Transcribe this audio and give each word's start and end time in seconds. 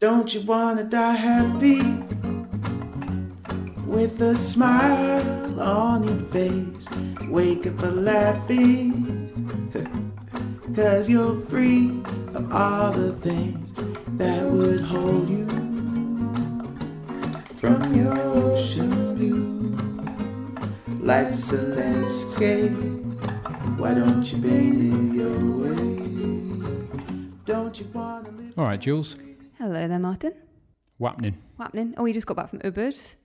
Don't 0.00 0.32
you 0.32 0.42
wanna 0.42 0.84
die 0.84 1.16
happy 1.16 1.82
with 3.84 4.20
a 4.22 4.36
smile 4.36 5.60
on 5.60 6.04
your 6.04 6.22
face? 6.30 6.88
Wake 7.26 7.66
up 7.66 7.82
a 7.82 7.86
laughing, 7.86 9.26
cause 10.76 11.10
you're 11.10 11.40
free 11.46 11.88
of 12.32 12.52
all 12.52 12.92
the 12.92 13.12
things 13.14 13.82
that 14.18 14.44
would 14.44 14.82
hold 14.82 15.28
you 15.28 15.48
from 17.56 17.92
your 17.92 18.16
ocean 18.16 19.16
view. 19.16 19.76
Life's 21.00 21.52
a 21.52 21.62
landscape, 21.74 22.70
why 23.76 23.94
don't 23.94 24.30
you 24.30 24.40
paint 24.40 24.76
it 24.76 25.14
your 25.16 25.40
way? 25.58 25.98
Don't 27.44 27.80
you 27.80 27.86
wanna 27.92 28.30
live? 28.30 28.56
All 28.56 28.64
right, 28.64 28.80
Jules. 28.80 29.16
Hello 29.58 29.88
there, 29.88 29.98
Martin. 29.98 30.34
Wapning. 31.00 31.34
What 31.56 31.64
happening? 31.64 31.92
Oh, 31.96 32.04
we 32.04 32.12
just 32.12 32.28
got 32.28 32.36
back 32.36 32.48
from 32.48 32.60
Ubud. 32.60 33.16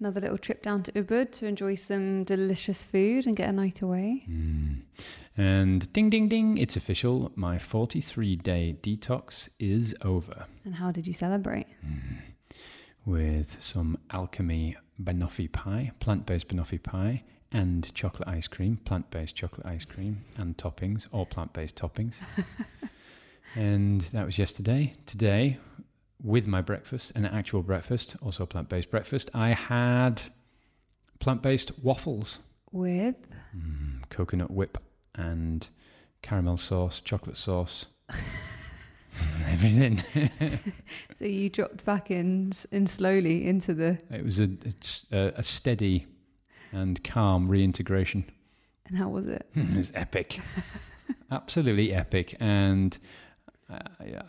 Another 0.00 0.20
little 0.20 0.36
trip 0.36 0.62
down 0.62 0.82
to 0.82 0.90
Ubud 0.90 1.30
to 1.30 1.46
enjoy 1.46 1.76
some 1.76 2.24
delicious 2.24 2.82
food 2.82 3.24
and 3.24 3.36
get 3.36 3.48
a 3.48 3.52
night 3.52 3.80
away. 3.80 4.24
Hmm. 4.26 4.72
And 5.36 5.92
ding, 5.92 6.10
ding, 6.10 6.26
ding, 6.26 6.58
it's 6.58 6.74
official. 6.74 7.30
My 7.36 7.56
43 7.56 8.34
day 8.34 8.78
detox 8.82 9.48
is 9.60 9.94
over 10.02 10.46
And 10.64 10.74
how 10.74 10.90
did 10.90 11.06
you 11.06 11.12
celebrate? 11.12 11.68
Hmm. 11.82 12.16
with 13.06 13.62
some 13.62 13.96
alchemy 14.10 14.76
banoffee 15.00 15.52
pie, 15.52 15.92
plant 16.00 16.26
based 16.26 16.48
banoffee 16.48 16.82
pie, 16.82 17.22
and 17.52 17.94
chocolate 17.94 18.28
ice 18.28 18.48
cream, 18.48 18.78
plant 18.78 19.08
based 19.12 19.36
chocolate 19.36 19.66
ice 19.68 19.84
cream, 19.84 20.22
and 20.36 20.56
toppings, 20.56 21.06
all 21.12 21.26
plant 21.26 21.52
based 21.52 21.76
toppings. 21.76 22.16
and 23.54 24.00
that 24.12 24.24
was 24.26 24.38
yesterday. 24.38 24.94
Today, 25.06 25.58
with 26.22 26.46
my 26.46 26.60
breakfast, 26.60 27.12
an 27.14 27.24
actual 27.24 27.62
breakfast, 27.62 28.16
also 28.22 28.44
a 28.44 28.46
plant 28.46 28.68
based 28.68 28.90
breakfast, 28.90 29.30
I 29.34 29.50
had 29.50 30.22
plant 31.18 31.42
based 31.42 31.78
waffles. 31.82 32.38
With 32.70 33.16
Mm, 33.56 34.06
coconut 34.10 34.50
whip 34.50 34.76
and 35.14 35.66
caramel 36.20 36.58
sauce, 36.58 37.00
chocolate 37.00 37.38
sauce, 37.38 37.86
everything. 39.46 40.02
so 41.18 41.24
you 41.24 41.48
dropped 41.48 41.84
back 41.86 42.10
in 42.10 42.52
in 42.70 42.86
slowly 42.86 43.46
into 43.46 43.72
the 43.72 43.98
it 44.10 44.22
was 44.22 44.38
a 44.38 44.50
a, 45.10 45.32
a 45.36 45.42
steady 45.42 46.06
and 46.72 47.02
calm 47.02 47.46
reintegration. 47.48 48.24
and 48.86 48.98
how 48.98 49.08
was 49.08 49.26
it? 49.26 49.48
it 49.54 49.76
was 49.76 49.92
epic, 49.94 50.40
absolutely 51.30 51.94
epic, 51.94 52.36
and 52.38 52.98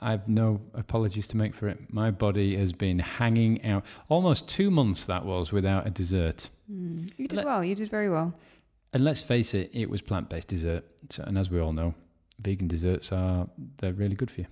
I've 0.01 0.27
no 0.27 0.61
apologies 0.73 1.27
to 1.27 1.37
make 1.37 1.53
for 1.53 1.67
it. 1.69 1.93
My 1.93 2.11
body 2.11 2.57
has 2.57 2.73
been 2.73 2.99
hanging 2.99 3.63
out 3.65 3.85
almost 4.09 4.49
two 4.49 4.69
months. 4.69 5.05
That 5.05 5.25
was 5.25 5.51
without 5.51 5.87
a 5.87 5.89
dessert. 5.89 6.49
Mm. 6.71 7.09
You 7.17 7.27
did 7.27 7.37
Let- 7.37 7.45
well. 7.45 7.63
You 7.63 7.75
did 7.75 7.89
very 7.89 8.09
well. 8.09 8.33
And 8.91 9.03
let's 9.03 9.21
face 9.21 9.53
it, 9.53 9.69
it 9.71 9.89
was 9.89 10.01
plant-based 10.01 10.47
dessert. 10.47 10.83
So, 11.09 11.23
and 11.25 11.37
as 11.37 11.49
we 11.51 11.59
all 11.59 11.73
know, 11.73 11.93
vegan 12.39 12.67
desserts 12.67 13.11
are 13.11 13.47
they're 13.77 13.93
really 13.93 14.15
good 14.15 14.31
for 14.31 14.41
you. 14.41 14.47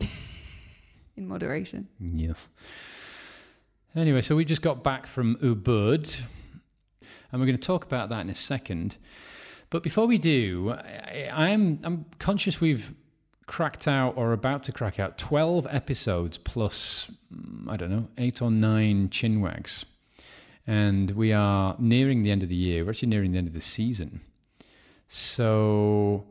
In 1.16 1.26
moderation. 1.28 1.88
Yes. 2.00 2.48
Anyway, 3.96 4.22
so 4.22 4.36
we 4.36 4.44
just 4.44 4.62
got 4.62 4.82
back 4.82 5.06
from 5.06 5.36
Ubud, 5.36 6.20
and 7.30 7.40
we're 7.40 7.46
going 7.46 7.58
to 7.58 7.66
talk 7.66 7.84
about 7.84 8.08
that 8.08 8.20
in 8.22 8.28
a 8.30 8.34
second. 8.34 8.96
But 9.70 9.84
before 9.84 10.06
we 10.06 10.18
do, 10.18 10.72
I, 10.72 11.30
I'm 11.32 11.78
I'm 11.84 12.06
conscious 12.18 12.60
we've 12.60 12.94
cracked 13.46 13.86
out 13.86 14.16
or 14.16 14.32
about 14.32 14.64
to 14.64 14.72
crack 14.72 14.98
out 14.98 15.18
12 15.18 15.66
episodes 15.70 16.38
plus 16.38 17.10
mm, 17.34 17.68
I 17.68 17.76
don't 17.76 17.90
know 17.90 18.08
eight 18.18 18.40
or 18.40 18.50
nine 18.50 19.08
chinwags, 19.08 19.84
and 20.66 21.12
we 21.12 21.32
are 21.32 21.76
nearing 21.78 22.22
the 22.22 22.30
end 22.30 22.42
of 22.42 22.48
the 22.48 22.54
year. 22.54 22.84
We're 22.84 22.90
actually 22.90 23.08
nearing 23.08 23.32
the 23.32 23.38
end 23.38 23.48
of 23.48 23.54
the 23.54 23.60
season. 23.60 24.20
So 25.08 26.24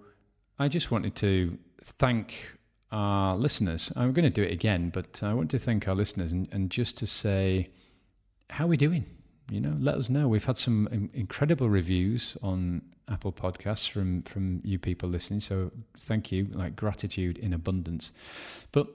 I 0.57 0.67
just 0.67 0.91
wanted 0.91 1.15
to 1.15 1.57
thank 1.83 2.57
our 2.91 3.35
listeners. 3.35 3.91
I'm 3.95 4.13
going 4.13 4.23
to 4.23 4.29
do 4.29 4.43
it 4.43 4.51
again, 4.51 4.89
but 4.89 5.21
I 5.23 5.33
want 5.33 5.49
to 5.51 5.59
thank 5.59 5.88
our 5.88 5.95
listeners 5.95 6.31
and, 6.31 6.47
and 6.51 6.69
just 6.69 6.97
to 6.99 7.07
say, 7.07 7.69
how 8.51 8.65
are 8.65 8.67
we 8.67 8.77
doing? 8.77 9.05
You 9.53 9.61
know, 9.61 9.75
let 9.79 9.95
us 9.95 10.09
know. 10.09 10.27
We've 10.27 10.43
had 10.43 10.57
some 10.57 11.09
incredible 11.13 11.69
reviews 11.69 12.35
on 12.41 12.81
Apple 13.07 13.31
Podcasts 13.31 13.87
from 13.87 14.23
from 14.23 14.61
you 14.63 14.79
people 14.79 15.09
listening. 15.09 15.41
So 15.41 15.71
thank 15.95 16.31
you, 16.31 16.47
like 16.51 16.75
gratitude 16.75 17.37
in 17.37 17.53
abundance. 17.53 18.11
But 18.71 18.87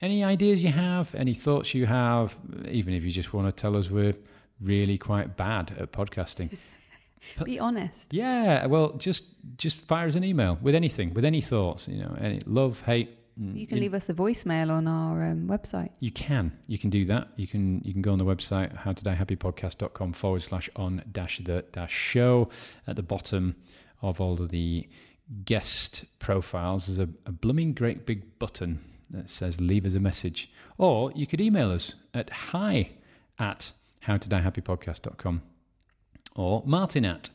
any 0.00 0.22
ideas 0.22 0.62
you 0.62 0.70
have, 0.70 1.12
any 1.16 1.34
thoughts 1.34 1.74
you 1.74 1.86
have, 1.86 2.36
even 2.68 2.94
if 2.94 3.02
you 3.02 3.10
just 3.10 3.34
want 3.34 3.48
to 3.48 3.60
tell 3.60 3.76
us 3.76 3.90
we're 3.90 4.14
really 4.60 4.98
quite 4.98 5.36
bad 5.36 5.74
at 5.78 5.90
podcasting. 5.90 6.56
Be 7.44 7.58
honest. 7.58 8.14
Yeah, 8.14 8.66
well, 8.66 8.92
just 8.92 9.24
just 9.56 9.78
fire 9.78 10.06
us 10.06 10.14
an 10.14 10.22
email 10.22 10.58
with 10.62 10.76
anything, 10.76 11.12
with 11.12 11.24
any 11.24 11.40
thoughts. 11.40 11.88
You 11.88 11.98
know, 12.02 12.16
any 12.20 12.40
love, 12.46 12.82
hate. 12.82 13.18
Mm, 13.40 13.58
You 13.58 13.66
can 13.66 13.80
leave 13.80 13.94
us 13.94 14.08
a 14.08 14.14
voicemail 14.14 14.70
on 14.70 14.86
our 14.86 15.22
um, 15.24 15.46
website. 15.48 15.90
you 16.00 16.10
can. 16.10 16.52
You 16.66 16.78
can 16.78 16.90
do 16.90 17.04
that. 17.06 17.28
You 17.36 17.46
can 17.46 17.80
you 17.84 17.92
can 17.92 18.02
go 18.02 18.12
on 18.12 18.18
the 18.18 18.24
website 18.24 18.70
howtodiehappypodcast.com 18.84 20.12
forward 20.12 20.42
slash 20.42 20.68
on 20.76 21.02
dash 21.10 21.40
the 21.44 21.64
dash 21.72 21.92
show. 21.92 22.48
At 22.86 22.96
the 22.96 23.02
bottom 23.02 23.56
of 24.02 24.20
all 24.20 24.40
of 24.42 24.50
the 24.50 24.88
guest 25.44 26.04
profiles, 26.18 26.86
there's 26.86 26.98
a, 26.98 27.08
a 27.26 27.32
blooming 27.32 27.72
great 27.74 28.04
big 28.06 28.38
button 28.38 28.80
that 29.10 29.30
says 29.30 29.60
leave 29.60 29.86
us 29.86 29.94
a 29.94 30.00
message. 30.00 30.50
Or 30.78 31.12
you 31.12 31.26
could 31.26 31.40
email 31.40 31.70
us 31.70 31.94
at 32.12 32.30
hi 32.30 32.90
at 33.38 33.72
howtodiehappypodcast.com 34.06 35.42
or 36.36 36.62
martin 36.66 37.04
at 37.04 37.30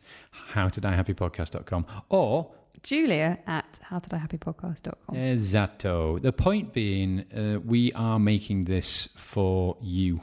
howtodiehappypodcast.com 0.54 1.86
or 2.10 2.52
Julia 2.84 3.40
at 3.48 3.80
howtodiehappypodcast.com. 3.90 5.16
Esatto. 5.16 6.20
The 6.20 6.32
point 6.32 6.74
being, 6.74 7.26
uh, 7.36 7.60
we 7.60 7.92
are 7.94 8.20
making 8.20 8.66
this 8.66 9.10
for 9.16 9.78
you. 9.82 10.22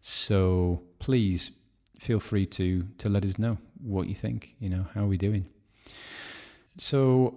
So 0.00 0.82
please 0.98 1.50
feel 1.98 2.20
free 2.20 2.46
to 2.46 2.86
to 2.98 3.08
let 3.08 3.24
us 3.24 3.38
know 3.38 3.58
what 3.82 4.08
you 4.08 4.14
think. 4.14 4.54
You 4.58 4.70
know, 4.70 4.86
how 4.94 5.04
are 5.04 5.08
we 5.08 5.18
doing? 5.18 5.46
So, 6.78 7.34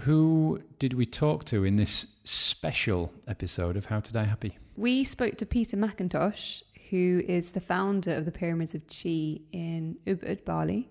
who 0.00 0.60
did 0.78 0.94
we 0.94 1.06
talk 1.06 1.44
to 1.46 1.64
in 1.64 1.76
this 1.76 2.06
special 2.24 3.12
episode 3.26 3.76
of 3.76 3.86
How 3.86 4.00
to 4.00 4.12
Die 4.12 4.24
Happy? 4.24 4.58
We 4.76 5.04
spoke 5.04 5.36
to 5.38 5.46
Peter 5.46 5.76
McIntosh, 5.76 6.62
who 6.90 7.22
is 7.26 7.50
the 7.50 7.60
founder 7.60 8.14
of 8.14 8.24
the 8.24 8.32
Pyramids 8.32 8.74
of 8.74 8.82
Chi 8.86 9.40
in 9.52 9.96
Ubud, 10.06 10.44
Bali. 10.44 10.90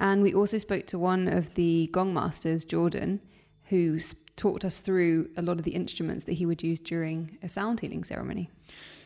And 0.00 0.22
we 0.22 0.32
also 0.32 0.56
spoke 0.56 0.86
to 0.88 0.98
one 0.98 1.28
of 1.28 1.54
the 1.54 1.88
gong 1.92 2.14
masters, 2.14 2.64
Jordan, 2.64 3.20
who 3.64 4.00
talked 4.34 4.64
us 4.64 4.80
through 4.80 5.28
a 5.36 5.42
lot 5.42 5.58
of 5.58 5.64
the 5.64 5.72
instruments 5.72 6.24
that 6.24 6.32
he 6.32 6.46
would 6.46 6.62
use 6.62 6.80
during 6.80 7.36
a 7.42 7.48
sound 7.48 7.80
healing 7.80 8.02
ceremony. 8.02 8.50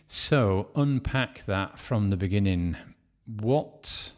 So, 0.06 0.68
unpack 0.76 1.44
that 1.46 1.78
from 1.78 2.10
the 2.10 2.16
beginning. 2.16 2.76
What 3.26 4.12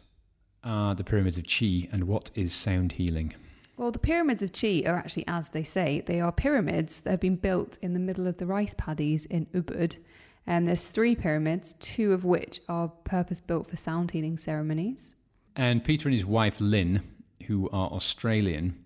are 0.63 0.93
the 0.93 1.03
pyramids 1.03 1.39
of 1.39 1.45
Chi 1.47 1.87
and 1.91 2.03
what 2.03 2.29
is 2.35 2.53
sound 2.53 2.93
healing? 2.93 3.33
Well, 3.77 3.91
the 3.91 3.99
pyramids 3.99 4.43
of 4.43 4.51
Chi 4.53 4.83
are 4.85 4.97
actually, 4.97 5.25
as 5.27 5.49
they 5.49 5.63
say, 5.63 6.03
they 6.05 6.19
are 6.19 6.31
pyramids 6.31 6.99
that 7.01 7.11
have 7.11 7.19
been 7.19 7.37
built 7.37 7.79
in 7.81 7.93
the 7.93 7.99
middle 7.99 8.27
of 8.27 8.37
the 8.37 8.45
rice 8.45 8.75
paddies 8.77 9.25
in 9.25 9.47
Ubud. 9.47 9.97
And 10.45 10.67
there's 10.67 10.91
three 10.91 11.15
pyramids, 11.15 11.73
two 11.79 12.13
of 12.13 12.23
which 12.23 12.61
are 12.69 12.89
purpose 12.89 13.39
built 13.39 13.69
for 13.69 13.77
sound 13.77 14.11
healing 14.11 14.37
ceremonies. 14.37 15.15
And 15.57 15.83
Peter 15.83 16.07
and 16.07 16.15
his 16.15 16.25
wife 16.25 16.61
Lynn, 16.61 17.01
who 17.47 17.67
are 17.71 17.89
Australian, 17.89 18.77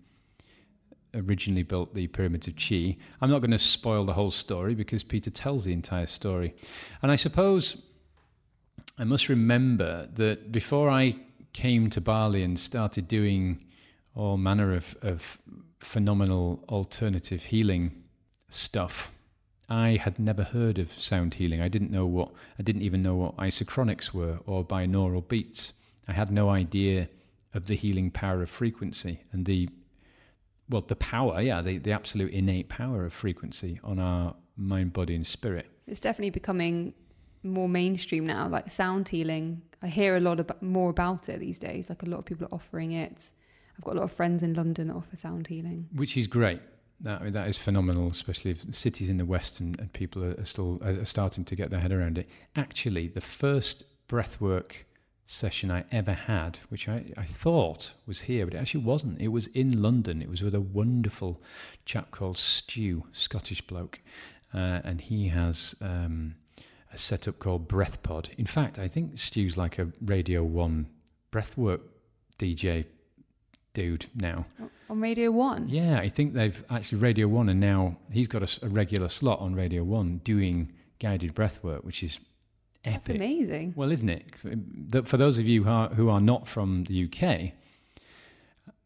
originally 1.14 1.62
built 1.62 1.94
the 1.94 2.06
pyramids 2.06 2.48
of 2.48 2.56
Chi. 2.56 2.96
I'm 3.20 3.30
not 3.30 3.40
going 3.40 3.50
to 3.50 3.58
spoil 3.58 4.06
the 4.06 4.14
whole 4.14 4.30
story 4.30 4.74
because 4.74 5.04
Peter 5.04 5.30
tells 5.30 5.66
the 5.66 5.72
entire 5.74 6.06
story. 6.06 6.54
And 7.02 7.12
I 7.12 7.16
suppose 7.16 7.82
I 8.98 9.04
must 9.04 9.28
remember 9.28 10.08
that 10.14 10.50
before 10.50 10.88
I 10.88 11.16
came 11.52 11.90
to 11.90 12.00
Bali 12.00 12.42
and 12.42 12.58
started 12.58 13.06
doing 13.06 13.64
all 14.14 14.38
manner 14.38 14.74
of, 14.74 14.96
of 15.02 15.38
phenomenal 15.78 16.64
alternative 16.70 17.44
healing 17.44 18.02
stuff, 18.48 19.12
I 19.68 19.96
had 20.02 20.18
never 20.18 20.44
heard 20.44 20.78
of 20.78 20.92
sound 20.92 21.34
healing. 21.34 21.60
I 21.60 21.68
didn't 21.68 21.90
know 21.90 22.06
what 22.06 22.30
I 22.58 22.62
didn't 22.62 22.82
even 22.82 23.02
know 23.02 23.14
what 23.14 23.36
isochronics 23.36 24.12
were 24.12 24.38
or 24.46 24.64
binaural 24.64 25.26
beats. 25.26 25.74
I 26.08 26.12
had 26.12 26.30
no 26.30 26.50
idea 26.50 27.08
of 27.54 27.66
the 27.66 27.74
healing 27.74 28.10
power 28.10 28.42
of 28.42 28.50
frequency 28.50 29.20
and 29.32 29.46
the 29.46 29.68
well, 30.68 30.80
the 30.80 30.96
power, 30.96 31.40
yeah, 31.40 31.60
the, 31.60 31.78
the 31.78 31.92
absolute 31.92 32.32
innate 32.32 32.68
power 32.68 33.04
of 33.04 33.12
frequency 33.12 33.78
on 33.84 33.98
our 33.98 34.34
mind, 34.56 34.92
body, 34.92 35.14
and 35.14 35.26
spirit. 35.26 35.66
It's 35.86 36.00
definitely 36.00 36.30
becoming 36.30 36.94
more 37.42 37.68
mainstream 37.68 38.26
now. 38.26 38.48
Like 38.48 38.70
sound 38.70 39.08
healing, 39.08 39.62
I 39.82 39.88
hear 39.88 40.16
a 40.16 40.20
lot 40.20 40.40
about, 40.40 40.62
more 40.62 40.88
about 40.90 41.28
it 41.28 41.40
these 41.40 41.58
days. 41.58 41.88
Like 41.88 42.02
a 42.02 42.06
lot 42.06 42.20
of 42.20 42.24
people 42.24 42.46
are 42.46 42.54
offering 42.54 42.92
it. 42.92 43.30
I've 43.76 43.84
got 43.84 43.94
a 43.94 43.98
lot 43.98 44.04
of 44.04 44.12
friends 44.12 44.42
in 44.42 44.54
London 44.54 44.88
that 44.88 44.94
offer 44.94 45.16
sound 45.16 45.48
healing. 45.48 45.88
Which 45.94 46.16
is 46.16 46.26
great. 46.26 46.60
That 47.00 47.32
that 47.32 47.48
is 47.48 47.58
phenomenal, 47.58 48.08
especially 48.08 48.52
if 48.52 48.74
cities 48.74 49.10
in 49.10 49.16
the 49.16 49.24
west 49.24 49.58
and, 49.58 49.78
and 49.80 49.92
people 49.92 50.24
are, 50.24 50.40
are 50.40 50.44
still 50.44 50.80
are 50.84 51.04
starting 51.04 51.44
to 51.44 51.56
get 51.56 51.70
their 51.70 51.80
head 51.80 51.90
around 51.90 52.16
it. 52.16 52.28
Actually, 52.54 53.08
the 53.08 53.20
first 53.20 53.84
breathwork 54.08 54.84
session 55.26 55.70
I 55.70 55.84
ever 55.90 56.12
had, 56.12 56.58
which 56.68 56.88
I, 56.88 57.12
I 57.16 57.24
thought 57.24 57.94
was 58.06 58.22
here, 58.22 58.44
but 58.46 58.54
it 58.54 58.58
actually 58.58 58.84
wasn't. 58.84 59.20
It 59.20 59.28
was 59.28 59.46
in 59.48 59.80
London. 59.80 60.20
It 60.22 60.28
was 60.28 60.42
with 60.42 60.54
a 60.54 60.60
wonderful 60.60 61.40
chap 61.84 62.10
called 62.10 62.38
Stu, 62.38 63.04
Scottish 63.12 63.62
bloke, 63.62 64.00
uh, 64.52 64.80
and 64.84 65.00
he 65.00 65.28
has 65.28 65.74
um, 65.80 66.34
a 66.92 66.98
setup 66.98 67.38
called 67.38 67.68
BreathPod. 67.68 68.34
In 68.36 68.46
fact, 68.46 68.78
I 68.78 68.88
think 68.88 69.18
Stu's 69.18 69.56
like 69.56 69.78
a 69.78 69.88
Radio 70.04 70.42
One 70.42 70.86
breathwork 71.30 71.80
DJ 72.38 72.84
dude 73.74 74.06
now. 74.14 74.46
On 74.90 75.00
Radio 75.00 75.30
1? 75.30 75.68
Yeah, 75.68 75.98
I 75.98 76.08
think 76.08 76.34
they've 76.34 76.62
actually 76.68 76.98
Radio 76.98 77.28
One, 77.28 77.48
and 77.48 77.60
now 77.60 77.96
he's 78.10 78.28
got 78.28 78.42
a 78.62 78.68
regular 78.68 79.08
slot 79.08 79.40
on 79.40 79.54
Radio 79.54 79.82
One 79.84 80.18
doing 80.24 80.72
guided 80.98 81.34
breathwork, 81.34 81.84
which 81.84 82.02
is 82.02 82.20
epic. 82.84 82.94
That's 83.04 83.08
amazing. 83.10 83.74
Well, 83.76 83.90
isn't 83.92 84.08
it? 84.08 84.34
For- 84.36 85.02
For 85.04 85.16
those 85.16 85.38
of 85.38 85.46
you 85.46 85.64
who 85.64 85.70
are, 85.70 85.88
who 85.88 86.08
are 86.08 86.20
not 86.20 86.46
from 86.48 86.84
the 86.84 87.04
UK, 87.04 87.52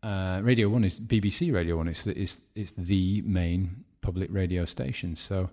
uh, 0.02 0.40
Radio 0.42 0.68
One 0.68 0.84
is 0.84 1.00
BBC 1.00 1.52
Radio 1.52 1.76
One. 1.76 1.88
It's 1.88 2.04
the, 2.04 2.18
it's, 2.20 2.42
it's 2.54 2.72
the 2.72 3.22
main 3.22 3.84
public 4.02 4.28
radio 4.32 4.64
station. 4.64 5.16
So, 5.16 5.50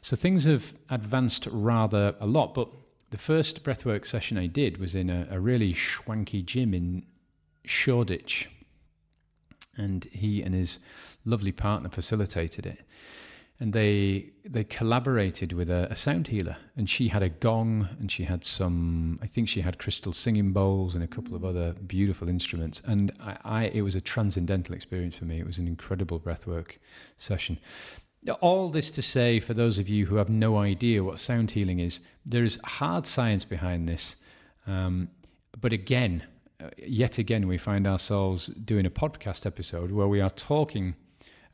so 0.00 0.16
things 0.16 0.44
have 0.44 0.72
advanced 0.90 1.46
rather 1.52 2.14
a 2.20 2.26
lot. 2.26 2.54
But 2.54 2.68
the 3.10 3.18
first 3.18 3.62
breathwork 3.64 4.06
session 4.06 4.38
I 4.38 4.46
did 4.46 4.78
was 4.78 4.94
in 4.94 5.08
a, 5.10 5.28
a 5.30 5.38
really 5.38 5.72
swanky 5.74 6.42
gym 6.42 6.74
in 6.74 7.04
Shoreditch, 7.64 8.48
and 9.76 10.04
he 10.06 10.42
and 10.42 10.54
his 10.54 10.80
lovely 11.24 11.52
partner 11.52 11.88
facilitated 11.88 12.66
it 12.66 12.80
and 13.62 13.72
they 13.72 14.32
they 14.44 14.64
collaborated 14.64 15.52
with 15.52 15.70
a, 15.70 15.86
a 15.88 15.94
sound 15.94 16.26
healer. 16.26 16.56
And 16.76 16.90
she 16.90 17.08
had 17.08 17.22
a 17.22 17.28
gong 17.28 17.88
and 18.00 18.10
she 18.10 18.24
had 18.24 18.44
some 18.44 19.20
i 19.22 19.26
think 19.28 19.48
she 19.48 19.60
had 19.60 19.78
crystal 19.78 20.12
singing 20.12 20.52
bowls 20.52 20.96
and 20.96 21.04
a 21.04 21.06
couple 21.06 21.36
of 21.36 21.44
other 21.44 21.72
beautiful 21.74 22.28
instruments. 22.28 22.82
And 22.84 23.12
I, 23.20 23.36
I 23.44 23.64
it 23.66 23.82
was 23.82 23.94
a 23.94 24.00
transcendental 24.00 24.74
experience 24.74 25.14
for 25.16 25.26
me. 25.26 25.38
It 25.38 25.46
was 25.46 25.58
an 25.58 25.68
incredible 25.68 26.18
breathwork 26.18 26.78
session. 27.16 27.58
All 28.40 28.68
this 28.68 28.90
to 28.90 29.02
say 29.02 29.38
for 29.38 29.54
those 29.54 29.78
of 29.78 29.88
you 29.88 30.06
who 30.06 30.16
have 30.16 30.28
no 30.28 30.58
idea 30.58 31.04
what 31.04 31.20
sound 31.20 31.52
healing 31.52 31.78
is 31.78 32.00
there 32.26 32.44
is 32.44 32.58
hard 32.64 33.06
science 33.06 33.44
behind 33.44 33.88
this. 33.88 34.16
Um, 34.66 35.10
but 35.60 35.72
again 35.72 36.24
uh, 36.60 36.70
yet 36.78 37.16
again 37.16 37.46
we 37.46 37.58
find 37.58 37.86
ourselves 37.86 38.46
doing 38.46 38.86
a 38.86 38.90
podcast 38.90 39.46
episode 39.46 39.92
where 39.92 40.08
we 40.08 40.20
are 40.20 40.30
talking 40.30 40.96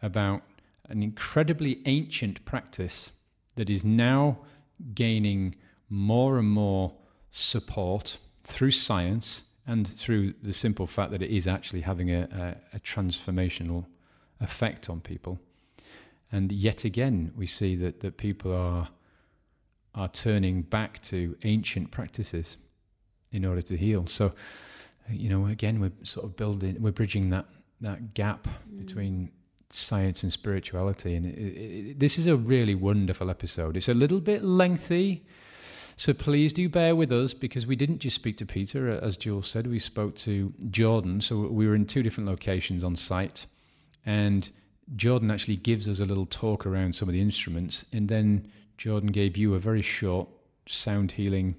about 0.01 0.43
an 0.89 1.03
incredibly 1.03 1.81
ancient 1.87 2.45
practice 2.45 3.13
that 3.57 3.69
is 3.69 3.85
now 3.85 4.39
gaining 4.95 5.55
more 5.89 6.39
and 6.39 6.49
more 6.49 6.95
support 7.31 8.19
through 8.43 8.71
science 8.71 9.43
and 9.67 9.87
through 9.87 10.33
the 10.43 10.53
simple 10.53 10.87
fact 10.87 11.11
that 11.11 11.23
it 11.23 11.31
is 11.31 11.47
actually 11.47 11.83
having 11.83 12.11
a, 12.11 12.57
a, 12.73 12.77
a 12.77 12.81
transformational 12.81 13.85
effect 14.41 14.89
on 14.89 15.01
people. 15.01 15.39
And 16.33 16.53
yet 16.53 16.85
again, 16.85 17.33
we 17.37 17.47
see 17.47 17.77
that, 17.77 18.01
that 18.01 18.17
people 18.17 18.53
are, 18.53 18.89
are 19.95 20.09
turning 20.09 20.63
back 20.63 21.03
to 21.03 21.37
ancient 21.43 21.91
practices 21.91 22.57
in 23.33 23.45
order 23.45 23.63
to 23.63 23.77
heal. 23.77 24.07
So, 24.07 24.33
you 25.11 25.29
know, 25.29 25.47
again, 25.47 25.81
we're 25.81 25.93
sort 26.03 26.27
of 26.27 26.37
building, 26.37 26.77
we're 26.81 26.93
bridging 26.93 27.31
that, 27.31 27.47
that 27.81 28.15
gap 28.15 28.47
mm. 28.47 28.79
between 28.79 29.31
science 29.71 30.23
and 30.23 30.33
spirituality. 30.33 31.15
And 31.15 31.27
it, 31.27 31.39
it, 31.39 32.01
this 32.01 32.19
is 32.19 32.27
a 32.27 32.37
really 32.37 32.75
wonderful 32.75 33.31
episode. 33.31 33.77
It's 33.77 33.89
a 33.89 33.95
little 33.95 34.21
bit 34.21 34.43
lengthy. 34.43 35.25
So 35.97 36.15
please 36.15 36.53
do 36.53 36.69
bear 36.69 36.95
with 36.95 37.11
us 37.11 37.35
because 37.35 37.67
we 37.67 37.75
didn't 37.75 37.99
just 37.99 38.17
speak 38.17 38.37
to 38.37 38.47
Peter, 38.47 38.89
uh, 38.89 39.05
as 39.05 39.17
Jules 39.17 39.49
said, 39.49 39.67
we 39.67 39.81
spoke 39.81 40.15
to 40.17 40.53
Jordan. 40.71 41.21
So 41.21 41.41
we 41.49 41.67
were 41.67 41.75
in 41.75 41.87
two 41.87 42.03
different 42.03 42.29
locations 42.29 42.85
on 42.85 42.95
site. 42.95 43.47
And 44.07 44.49
Jordan 44.95 45.31
actually 45.31 45.57
gives 45.57 45.89
us 45.89 45.99
a 45.99 46.05
little 46.05 46.27
talk 46.27 46.65
around 46.65 46.95
some 46.95 47.09
of 47.09 47.13
the 47.13 47.21
instruments. 47.21 47.85
And 47.93 48.09
then 48.09 48.51
Jordan 48.77 49.11
gave 49.11 49.37
you 49.37 49.55
a 49.55 49.59
very 49.59 49.83
short 49.83 50.29
sound 50.67 51.13
healing 51.13 51.57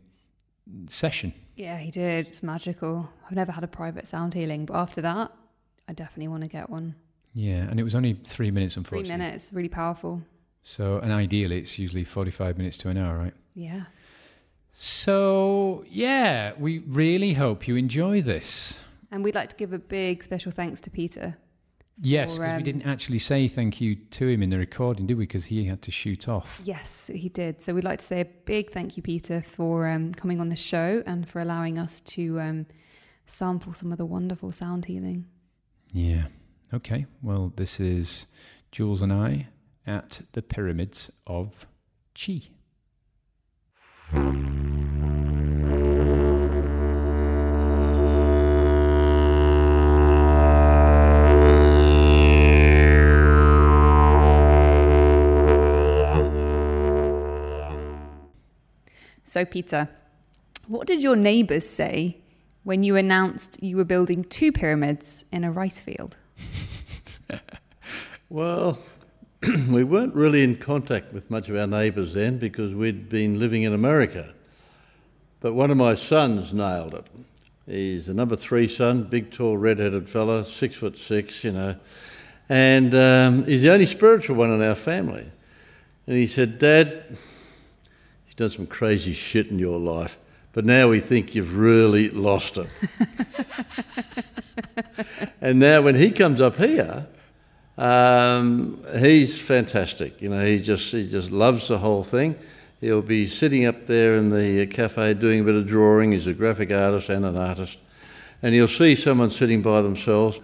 session. 0.87 1.33
Yeah, 1.55 1.77
he 1.77 1.91
did. 1.91 2.27
It's 2.27 2.41
magical. 2.41 3.09
I've 3.25 3.35
never 3.35 3.51
had 3.51 3.65
a 3.65 3.67
private 3.67 4.07
sound 4.07 4.33
healing, 4.33 4.65
but 4.65 4.77
after 4.77 5.01
that, 5.01 5.33
I 5.89 5.93
definitely 5.93 6.29
want 6.29 6.43
to 6.43 6.49
get 6.49 6.69
one. 6.69 6.95
Yeah, 7.33 7.67
and 7.69 7.79
it 7.79 7.83
was 7.83 7.95
only 7.95 8.13
three 8.23 8.51
minutes, 8.51 8.73
Three 8.73 8.81
unfortunately. 8.81 9.17
minutes, 9.17 9.51
really 9.53 9.69
powerful. 9.69 10.23
So, 10.63 10.97
and 10.97 11.11
ideally, 11.11 11.59
it's 11.59 11.79
usually 11.79 12.03
45 12.03 12.57
minutes 12.57 12.77
to 12.79 12.89
an 12.89 12.97
hour, 12.97 13.17
right? 13.17 13.33
Yeah. 13.53 13.83
So, 14.71 15.83
yeah, 15.89 16.53
we 16.57 16.79
really 16.79 17.33
hope 17.33 17.67
you 17.67 17.75
enjoy 17.75 18.21
this. 18.21 18.79
And 19.11 19.23
we'd 19.23 19.35
like 19.35 19.49
to 19.49 19.55
give 19.55 19.73
a 19.73 19.79
big 19.79 20.23
special 20.23 20.51
thanks 20.51 20.81
to 20.81 20.89
Peter. 20.89 21.37
Yes, 22.01 22.37
because 22.37 22.39
we 22.51 22.55
um, 22.57 22.63
didn't 22.63 22.83
actually 22.83 23.19
say 23.19 23.47
thank 23.47 23.81
you 23.81 23.95
to 23.95 24.27
him 24.27 24.41
in 24.41 24.49
the 24.49 24.57
recording, 24.57 25.05
did 25.05 25.17
we? 25.17 25.23
Because 25.25 25.45
he 25.45 25.65
had 25.65 25.81
to 25.81 25.91
shoot 25.91 26.29
off. 26.29 26.61
Yes, 26.63 27.11
he 27.13 27.27
did. 27.27 27.61
So 27.61 27.73
we'd 27.73 27.83
like 27.83 27.99
to 27.99 28.05
say 28.05 28.21
a 28.21 28.25
big 28.25 28.71
thank 28.71 28.95
you, 28.95 29.03
Peter, 29.03 29.41
for 29.41 29.87
um, 29.87 30.13
coming 30.13 30.39
on 30.39 30.47
the 30.47 30.55
show 30.55 31.03
and 31.05 31.27
for 31.27 31.39
allowing 31.39 31.77
us 31.77 31.99
to 32.01 32.39
um, 32.39 32.65
sample 33.25 33.73
some 33.73 33.91
of 33.91 33.97
the 33.97 34.05
wonderful 34.05 34.51
sound 34.53 34.85
healing. 34.85 35.25
Yeah. 35.91 36.25
Okay. 36.73 37.07
Well, 37.23 37.51
this 37.55 37.79
is 37.79 38.27
Jules 38.71 39.01
and 39.01 39.11
I 39.11 39.47
at 39.87 40.21
the 40.33 40.41
pyramids 40.43 41.11
of 41.25 41.65
Chi. 42.13 42.41
So, 59.23 59.45
Peter, 59.45 59.89
what 60.67 60.87
did 60.87 61.01
your 61.01 61.15
neighbours 61.15 61.67
say 61.67 62.17
when 62.63 62.83
you 62.83 62.95
announced 62.95 63.61
you 63.61 63.77
were 63.77 63.83
building 63.83 64.23
two 64.23 64.51
pyramids 64.51 65.25
in 65.31 65.43
a 65.43 65.51
rice 65.51 65.79
field? 65.79 66.17
Well, 68.31 68.77
we 69.69 69.83
weren't 69.83 70.13
really 70.13 70.43
in 70.43 70.57
contact 70.57 71.11
with 71.13 71.31
much 71.31 71.49
of 71.49 71.55
our 71.55 71.65
neighbours 71.65 72.13
then 72.13 72.37
because 72.37 72.75
we'd 72.75 73.09
been 73.09 73.39
living 73.39 73.63
in 73.63 73.73
America. 73.73 74.35
But 75.39 75.55
one 75.55 75.71
of 75.71 75.77
my 75.77 75.95
sons 75.95 76.53
nailed 76.53 76.93
it. 76.93 77.07
He's 77.65 78.05
the 78.05 78.13
number 78.13 78.35
three 78.35 78.67
son, 78.67 79.01
big, 79.05 79.31
tall, 79.31 79.57
red-headed 79.57 80.07
fella, 80.07 80.43
six 80.43 80.75
foot 80.75 80.95
six, 80.99 81.43
you 81.43 81.53
know, 81.53 81.75
and 82.49 82.93
um, 82.93 83.45
he's 83.45 83.63
the 83.63 83.71
only 83.71 83.87
spiritual 83.87 84.35
one 84.35 84.51
in 84.51 84.61
our 84.61 84.75
family. 84.75 85.25
And 86.05 86.15
he 86.15 86.27
said, 86.27 86.59
"Dad, 86.59 87.03
you've 88.27 88.35
done 88.35 88.51
some 88.51 88.67
crazy 88.67 89.13
shit 89.13 89.47
in 89.47 89.57
your 89.57 89.79
life, 89.79 90.19
but 90.53 90.65
now 90.65 90.87
we 90.87 90.99
think 90.99 91.33
you've 91.33 91.57
really 91.57 92.09
lost 92.09 92.57
it." 92.57 92.69
and 95.41 95.57
now 95.57 95.81
when 95.81 95.95
he 95.95 96.11
comes 96.11 96.41
up 96.41 96.57
here, 96.57 97.07
um, 97.79 98.83
he's 98.97 99.39
fantastic. 99.39 100.21
You 100.21 100.29
know, 100.29 100.45
he 100.45 100.61
just 100.61 100.91
he 100.91 101.09
just 101.09 101.31
loves 101.31 101.69
the 101.69 101.77
whole 101.77 102.03
thing. 102.03 102.35
He'll 102.81 103.01
be 103.01 103.25
sitting 103.25 103.65
up 103.65 103.87
there 103.87 104.17
in 104.17 104.29
the 104.29 104.67
cafe 104.67 105.13
doing 105.13 105.41
a 105.41 105.43
bit 105.43 105.55
of 105.55 105.65
drawing. 105.65 106.11
He's 106.11 106.27
a 106.27 106.33
graphic 106.33 106.71
artist 106.71 107.07
and 107.09 107.25
an 107.25 107.37
artist, 107.37 107.77
and 108.43 108.53
he'll 108.53 108.67
see 108.67 108.95
someone 108.95 109.29
sitting 109.29 109.61
by 109.61 109.81
themselves, 109.81 110.41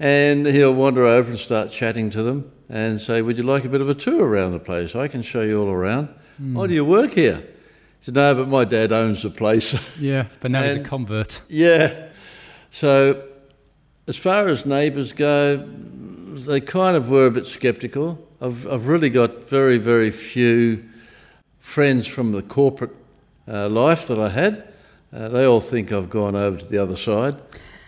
and 0.00 0.46
he'll 0.46 0.72
wander 0.72 1.04
over 1.04 1.30
and 1.30 1.38
start 1.38 1.70
chatting 1.70 2.08
to 2.10 2.22
them 2.22 2.50
and 2.70 2.98
say, 2.98 3.20
"Would 3.20 3.36
you 3.36 3.42
like 3.42 3.66
a 3.66 3.68
bit 3.68 3.82
of 3.82 3.90
a 3.90 3.94
tour 3.94 4.26
around 4.26 4.52
the 4.52 4.58
place? 4.58 4.96
I 4.96 5.08
can 5.08 5.20
show 5.20 5.42
you 5.42 5.60
all 5.62 5.70
around." 5.70 6.08
Oh, 6.56 6.66
do 6.66 6.72
you 6.72 6.86
work 6.86 7.12
here? 7.12 7.36
He 7.36 8.06
said, 8.06 8.14
"No, 8.14 8.34
but 8.34 8.48
my 8.48 8.64
dad 8.64 8.92
owns 8.92 9.22
the 9.22 9.30
place." 9.30 9.74
Yeah, 10.00 10.28
but 10.40 10.50
now 10.50 10.62
he's 10.62 10.76
a 10.76 10.80
convert. 10.80 11.42
Yeah. 11.50 12.08
So, 12.70 13.28
as 14.08 14.16
far 14.16 14.48
as 14.48 14.64
neighbours 14.64 15.12
go, 15.12 15.68
they 16.44 16.60
kind 16.60 16.96
of 16.96 17.10
were 17.10 17.26
a 17.26 17.30
bit 17.30 17.46
sceptical. 17.46 18.18
I've, 18.40 18.66
I've 18.66 18.88
really 18.88 19.10
got 19.10 19.48
very, 19.48 19.78
very 19.78 20.10
few 20.10 20.84
friends 21.58 22.06
from 22.06 22.32
the 22.32 22.42
corporate 22.42 22.94
uh, 23.48 23.68
life 23.68 24.06
that 24.08 24.18
I 24.18 24.28
had. 24.28 24.72
Uh, 25.12 25.28
they 25.28 25.44
all 25.44 25.60
think 25.60 25.92
I've 25.92 26.10
gone 26.10 26.34
over 26.34 26.58
to 26.58 26.64
the 26.64 26.78
other 26.78 26.96
side. 26.96 27.36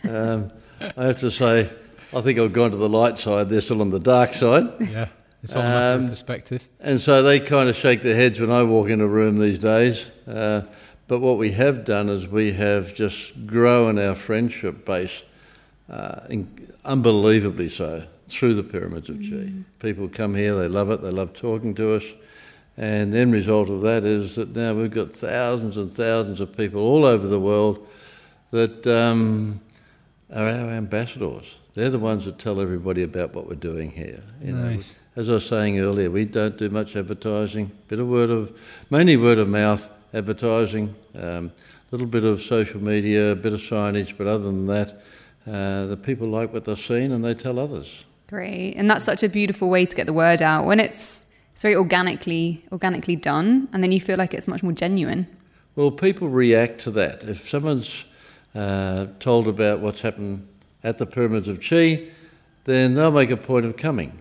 Um, 0.08 0.52
I 0.96 1.04
have 1.06 1.16
to 1.18 1.30
say, 1.30 1.70
I 2.12 2.20
think 2.20 2.38
I've 2.38 2.52
gone 2.52 2.70
to 2.70 2.76
the 2.76 2.88
light 2.88 3.18
side. 3.18 3.48
They're 3.48 3.60
still 3.60 3.80
on 3.80 3.90
the 3.90 3.98
dark 4.00 4.34
side. 4.34 4.68
Yeah, 4.80 5.08
it's 5.42 5.56
all 5.56 5.62
a 5.62 5.64
matter 5.64 5.98
Um, 5.98 6.04
of 6.04 6.10
perspective. 6.10 6.68
And 6.80 7.00
so 7.00 7.22
they 7.22 7.40
kind 7.40 7.68
of 7.68 7.76
shake 7.76 8.02
their 8.02 8.14
heads 8.16 8.40
when 8.40 8.50
I 8.50 8.62
walk 8.62 8.88
in 8.88 9.00
a 9.00 9.06
room 9.06 9.38
these 9.38 9.58
days. 9.58 10.10
Uh, 10.28 10.62
but 11.08 11.20
what 11.20 11.38
we 11.38 11.50
have 11.52 11.84
done 11.84 12.08
is 12.08 12.28
we 12.28 12.52
have 12.52 12.94
just 12.94 13.46
grown 13.46 13.98
our 13.98 14.14
friendship 14.14 14.84
base 14.84 15.22
uh, 15.90 16.20
in, 16.28 16.48
unbelievably 16.84 17.70
so. 17.70 18.04
Through 18.28 18.54
the 18.54 18.62
pyramids 18.62 19.10
of 19.10 19.18
Chi. 19.20 19.50
People 19.78 20.08
come 20.08 20.34
here, 20.34 20.54
they 20.56 20.68
love 20.68 20.90
it, 20.90 21.02
they 21.02 21.10
love 21.10 21.32
talking 21.34 21.74
to 21.74 21.96
us. 21.96 22.04
And 22.76 23.12
the 23.12 23.18
end 23.18 23.32
result 23.32 23.70
of 23.70 23.82
that 23.82 24.04
is 24.04 24.34
that 24.34 24.54
now 24.56 24.74
we've 24.74 24.90
got 24.90 25.12
thousands 25.14 25.76
and 25.76 25.94
thousands 25.94 26.40
of 26.40 26.56
people 26.56 26.80
all 26.80 27.04
over 27.04 27.26
the 27.28 27.38
world 27.38 27.86
that 28.50 28.86
um, 28.86 29.60
are 30.32 30.46
our 30.48 30.70
ambassadors. 30.70 31.58
They're 31.74 31.90
the 31.90 31.98
ones 31.98 32.24
that 32.24 32.38
tell 32.38 32.60
everybody 32.60 33.02
about 33.02 33.34
what 33.34 33.48
we're 33.48 33.54
doing 33.54 33.90
here. 33.90 34.22
You 34.42 34.52
know, 34.52 34.78
as 35.16 35.30
I 35.30 35.34
was 35.34 35.46
saying 35.46 35.78
earlier, 35.78 36.10
we 36.10 36.24
don't 36.24 36.56
do 36.56 36.68
much 36.68 36.96
advertising. 36.96 37.70
Bit 37.88 38.00
of 38.00 38.08
word 38.08 38.30
of, 38.30 38.58
mainly 38.90 39.16
word 39.16 39.38
of 39.38 39.48
mouth 39.48 39.88
advertising. 40.12 40.94
A 41.14 41.50
little 41.90 42.06
bit 42.06 42.24
of 42.24 42.42
social 42.42 42.80
media, 42.80 43.32
a 43.32 43.36
bit 43.36 43.54
of 43.54 43.60
signage, 43.60 44.16
but 44.16 44.26
other 44.26 44.44
than 44.44 44.66
that, 44.66 45.00
uh, 45.46 45.86
the 45.86 45.96
people 45.96 46.26
like 46.26 46.52
what 46.52 46.64
they've 46.64 46.78
seen 46.78 47.12
and 47.12 47.24
they 47.24 47.34
tell 47.34 47.58
others. 47.58 48.04
Great. 48.34 48.74
And 48.74 48.90
that's 48.90 49.04
such 49.04 49.22
a 49.22 49.28
beautiful 49.28 49.68
way 49.68 49.86
to 49.86 49.94
get 49.94 50.06
the 50.06 50.12
word 50.12 50.42
out 50.42 50.64
when 50.64 50.80
it's 50.80 51.30
it's 51.52 51.62
very 51.62 51.76
organically 51.76 52.64
organically 52.72 53.14
done 53.14 53.68
and 53.72 53.80
then 53.80 53.92
you 53.92 54.00
feel 54.00 54.18
like 54.18 54.34
it's 54.34 54.48
much 54.48 54.60
more 54.60 54.72
genuine. 54.72 55.28
Well, 55.76 55.92
people 55.92 56.28
react 56.28 56.80
to 56.80 56.90
that. 56.90 57.22
If 57.22 57.48
someone's 57.48 58.06
uh, 58.52 59.06
told 59.20 59.46
about 59.46 59.78
what's 59.78 60.02
happened 60.02 60.48
at 60.82 60.98
the 60.98 61.06
pyramids 61.06 61.46
of 61.46 61.60
Chi, 61.60 62.06
then 62.64 62.94
they'll 62.94 63.12
make 63.12 63.30
a 63.30 63.36
point 63.36 63.66
of 63.66 63.76
coming. 63.76 64.20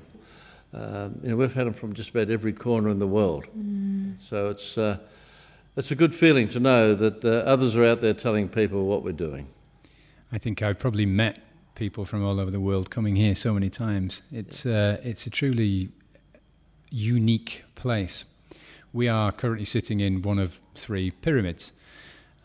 Um, 0.76 1.20
you 1.24 1.30
know, 1.30 1.36
we've 1.36 1.52
had 1.52 1.66
them 1.66 1.74
from 1.74 1.96
just 1.96 2.12
about 2.12 2.30
every 2.30 2.54
corner 2.54 2.90
in 2.90 3.00
the 3.00 3.08
world, 3.08 3.46
so 4.20 4.50
it's 4.50 4.78
uh, 4.78 5.00
it's 5.76 5.90
a 5.90 5.96
good 5.96 6.14
feeling 6.14 6.48
to 6.50 6.60
know 6.60 6.94
that 6.94 7.26
uh, 7.26 7.50
others 7.50 7.76
are 7.76 7.84
out 7.84 8.02
there 8.02 8.14
telling 8.14 8.48
people 8.48 8.86
what 8.86 9.04
we're 9.04 9.12
doing. 9.12 9.48
I 10.32 10.38
think 10.38 10.62
I've 10.62 10.78
probably 10.78 11.08
met 11.08 11.43
people 11.76 12.06
from 12.06 12.24
all 12.24 12.40
over 12.40 12.52
the 12.52 12.60
world 12.60 12.90
coming 12.90 13.16
here 13.16 13.36
so 13.36 13.54
many 13.54 13.70
times. 13.70 14.22
It's 14.32 14.66
uh, 14.66 15.00
it's 15.04 15.26
a 15.26 15.30
truly 15.30 15.90
unique 16.90 17.64
place. 17.76 18.26
We 18.92 19.08
are 19.08 19.32
currently 19.32 19.66
sitting 19.66 20.00
in 20.00 20.22
one 20.22 20.40
of 20.40 20.62
three 20.76 21.12
pyramids 21.12 21.72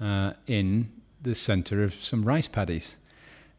uh, 0.01 0.33
in 0.47 0.91
the 1.21 1.35
centre 1.35 1.85
of 1.85 1.95
some 1.95 2.25
rice 2.25 2.49
paddies 2.49 2.97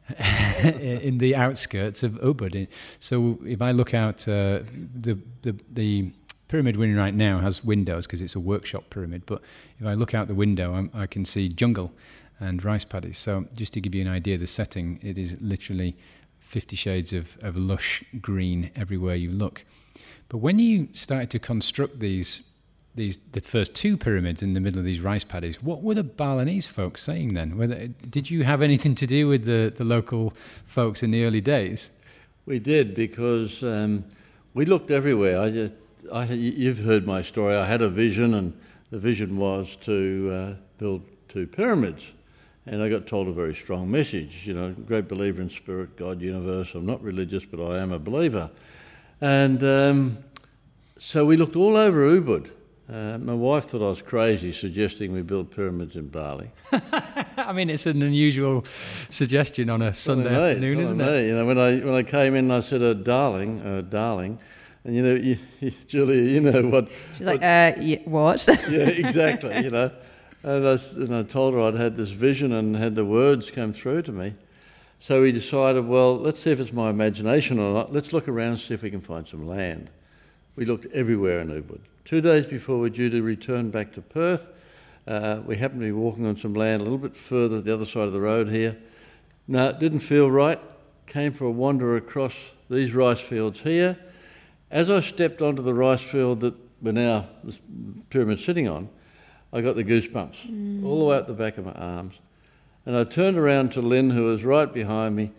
in 0.64 1.20
the 1.20 1.36
outskirts 1.36 2.02
of 2.02 2.14
Ubud. 2.14 2.68
So 3.00 3.40
if 3.46 3.62
I 3.62 3.72
look 3.72 3.94
out, 3.94 4.28
uh, 4.28 4.62
the, 4.96 5.20
the 5.44 5.56
the 5.72 6.12
pyramid 6.48 6.78
we're 6.78 6.90
in 6.90 6.96
right 6.96 7.14
now 7.14 7.40
has 7.40 7.64
windows 7.64 8.08
because 8.08 8.22
it's 8.24 8.36
a 8.36 8.40
workshop 8.40 8.90
pyramid. 8.90 9.24
But 9.28 9.42
if 9.80 9.86
I 9.86 9.94
look 9.94 10.16
out 10.16 10.28
the 10.28 10.36
window, 10.36 10.74
I'm, 10.74 10.90
I 10.94 11.06
can 11.06 11.26
see 11.26 11.48
jungle 11.48 11.92
and 12.39 12.63
rice 12.63 12.86
paddies. 12.86 13.17
So 13.17 13.46
just 13.55 13.74
to 13.74 13.81
give 13.81 13.96
you 13.96 14.01
an 14.01 14.08
idea 14.08 14.36
of 14.36 14.41
the 14.41 14.48
setting, 14.48 15.00
it 15.01 15.17
is 15.17 15.39
literally 15.41 15.96
50 16.39 16.75
shades 16.75 17.13
of, 17.13 17.38
of 17.41 17.55
lush 17.58 18.03
green 18.22 18.72
everywhere 18.75 19.15
you 19.15 19.29
look. 19.29 19.65
But 20.29 20.38
when 20.38 20.60
you 20.60 20.89
started 20.93 21.29
to 21.31 21.39
construct 21.39 22.00
these, 22.00 22.48
these 22.96 23.17
the 23.31 23.41
first 23.41 23.75
two 23.75 23.98
pyramids 23.98 24.41
in 24.41 24.53
the 24.53 24.60
middle 24.60 24.79
of 24.79 24.86
these 24.86 25.01
rice 25.01 25.24
paddies, 25.24 25.62
what 25.62 25.84
were 25.84 25.96
the 25.96 26.03
Balinese 26.03 26.67
folks 26.67 27.01
saying 27.01 27.34
then? 27.34 27.58
Whether, 27.58 27.88
did 27.88 28.29
you 28.29 28.43
have 28.43 28.62
anything 28.62 28.96
to 28.96 29.08
do 29.08 29.27
with 29.27 29.46
the, 29.46 29.74
the 29.75 29.84
local 29.84 30.34
folks 30.63 31.03
in 31.03 31.12
the 31.12 31.25
early 31.25 31.41
days? 31.41 31.91
We 32.46 32.60
did 32.60 32.96
because 32.96 33.63
um, 33.63 34.05
we 34.53 34.65
looked 34.65 34.91
everywhere. 34.91 35.39
I 35.39 35.72
I, 36.12 36.25
you've 36.25 36.79
heard 36.79 37.05
my 37.05 37.22
story. 37.22 37.55
I 37.55 37.65
had 37.65 37.81
a 37.81 37.89
vision, 37.89 38.34
and 38.34 38.53
the 38.89 39.00
vision 39.00 39.38
was 39.38 39.75
to 39.77 40.31
uh, 40.34 40.53
build 40.77 41.03
two 41.27 41.48
pyramids. 41.48 42.12
And 42.72 42.84
I 42.84 42.88
got 42.90 43.08
told 43.08 43.28
a 43.28 43.32
very 43.32 43.56
strong 43.56 43.90
message. 43.90 44.46
You 44.46 44.54
know, 44.54 44.72
great 44.86 45.08
believer 45.08 45.42
in 45.42 45.50
spirit, 45.50 45.98
God, 45.98 46.22
universe. 46.22 46.76
I'm 46.76 46.86
not 46.86 47.02
religious, 47.02 47.44
but 47.44 47.60
I 47.66 47.80
am 47.80 47.92
a 47.92 47.98
believer. 47.98 48.52
And 49.20 49.64
um, 49.64 50.18
so 51.00 51.26
we 51.26 51.36
looked 51.36 51.56
all 51.56 51.76
over 51.76 52.08
Ubud. 52.08 52.52
Uh, 52.92 53.18
my 53.18 53.34
wife 53.34 53.66
thought 53.66 53.82
I 53.84 53.90
was 53.90 54.04
crazy 54.04 54.52
suggesting 54.52 55.14
we 55.14 55.24
build 55.24 55.50
pyramids 55.50 55.96
in 55.96 56.10
Bali. 56.10 56.52
I 57.38 57.54
mean, 57.54 57.72
it's 57.72 57.88
an 57.88 58.04
unusual 58.04 58.64
suggestion 59.10 59.70
on 59.72 59.82
a 59.82 59.94
Sunday 59.94 60.32
Well, 60.32 60.44
I 60.44 60.50
afternoon, 60.50 60.72
it's 60.80 60.82
isn't 60.90 61.02
on 61.02 61.08
it? 61.08 61.12
me. 61.22 61.28
You 61.28 61.36
know, 61.36 61.46
when 61.48 61.58
I 61.58 61.80
when 61.80 61.96
I 61.96 62.04
came 62.04 62.36
in, 62.36 62.52
I 62.52 62.60
said, 62.62 62.82
"Oh, 62.84 62.94
darling, 62.94 63.62
uh, 63.62 63.82
darling," 63.82 64.40
and 64.84 64.96
you 64.96 65.02
know, 65.04 65.14
you, 65.16 65.38
you, 65.60 65.72
Julia, 65.88 66.22
you 66.22 66.42
know 66.42 66.68
what? 66.70 66.90
She's 67.18 67.26
like, 67.28 67.42
uh, 67.42 67.74
yeah, 67.80 67.98
what? 68.06 68.48
yeah, 68.48 68.88
exactly. 68.88 69.56
You 69.64 69.70
know, 69.70 69.92
and 70.43 70.67
I, 70.67 70.77
and 70.96 71.15
I 71.15 71.24
told 71.24 71.53
her 71.53 71.62
I'd 71.62 71.75
had 71.75 71.96
this 71.96 72.12
vision 72.12 72.53
and 72.53 72.75
had 72.75 72.96
the 72.96 73.05
words 73.05 73.51
come 73.51 73.74
through 73.74 74.03
to 74.03 74.12
me. 74.12 74.36
So 75.00 75.22
we 75.22 75.31
decided, 75.31 75.86
well, 75.88 76.17
let's 76.17 76.39
see 76.39 76.51
if 76.51 76.60
it's 76.60 76.74
my 76.74 76.89
imagination 76.89 77.58
or 77.58 77.74
not. 77.74 77.93
Let's 77.93 78.12
look 78.12 78.27
around 78.27 78.50
and 78.50 78.60
see 78.60 78.74
if 78.74 78.81
we 78.81 78.91
can 78.91 79.01
find 79.01 79.27
some 79.27 79.48
land. 79.48 79.89
We 80.55 80.65
looked 80.65 80.88
everywhere 80.88 81.39
in 81.39 81.48
Ubud. 81.48 81.79
Two 82.03 82.19
days 82.22 82.46
before 82.46 82.79
we're 82.79 82.89
due 82.89 83.10
to 83.10 83.22
return 83.22 83.69
back 83.69 83.93
to 83.93 84.01
Perth, 84.01 84.50
uh, 85.08 85.41
we 85.46 85.55
happened 85.55 85.81
to 85.81 85.86
be 85.86 85.91
walking 85.91 86.25
on 86.25 86.36
some 86.36 86.53
land 86.53 86.81
a 86.81 86.84
little 86.84 86.98
bit 86.98 87.15
further 87.15 87.62
the 87.62 87.74
other 87.74 87.86
side 87.86 88.08
of 88.08 88.13
the 88.13 88.19
road 88.19 88.50
here. 88.50 88.77
No, 89.48 89.69
it 89.69 89.79
didn't 89.79 90.01
feel 90.01 90.29
right. 90.29 90.60
Came 91.08 91.34
for 91.34 91.46
a 91.46 91.51
wander 91.51 91.96
across 91.96 92.36
these 92.69 92.93
rice 92.93 93.22
fields 93.22 93.62
here. 93.62 93.98
As 94.69 94.89
I 94.89 95.00
stepped 95.00 95.41
onto 95.41 95.63
the 95.63 95.74
rice 95.74 96.03
field 96.03 96.41
that 96.41 96.53
we're 96.81 96.91
now 96.91 97.27
this 97.43 97.60
pyramid 98.10 98.39
sitting 98.39 98.67
on, 98.67 98.89
I 99.51 99.62
got 99.62 99.75
the 99.75 99.84
goosebumps 99.84 100.84
all 100.86 101.00
the 101.00 101.06
way 101.06 101.18
up 101.18 101.27
the 101.27 101.34
back 101.34 101.58
of 101.58 101.65
my 101.65 101.74
arms. 101.74 102.15
And 102.86 102.96
I 102.96 103.03
turned 103.03 103.38
around 103.38 103.72
to 103.74 103.82
Lynn, 103.82 104.12
who 104.12 104.24
was 104.24 104.44
right 104.44 104.72
behind 104.72 105.15
me, 105.15 105.32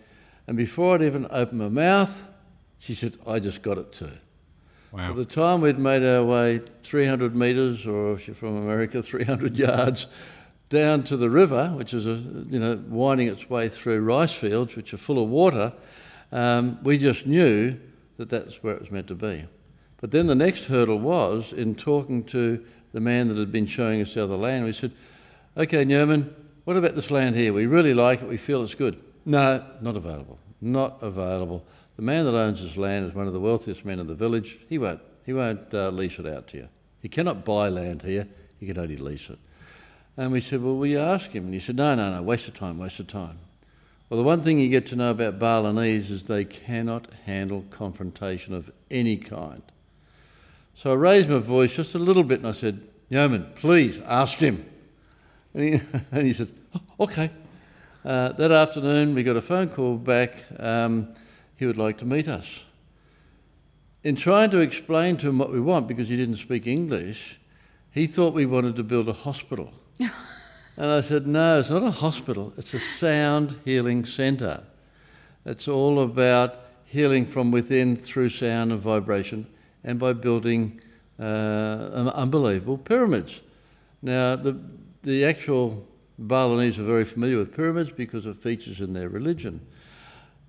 and 0.46 0.56
before 0.56 0.96
I'd 0.96 1.02
even 1.02 1.26
opened 1.30 1.60
my 1.60 1.68
mouth, 1.68 2.26
she 2.78 2.94
said, 2.94 3.16
I 3.26 3.38
just 3.38 3.62
got 3.62 3.78
it 3.78 3.92
too. 3.92 4.12
By 4.92 5.12
the 5.12 5.24
time 5.24 5.60
we'd 5.60 5.78
made 5.78 6.02
our 6.02 6.24
way 6.24 6.60
300 6.82 7.36
metres, 7.36 7.86
or 7.86 8.14
if 8.14 8.26
you're 8.26 8.34
from 8.34 8.56
America, 8.56 9.02
300 9.04 9.56
yards, 9.56 10.08
down 10.68 11.04
to 11.04 11.16
the 11.16 11.30
river, 11.30 11.68
which 11.76 11.94
is 11.94 12.06
a, 12.06 12.14
you 12.48 12.58
know 12.58 12.82
winding 12.88 13.28
its 13.28 13.48
way 13.48 13.68
through 13.68 14.00
rice 14.00 14.34
fields, 14.34 14.74
which 14.74 14.92
are 14.92 14.96
full 14.96 15.22
of 15.22 15.28
water, 15.28 15.72
um, 16.32 16.78
we 16.82 16.98
just 16.98 17.26
knew 17.26 17.78
that 18.16 18.28
that's 18.28 18.62
where 18.62 18.74
it 18.74 18.80
was 18.80 18.90
meant 18.90 19.06
to 19.08 19.14
be. 19.14 19.44
But 20.00 20.10
then 20.10 20.26
the 20.26 20.34
next 20.34 20.64
hurdle 20.64 20.98
was 20.98 21.52
in 21.52 21.74
talking 21.74 22.24
to 22.24 22.64
the 22.92 23.00
man 23.00 23.28
that 23.28 23.36
had 23.36 23.52
been 23.52 23.66
showing 23.66 24.00
us 24.00 24.14
the 24.14 24.24
other 24.24 24.36
land. 24.36 24.64
We 24.64 24.72
said, 24.72 24.92
"Okay, 25.56 25.84
Nyoman, 25.84 26.32
what 26.64 26.76
about 26.76 26.94
this 26.94 27.10
land 27.10 27.36
here? 27.36 27.52
We 27.52 27.66
really 27.66 27.94
like 27.94 28.22
it. 28.22 28.28
We 28.28 28.36
feel 28.36 28.62
it's 28.62 28.74
good." 28.74 29.00
No, 29.24 29.64
not 29.80 29.96
available. 29.96 30.38
Not 30.60 31.02
available. 31.02 31.64
The 31.96 32.02
man 32.02 32.24
that 32.24 32.34
owns 32.34 32.62
this 32.62 32.76
land 32.76 33.06
is 33.06 33.14
one 33.14 33.26
of 33.26 33.32
the 33.32 33.40
wealthiest 33.40 33.84
men 33.84 34.00
in 34.00 34.06
the 34.06 34.14
village. 34.14 34.58
He 34.68 34.78
won't. 34.78 35.00
He 35.26 35.32
won't 35.32 35.72
uh, 35.74 35.90
lease 35.90 36.18
it 36.18 36.26
out 36.26 36.48
to 36.48 36.56
you. 36.56 36.68
He 37.00 37.08
cannot 37.08 37.44
buy 37.44 37.68
land 37.68 38.02
here. 38.02 38.26
He 38.58 38.66
can 38.66 38.78
only 38.78 38.96
lease 38.96 39.30
it. 39.30 39.38
And 40.16 40.32
we 40.32 40.40
said, 40.40 40.62
well, 40.62 40.76
will 40.76 40.86
you 40.86 40.98
ask 40.98 41.30
him? 41.30 41.44
And 41.44 41.54
he 41.54 41.60
said, 41.60 41.76
no, 41.76 41.94
no, 41.94 42.14
no, 42.14 42.22
waste 42.22 42.48
of 42.48 42.54
time, 42.54 42.78
waste 42.78 43.00
of 43.00 43.06
time. 43.06 43.38
Well, 44.08 44.18
the 44.18 44.24
one 44.24 44.42
thing 44.42 44.58
you 44.58 44.68
get 44.68 44.86
to 44.88 44.96
know 44.96 45.12
about 45.12 45.38
Balinese 45.38 46.10
is 46.10 46.24
they 46.24 46.44
cannot 46.44 47.06
handle 47.26 47.64
confrontation 47.70 48.54
of 48.54 48.70
any 48.90 49.16
kind. 49.16 49.62
So 50.80 50.92
I 50.92 50.94
raised 50.94 51.28
my 51.28 51.36
voice 51.36 51.76
just 51.76 51.94
a 51.94 51.98
little 51.98 52.24
bit 52.24 52.38
and 52.38 52.48
I 52.48 52.52
said, 52.52 52.80
Nyoman, 53.10 53.54
please 53.54 53.98
ask 54.06 54.38
him. 54.38 54.64
And 55.52 55.62
he, 55.62 55.80
and 56.10 56.26
he 56.26 56.32
said, 56.32 56.52
"Oh, 56.74 57.04
okay. 57.04 57.28
Uh, 58.02 58.32
that 58.32 58.50
afternoon, 58.50 59.14
we 59.14 59.22
got 59.22 59.36
a 59.36 59.42
phone 59.42 59.68
call 59.68 59.98
back. 59.98 60.42
Um, 60.58 61.12
he 61.56 61.66
would 61.66 61.76
like 61.76 61.98
to 61.98 62.06
meet 62.06 62.28
us. 62.28 62.64
In 64.04 64.16
trying 64.16 64.48
to 64.52 64.60
explain 64.60 65.18
to 65.18 65.28
him 65.28 65.36
what 65.36 65.52
we 65.52 65.60
want, 65.60 65.86
because 65.86 66.08
he 66.08 66.16
didn't 66.16 66.36
speak 66.36 66.66
English, 66.66 67.38
he 67.90 68.06
thought 68.06 68.32
we 68.32 68.46
wanted 68.46 68.74
to 68.76 68.82
build 68.82 69.06
a 69.10 69.12
hospital. 69.12 69.74
and 69.98 70.90
I 70.90 71.02
said, 71.02 71.26
No, 71.26 71.60
it's 71.60 71.68
not 71.68 71.82
a 71.82 71.90
hospital, 71.90 72.54
it's 72.56 72.72
a 72.72 72.80
sound 72.80 73.58
healing 73.66 74.06
centre. 74.06 74.64
It's 75.44 75.68
all 75.68 76.00
about 76.00 76.54
healing 76.86 77.26
from 77.26 77.50
within 77.50 77.96
through 77.96 78.30
sound 78.30 78.72
and 78.72 78.80
vibration 78.80 79.46
and 79.84 79.98
by 79.98 80.12
building 80.12 80.80
uh, 81.18 82.10
unbelievable 82.14 82.78
pyramids. 82.78 83.42
Now, 84.02 84.36
the, 84.36 84.58
the 85.02 85.24
actual 85.24 85.86
Balinese 86.18 86.78
are 86.78 86.84
very 86.84 87.04
familiar 87.04 87.38
with 87.38 87.54
pyramids 87.54 87.90
because 87.90 88.26
of 88.26 88.38
features 88.38 88.80
in 88.80 88.92
their 88.92 89.08
religion. 89.08 89.60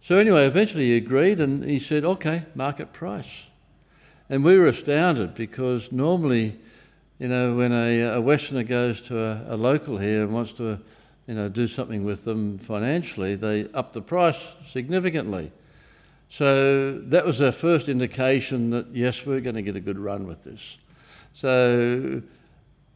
So, 0.02 0.18
anyway, 0.18 0.46
eventually 0.46 0.86
he 0.86 0.98
agreed 0.98 1.40
and 1.40 1.64
he 1.64 1.80
said, 1.80 2.04
okay, 2.04 2.46
market 2.56 2.92
price. 2.92 3.48
And 4.30 4.44
we 4.44 4.58
were 4.58 4.68
astounded 4.68 5.36
because 5.36 5.92
normally, 5.92 6.58
you 7.20 7.28
know, 7.28 7.56
when 7.56 7.72
a, 7.72 8.16
a 8.16 8.22
Westerner 8.22 8.64
goes 8.64 9.02
to 9.02 9.20
a, 9.20 9.46
a 9.50 9.58
local 9.58 9.98
here 9.98 10.24
and 10.24 10.34
wants 10.34 10.54
to, 10.54 10.80
you 11.28 11.36
know, 11.36 11.50
do 11.50 11.68
something 11.68 12.04
with 12.04 12.24
them 12.24 12.58
financially, 12.58 13.36
they 13.36 13.70
up 13.74 13.94
the 13.94 14.02
price 14.02 14.40
significantly. 14.66 15.52
So 16.32 16.94
that 16.94 17.26
was 17.26 17.42
our 17.42 17.52
first 17.52 17.90
indication 17.90 18.70
that 18.70 18.88
yes, 18.96 19.26
we're 19.26 19.42
going 19.42 19.58
to 19.58 19.62
get 19.62 19.76
a 19.76 19.82
good 19.82 20.00
run 20.00 20.26
with 20.26 20.46
this. 20.46 20.78
So 21.34 22.22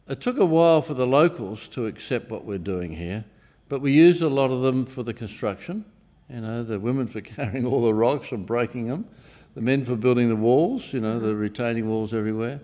it 0.08 0.20
took 0.22 0.38
a 0.38 0.46
while 0.46 0.80
for 0.80 0.94
the 0.94 1.06
locals 1.06 1.68
to 1.68 1.84
accept 1.84 2.30
what 2.30 2.46
we're 2.46 2.56
doing 2.56 2.92
here, 2.96 3.26
but 3.68 3.82
we 3.82 3.92
used 3.92 4.22
a 4.22 4.28
lot 4.28 4.50
of 4.50 4.62
them 4.62 4.86
for 4.86 5.02
the 5.02 5.12
construction 5.12 5.84
You 6.30 6.40
know, 6.40 6.64
the 6.64 6.80
women 6.80 7.08
for 7.08 7.20
carrying 7.36 7.66
all 7.66 7.82
the 7.82 7.92
rocks 7.92 8.32
and 8.32 8.46
breaking 8.46 8.88
them, 8.88 9.04
the 9.52 9.60
men 9.60 9.84
for 9.84 9.96
building 9.96 10.30
the 10.30 10.36
walls, 10.36 10.94
you 10.94 11.00
know, 11.00 11.20
the 11.20 11.36
retaining 11.36 11.86
walls 11.86 12.14
everywhere. 12.14 12.60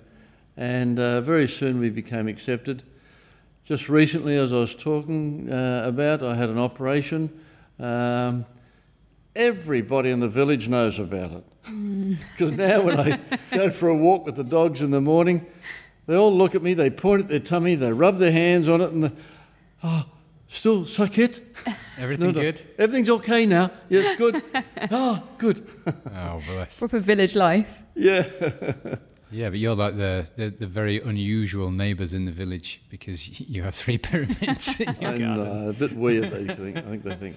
And 0.57 0.99
uh, 0.99 1.21
very 1.21 1.49
soon 1.49 1.81
we 1.81 1.91
became 1.91 2.29
accepted. 2.29 2.83
Just 3.67 3.91
recently, 3.91 4.37
as 4.37 4.55
I 4.55 4.57
was 4.57 4.75
talking 4.75 5.53
uh, 5.53 5.83
about, 5.85 6.23
I 6.23 6.35
had 6.35 6.49
an 6.49 6.59
operation. 6.59 7.29
Um, 7.79 8.47
everybody 9.35 10.11
in 10.11 10.21
the 10.21 10.29
village 10.29 10.69
knows 10.69 10.99
about 10.99 11.33
it. 11.33 11.45
Because 12.33 12.53
now, 12.53 12.83
when 12.83 12.99
I 13.01 13.19
go 13.53 13.71
for 13.71 13.89
a 13.89 13.95
walk 13.95 14.27
with 14.27 14.37
the 14.37 14.45
dogs 14.45 14.83
in 14.83 14.91
the 14.91 15.01
morning, 15.01 15.47
they 16.07 16.15
all 16.17 16.37
look 16.37 16.55
at 16.55 16.63
me, 16.63 16.75
they 16.75 16.91
point 16.91 17.23
at 17.23 17.29
their 17.29 17.41
tummy, 17.41 17.75
they 17.75 17.93
rub 17.93 18.19
their 18.19 18.33
hands 18.33 18.69
on 18.69 18.81
it, 18.81 18.91
and 18.91 19.05
they, 19.05 19.13
oh, 19.85 20.05
still 20.49 20.85
suck 20.85 21.19
it. 21.19 21.41
Everything 21.99 22.33
good? 22.33 22.61
Everything's 22.79 23.09
okay 23.09 23.47
now. 23.47 23.71
Yeah, 23.89 24.01
it's 24.05 24.19
good. 24.19 24.43
oh, 24.91 25.23
good. 25.39 25.67
Oh, 26.15 26.43
bless. 26.47 26.79
Proper 26.79 26.99
village 26.99 27.35
life. 27.35 27.83
yeah. 27.95 28.29
Yeah, 29.35 29.49
but 29.49 29.59
you're 29.61 29.75
like 29.75 29.97
the, 29.97 30.29
the, 30.37 30.51
the 30.51 30.67
very 30.67 31.01
unusual 31.01 31.71
neighbours 31.71 32.13
in 32.13 32.27
the 32.27 32.31
village 32.31 32.83
because 32.91 33.41
you 33.41 33.63
have 33.63 33.75
three 33.75 33.97
pyramids 33.97 34.79
in 34.79 34.95
your 35.01 35.11
and 35.11 35.19
garden. 35.21 35.67
uh, 35.69 35.71
a 35.71 35.73
bit 35.73 35.97
weird, 35.97 36.31
they 36.31 36.55
think. 36.55 36.77
I 36.77 36.83
think 36.83 37.03
they 37.03 37.15
think. 37.15 37.37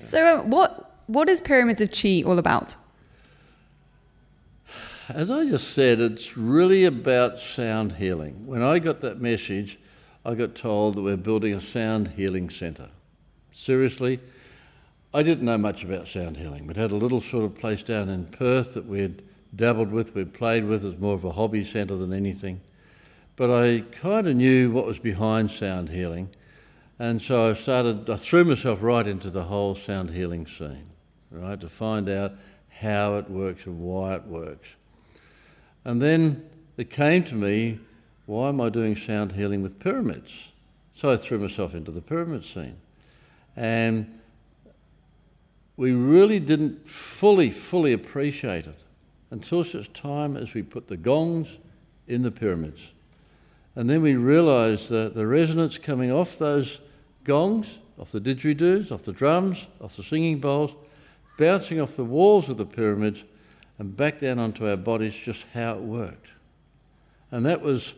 So, 0.00 0.38
um, 0.38 0.48
what 0.48 0.95
what 1.06 1.28
is 1.28 1.40
Pyramids 1.40 1.80
of 1.80 1.90
Chi 1.90 2.22
all 2.24 2.38
about? 2.38 2.76
As 5.08 5.30
I 5.30 5.44
just 5.46 5.68
said, 5.72 6.00
it's 6.00 6.36
really 6.36 6.84
about 6.84 7.38
sound 7.38 7.94
healing. 7.94 8.46
When 8.46 8.62
I 8.62 8.80
got 8.80 9.00
that 9.02 9.20
message, 9.20 9.78
I 10.24 10.34
got 10.34 10.56
told 10.56 10.96
that 10.96 11.02
we're 11.02 11.16
building 11.16 11.54
a 11.54 11.60
sound 11.60 12.08
healing 12.08 12.50
centre. 12.50 12.88
Seriously, 13.52 14.18
I 15.14 15.22
didn't 15.22 15.44
know 15.44 15.56
much 15.56 15.84
about 15.84 16.08
sound 16.08 16.36
healing, 16.36 16.66
but 16.66 16.76
had 16.76 16.90
a 16.90 16.96
little 16.96 17.20
sort 17.20 17.44
of 17.44 17.54
place 17.54 17.84
down 17.84 18.08
in 18.08 18.26
Perth 18.26 18.74
that 18.74 18.86
we'd 18.86 19.22
dabbled 19.54 19.92
with, 19.92 20.14
we'd 20.14 20.34
played 20.34 20.64
with 20.64 20.84
it 20.84 20.88
as 20.94 20.98
more 20.98 21.14
of 21.14 21.24
a 21.24 21.32
hobby 21.32 21.64
centre 21.64 21.96
than 21.96 22.12
anything. 22.12 22.60
But 23.36 23.50
I 23.50 23.84
kind 23.92 24.26
of 24.26 24.34
knew 24.34 24.72
what 24.72 24.86
was 24.86 24.98
behind 24.98 25.52
sound 25.52 25.90
healing, 25.90 26.30
and 26.98 27.22
so 27.22 27.50
I 27.50 27.52
started, 27.52 28.10
I 28.10 28.16
threw 28.16 28.44
myself 28.44 28.82
right 28.82 29.06
into 29.06 29.30
the 29.30 29.44
whole 29.44 29.74
sound 29.74 30.10
healing 30.10 30.46
scene, 30.46 30.88
right, 31.30 31.60
to 31.60 31.68
find 31.68 32.08
out 32.08 32.32
how 32.68 33.16
it 33.16 33.30
works 33.30 33.66
and 33.66 33.80
why 33.80 34.14
it 34.14 34.24
works. 34.24 34.68
And 35.84 36.00
then 36.00 36.48
it 36.76 36.90
came 36.90 37.24
to 37.24 37.34
me, 37.34 37.78
why 38.26 38.48
am 38.48 38.60
I 38.60 38.68
doing 38.68 38.96
sound 38.96 39.32
healing 39.32 39.62
with 39.62 39.78
pyramids? 39.78 40.48
So 40.94 41.10
I 41.10 41.16
threw 41.16 41.38
myself 41.38 41.74
into 41.74 41.90
the 41.90 42.00
pyramid 42.00 42.44
scene. 42.44 42.76
And 43.54 44.20
we 45.76 45.92
really 45.92 46.40
didn't 46.40 46.88
fully, 46.88 47.50
fully 47.50 47.92
appreciate 47.92 48.66
it 48.66 48.78
until 49.30 49.62
such 49.62 49.92
time 49.92 50.36
as 50.36 50.54
we 50.54 50.62
put 50.62 50.88
the 50.88 50.96
gongs 50.96 51.58
in 52.06 52.22
the 52.22 52.30
pyramids. 52.30 52.90
And 53.74 53.90
then 53.90 54.00
we 54.00 54.16
realised 54.16 54.88
that 54.88 55.14
the 55.14 55.26
resonance 55.26 55.76
coming 55.76 56.10
off 56.10 56.38
those 56.38 56.80
gongs, 57.24 57.78
off 57.98 58.10
the 58.10 58.20
didgeridoos, 58.20 58.90
off 58.90 59.02
the 59.02 59.12
drums, 59.12 59.66
off 59.80 59.96
the 59.96 60.02
singing 60.02 60.38
bowls, 60.38 60.72
bouncing 61.36 61.80
off 61.80 61.96
the 61.96 62.04
walls 62.04 62.48
of 62.48 62.56
the 62.56 62.66
pyramids 62.66 63.24
and 63.78 63.96
back 63.96 64.20
down 64.20 64.38
onto 64.38 64.68
our 64.68 64.76
bodies, 64.76 65.14
just 65.14 65.44
how 65.52 65.74
it 65.74 65.82
worked. 65.82 66.32
And 67.30 67.44
that 67.46 67.60
was, 67.60 67.94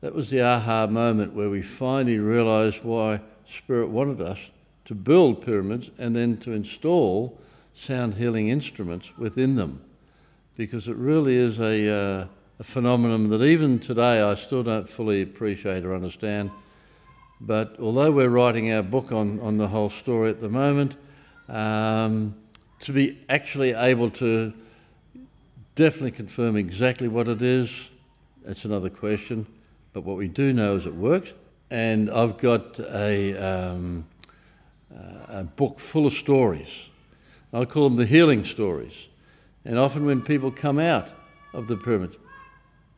that 0.00 0.14
was 0.14 0.30
the 0.30 0.42
aha 0.42 0.86
moment 0.86 1.34
where 1.34 1.50
we 1.50 1.62
finally 1.62 2.18
realised 2.18 2.82
why 2.82 3.20
Spirit 3.46 3.90
wanted 3.90 4.20
us 4.20 4.38
to 4.86 4.94
build 4.94 5.44
pyramids 5.44 5.90
and 5.98 6.16
then 6.16 6.36
to 6.38 6.52
install 6.52 7.38
sound 7.74 8.14
healing 8.14 8.48
instruments 8.48 9.16
within 9.18 9.56
them. 9.56 9.82
Because 10.56 10.88
it 10.88 10.96
really 10.96 11.36
is 11.36 11.60
a, 11.60 11.88
uh, 11.88 12.26
a 12.58 12.64
phenomenon 12.64 13.28
that 13.30 13.42
even 13.42 13.78
today 13.78 14.22
I 14.22 14.34
still 14.34 14.62
don't 14.62 14.88
fully 14.88 15.22
appreciate 15.22 15.84
or 15.84 15.94
understand. 15.94 16.50
But 17.40 17.76
although 17.80 18.12
we're 18.12 18.28
writing 18.28 18.72
our 18.72 18.82
book 18.82 19.12
on, 19.12 19.40
on 19.40 19.58
the 19.58 19.66
whole 19.66 19.90
story 19.90 20.30
at 20.30 20.40
the 20.40 20.48
moment, 20.48 20.96
um, 21.48 22.34
to 22.82 22.92
be 22.92 23.18
actually 23.28 23.72
able 23.72 24.10
to 24.10 24.52
definitely 25.74 26.10
confirm 26.10 26.56
exactly 26.56 27.08
what 27.08 27.28
it 27.28 27.40
is, 27.40 27.90
that's 28.44 28.64
another 28.64 28.90
question. 28.90 29.46
But 29.92 30.04
what 30.04 30.16
we 30.16 30.28
do 30.28 30.52
know 30.52 30.76
is 30.76 30.86
it 30.86 30.94
works. 30.94 31.32
And 31.70 32.10
I've 32.10 32.38
got 32.38 32.78
a, 32.80 33.36
um, 33.36 34.06
a 34.90 35.44
book 35.44 35.80
full 35.80 36.06
of 36.06 36.12
stories. 36.12 36.88
I 37.52 37.64
call 37.64 37.84
them 37.84 37.96
the 37.96 38.06
healing 38.06 38.44
stories. 38.44 39.08
And 39.64 39.78
often 39.78 40.04
when 40.04 40.20
people 40.20 40.50
come 40.50 40.78
out 40.78 41.08
of 41.54 41.68
the 41.68 41.76
pyramids, 41.76 42.16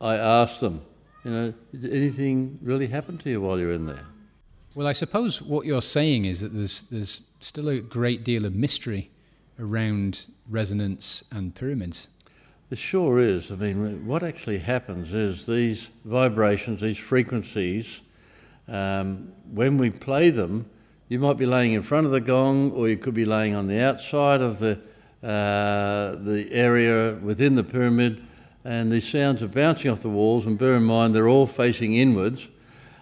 I 0.01 0.15
ask 0.15 0.59
them, 0.59 0.81
you 1.23 1.31
know, 1.31 1.53
did 1.71 1.93
anything 1.93 2.59
really 2.61 2.87
happen 2.87 3.17
to 3.19 3.29
you 3.29 3.41
while 3.41 3.59
you're 3.59 3.73
in 3.73 3.85
there? 3.85 4.05
Well, 4.73 4.87
I 4.87 4.93
suppose 4.93 5.41
what 5.41 5.65
you're 5.65 5.81
saying 5.81 6.25
is 6.25 6.41
that 6.41 6.53
there's, 6.53 6.83
there's 6.83 7.27
still 7.39 7.69
a 7.69 7.79
great 7.79 8.23
deal 8.23 8.45
of 8.45 8.55
mystery 8.55 9.09
around 9.59 10.27
resonance 10.49 11.23
and 11.31 11.55
pyramids. 11.55 12.09
There 12.69 12.77
sure 12.77 13.19
is. 13.19 13.51
I 13.51 13.55
mean, 13.55 14.05
what 14.05 14.23
actually 14.23 14.57
happens 14.57 15.13
is 15.13 15.45
these 15.45 15.89
vibrations, 16.03 16.81
these 16.81 16.97
frequencies, 16.97 18.01
um, 18.67 19.31
when 19.51 19.77
we 19.77 19.91
play 19.91 20.31
them, 20.31 20.69
you 21.07 21.19
might 21.19 21.37
be 21.37 21.45
laying 21.45 21.73
in 21.73 21.83
front 21.83 22.07
of 22.07 22.11
the 22.11 22.19
gong, 22.19 22.71
or 22.71 22.89
you 22.89 22.97
could 22.97 23.13
be 23.13 23.25
laying 23.25 23.53
on 23.53 23.67
the 23.67 23.79
outside 23.79 24.41
of 24.41 24.59
the 24.59 24.79
uh, 25.23 26.15
the 26.17 26.47
area 26.51 27.15
within 27.15 27.55
the 27.55 27.63
pyramid, 27.63 28.23
and 28.63 28.91
these 28.91 29.07
sounds 29.07 29.41
are 29.41 29.47
bouncing 29.47 29.89
off 29.89 30.01
the 30.01 30.09
walls. 30.09 30.45
And 30.45 30.57
bear 30.57 30.75
in 30.75 30.83
mind, 30.83 31.15
they're 31.15 31.27
all 31.27 31.47
facing 31.47 31.95
inwards. 31.95 32.47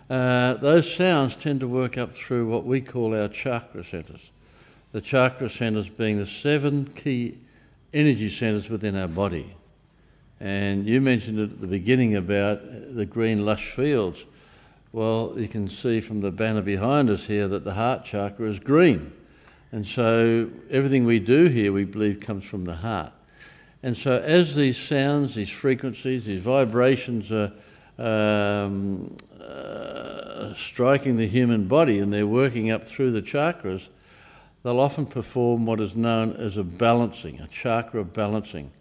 Uh, 0.10 0.54
those 0.56 0.94
sounds 0.94 1.36
tend 1.36 1.60
to 1.62 1.68
work 1.68 1.98
up 1.98 2.12
through 2.13 2.48
what 2.48 2.66
we 2.66 2.80
call 2.82 3.16
our 3.16 3.28
chakra 3.28 3.84
centres. 3.84 4.32
The 4.94 5.02
chakra 5.02 5.50
centres 5.50 5.90
being 5.90 6.20
the 6.20 6.26
seven 6.26 6.86
key 6.86 7.40
energy 7.94 8.30
centres 8.30 8.70
within 8.70 8.96
our 8.96 9.08
body. 9.08 9.56
And 10.40 10.88
you 10.88 11.02
mentioned 11.02 11.40
at 11.40 11.60
the 11.60 11.68
beginning 11.68 12.16
about 12.16 12.62
the 12.96 13.06
green 13.06 13.44
lush 13.44 13.72
fields. 13.72 14.24
Well, 14.92 15.34
you 15.36 15.48
can 15.48 15.68
see 15.68 16.00
from 16.00 16.22
the 16.22 16.32
banner 16.32 16.62
behind 16.62 17.10
us 17.10 17.26
here 17.26 17.48
that 17.48 17.64
the 17.64 17.74
heart 17.74 18.06
chakra 18.06 18.48
is 18.48 18.60
green. 18.60 19.12
And 19.72 19.84
so 19.86 20.52
everything 20.70 21.06
we 21.06 21.20
do 21.20 21.46
here, 21.46 21.74
we 21.74 21.86
believe, 21.86 22.20
comes 22.20 22.46
from 22.46 22.64
the 22.64 22.76
heart. 22.76 23.14
And 23.82 23.98
so 23.98 24.20
as 24.20 24.54
these 24.54 24.78
sounds, 24.78 25.34
these 25.34 25.50
frequencies, 25.50 26.26
these 26.26 26.42
vibrations 26.42 27.32
are 27.32 27.52
um, 27.98 29.18
uh, 29.42 30.54
striking 30.54 31.18
the 31.18 31.28
human 31.28 31.68
body 31.68 31.98
and 31.98 32.14
they're 32.14 32.28
working 32.28 32.70
up 32.70 32.86
through 32.86 33.12
the 33.12 33.22
chakras, 33.24 33.88
they'll 34.63 34.80
often 34.80 35.06
perform 35.06 35.65
what 35.65 35.80
is 35.80 35.95
known 35.95 36.34
as 36.34 36.58
a 36.58 36.63
balancing, 36.63 37.39
a 37.39 37.47
chakra 37.47 38.04
balancing. 38.04 38.71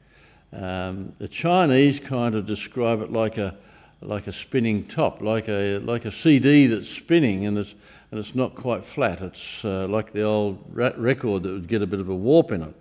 Um, 0.53 1.13
the 1.19 1.29
Chinese 1.29 1.99
kind 1.99 2.35
of 2.35 2.47
describe 2.47 3.01
it 3.01 3.13
like 3.13 3.39
a 3.39 3.57
like 4.01 4.27
a 4.27 4.33
spinning 4.33 4.85
top, 4.85 5.21
like 5.21 5.49
a 5.49 5.79
like 5.79 6.05
a 6.05 6.13
CD 6.13 6.67
that's 6.67 6.89
spinning 6.89 7.47
and 7.47 7.59
it's 7.59 7.75
and 8.11 8.21
it's 8.21 8.35
not 8.35 8.55
quite 8.55 8.85
flat. 8.85 9.23
It's 9.23 9.65
uh, 9.65 9.87
like 9.89 10.13
the 10.13 10.23
old 10.23 10.63
record 10.73 11.45
that 11.45 11.53
would 11.53 11.69
get 11.69 11.83
a 11.83 11.87
bit 11.87 11.99
of 11.99 12.11
a 12.11 12.15
warp 12.15 12.53
in 12.53 12.63
it. 12.63 12.75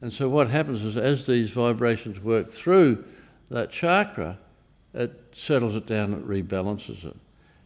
And 0.00 0.12
so 0.12 0.28
what 0.28 0.50
happens 0.50 0.82
is 0.82 0.96
as 0.96 1.26
these 1.26 1.50
vibrations 1.50 2.18
work 2.18 2.50
through 2.50 3.04
that 3.48 3.70
chakra, 3.70 4.38
it 4.92 5.12
settles 5.32 5.76
it 5.76 5.86
down, 5.86 6.12
it 6.12 6.26
rebalances 6.26 7.04
it. 7.04 7.16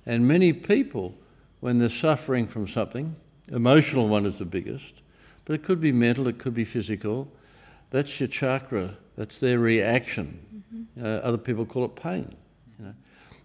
And 0.04 0.28
many 0.28 0.52
people, 0.52 1.14
when 1.60 1.78
they're 1.78 1.88
suffering 1.88 2.46
from 2.46 2.68
something, 2.68 3.16
emotional 3.54 4.08
one 4.08 4.26
is 4.26 4.38
the 4.38 4.44
biggest, 4.44 4.94
but 5.44 5.54
it 5.54 5.62
could 5.62 5.80
be 5.80 5.92
mental, 5.92 6.26
it 6.28 6.38
could 6.38 6.54
be 6.54 6.64
physical. 6.64 7.28
That's 7.90 8.18
your 8.20 8.28
chakra. 8.28 8.96
That's 9.16 9.40
their 9.40 9.58
reaction. 9.58 10.40
Uh, 11.00 11.06
other 11.06 11.38
people 11.38 11.64
call 11.64 11.84
it 11.84 11.96
pain. 11.96 12.34
You 12.78 12.86
know? 12.86 12.94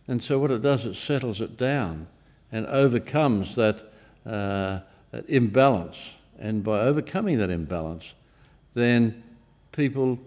And 0.08 0.24
so 0.24 0.40
what 0.40 0.52
it 0.52 0.62
does, 0.62 0.86
it 0.86 0.96
settles 0.96 1.42
it 1.42 1.58
down 1.58 2.08
and 2.52 2.66
overcomes 2.68 3.56
that, 3.56 3.92
uh, 4.26 4.80
that 5.12 5.30
imbalance. 5.30 6.16
And 6.40 6.64
by 6.64 6.80
overcoming 6.80 7.38
that 7.38 7.50
imbalance, 7.50 8.14
then 8.74 9.24
people 9.72 10.20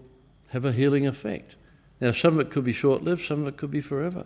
have 0.49 0.65
a 0.65 0.71
healing 0.71 1.05
effect. 1.05 1.55
Now, 1.99 2.11
some 2.11 2.35
of 2.35 2.47
it 2.47 2.51
could 2.51 2.63
be 2.63 2.73
short 2.73 3.03
lived, 3.03 3.23
some 3.23 3.41
of 3.41 3.47
it 3.47 3.57
could 3.57 3.71
be 3.71 3.81
forever. 3.81 4.25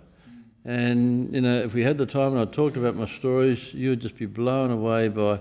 And, 0.66 1.34
you 1.34 1.42
know, 1.42 1.56
if 1.56 1.74
we 1.74 1.84
had 1.84 1.98
the 1.98 2.06
time 2.06 2.34
and 2.34 2.42
I 2.42 2.46
talked 2.46 2.78
about 2.78 2.96
my 2.96 3.06
stories, 3.06 3.74
you 3.74 3.92
would 3.92 4.02
just 4.02 4.18
be 4.18 4.26
blown 4.26 4.72
away 4.72 5.08
by 5.08 5.40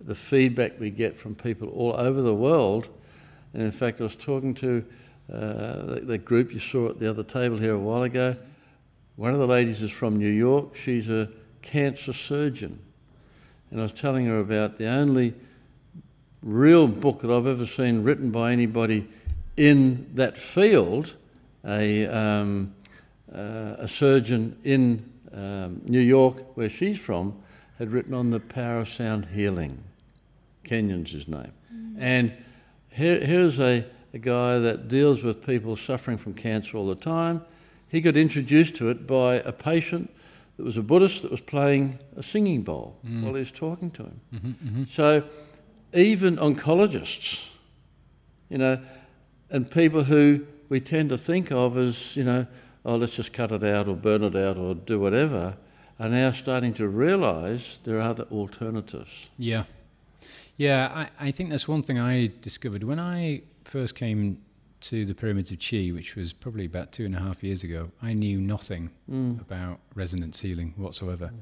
the 0.00 0.14
feedback 0.14 0.78
we 0.78 0.90
get 0.90 1.18
from 1.18 1.34
people 1.34 1.68
all 1.68 1.94
over 1.94 2.22
the 2.22 2.34
world. 2.34 2.88
And 3.52 3.62
in 3.62 3.72
fact, 3.72 4.00
I 4.00 4.04
was 4.04 4.16
talking 4.16 4.54
to 4.54 4.84
uh, 5.32 5.36
the, 5.36 6.02
the 6.04 6.18
group 6.18 6.52
you 6.52 6.60
saw 6.60 6.88
at 6.88 6.98
the 6.98 7.10
other 7.10 7.24
table 7.24 7.58
here 7.58 7.74
a 7.74 7.78
while 7.78 8.04
ago. 8.04 8.36
One 9.16 9.32
of 9.32 9.40
the 9.40 9.46
ladies 9.46 9.82
is 9.82 9.90
from 9.90 10.18
New 10.18 10.30
York. 10.30 10.76
She's 10.76 11.10
a 11.10 11.28
cancer 11.62 12.12
surgeon. 12.12 12.78
And 13.70 13.80
I 13.80 13.82
was 13.82 13.92
telling 13.92 14.26
her 14.26 14.40
about 14.40 14.78
the 14.78 14.86
only 14.86 15.34
real 16.42 16.88
book 16.88 17.20
that 17.20 17.30
I've 17.30 17.46
ever 17.46 17.66
seen 17.66 18.02
written 18.02 18.30
by 18.30 18.52
anybody 18.52 19.06
in 19.56 20.10
that 20.14 20.36
field, 20.36 21.16
a, 21.64 22.06
um, 22.06 22.74
Uh, 23.32 23.76
a 23.78 23.86
surgeon 23.86 24.58
in 24.64 25.08
um, 25.32 25.80
New 25.84 26.00
York, 26.00 26.56
where 26.56 26.68
she's 26.68 26.98
from, 26.98 27.40
had 27.78 27.92
written 27.92 28.12
on 28.12 28.30
the 28.30 28.40
power 28.40 28.78
of 28.78 28.88
sound 28.88 29.26
healing. 29.26 29.82
Kenyon's 30.64 31.12
his 31.12 31.28
name. 31.28 31.52
Mm. 31.72 31.96
And 31.98 32.32
here, 32.88 33.24
here's 33.24 33.60
a, 33.60 33.84
a 34.12 34.18
guy 34.18 34.58
that 34.58 34.88
deals 34.88 35.22
with 35.22 35.46
people 35.46 35.76
suffering 35.76 36.18
from 36.18 36.34
cancer 36.34 36.76
all 36.76 36.88
the 36.88 36.94
time. 36.94 37.42
He 37.88 38.00
got 38.00 38.16
introduced 38.16 38.74
to 38.76 38.88
it 38.88 39.06
by 39.06 39.36
a 39.36 39.52
patient 39.52 40.10
that 40.56 40.64
was 40.64 40.76
a 40.76 40.82
Buddhist 40.82 41.22
that 41.22 41.30
was 41.30 41.40
playing 41.40 41.98
a 42.16 42.22
singing 42.22 42.62
bowl 42.62 42.96
mm. 43.06 43.22
while 43.22 43.34
he 43.34 43.40
was 43.40 43.50
talking 43.50 43.90
to 43.92 44.02
him. 44.02 44.20
Mm-hmm, 44.34 44.48
mm-hmm. 44.48 44.84
So 44.84 45.24
even 45.94 46.36
oncologists, 46.36 47.46
you 48.48 48.58
know, 48.58 48.80
and 49.50 49.70
people 49.70 50.04
who 50.04 50.46
we 50.68 50.80
tend 50.80 51.08
to 51.08 51.18
think 51.18 51.50
of 51.50 51.78
as, 51.78 52.16
you 52.16 52.24
know, 52.24 52.46
oh, 52.84 52.96
let's 52.96 53.14
just 53.14 53.32
cut 53.32 53.52
it 53.52 53.62
out 53.64 53.88
or 53.88 53.96
burn 53.96 54.22
it 54.24 54.36
out 54.36 54.56
or 54.56 54.74
do 54.74 54.98
whatever, 55.00 55.56
are 55.98 56.08
now 56.08 56.32
starting 56.32 56.72
to 56.74 56.88
realise 56.88 57.78
there 57.84 57.96
are 57.98 58.00
other 58.02 58.24
alternatives. 58.30 59.28
Yeah. 59.38 59.64
Yeah, 60.56 60.90
I, 61.20 61.28
I 61.28 61.30
think 61.30 61.50
that's 61.50 61.66
one 61.68 61.82
thing 61.82 61.98
I 61.98 62.30
discovered 62.42 62.84
when 62.84 62.98
I 62.98 63.42
first 63.64 63.94
came 63.94 64.40
to 64.82 65.04
the 65.04 65.14
Pyramids 65.14 65.50
of 65.52 65.58
Chi, 65.58 65.88
which 65.88 66.16
was 66.16 66.32
probably 66.32 66.64
about 66.64 66.92
two 66.92 67.04
and 67.04 67.14
a 67.14 67.20
half 67.20 67.42
years 67.42 67.62
ago. 67.62 67.90
I 68.02 68.12
knew 68.14 68.40
nothing 68.40 68.90
Mm. 69.10 69.40
about 69.40 69.80
resonance 69.94 70.40
healing 70.40 70.72
whatsoever. 70.76 71.32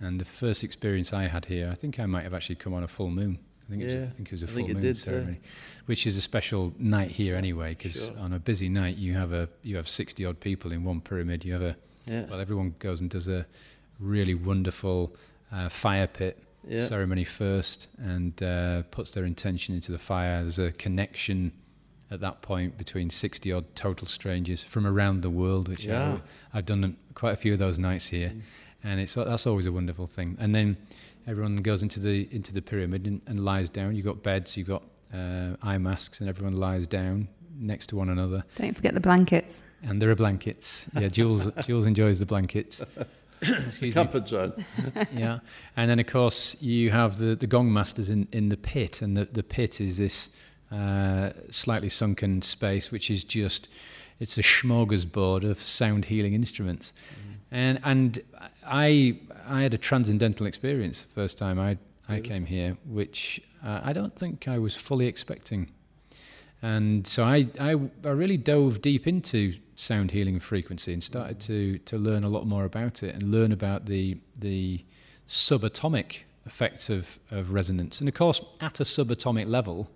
And 0.00 0.20
the 0.20 0.24
first 0.24 0.64
experience 0.64 1.12
I 1.12 1.24
had 1.24 1.46
here, 1.46 1.68
I 1.70 1.74
think 1.74 1.98
I 2.00 2.06
might 2.06 2.22
have 2.24 2.34
actually 2.34 2.56
come 2.56 2.72
on 2.74 2.82
a 2.82 2.88
full 2.88 3.10
moon. 3.10 3.38
I 3.66 3.70
think, 3.70 3.82
it, 3.82 3.86
was 3.86 3.94
a, 3.94 4.02
I 4.02 4.10
think 4.10 4.28
it 4.28 4.32
was 4.32 4.42
a 4.42 4.46
I 4.46 4.48
full 4.50 4.68
moon 4.68 4.80
did, 4.82 4.96
ceremony, 4.96 5.40
which 5.86 6.06
is 6.06 6.16
a 6.18 6.20
special 6.20 6.74
night 6.78 7.12
here 7.12 7.34
anyway. 7.34 7.70
Because 7.70 8.06
Sure. 8.08 8.18
on 8.18 8.32
a 8.32 8.38
busy 8.38 8.68
night, 8.68 8.96
you 8.98 9.14
have 9.14 9.32
a 9.32 9.48
you 9.62 9.76
have 9.76 9.88
sixty 9.88 10.24
odd 10.24 10.40
people 10.40 10.70
in 10.72 10.84
one 10.84 11.00
pyramid. 11.00 11.44
You 11.44 11.54
have 11.54 11.62
a 11.62 11.76
Yeah. 12.06 12.26
well, 12.28 12.40
everyone 12.40 12.74
goes 12.78 13.00
and 13.00 13.08
does 13.08 13.26
a 13.28 13.46
really 13.98 14.34
wonderful 14.34 15.14
uh, 15.52 15.68
fire 15.70 16.06
pit 16.06 16.42
Yeah. 16.68 16.84
ceremony 16.86 17.24
first 17.24 17.88
and 17.98 18.42
uh, 18.42 18.82
puts 18.90 19.12
their 19.12 19.24
intention 19.24 19.74
into 19.74 19.92
the 19.92 19.98
fire. 19.98 20.42
There's 20.42 20.58
a 20.58 20.72
connection 20.72 21.52
at 22.10 22.20
that 22.20 22.42
point 22.42 22.76
between 22.76 23.08
60 23.10 23.50
odd 23.50 23.64
total 23.74 24.06
strangers 24.06 24.62
from 24.62 24.86
around 24.86 25.22
the 25.22 25.30
world, 25.30 25.68
which 25.68 25.84
Yeah. 25.86 26.18
I, 26.52 26.56
have 26.58 26.66
done 26.66 26.96
quite 27.14 27.32
a 27.32 27.36
few 27.36 27.52
of 27.54 27.58
those 27.58 27.78
nights 27.78 28.08
here. 28.08 28.32
And 28.82 29.00
it's 29.00 29.14
that's 29.14 29.46
always 29.46 29.64
a 29.66 29.72
wonderful 29.72 30.06
thing. 30.06 30.36
And 30.38 30.54
then 30.54 30.76
everyone 31.26 31.56
goes 31.56 31.82
into 31.82 32.00
the 32.00 32.28
into 32.30 32.52
the 32.52 32.62
pyramid 32.62 33.06
and, 33.06 33.22
and 33.26 33.40
lies 33.40 33.68
down. 33.70 33.94
You've 33.96 34.06
got 34.06 34.22
beds, 34.22 34.56
you've 34.56 34.68
got 34.68 34.82
uh, 35.12 35.56
eye 35.62 35.78
masks, 35.78 36.20
and 36.20 36.28
everyone 36.28 36.56
lies 36.56 36.86
down 36.86 37.28
next 37.56 37.88
to 37.88 37.96
one 37.96 38.08
another. 38.08 38.44
Don't 38.56 38.74
forget 38.74 38.94
the 38.94 39.00
blankets. 39.00 39.70
And 39.82 40.00
there 40.00 40.10
are 40.10 40.14
blankets. 40.14 40.86
Yeah, 40.98 41.08
Jules 41.08 41.50
Jules 41.66 41.86
enjoys 41.86 42.18
the 42.18 42.26
blankets. 42.26 42.82
Excuse 43.42 43.82
me 43.82 43.92
Comfort 43.92 44.28
zone. 44.28 44.64
yeah. 45.14 45.40
And 45.76 45.90
then, 45.90 45.98
of 45.98 46.06
course, 46.06 46.60
you 46.62 46.90
have 46.90 47.18
the, 47.18 47.34
the 47.34 47.46
gong 47.46 47.72
masters 47.72 48.08
in, 48.08 48.26
in 48.32 48.48
the 48.48 48.56
pit, 48.56 49.02
and 49.02 49.16
the, 49.16 49.26
the 49.26 49.42
pit 49.42 49.80
is 49.80 49.98
this 49.98 50.30
uh, 50.72 51.30
slightly 51.50 51.88
sunken 51.88 52.40
space, 52.42 52.90
which 52.90 53.10
is 53.10 53.22
just, 53.22 53.68
it's 54.18 54.38
a 54.38 54.42
smorgasbord 54.42 55.48
of 55.48 55.60
sound 55.60 56.06
healing 56.06 56.32
instruments. 56.32 56.92
And, 57.50 57.80
and 57.84 58.22
I, 58.66 59.18
I 59.46 59.62
had 59.62 59.74
a 59.74 59.78
transcendental 59.78 60.46
experience 60.46 61.02
the 61.02 61.12
first 61.12 61.38
time 61.38 61.58
I, 61.58 61.78
I 62.08 62.20
came 62.20 62.46
here, 62.46 62.76
which 62.86 63.40
uh, 63.64 63.80
I 63.82 63.92
don't 63.92 64.14
think 64.14 64.48
I 64.48 64.58
was 64.58 64.76
fully 64.76 65.06
expecting. 65.06 65.70
And 66.62 67.06
so 67.06 67.24
I, 67.24 67.48
I, 67.60 67.78
I 68.04 68.08
really 68.08 68.36
dove 68.36 68.80
deep 68.80 69.06
into 69.06 69.54
sound 69.76 70.12
healing 70.12 70.38
frequency 70.38 70.92
and 70.92 71.02
started 71.02 71.40
to, 71.40 71.78
to 71.78 71.98
learn 71.98 72.24
a 72.24 72.28
lot 72.28 72.46
more 72.46 72.64
about 72.64 73.02
it 73.02 73.14
and 73.14 73.24
learn 73.24 73.52
about 73.52 73.86
the, 73.86 74.18
the 74.38 74.84
subatomic 75.28 76.22
effects 76.46 76.88
of, 76.90 77.18
of 77.30 77.52
resonance. 77.52 78.00
And 78.00 78.08
of 78.08 78.14
course, 78.14 78.40
at 78.60 78.80
a 78.80 78.84
subatomic 78.84 79.46
level, 79.46 79.90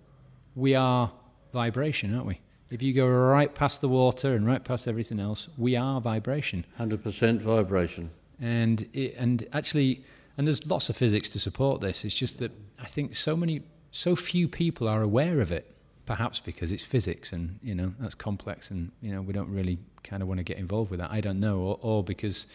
we 0.55 0.75
are 0.75 1.11
vibration, 1.53 2.13
aren't 2.13 2.27
we? 2.27 2.39
If 2.69 2.83
you 2.83 2.93
go 2.93 3.07
right 3.07 3.53
past 3.53 3.81
the 3.81 3.89
water 3.89 4.35
and 4.35 4.45
right 4.45 4.63
past 4.63 4.87
everything 4.87 5.19
else, 5.19 5.49
we 5.57 5.75
are 5.75 5.99
vibration. 5.99 6.65
100% 6.79 7.41
vibration. 7.41 8.11
And 8.41 8.87
it, 8.93 9.15
and 9.17 9.47
actually, 9.53 10.03
and 10.37 10.47
there's 10.47 10.69
lots 10.69 10.89
of 10.89 10.95
physics 10.95 11.29
to 11.29 11.39
support 11.39 11.81
this. 11.81 12.05
It's 12.05 12.15
just 12.15 12.39
that 12.39 12.51
I 12.81 12.85
think 12.85 13.15
so 13.15 13.35
many, 13.35 13.61
so 13.91 14.15
few 14.15 14.47
people 14.47 14.87
are 14.87 15.01
aware 15.01 15.39
of 15.41 15.51
it. 15.51 15.75
Perhaps 16.05 16.39
because 16.39 16.71
it's 16.71 16.83
physics, 16.83 17.31
and 17.31 17.59
you 17.61 17.75
know 17.75 17.93
that's 17.99 18.15
complex, 18.15 18.71
and 18.71 18.91
you 18.99 19.13
know 19.13 19.21
we 19.21 19.31
don't 19.31 19.53
really 19.53 19.77
kind 20.03 20.23
of 20.23 20.27
want 20.27 20.39
to 20.39 20.43
get 20.43 20.57
involved 20.57 20.89
with 20.89 20.99
that. 20.99 21.11
I 21.11 21.21
don't 21.21 21.39
know, 21.39 21.59
or, 21.59 21.79
or 21.81 22.03
because 22.03 22.47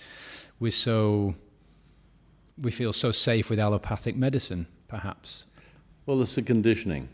we're 0.58 0.72
so 0.72 1.36
we 2.60 2.70
feel 2.70 2.92
so 2.92 3.12
safe 3.12 3.50
with 3.50 3.58
allopathic 3.58 4.16
medicine, 4.16 4.66
perhaps. 4.88 5.46
Well, 6.06 6.20
it's 6.20 6.34
the 6.34 6.42
conditioning. 6.42 7.08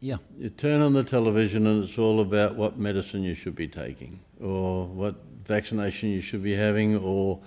Yeah. 0.00 0.16
You 0.38 0.50
turn 0.50 0.82
on 0.82 0.92
the 0.92 1.04
television 1.04 1.66
and 1.66 1.84
it's 1.84 1.98
all 1.98 2.20
about 2.20 2.54
what 2.54 2.78
medicine 2.78 3.22
you 3.22 3.34
should 3.34 3.56
be 3.56 3.66
taking 3.66 4.20
or 4.40 4.86
what 4.86 5.16
vaccination 5.44 6.10
you 6.10 6.20
should 6.20 6.42
be 6.42 6.54
having 6.54 6.96
or 6.98 7.40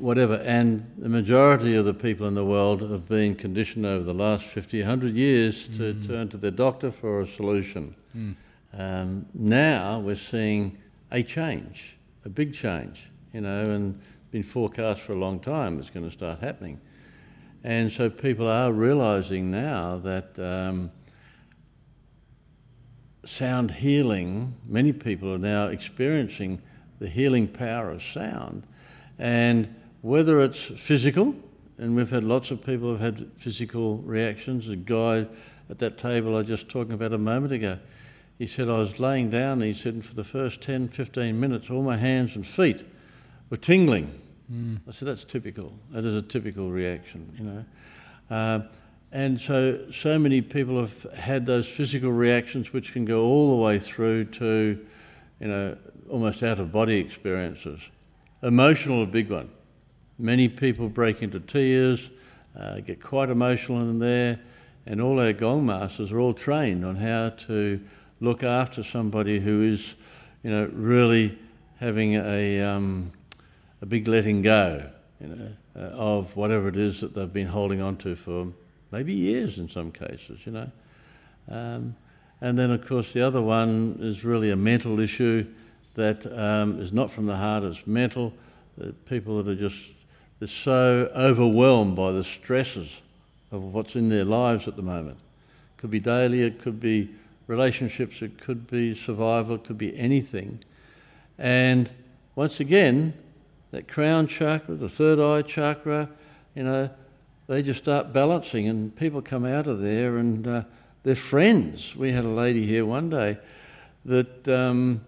whatever. 0.00 0.34
And 0.34 0.90
the 0.98 1.08
majority 1.08 1.74
of 1.74 1.84
the 1.84 1.94
people 1.94 2.26
in 2.26 2.34
the 2.34 2.44
world 2.44 2.82
have 2.82 3.08
been 3.08 3.34
conditioned 3.34 3.86
over 3.86 4.04
the 4.04 4.14
last 4.14 4.46
50, 4.46 4.80
100 4.80 5.14
years 5.14 5.68
to 5.76 5.94
turn 5.94 6.28
to 6.30 6.36
their 6.36 6.50
doctor 6.50 6.90
for 6.90 7.20
a 7.20 7.26
solution. 7.26 7.94
Um, 8.72 9.26
now 9.34 10.00
we're 10.00 10.14
seeing 10.14 10.78
a 11.10 11.22
change, 11.22 11.96
a 12.24 12.28
big 12.28 12.54
change, 12.54 13.10
you 13.32 13.40
know, 13.40 13.62
and 13.62 14.00
been 14.30 14.42
forecast 14.42 15.00
for 15.00 15.14
a 15.14 15.18
long 15.18 15.40
time 15.40 15.78
it's 15.78 15.90
going 15.90 16.04
to 16.04 16.12
start 16.12 16.40
happening. 16.40 16.80
And 17.64 17.90
so 17.90 18.08
people 18.10 18.46
are 18.46 18.72
realizing 18.72 19.50
now 19.50 19.96
that 19.98 20.38
um, 20.38 20.90
sound 23.24 23.70
healing, 23.70 24.54
many 24.66 24.92
people 24.92 25.32
are 25.32 25.38
now 25.38 25.66
experiencing 25.66 26.62
the 26.98 27.08
healing 27.08 27.48
power 27.48 27.90
of 27.90 28.02
sound. 28.02 28.64
And 29.18 29.74
whether 30.02 30.40
it's 30.40 30.62
physical, 30.62 31.34
and 31.78 31.94
we've 31.94 32.10
had 32.10 32.24
lots 32.24 32.50
of 32.50 32.64
people 32.64 32.90
who've 32.90 33.00
had 33.00 33.30
physical 33.36 33.98
reactions. 33.98 34.68
The 34.68 34.76
guy 34.76 35.26
at 35.70 35.78
that 35.78 35.98
table 35.98 36.34
I 36.34 36.38
was 36.38 36.46
just 36.46 36.68
talking 36.68 36.92
about 36.92 37.12
a 37.12 37.18
moment 37.18 37.52
ago, 37.52 37.78
he 38.38 38.46
said, 38.46 38.68
I 38.68 38.78
was 38.78 39.00
laying 39.00 39.30
down, 39.30 39.54
and 39.54 39.62
he 39.62 39.74
said, 39.74 39.94
and 39.94 40.04
for 40.04 40.14
the 40.14 40.24
first 40.24 40.60
10, 40.62 40.88
15 40.88 41.38
minutes, 41.38 41.70
all 41.70 41.82
my 41.82 41.96
hands 41.96 42.36
and 42.36 42.46
feet 42.46 42.84
were 43.50 43.56
tingling. 43.56 44.20
I 44.88 44.92
said, 44.92 45.08
that's 45.08 45.24
typical. 45.24 45.72
That 45.90 46.04
is 46.04 46.14
a 46.14 46.22
typical 46.22 46.70
reaction, 46.70 47.34
you 47.36 47.44
know. 47.44 47.64
Uh, 48.30 48.60
and 49.10 49.40
so, 49.40 49.90
so 49.90 50.18
many 50.18 50.40
people 50.42 50.78
have 50.78 51.02
had 51.14 51.46
those 51.46 51.66
physical 51.66 52.12
reactions 52.12 52.72
which 52.72 52.92
can 52.92 53.04
go 53.04 53.22
all 53.22 53.56
the 53.56 53.62
way 53.62 53.78
through 53.78 54.26
to, 54.26 54.86
you 55.40 55.48
know, 55.48 55.76
almost 56.08 56.42
out 56.42 56.58
of 56.58 56.70
body 56.72 56.96
experiences. 56.96 57.80
Emotional, 58.42 59.02
a 59.02 59.06
big 59.06 59.30
one. 59.30 59.50
Many 60.18 60.48
people 60.48 60.88
break 60.88 61.22
into 61.22 61.38
tears, 61.38 62.10
uh, 62.58 62.80
get 62.80 63.00
quite 63.00 63.30
emotional 63.30 63.88
in 63.88 64.00
there, 64.00 64.40
and 64.84 65.00
all 65.00 65.20
our 65.20 65.32
gong 65.32 65.66
masters 65.66 66.10
are 66.10 66.18
all 66.18 66.34
trained 66.34 66.84
on 66.84 66.96
how 66.96 67.30
to 67.30 67.80
look 68.20 68.42
after 68.42 68.82
somebody 68.82 69.38
who 69.38 69.62
is, 69.62 69.94
you 70.42 70.50
know, 70.50 70.68
really 70.72 71.38
having 71.78 72.14
a, 72.14 72.60
um, 72.60 73.12
a 73.80 73.86
big 73.86 74.08
letting 74.08 74.42
go, 74.42 74.90
you 75.20 75.28
know, 75.28 75.52
uh, 75.76 75.80
of 75.94 76.34
whatever 76.34 76.66
it 76.66 76.76
is 76.76 77.00
that 77.00 77.14
they've 77.14 77.32
been 77.32 77.46
holding 77.46 77.80
on 77.80 77.96
to 77.98 78.16
for 78.16 78.48
maybe 78.90 79.14
years 79.14 79.58
in 79.58 79.68
some 79.68 79.92
cases, 79.92 80.40
you 80.44 80.50
know. 80.50 80.70
Um, 81.48 81.94
and 82.40 82.58
then, 82.58 82.72
of 82.72 82.86
course, 82.86 83.12
the 83.12 83.22
other 83.22 83.42
one 83.42 83.98
is 84.00 84.24
really 84.24 84.50
a 84.50 84.56
mental 84.56 84.98
issue 84.98 85.46
that 85.94 86.26
um, 86.36 86.80
is 86.80 86.92
not 86.92 87.10
from 87.10 87.26
the 87.26 87.36
heart, 87.36 87.62
it's 87.62 87.86
mental. 87.86 88.32
People 89.06 89.42
that 89.42 89.50
are 89.50 89.60
just 89.60 89.97
they're 90.38 90.48
so 90.48 91.10
overwhelmed 91.14 91.96
by 91.96 92.12
the 92.12 92.24
stresses 92.24 93.00
of 93.50 93.62
what's 93.62 93.96
in 93.96 94.08
their 94.08 94.24
lives 94.24 94.68
at 94.68 94.76
the 94.76 94.82
moment. 94.82 95.18
It 95.76 95.80
could 95.80 95.90
be 95.90 96.00
daily, 96.00 96.42
it 96.42 96.60
could 96.60 96.80
be 96.80 97.10
relationships, 97.46 98.22
it 98.22 98.40
could 98.40 98.66
be 98.66 98.94
survival, 98.94 99.56
it 99.56 99.64
could 99.64 99.78
be 99.78 99.96
anything. 99.98 100.60
And 101.38 101.90
once 102.34 102.60
again, 102.60 103.14
that 103.70 103.88
crown 103.88 104.26
chakra, 104.26 104.74
the 104.74 104.88
third 104.88 105.18
eye 105.18 105.42
chakra, 105.42 106.08
you 106.54 106.62
know, 106.62 106.90
they 107.46 107.62
just 107.62 107.82
start 107.82 108.12
balancing, 108.12 108.68
and 108.68 108.94
people 108.94 109.22
come 109.22 109.44
out 109.44 109.66
of 109.66 109.80
there 109.80 110.18
and 110.18 110.46
uh, 110.46 110.62
they're 111.02 111.16
friends. 111.16 111.96
We 111.96 112.12
had 112.12 112.24
a 112.24 112.28
lady 112.28 112.66
here 112.66 112.84
one 112.84 113.08
day 113.08 113.38
that 114.04 114.46
um, 114.48 115.00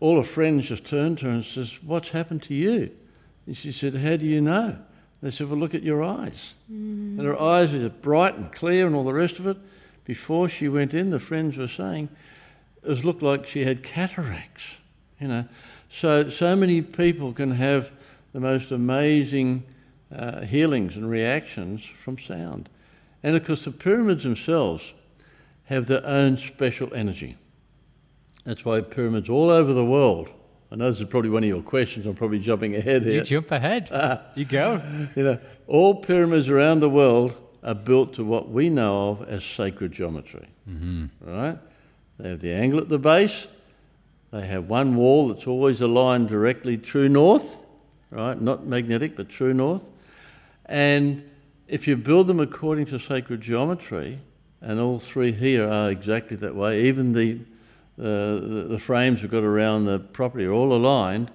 all 0.00 0.16
her 0.16 0.22
friends 0.22 0.68
just 0.68 0.84
turned 0.84 1.18
to 1.18 1.26
her 1.26 1.32
and 1.32 1.44
says, 1.44 1.82
"What's 1.82 2.10
happened 2.10 2.42
to 2.44 2.54
you?" 2.54 2.90
And 3.46 3.56
she 3.56 3.72
said, 3.72 3.94
"How 3.94 4.16
do 4.16 4.26
you 4.26 4.40
know?" 4.40 4.76
They 5.22 5.30
said, 5.30 5.48
"Well, 5.48 5.58
look 5.58 5.74
at 5.74 5.82
your 5.82 6.02
eyes." 6.02 6.54
And 7.18 7.26
her 7.26 7.40
eyes 7.40 7.72
were 7.72 7.88
bright 7.88 8.36
and 8.36 8.52
clear 8.52 8.86
and 8.86 8.94
all 8.94 9.04
the 9.04 9.14
rest 9.14 9.38
of 9.38 9.46
it. 9.46 9.56
before 10.04 10.48
she 10.48 10.68
went 10.68 10.94
in, 10.94 11.10
the 11.10 11.18
friends 11.18 11.56
were 11.56 11.66
saying 11.66 12.08
it 12.84 13.04
looked 13.04 13.22
like 13.22 13.46
she 13.46 13.64
had 13.64 13.82
cataracts. 13.82 14.76
You 15.20 15.28
know, 15.28 15.44
so 15.88 16.28
so 16.28 16.54
many 16.54 16.82
people 16.82 17.32
can 17.32 17.52
have 17.52 17.90
the 18.32 18.40
most 18.40 18.70
amazing 18.70 19.64
uh, 20.14 20.42
healings 20.42 20.96
and 20.96 21.10
reactions 21.10 21.84
from 21.84 22.18
sound, 22.18 22.68
and 23.22 23.34
of 23.34 23.44
course 23.44 23.64
the 23.64 23.70
pyramids 23.70 24.22
themselves 24.22 24.92
have 25.64 25.86
their 25.86 26.06
own 26.06 26.36
special 26.36 26.92
energy. 26.94 27.36
That's 28.44 28.64
why 28.64 28.80
pyramids 28.82 29.28
all 29.28 29.50
over 29.50 29.72
the 29.72 29.84
world. 29.84 30.30
I 30.70 30.76
know 30.76 30.90
this 30.90 31.00
is 31.00 31.06
probably 31.06 31.30
one 31.30 31.42
of 31.44 31.48
your 31.48 31.62
questions. 31.62 32.06
I'm 32.06 32.14
probably 32.14 32.40
jumping 32.40 32.74
ahead 32.74 33.04
here. 33.04 33.14
You 33.14 33.22
jump 33.22 33.50
ahead. 33.52 33.88
you 34.34 34.44
go. 34.44 34.82
You 35.14 35.22
know, 35.22 35.38
all 35.66 35.94
pyramids 35.94 36.48
around 36.48 36.80
the 36.80 36.90
world 36.90 37.36
are 37.62 37.74
built 37.74 38.14
to 38.14 38.24
what 38.24 38.48
we 38.48 38.68
know 38.68 39.10
of 39.10 39.28
as 39.28 39.44
sacred 39.44 39.92
geometry. 39.92 40.48
Mm-hmm. 40.68 41.06
Right? 41.20 41.58
They 42.18 42.30
have 42.30 42.40
the 42.40 42.52
angle 42.52 42.80
at 42.80 42.88
the 42.88 42.98
base. 42.98 43.46
They 44.32 44.46
have 44.46 44.68
one 44.68 44.96
wall 44.96 45.28
that's 45.28 45.46
always 45.46 45.80
aligned 45.80 46.28
directly 46.28 46.76
true 46.76 47.08
north, 47.08 47.64
right? 48.10 48.40
Not 48.40 48.66
magnetic, 48.66 49.16
but 49.16 49.28
true 49.28 49.54
north. 49.54 49.88
And 50.66 51.28
if 51.68 51.86
you 51.86 51.96
build 51.96 52.26
them 52.26 52.40
according 52.40 52.86
to 52.86 52.98
sacred 52.98 53.40
geometry, 53.40 54.20
and 54.60 54.80
all 54.80 54.98
three 54.98 55.32
here 55.32 55.68
are 55.68 55.90
exactly 55.90 56.36
that 56.38 56.54
way, 56.54 56.84
even 56.84 57.12
the, 57.12 57.40
the, 57.96 58.66
the 58.68 58.78
frames 58.78 59.22
we've 59.22 59.30
got 59.30 59.44
around 59.44 59.86
the 59.86 59.98
property 59.98 60.44
are 60.44 60.52
all 60.52 60.72
aligned, 60.72 61.30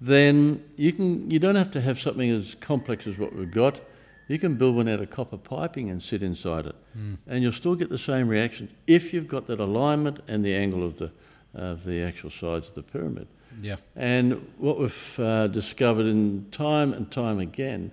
then 0.00 0.62
you, 0.76 0.92
can, 0.92 1.30
you 1.30 1.38
don't 1.38 1.56
have 1.56 1.70
to 1.72 1.80
have 1.80 1.98
something 1.98 2.28
as 2.28 2.56
complex 2.60 3.06
as 3.06 3.16
what 3.18 3.34
we've 3.34 3.50
got. 3.50 3.80
You 4.28 4.38
can 4.38 4.56
build 4.56 4.76
one 4.76 4.88
out 4.88 5.00
of 5.00 5.10
copper 5.10 5.36
piping 5.36 5.90
and 5.90 6.02
sit 6.02 6.22
inside 6.22 6.66
it, 6.66 6.74
mm. 6.96 7.18
and 7.26 7.42
you'll 7.42 7.52
still 7.52 7.74
get 7.74 7.90
the 7.90 7.98
same 7.98 8.28
reaction 8.28 8.70
if 8.86 9.12
you've 9.12 9.28
got 9.28 9.46
that 9.48 9.60
alignment 9.60 10.20
and 10.28 10.44
the 10.44 10.54
angle 10.54 10.84
of 10.84 10.98
the 10.98 11.10
of 11.54 11.84
the 11.84 12.02
actual 12.02 12.30
sides 12.30 12.68
of 12.68 12.74
the 12.74 12.82
pyramid. 12.82 13.28
Yeah. 13.60 13.76
And 13.96 14.50
what 14.58 14.78
we've 14.78 15.20
uh, 15.20 15.46
discovered 15.48 16.06
in 16.06 16.46
time 16.50 16.92
and 16.92 17.10
time 17.10 17.38
again 17.38 17.92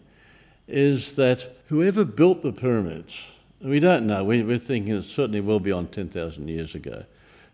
is 0.67 1.15
that 1.15 1.55
whoever 1.67 2.03
built 2.03 2.41
the 2.41 2.51
pyramids, 2.51 3.21
we 3.61 3.79
don't 3.79 4.07
know. 4.07 4.23
We, 4.23 4.41
we're 4.41 4.57
thinking 4.57 4.95
it's 4.95 5.07
certainly 5.07 5.41
well 5.41 5.59
beyond 5.59 5.91
10,000 5.91 6.47
years 6.47 6.73
ago. 6.75 7.05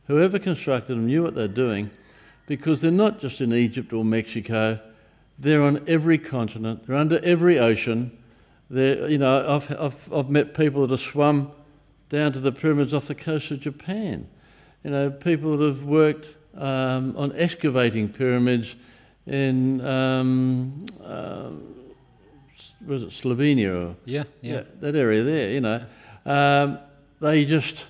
Whoever 0.08 0.40
constructed 0.40 0.94
them 0.94 1.06
knew 1.06 1.24
what 1.24 1.36
they're 1.36 1.48
doing 1.48 1.92
because 2.48 2.82
they're 2.82 2.92
not 2.92 3.20
just 3.20 3.42
in 3.42 3.54
Egypt 3.54 3.94
or 3.94 4.06
Mexico. 4.06 4.80
They're 5.38 5.62
on 5.62 5.84
every 5.88 6.18
continent. 6.18 6.88
They're 6.88 6.96
under 6.96 7.20
every 7.24 7.60
ocean. 7.60 8.18
There, 8.70 9.08
you 9.10 9.18
know, 9.18 9.56
I've, 9.56 9.72
I've, 9.80 10.14
I've 10.14 10.30
met 10.30 10.54
people 10.54 10.82
that 10.82 10.92
have 10.92 11.00
swum 11.00 11.52
down 12.10 12.32
to 12.34 12.40
the 12.40 12.52
pyramids 12.52 12.94
off 12.94 13.08
the 13.08 13.16
coast 13.16 13.52
of 13.52 13.60
Japan. 13.60 14.28
You 14.84 14.92
know, 14.92 15.10
people 15.10 15.58
that 15.58 15.66
have 15.66 15.84
worked 15.84 16.34
um, 16.56 17.16
on 17.18 17.34
excavating 17.36 18.10
pyramids 18.10 18.76
in, 19.26 19.86
um, 19.86 20.86
uh, 21.04 21.50
was 22.86 23.04
it 23.04 23.10
Slovenia? 23.10 23.90
Or, 23.90 23.96
yeah, 24.06 24.24
yeah, 24.42 24.54
yeah. 24.54 24.64
that 24.80 24.96
area 24.96 25.24
there, 25.24 25.50
you 25.52 25.62
know. 25.62 25.86
Um, 26.26 26.80
they 27.20 27.46
just, 27.46 27.86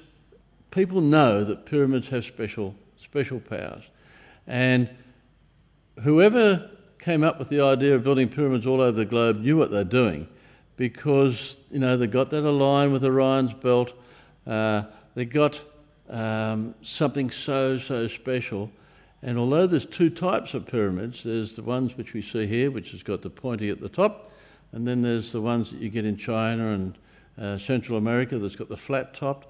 people 0.78 1.02
know 1.02 1.44
that 1.44 1.66
pyramids 1.66 2.10
have 2.10 2.24
special, 2.24 2.76
special 2.98 3.40
powers. 3.40 3.84
And 4.46 4.88
whoever 6.04 6.70
came 7.00 7.24
up 7.24 7.40
with 7.40 7.50
the 7.50 7.62
idea 7.62 7.96
of 7.96 8.04
building 8.04 8.30
pyramids 8.30 8.68
all 8.68 8.80
over 8.80 8.92
the 8.92 9.06
globe 9.06 9.40
knew 9.40 9.58
what 9.58 9.72
they're 9.72 9.84
doing 9.84 10.28
because 10.76 11.58
you 11.72 11.80
know 11.80 11.98
they 11.98 12.06
got 12.06 12.30
that 12.30 12.48
aligned 12.48 12.94
with 12.94 13.04
Orion's 13.04 13.56
belt. 13.56 13.92
Uh, 14.46 14.84
they 15.16 15.26
got 15.26 15.60
um, 16.12 16.76
something 16.82 17.32
so 17.32 17.80
so 17.80 18.08
special. 18.08 18.70
And 19.24 19.40
although 19.40 19.66
there's 19.66 19.88
two 19.88 20.12
types 20.12 20.54
of 20.54 20.68
pyramids, 20.68 21.24
there's 21.24 21.56
the 21.56 21.63
ones 21.63 21.98
which 21.98 22.13
we 22.13 22.22
see 22.22 22.46
here, 22.46 22.70
which 22.70 22.92
has 22.92 23.02
got 23.02 23.24
the 23.24 23.32
pointy 23.32 23.72
at 23.72 23.82
the 23.82 23.90
top, 23.90 24.32
and 24.74 24.88
then 24.88 25.02
there's 25.02 25.32
the 25.32 25.42
ones 25.42 25.72
that 25.72 25.82
you 25.82 25.90
get 25.90 26.06
in 26.06 26.18
China 26.18 26.68
and 26.68 26.98
uh, 27.42 27.58
Central 27.58 27.98
America 27.98 28.38
that's 28.38 28.56
got 28.56 28.70
the 28.70 28.78
flat 28.78 29.16
topped. 29.16 29.48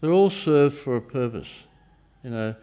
They're 0.00 0.12
all 0.12 0.30
served 0.30 0.76
for 0.76 0.96
a 0.96 1.00
purpose. 1.00 1.64
You 2.22 2.30
know, 2.30 2.54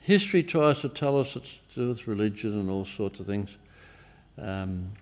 history 0.00 0.42
tries 0.42 0.80
to 0.80 0.88
tell 0.88 1.18
us 1.18 1.36
it's 1.36 1.60
to 1.74 1.80
do 1.80 1.88
with 1.88 2.06
religion 2.06 2.58
and 2.58 2.70
all 2.70 2.84
sorts 2.84 3.20
of 3.20 3.26
things. 3.26 3.56
Um, 4.38 4.92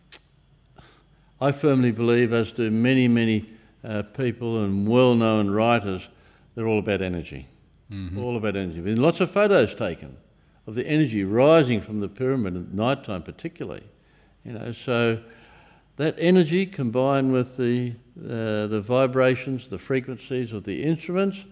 I 1.40 1.52
firmly 1.52 1.92
believe, 1.92 2.32
as 2.32 2.52
do 2.52 2.70
many, 2.70 3.08
many 3.08 3.50
uh, 3.82 4.02
people 4.02 4.64
and 4.64 4.88
well 4.88 5.14
known 5.14 5.50
writers, 5.50 6.08
they're 6.54 6.66
all 6.66 6.78
about 6.78 7.02
energy. 7.02 7.48
Mm-hmm. 7.90 8.18
All 8.18 8.36
about 8.36 8.56
energy. 8.56 8.80
There's 8.80 8.98
lots 8.98 9.20
of 9.20 9.30
photos 9.30 9.74
taken 9.74 10.16
of 10.66 10.74
the 10.74 10.86
energy 10.86 11.24
rising 11.24 11.80
from 11.80 12.00
the 12.00 12.08
pyramid 12.08 12.56
at 12.56 12.72
night 12.72 13.04
time, 13.04 13.22
particularly. 13.22 13.82
You 14.44 14.52
know, 14.52 14.72
so 14.72 15.22
that 15.96 16.14
energy 16.18 16.66
combined 16.66 17.32
with 17.32 17.56
the, 17.56 17.94
uh, 18.18 18.66
the 18.66 18.82
vibrations, 18.84 19.68
the 19.68 19.78
frequencies 19.78 20.52
of 20.52 20.64
the 20.64 20.82
instruments, 20.82 21.44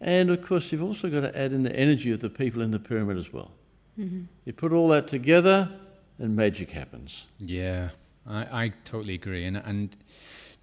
and 0.00 0.30
of 0.30 0.42
course, 0.42 0.72
you've 0.72 0.82
also 0.82 1.08
got 1.10 1.20
to 1.20 1.38
add 1.38 1.52
in 1.52 1.62
the 1.62 1.74
energy 1.74 2.12
of 2.12 2.20
the 2.20 2.30
people 2.30 2.62
in 2.62 2.70
the 2.70 2.78
pyramid 2.78 3.16
as 3.16 3.32
well. 3.32 3.50
Mm-hmm. 3.98 4.24
You 4.44 4.52
put 4.52 4.72
all 4.72 4.88
that 4.88 5.08
together, 5.08 5.70
and 6.18 6.36
magic 6.36 6.70
happens. 6.70 7.26
Yeah. 7.38 7.90
I, 8.28 8.64
I 8.64 8.72
totally 8.84 9.14
agree, 9.14 9.44
and 9.44 9.56
and 9.56 9.96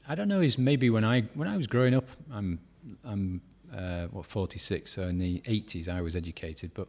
I 0.08 0.16
don't 0.16 0.28
know 0.28 0.42
is 0.42 0.58
maybe 0.58 0.90
when 0.90 1.04
I 1.04 1.22
when 1.34 1.48
I 1.48 1.58
was 1.58 1.68
growing 1.68 1.94
up, 1.94 2.06
I'm 2.32 2.60
I'm 3.04 3.42
uh, 3.76 4.06
what 4.08 4.26
46, 4.26 4.92
so 4.92 5.04
in 5.04 5.18
the 5.18 5.40
80s 5.42 5.90
I 5.90 6.02
was 6.02 6.16
educated, 6.16 6.72
but 6.74 6.88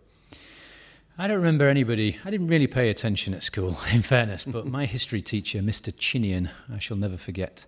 I 1.18 1.26
don't 1.26 1.38
remember 1.38 1.68
anybody. 1.68 2.18
I 2.24 2.30
didn't 2.30 2.48
really 2.48 2.66
pay 2.66 2.90
attention 2.90 3.32
at 3.34 3.42
school, 3.42 3.78
in 3.92 4.02
fairness, 4.02 4.44
but 4.44 4.66
my 4.66 4.84
history 4.84 5.22
teacher, 5.22 5.60
Mr. 5.60 5.92
Chinian, 5.92 6.50
I 6.72 6.78
shall 6.78 6.96
never 6.96 7.16
forget. 7.16 7.64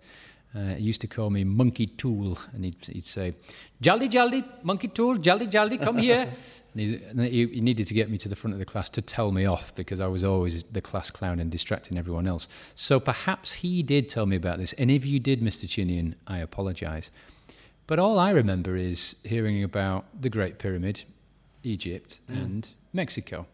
Uh, 0.55 0.75
he 0.75 0.85
used 0.85 1.01
to 1.03 1.07
call 1.07 1.29
me 1.29 1.45
Monkey 1.45 1.87
Tool, 1.87 2.39
and 2.55 2.65
he'd, 2.65 2.87
he'd 2.87 3.05
say, 3.05 3.35
Jaldi, 3.83 4.11
Jaldi, 4.11 4.45
Monkey 4.63 4.89
Tool, 4.89 5.19
Jaldi, 5.19 5.51
Jaldi, 5.51 5.81
come 5.81 5.99
here. 5.99 6.31
and 6.75 7.21
he, 7.21 7.47
he, 7.47 7.61
needed 7.61 7.87
to 7.87 7.95
get 7.95 8.09
me 8.09 8.17
to 8.19 8.29
the 8.29 8.37
front 8.37 8.55
of 8.55 8.59
the 8.59 8.65
class 8.65 8.89
to 8.91 9.03
tell 9.03 9.31
me 9.31 9.45
off 9.45 9.75
because 9.75 10.01
I 10.01 10.07
was 10.07 10.25
always 10.25 10.63
the 10.63 10.81
class 10.81 11.11
clown 11.11 11.39
and 11.39 11.51
distracting 11.51 11.99
everyone 11.99 12.27
else. 12.27 12.49
So 12.75 12.99
perhaps 12.99 13.55
he 13.55 13.83
did 13.83 14.09
tell 14.09 14.25
me 14.25 14.37
about 14.37 14.59
this. 14.59 14.73
And 14.75 14.91
if 14.91 15.05
you 15.05 15.21
did, 15.21 15.41
Mr. 15.41 15.67
Chinian, 15.67 16.15
I 16.27 16.39
apologize. 16.39 17.11
But 17.87 17.99
all 17.99 18.19
I 18.19 18.31
remember 18.31 18.77
is 18.77 19.17
hearing 19.25 19.63
about 19.63 20.07
the 20.19 20.31
Great 20.31 20.59
Pyramid, 20.59 21.05
Egypt, 21.63 22.21
mm. 22.31 22.37
and 22.37 22.71
Mexico. 22.93 23.47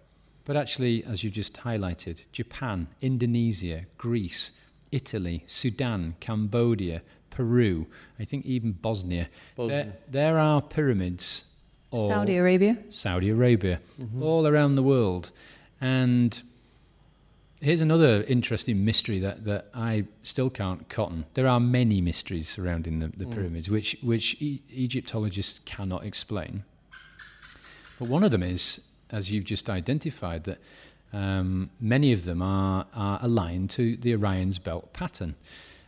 But 0.45 0.57
actually, 0.57 1.05
as 1.05 1.25
you 1.25 1.31
just 1.31 1.55
highlighted, 1.59 2.25
Japan, 2.31 2.89
Indonesia, 3.01 3.87
Greece, 3.97 4.51
Italy, 4.95 5.43
Sudan, 5.47 6.15
Cambodia, 6.21 7.03
Peru, 7.31 7.87
I 8.21 8.25
think 8.25 8.47
even 8.47 8.73
Bosnia. 8.73 9.29
Bosnia. 9.57 9.85
There, 9.85 9.93
there, 10.09 10.39
are 10.39 10.63
pyramids. 10.63 11.51
Saudi 11.91 12.37
Arabia. 12.37 12.79
Saudi 12.91 13.29
Arabia, 13.29 13.81
mm-hmm. 14.01 14.23
all 14.23 14.47
around 14.47 14.77
the 14.77 14.85
world. 14.85 15.33
And 15.81 16.41
here's 17.61 17.81
another 17.81 18.25
interesting 18.29 18.85
mystery 18.85 19.19
that, 19.19 19.45
that 19.45 19.67
I 19.75 20.05
still 20.23 20.51
can't 20.51 20.89
cotton. 20.89 21.25
There 21.35 21.49
are 21.49 21.59
many 21.59 22.01
mysteries 22.01 22.49
surrounding 22.49 23.01
the, 23.01 23.09
the 23.09 23.25
mm. 23.25 23.35
pyramids, 23.35 23.69
which, 23.69 23.97
which 24.01 24.41
e- 24.41 24.63
Egyptologists 24.73 25.59
cannot 25.61 26.05
explain. 26.05 26.63
But 27.99 28.09
one 28.09 28.23
of 28.23 28.31
them 28.31 28.45
is, 28.45 28.87
as 29.11 29.31
you've 29.31 29.45
just 29.45 29.69
identified, 29.69 30.45
that 30.45 30.59
um, 31.15 31.71
many 31.81 32.13
of 32.13 32.25
them 32.25 32.43
are, 32.43 32.87
are 32.93 33.21
aligned 33.23 33.71
to 33.71 33.97
the 33.97 34.15
Orion's 34.15 34.59
belt 34.59 34.93
pattern. 34.93 35.37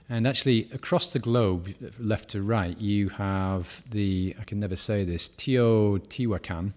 And 0.09 0.25
actually, 0.27 0.69
across 0.73 1.12
the 1.12 1.19
globe, 1.19 1.75
left 1.99 2.31
to 2.31 2.43
right, 2.43 2.79
you 2.79 3.09
have 3.09 3.83
the, 3.91 4.37
I 4.41 4.45
can 4.45 4.61
never 4.61 4.77
say 4.77 5.03
this, 5.03 5.29
Teotihuacan, 5.29 6.75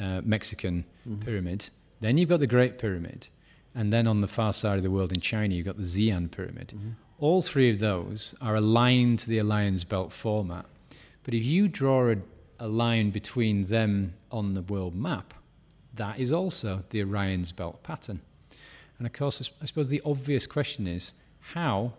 uh, 0.00 0.22
Mexican 0.24 0.86
mm-hmm. 1.06 1.22
pyramid. 1.22 1.68
Then 2.00 2.16
you've 2.16 2.30
got 2.30 2.40
the 2.40 2.46
Great 2.46 2.78
Pyramid. 2.78 3.28
And 3.74 3.92
then 3.92 4.06
on 4.06 4.22
the 4.22 4.28
far 4.28 4.54
side 4.54 4.78
of 4.78 4.82
the 4.82 4.90
world 4.90 5.12
in 5.12 5.20
China, 5.20 5.54
you've 5.54 5.66
got 5.66 5.76
the 5.76 5.82
Xi'an 5.82 6.30
Pyramid. 6.30 6.72
Mm-hmm. 6.74 6.90
All 7.18 7.42
three 7.42 7.68
of 7.70 7.80
those 7.80 8.34
are 8.40 8.54
aligned 8.54 9.18
to 9.20 9.28
the 9.28 9.42
Orion's 9.42 9.84
belt 9.84 10.10
format. 10.10 10.64
But 11.22 11.34
if 11.34 11.44
you 11.44 11.68
draw 11.68 12.12
a, 12.12 12.16
a 12.58 12.68
line 12.68 13.10
between 13.10 13.66
them 13.66 14.14
on 14.32 14.54
the 14.54 14.62
world 14.62 14.94
map, 14.94 15.34
that 15.96 16.18
is 16.18 16.32
also 16.32 16.84
the 16.90 17.02
Orion's 17.02 17.52
belt 17.52 17.82
pattern. 17.82 18.20
And 18.98 19.06
of 19.06 19.12
course, 19.12 19.50
I 19.60 19.66
suppose 19.66 19.88
the 19.88 20.02
obvious 20.04 20.46
question 20.46 20.86
is 20.86 21.12
how 21.52 21.94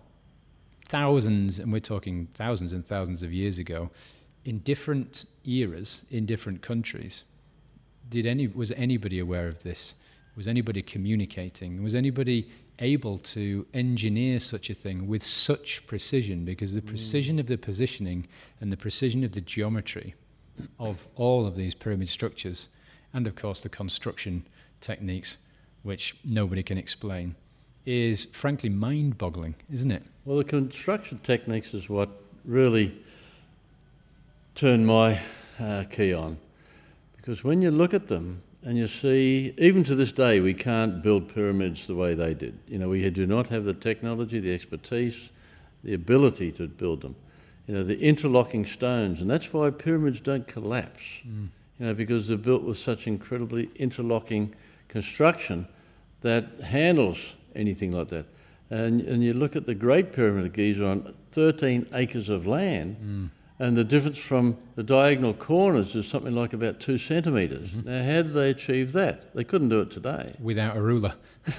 thousands, 0.88 1.60
and 1.60 1.72
we're 1.72 1.80
talking 1.80 2.28
thousands 2.34 2.74
and 2.74 2.86
thousands 2.86 3.24
of 3.24 3.34
years 3.34 3.60
ago, 3.60 3.90
in 4.44 4.60
different 4.60 5.26
eras, 5.44 6.04
in 6.10 6.26
different 6.26 6.62
countries, 6.62 7.24
did 8.10 8.26
any 8.26 8.48
was 8.48 8.72
anybody 8.74 9.20
aware 9.20 9.48
of 9.48 9.64
this? 9.64 9.96
Was 10.36 10.48
anybody 10.48 10.82
communicating? 10.82 11.82
Was 11.82 11.96
anybody 11.96 12.48
able 12.80 13.18
to 13.18 13.66
engineer 13.74 14.40
such 14.40 14.70
a 14.70 14.74
thing 14.74 15.08
with 15.08 15.24
such 15.24 15.86
precision 15.88 16.44
because 16.44 16.74
the 16.74 16.82
precision 16.82 17.40
of 17.40 17.48
the 17.48 17.58
positioning 17.58 18.28
and 18.60 18.72
the 18.72 18.78
precision 18.78 19.24
of 19.24 19.32
the 19.32 19.42
geometry 19.42 20.14
of 20.78 21.08
all 21.16 21.46
of 21.46 21.56
these 21.56 21.74
pyramid 21.74 22.10
structures, 22.10 22.68
and 23.16 23.26
of 23.26 23.36
course 23.36 23.64
the 23.64 23.70
construction 23.70 24.46
techniques, 24.82 25.38
which 25.84 26.18
nobody 26.26 26.62
can 26.62 26.78
explain, 26.78 27.34
is 27.86 28.26
frankly 28.26 28.70
mind 28.70 29.18
boggling, 29.18 29.56
isn't 29.72 29.92
it? 29.92 30.04
Well, 30.26 30.38
the 30.38 30.44
construction 30.44 31.20
techniques 31.24 31.74
is 31.74 31.90
what 31.90 32.10
really 32.44 32.94
turned 34.54 34.86
my 34.86 35.20
uh, 35.60 35.86
key 35.90 36.14
on. 36.14 36.38
Because 37.16 37.44
when 37.44 37.62
you 37.62 37.72
look 37.72 37.94
at 37.94 38.08
them, 38.08 38.42
and 38.64 38.78
you 38.78 38.88
see, 38.88 39.54
even 39.58 39.84
to 39.84 39.96
this 39.96 40.12
day, 40.12 40.42
we 40.42 40.54
can't 40.54 41.02
build 41.02 41.34
pyramids 41.34 41.88
the 41.88 41.96
way 41.96 42.16
they 42.16 42.34
did. 42.34 42.58
You 42.68 42.80
know, 42.80 42.90
we 42.90 43.08
do 43.12 43.28
not 43.28 43.48
have 43.48 43.64
the 43.64 43.74
technology, 43.74 44.40
the 44.40 44.54
expertise, 44.54 45.30
the 45.84 45.94
ability 45.94 46.52
to 46.54 46.68
build 46.68 47.02
them. 47.02 47.16
You 47.68 47.76
know, 47.76 47.84
the 47.84 48.00
interlocking 48.00 48.66
stones, 48.66 49.22
and 49.22 49.30
that's 49.30 49.54
why 49.54 49.70
pyramids 49.70 50.20
don't 50.20 50.48
collapse. 50.48 51.04
Mm. 51.28 51.50
You 51.80 51.88
know, 51.88 51.94
because 51.94 52.28
they're 52.28 52.38
built 52.38 52.64
with 52.64 52.78
such 52.78 53.08
incredibly 53.08 53.70
interlocking 53.76 54.56
construction 54.88 55.68
that 56.22 56.62
handles 56.62 57.34
anything 57.56 57.92
like 57.92 58.08
that. 58.10 58.26
And, 58.70 59.02
and 59.02 59.24
you 59.24 59.34
look 59.34 59.56
at 59.56 59.66
the 59.66 59.76
Great 59.76 60.14
Pyramid 60.14 60.46
of 60.46 60.54
Giza 60.54 60.86
on 60.88 61.16
13 61.32 61.88
acres 61.94 62.30
of 62.30 62.48
land. 62.48 62.98
Mm 63.04 63.30
and 63.58 63.78
the 63.78 63.86
difference 63.86 64.18
from 64.18 64.58
the 64.76 64.84
diagonal 64.84 65.34
corners 65.34 65.96
is 65.96 66.06
something 66.08 66.36
like 66.36 66.52
about 66.52 66.82
two 66.82 66.98
centimetres. 66.98 67.70
Mm-hmm. 67.70 67.90
Now, 67.90 68.04
how 68.04 68.22
did 68.22 68.34
they 68.34 68.50
achieve 68.50 68.92
that? 68.94 69.34
They 69.34 69.46
couldn't 69.46 69.70
do 69.70 69.80
it 69.80 69.92
today. 69.92 70.36
Without 70.42 70.76
a 70.76 70.82
ruler. 70.82 71.14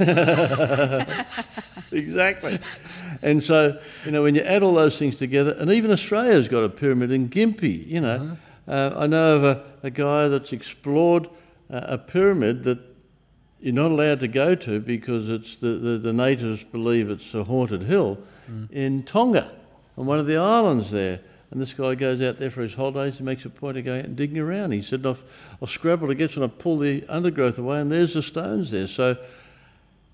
exactly. 1.91 2.59
And 3.23 3.43
so, 3.43 3.81
you 4.05 4.11
know, 4.11 4.23
when 4.25 4.35
you 4.35 4.43
add 4.43 4.63
all 4.63 4.75
those 4.75 4.99
things 4.99 5.17
together, 5.17 5.53
and 5.53 5.71
even 5.71 5.91
Australia's 5.91 6.49
got 6.49 6.65
a 6.65 6.69
pyramid 6.69 7.11
in 7.13 7.31
Gympie, 7.31 7.87
you 7.87 8.03
know. 8.03 8.17
Uh-huh. 8.17 8.37
Uh, 8.69 8.95
I 8.99 9.07
know 9.07 9.37
of 9.37 9.45
a, 9.45 9.65
a 9.87 9.91
guy 9.91 10.27
that's 10.27 10.53
explored 10.53 11.29
uh, 11.71 11.81
a 11.85 11.97
pyramid 11.97 12.65
that 12.65 12.79
you're 13.61 13.73
not 13.73 13.91
allowed 13.91 14.21
to 14.21 14.29
go 14.29 14.55
to 14.55 14.81
because 14.81 15.31
it's 15.31 15.57
the, 15.57 15.69
the, 15.69 15.99
the 15.99 16.13
natives 16.13 16.65
believe 16.65 17.09
it's 17.09 17.33
a 17.35 17.45
haunted 17.45 17.83
hill 17.83 18.19
mm. 18.51 18.71
in 18.71 19.03
Tonga, 19.05 19.51
on 19.97 20.07
one 20.07 20.19
of 20.19 20.27
the 20.27 20.37
islands 20.37 20.91
there. 20.91 21.21
And 21.51 21.61
this 21.61 21.73
guy 21.73 21.95
goes 21.95 22.21
out 22.21 22.41
there 22.41 22.51
for 22.51 22.63
his 22.63 22.75
holidays. 22.75 23.19
He 23.19 23.25
makes 23.25 23.45
a 23.45 23.51
point 23.51 23.79
of 23.79 23.85
going 23.85 24.01
out 24.01 24.07
and 24.07 24.17
digging 24.17 24.39
around. 24.39 24.73
He 24.73 24.83
said, 24.83 25.07
I've, 25.07 25.23
I've 25.63 25.71
scrabbled 25.71 26.11
against 26.11 26.35
and 26.35 26.45
I 26.45 26.49
pull 26.49 26.79
the 26.79 27.05
undergrowth 27.09 27.59
away, 27.59 27.81
and 27.81 27.91
there's 27.91 28.15
the 28.15 28.23
stones 28.23 28.73
there. 28.73 28.89
So, 28.89 29.17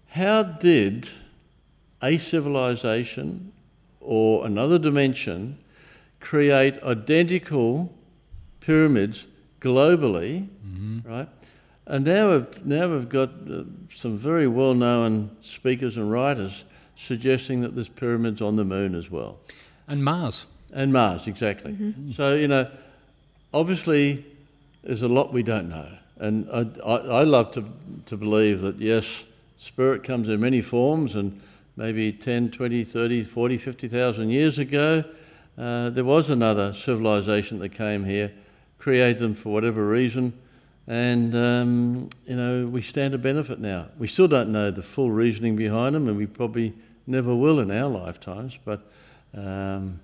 how 0.08 0.42
did 0.42 1.08
a 2.02 2.18
civilization 2.18 3.52
or 4.00 4.44
another 4.44 4.78
dimension 4.78 5.58
create 6.20 6.82
identical 6.82 7.94
pyramids 8.60 9.26
globally, 9.62 10.48
mm-hmm. 10.66 11.08
right? 11.08 11.28
And 11.86 12.04
now 12.04 12.32
we've, 12.32 12.66
now 12.66 12.88
we've 12.88 13.08
got 13.08 13.30
uh, 13.50 13.64
some 13.90 14.18
very 14.18 14.46
well 14.46 14.74
known 14.74 15.36
speakers 15.40 15.96
and 15.96 16.10
writers 16.10 16.64
suggesting 16.96 17.60
that 17.62 17.74
there's 17.74 17.88
pyramids 17.88 18.42
on 18.42 18.56
the 18.56 18.64
moon 18.64 18.94
as 18.94 19.10
well. 19.10 19.38
And 19.88 20.04
Mars. 20.04 20.46
And 20.72 20.92
Mars, 20.92 21.26
exactly. 21.26 21.72
Mm-hmm. 21.72 22.12
So, 22.12 22.34
you 22.34 22.48
know, 22.48 22.70
obviously 23.52 24.24
there's 24.82 25.02
a 25.02 25.08
lot 25.08 25.32
we 25.32 25.42
don't 25.42 25.68
know. 25.68 25.88
And 26.18 26.48
I, 26.52 26.66
I, 26.86 26.96
I, 26.96 27.22
love 27.24 27.50
to, 27.52 27.64
to 28.06 28.16
believe 28.16 28.60
that, 28.60 28.76
yes, 28.78 29.24
spirit 29.56 30.04
comes 30.04 30.28
in 30.28 30.40
many 30.40 30.62
forms, 30.62 31.16
and 31.16 31.40
maybe 31.76 32.12
10, 32.12 32.52
20, 32.52 32.84
30, 32.84 33.24
40, 33.24 33.58
50,000 33.58 34.30
years 34.30 34.58
ago, 34.58 35.04
uh, 35.58 35.90
there 35.90 36.04
was 36.04 36.30
another 36.30 36.72
civilization 36.72 37.58
that 37.58 37.70
came 37.70 38.04
here, 38.04 38.32
created 38.82 39.20
them 39.20 39.34
for 39.34 39.52
whatever 39.52 39.86
reason, 39.86 40.32
and, 40.88 41.34
um, 41.36 42.10
you 42.26 42.34
know, 42.34 42.66
we 42.66 42.82
stand 42.82 43.12
to 43.12 43.18
benefit 43.18 43.60
now. 43.60 43.86
We 43.96 44.08
still 44.08 44.26
don't 44.26 44.50
know 44.50 44.72
the 44.72 44.82
full 44.82 45.12
reasoning 45.12 45.54
behind 45.54 45.94
them, 45.94 46.08
and 46.08 46.16
we 46.16 46.26
probably 46.26 46.74
never 47.06 47.34
will 47.34 47.60
in 47.60 47.70
our 47.70 47.88
lifetimes, 47.88 48.58
but. 48.64 48.82
Um, 49.34 50.00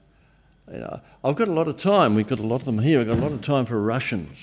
you 0.72 0.80
know, 0.80 1.00
I've 1.24 1.36
got 1.36 1.48
a 1.48 1.52
lot 1.52 1.68
of 1.68 1.78
time. 1.78 2.14
We've 2.14 2.28
got 2.28 2.40
a 2.40 2.46
lot 2.46 2.56
of 2.56 2.66
them 2.66 2.78
here. 2.78 3.00
I've 3.00 3.06
got 3.06 3.18
a 3.18 3.22
lot 3.22 3.32
of 3.32 3.42
time 3.42 3.64
for 3.64 3.80
Russians. 3.80 4.36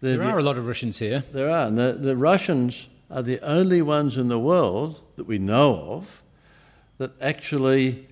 They're, 0.00 0.18
there 0.18 0.28
are 0.28 0.38
a 0.38 0.42
lot 0.42 0.58
of 0.58 0.66
Russians 0.66 0.98
here. 0.98 1.24
There 1.32 1.50
are. 1.50 1.66
And 1.66 1.78
the, 1.78 1.94
the 1.94 2.16
Russians 2.16 2.86
are 3.10 3.22
the 3.22 3.40
only 3.40 3.82
ones 3.82 4.16
in 4.16 4.28
the 4.28 4.38
world 4.38 5.00
that 5.16 5.24
we 5.24 5.38
know 5.38 5.74
of 5.74 6.22
that 6.98 7.12
actually 7.20 8.06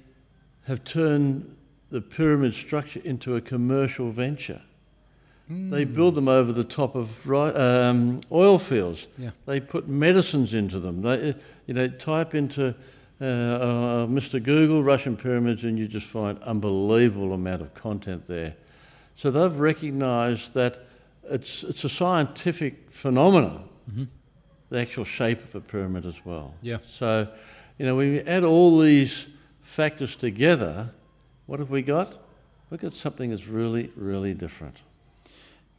have 0.66 0.82
turned 0.84 1.54
the 1.90 2.00
pyramid 2.00 2.54
structure 2.54 3.00
into 3.04 3.36
a 3.36 3.40
commercial 3.40 4.10
venture. 4.10 4.62
Mm. 5.50 5.70
They 5.70 5.84
build 5.84 6.16
them 6.16 6.28
over 6.28 6.52
the 6.52 6.64
top 6.64 6.94
of 6.94 7.30
um, 7.30 8.20
oil 8.32 8.58
fields. 8.58 9.06
Yeah. 9.16 9.30
They 9.44 9.60
put 9.60 9.88
medicines 9.88 10.52
into 10.52 10.80
them. 10.80 11.02
They, 11.02 11.34
you 11.66 11.74
know, 11.74 11.88
type 11.88 12.34
into 12.34 12.74
uh, 13.20 13.24
uh, 13.24 14.06
Mr. 14.06 14.42
Google, 14.42 14.82
Russian 14.82 15.16
pyramids, 15.16 15.62
and 15.64 15.78
you 15.78 15.86
just 15.86 16.06
find 16.06 16.42
unbelievable 16.42 17.32
amount 17.32 17.62
of 17.62 17.74
content 17.74 18.26
there. 18.26 18.54
So 19.14 19.30
they've 19.30 19.58
recognised 19.58 20.54
that 20.54 20.86
it's, 21.24 21.62
it's 21.62 21.84
a 21.84 21.88
scientific 21.88 22.90
phenomenon, 22.90 23.68
mm-hmm. 23.90 24.04
the 24.68 24.80
actual 24.80 25.04
shape 25.04 25.42
of 25.44 25.54
a 25.54 25.60
pyramid 25.60 26.04
as 26.04 26.24
well. 26.24 26.54
Yeah. 26.60 26.78
So, 26.84 27.28
you 27.78 27.86
know, 27.86 27.94
when 27.94 28.12
we 28.12 28.20
add 28.20 28.44
all 28.44 28.78
these 28.78 29.28
factors 29.62 30.16
together, 30.16 30.90
what 31.46 31.60
have 31.60 31.70
we 31.70 31.82
got? 31.82 32.18
We've 32.68 32.80
got 32.80 32.94
something 32.94 33.30
that's 33.30 33.46
really, 33.46 33.92
really 33.96 34.34
different. 34.34 34.76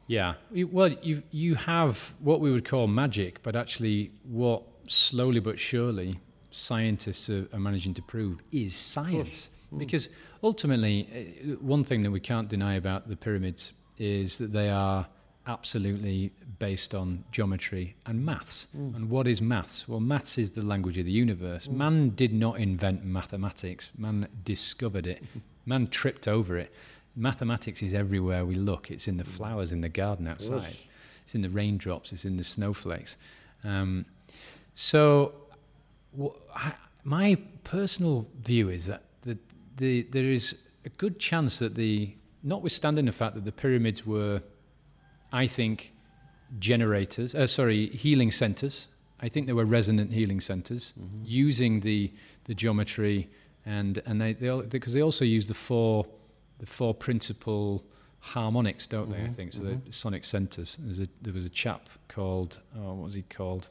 Yeah. 0.08 0.36
Well, 0.52 0.90
you 1.02 1.24
you 1.32 1.56
have 1.56 2.14
what 2.20 2.40
we 2.40 2.52
would 2.52 2.66
call 2.66 2.88
magic, 2.88 3.44
but 3.44 3.56
actually, 3.56 4.12
what 4.24 4.64
slowly 4.88 5.40
but 5.40 5.60
surely 5.60 6.20
scientists 6.52 7.30
are, 7.30 7.48
are 7.54 7.60
managing 7.60 7.94
to 7.96 8.02
prove 8.02 8.42
is 8.52 8.76
science. 8.76 9.50
Mm. 9.74 9.80
Because 9.80 10.10
ultimately, 10.42 11.36
uh, 11.44 11.56
one 11.56 11.84
thing 11.84 12.02
that 12.04 12.12
we 12.12 12.20
can't 12.20 12.48
deny 12.48 12.76
about 12.76 13.10
the 13.10 13.18
pyramids 13.18 13.74
is 13.98 14.38
that 14.38 14.54
they 14.54 14.70
are 14.70 15.08
absolutely 15.46 16.32
based 16.60 16.94
on 16.94 17.24
geometry 17.32 17.96
and 18.06 18.26
maths. 18.26 18.68
Mm. 18.76 18.96
And 18.96 19.10
what 19.10 19.28
is 19.28 19.42
maths? 19.42 19.88
Well, 19.88 20.00
maths 20.00 20.38
is 20.38 20.52
the 20.52 20.66
language 20.66 20.98
of 20.98 21.06
the 21.06 21.12
universe. 21.12 21.68
Mm. 21.68 21.74
Man 21.74 22.10
did 22.10 22.34
not 22.34 22.60
invent 22.60 23.06
mathematics, 23.06 23.92
man 23.98 24.28
discovered 24.44 25.08
it, 25.08 25.24
man 25.66 25.88
tripped 25.88 26.28
over 26.28 26.58
it. 26.58 26.74
Mathematics 27.18 27.82
is 27.82 27.94
everywhere 27.94 28.46
we 28.46 28.56
look. 28.56 28.92
It's 28.92 29.08
in 29.08 29.18
the 29.18 29.24
mm. 29.24 29.28
flowers 29.28 29.72
in 29.72 29.82
the 29.82 29.90
garden 29.90 30.28
outside. 30.28 30.78
It's 31.24 31.36
in 31.36 31.42
the 31.42 31.50
raindrops. 31.50 32.14
It's 32.14 32.24
in 32.24 32.38
the 32.38 32.44
snowflakes. 32.44 33.18
Um, 33.64 34.06
so 34.76 35.34
my 37.04 37.38
personal 37.64 38.28
view 38.40 38.70
is 38.70 38.86
that 38.86 39.02
the, 39.24 39.38
the, 39.78 40.04
there 40.04 40.26
is 40.26 40.62
a 40.86 40.90
good 40.90 41.20
chance 41.20 41.60
that 41.60 41.76
the, 41.76 42.16
notwithstanding 42.44 43.06
the 43.06 43.12
fact 43.12 43.36
that 43.36 43.46
the 43.46 43.52
pyramids 43.52 44.06
were, 44.06 44.42
I 45.34 45.48
think, 45.48 45.94
generators, 46.60 47.36
uh, 47.36 47.48
sorry, 47.48 47.88
healing 47.88 48.32
centers. 48.32 48.88
I 49.20 49.28
think 49.28 49.48
they 49.48 49.54
were 49.54 49.66
resonant 49.66 50.14
healing 50.14 50.40
centers 50.40 50.94
mm-hmm. 51.00 51.24
using 51.26 51.80
the, 51.82 52.12
the 52.46 52.54
geometry 52.54 53.30
and, 53.66 54.02
and 54.06 54.22
they, 54.22 54.34
they, 54.34 54.62
because 54.62 54.94
they 54.94 55.02
also 55.02 55.26
use 55.26 55.48
the 55.48 55.54
four, 55.54 56.06
the 56.60 56.66
four 56.66 56.94
principal 56.94 57.84
harmonics, 58.20 58.88
don't 58.88 59.10
mm-hmm. 59.10 59.24
they? 59.24 59.30
I 59.30 59.34
think 59.34 59.54
so. 59.54 59.64
Mm-hmm. 59.64 59.86
The 59.88 59.94
sonic 59.94 60.26
centers. 60.26 60.78
A, 61.02 61.08
there 61.22 61.34
was 61.34 61.46
a 61.46 61.50
chap 61.50 61.90
called, 62.08 62.60
oh, 62.78 62.94
what 62.94 63.06
was 63.06 63.14
he 63.14 63.24
called? 63.24 63.70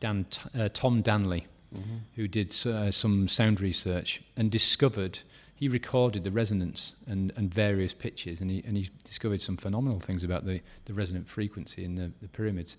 Dan, 0.00 0.26
uh, 0.58 0.68
Tom 0.72 1.02
Danley, 1.02 1.46
mm-hmm. 1.74 1.96
who 2.16 2.28
did 2.28 2.54
uh, 2.66 2.90
some 2.90 3.28
sound 3.28 3.60
research 3.60 4.22
and 4.36 4.50
discovered 4.50 5.20
he 5.56 5.68
recorded 5.68 6.24
the 6.24 6.30
resonance 6.30 6.96
and, 7.06 7.32
and 7.36 7.52
various 7.52 7.94
pitches, 7.94 8.40
and 8.40 8.50
he, 8.50 8.62
and 8.66 8.76
he 8.76 8.90
discovered 9.04 9.40
some 9.40 9.56
phenomenal 9.56 10.00
things 10.00 10.24
about 10.24 10.44
the, 10.44 10.60
the 10.86 10.92
resonant 10.92 11.28
frequency 11.28 11.84
in 11.84 11.94
the, 11.94 12.10
the 12.20 12.28
pyramids. 12.28 12.76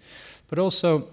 But 0.48 0.60
also 0.60 1.08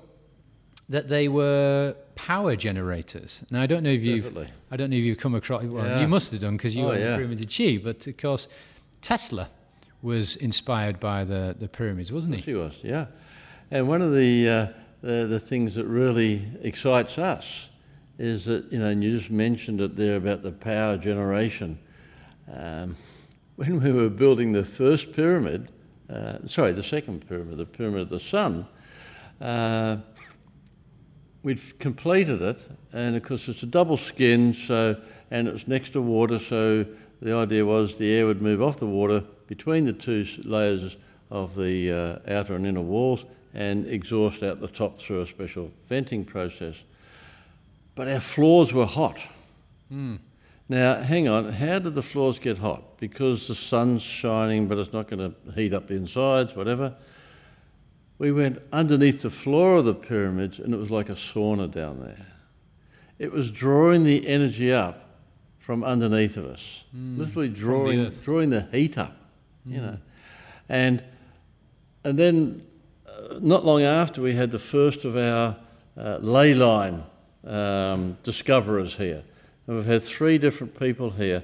that 0.92 1.08
they 1.08 1.26
were 1.26 1.96
power 2.14 2.54
generators. 2.54 3.44
Now 3.50 3.62
I 3.62 3.66
don't 3.66 3.82
know 3.82 3.90
if 3.90 4.02
you've 4.02 4.24
Definitely. 4.24 4.52
I 4.70 4.76
don't 4.76 4.90
know 4.90 4.96
if 4.96 5.02
you've 5.02 5.18
come 5.18 5.34
across. 5.34 5.64
Well, 5.64 5.86
yeah. 5.86 6.00
you 6.00 6.08
must 6.08 6.32
have 6.32 6.42
done 6.42 6.56
because 6.56 6.76
you 6.76 6.84
oh, 6.84 6.88
were 6.88 6.98
yeah. 6.98 7.10
the 7.10 7.16
pyramids 7.16 7.40
of 7.40 7.48
Chi. 7.48 7.80
But 7.82 8.06
of 8.06 8.16
course, 8.16 8.48
Tesla 9.00 9.48
was 10.02 10.36
inspired 10.36 11.00
by 11.00 11.24
the 11.24 11.56
the 11.58 11.68
pyramids, 11.68 12.12
wasn't 12.12 12.34
he? 12.36 12.40
He 12.42 12.54
was, 12.54 12.80
yeah. 12.84 13.06
And 13.70 13.88
one 13.88 14.02
of 14.02 14.12
the, 14.14 14.48
uh, 14.48 14.66
the 15.00 15.26
the 15.26 15.40
things 15.40 15.74
that 15.76 15.86
really 15.86 16.46
excites 16.62 17.16
us 17.16 17.68
is 18.18 18.44
that, 18.44 18.70
you 18.70 18.78
know, 18.78 18.88
and 18.88 19.02
you 19.02 19.16
just 19.16 19.30
mentioned 19.30 19.80
it 19.80 19.96
there 19.96 20.16
about 20.16 20.42
the 20.42 20.52
power 20.52 20.98
generation. 20.98 21.78
Um, 22.52 22.96
when 23.56 23.80
we 23.82 23.92
were 23.92 24.10
building 24.10 24.52
the 24.52 24.64
first 24.64 25.12
pyramid, 25.14 25.70
uh, 26.10 26.46
sorry, 26.46 26.72
the 26.72 26.82
second 26.82 27.26
pyramid, 27.26 27.56
the 27.56 27.64
Pyramid 27.64 28.02
of 28.02 28.08
the 28.10 28.20
Sun, 28.20 28.66
uh, 29.40 29.96
we'd 31.42 31.78
completed 31.78 32.40
it, 32.42 32.66
and 32.92 33.16
of 33.16 33.22
course 33.22 33.48
it's 33.48 33.62
a 33.62 33.66
double 33.66 33.96
skin, 33.96 34.54
so 34.54 34.96
and 35.30 35.48
it's 35.48 35.66
next 35.66 35.90
to 35.90 36.02
water, 36.02 36.38
so 36.38 36.86
the 37.20 37.34
idea 37.34 37.64
was 37.64 37.96
the 37.96 38.12
air 38.12 38.26
would 38.26 38.42
move 38.42 38.60
off 38.60 38.78
the 38.78 38.86
water 38.86 39.24
between 39.46 39.84
the 39.84 39.92
two 39.92 40.26
layers 40.44 40.96
of 41.30 41.54
the 41.54 41.90
uh, 41.90 42.32
outer 42.32 42.54
and 42.54 42.66
inner 42.66 42.80
walls 42.80 43.24
and 43.54 43.86
exhaust 43.86 44.42
out 44.42 44.60
the 44.60 44.68
top 44.68 44.98
through 44.98 45.22
a 45.22 45.26
special 45.26 45.70
venting 45.88 46.24
process. 46.24 46.76
But 47.94 48.08
our 48.08 48.20
floors 48.20 48.72
were 48.72 48.86
hot. 48.86 49.18
Now, 50.68 51.02
hang 51.02 51.28
on, 51.28 51.50
how 51.50 51.78
did 51.80 51.94
the 51.94 52.02
floors 52.02 52.38
get 52.38 52.58
hot? 52.58 52.98
Because 52.98 53.46
the 53.48 53.54
sun's 53.54 54.00
shining, 54.02 54.68
but 54.68 54.78
it's 54.78 54.92
not 54.92 55.08
going 55.08 55.34
to 55.34 55.52
heat 55.52 55.74
up 55.74 55.88
the 55.88 55.94
insides, 55.94 56.56
whatever. 56.56 56.94
We 58.22 58.30
went 58.30 58.62
underneath 58.72 59.22
the 59.22 59.30
floor 59.30 59.78
of 59.78 59.84
the 59.84 59.94
pyramids 59.94 60.60
and 60.60 60.72
it 60.72 60.76
was 60.76 60.92
like 60.92 61.08
a 61.08 61.14
sauna 61.14 61.68
down 61.68 61.98
there. 61.98 62.28
It 63.18 63.32
was 63.32 63.50
drawing 63.50 64.04
the 64.04 64.28
energy 64.28 64.72
up 64.72 65.18
from 65.58 65.82
underneath 65.82 66.36
of 66.36 66.46
us, 66.46 66.84
literally 66.94 67.48
drawing, 67.48 67.98
earth. 67.98 68.22
drawing 68.22 68.50
the 68.50 68.68
heat 68.70 68.96
up, 68.96 69.16
you 69.66 69.80
know. 69.80 69.98
And, 70.68 71.02
and 72.04 72.16
then, 72.16 72.64
uh, 73.08 73.40
not 73.40 73.64
long 73.64 73.82
after, 73.82 74.22
we 74.22 74.34
had 74.34 74.52
the 74.52 74.58
first 74.60 75.04
of 75.04 75.16
our 75.16 75.56
uh, 75.96 76.18
ley 76.18 76.54
line 76.54 77.02
um, 77.44 78.18
discoverers 78.22 78.94
here. 78.94 79.24
And 79.66 79.74
we've 79.74 79.86
had 79.86 80.04
three 80.04 80.38
different 80.38 80.78
people 80.78 81.10
here 81.10 81.42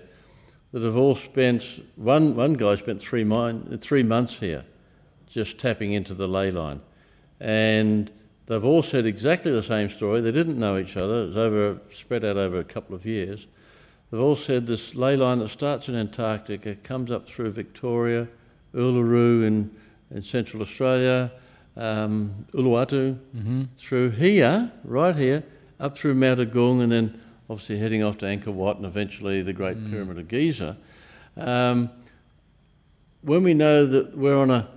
that 0.70 0.84
have 0.84 0.96
all 0.96 1.16
spent, 1.16 1.82
one, 1.96 2.36
one 2.36 2.52
guy 2.52 2.76
spent 2.76 3.02
three, 3.02 3.24
mine, 3.24 3.78
three 3.78 4.04
months 4.04 4.34
here 4.36 4.64
just 5.28 5.58
tapping 5.58 5.92
into 5.92 6.14
the 6.14 6.26
ley 6.26 6.50
line. 6.50 6.80
And 7.40 8.10
they've 8.46 8.64
all 8.64 8.82
said 8.82 9.06
exactly 9.06 9.52
the 9.52 9.62
same 9.62 9.90
story. 9.90 10.20
They 10.20 10.32
didn't 10.32 10.58
know 10.58 10.78
each 10.78 10.96
other. 10.96 11.22
It 11.22 11.26
was 11.26 11.36
over, 11.36 11.78
spread 11.92 12.24
out 12.24 12.36
over 12.36 12.58
a 12.58 12.64
couple 12.64 12.94
of 12.94 13.06
years. 13.06 13.46
They've 14.10 14.20
all 14.20 14.36
said 14.36 14.66
this 14.66 14.94
ley 14.94 15.16
line 15.16 15.38
that 15.40 15.48
starts 15.48 15.88
in 15.88 15.94
Antarctica, 15.94 16.74
comes 16.76 17.10
up 17.10 17.28
through 17.28 17.52
Victoria, 17.52 18.26
Uluru 18.74 19.46
in, 19.46 19.70
in 20.10 20.22
Central 20.22 20.62
Australia, 20.62 21.30
um, 21.76 22.46
Uluwatu, 22.52 23.18
through 23.76 24.10
here, 24.10 24.72
right 24.82 25.14
here, 25.14 25.44
up 25.78 25.96
through 25.96 26.14
Mount 26.14 26.40
Agung, 26.40 26.82
and 26.82 26.90
then 26.90 27.20
obviously 27.50 27.78
heading 27.78 28.02
off 28.02 28.18
to 28.18 28.26
Angkor 28.26 28.52
Wat 28.52 28.76
and 28.76 28.86
eventually 28.86 29.42
the 29.42 29.52
Great 29.52 29.76
Pyramid 29.90 30.18
of 30.18 30.28
Giza. 30.28 30.76
Um, 31.36 31.90
when 33.22 33.42
we 33.42 33.54
know 33.54 33.86
that 33.86 34.16
we're 34.16 34.36
on 34.36 34.50
a, 34.50 34.68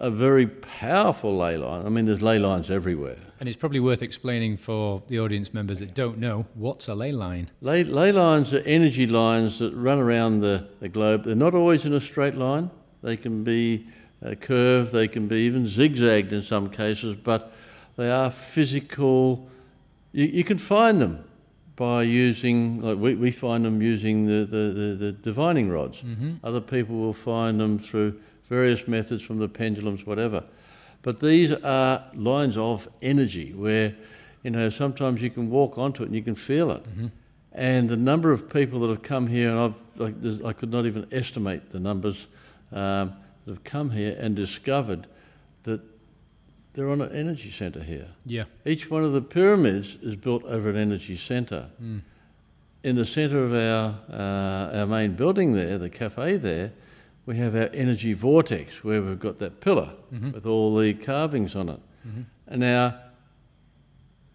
a 0.00 0.10
very 0.10 0.46
powerful 0.46 1.36
ley 1.36 1.58
line, 1.58 1.84
I 1.84 1.90
mean, 1.90 2.06
there's 2.06 2.22
ley 2.22 2.38
lines 2.38 2.70
everywhere. 2.70 3.18
And 3.38 3.48
it's 3.48 3.56
probably 3.56 3.80
worth 3.80 4.02
explaining 4.02 4.56
for 4.56 5.02
the 5.08 5.20
audience 5.20 5.52
members 5.52 5.80
that 5.80 5.94
don't 5.94 6.18
know 6.18 6.46
what's 6.54 6.88
a 6.88 6.94
ley 6.94 7.12
line. 7.12 7.50
Ley, 7.60 7.84
ley 7.84 8.10
lines 8.10 8.52
are 8.54 8.60
energy 8.60 9.06
lines 9.06 9.58
that 9.58 9.74
run 9.74 9.98
around 9.98 10.40
the, 10.40 10.68
the 10.80 10.88
globe. 10.88 11.24
They're 11.24 11.34
not 11.34 11.54
always 11.54 11.84
in 11.84 11.92
a 11.92 12.00
straight 12.00 12.34
line. 12.34 12.70
They 13.02 13.18
can 13.18 13.44
be 13.44 13.86
uh, 14.24 14.34
curved, 14.36 14.92
they 14.92 15.06
can 15.06 15.28
be 15.28 15.36
even 15.40 15.66
zigzagged 15.66 16.32
in 16.32 16.42
some 16.42 16.70
cases, 16.70 17.14
but 17.14 17.52
they 17.96 18.10
are 18.10 18.30
physical. 18.30 19.48
You, 20.12 20.24
you 20.26 20.44
can 20.44 20.58
find 20.58 21.00
them 21.00 21.24
by 21.76 22.02
using, 22.02 22.80
like 22.80 22.98
we, 22.98 23.14
we 23.14 23.30
find 23.30 23.66
them 23.66 23.82
using 23.82 24.26
the, 24.26 24.46
the, 24.46 24.72
the, 24.72 24.96
the 24.98 25.12
divining 25.12 25.70
rods. 25.70 26.02
Other 26.42 26.60
people 26.60 26.96
will 26.96 27.14
find 27.14 27.60
them 27.60 27.78
through 27.78 28.20
various 28.50 28.86
methods 28.86 29.22
from 29.22 29.38
the 29.38 29.48
pendulums, 29.48 30.04
whatever. 30.04 30.44
But 31.02 31.20
these 31.20 31.52
are 31.52 32.04
lines 32.14 32.58
of 32.58 32.86
energy 33.00 33.54
where, 33.54 33.94
you 34.42 34.50
know, 34.50 34.68
sometimes 34.68 35.22
you 35.22 35.30
can 35.30 35.48
walk 35.48 35.78
onto 35.78 36.02
it 36.02 36.06
and 36.06 36.14
you 36.14 36.22
can 36.22 36.34
feel 36.34 36.70
it. 36.72 36.84
And 37.52 37.88
the 37.88 37.96
number 37.96 38.30
of 38.32 38.50
people 38.50 38.80
that 38.80 38.88
have 38.88 39.02
come 39.02 39.28
here, 39.28 39.50
and 39.50 39.58
I've, 39.58 39.74
like, 39.96 40.44
I 40.44 40.52
could 40.52 40.70
not 40.70 40.84
even 40.84 41.06
estimate 41.10 41.72
the 41.72 41.80
numbers 41.80 42.26
um, 42.70 43.14
that 43.46 43.52
have 43.52 43.64
come 43.64 43.90
here 43.90 44.16
and 44.20 44.36
discovered 44.36 45.06
that 45.62 45.80
they're 46.74 46.90
on 46.90 47.00
an 47.00 47.12
energy 47.12 47.50
centre 47.50 47.82
here. 47.82 48.08
Yeah. 48.26 48.44
Each 48.66 48.90
one 48.90 49.04
of 49.04 49.12
the 49.12 49.22
pyramids 49.22 49.96
is 50.02 50.16
built 50.16 50.44
over 50.44 50.70
an 50.70 50.76
energy 50.76 51.16
centre. 51.16 51.68
In 52.82 52.96
the 52.96 53.04
centre 53.04 53.42
of 53.44 53.52
our, 53.52 53.94
uh, 54.12 54.78
our 54.80 54.86
main 54.86 55.14
building 55.14 55.52
there, 55.54 55.78
the 55.78 55.90
cafe 55.90 56.36
there, 56.36 56.72
we 57.26 57.36
have 57.36 57.54
our 57.54 57.68
energy 57.72 58.12
vortex 58.12 58.82
where 58.82 59.02
we've 59.02 59.20
got 59.20 59.38
that 59.38 59.60
pillar 59.60 59.92
with 60.32 60.46
all 60.46 60.76
the 60.76 60.94
carvings 60.94 61.54
on 61.54 61.68
it. 61.68 61.80
And 62.48 62.60
now, 62.60 62.98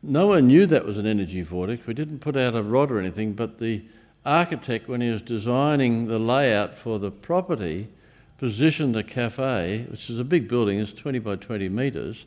no 0.01 0.27
one 0.27 0.47
knew 0.47 0.65
that 0.67 0.85
was 0.85 0.97
an 0.97 1.05
energy 1.07 1.41
vortex. 1.41 1.87
We 1.87 1.93
didn't 1.93 2.19
put 2.19 2.37
out 2.37 2.55
a 2.55 2.61
rod 2.63 2.91
or 2.91 2.99
anything, 2.99 3.33
but 3.33 3.57
the 3.59 3.83
architect, 4.25 4.87
when 4.87 5.01
he 5.01 5.09
was 5.09 5.21
designing 5.21 6.07
the 6.07 6.19
layout 6.19 6.77
for 6.77 6.99
the 6.99 7.11
property, 7.11 7.89
positioned 8.37 8.93
the 8.93 9.03
cafe, 9.03 9.85
which 9.89 10.09
is 10.09 10.19
a 10.19 10.23
big 10.23 10.47
building, 10.47 10.79
it's 10.79 10.93
20 10.93 11.19
by 11.19 11.35
20 11.35 11.69
metres, 11.69 12.25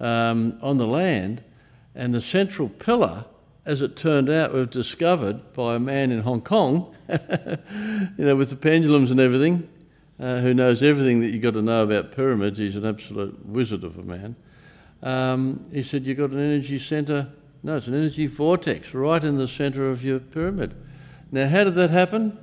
um, 0.00 0.58
on 0.62 0.78
the 0.78 0.86
land, 0.86 1.42
and 1.94 2.14
the 2.14 2.20
central 2.20 2.68
pillar, 2.68 3.24
as 3.64 3.82
it 3.82 3.96
turned 3.96 4.28
out, 4.28 4.52
was 4.52 4.68
discovered 4.68 5.52
by 5.52 5.74
a 5.74 5.78
man 5.78 6.10
in 6.12 6.20
Hong 6.20 6.42
Kong, 6.42 6.94
you 7.08 8.24
know, 8.24 8.36
with 8.36 8.50
the 8.50 8.56
pendulums 8.56 9.10
and 9.10 9.18
everything, 9.18 9.68
uh, 10.18 10.38
who 10.38 10.54
knows 10.54 10.82
everything 10.82 11.20
that 11.20 11.28
you've 11.28 11.42
got 11.42 11.54
to 11.54 11.62
know 11.62 11.82
about 11.82 12.12
pyramids. 12.12 12.58
He's 12.58 12.76
an 12.76 12.86
absolute 12.86 13.44
wizard 13.44 13.84
of 13.84 13.98
a 13.98 14.02
man. 14.02 14.36
Um, 15.02 15.62
he 15.72 15.82
said, 15.82 16.04
You've 16.04 16.18
got 16.18 16.30
an 16.30 16.38
energy 16.38 16.78
centre? 16.78 17.28
No, 17.62 17.76
it's 17.76 17.86
an 17.86 17.94
energy 17.94 18.26
vortex 18.26 18.94
right 18.94 19.22
in 19.22 19.38
the 19.38 19.48
centre 19.48 19.90
of 19.90 20.04
your 20.04 20.20
pyramid. 20.20 20.74
Now, 21.32 21.48
how 21.48 21.64
did 21.64 21.74
that 21.74 21.90
happen? 21.90 22.38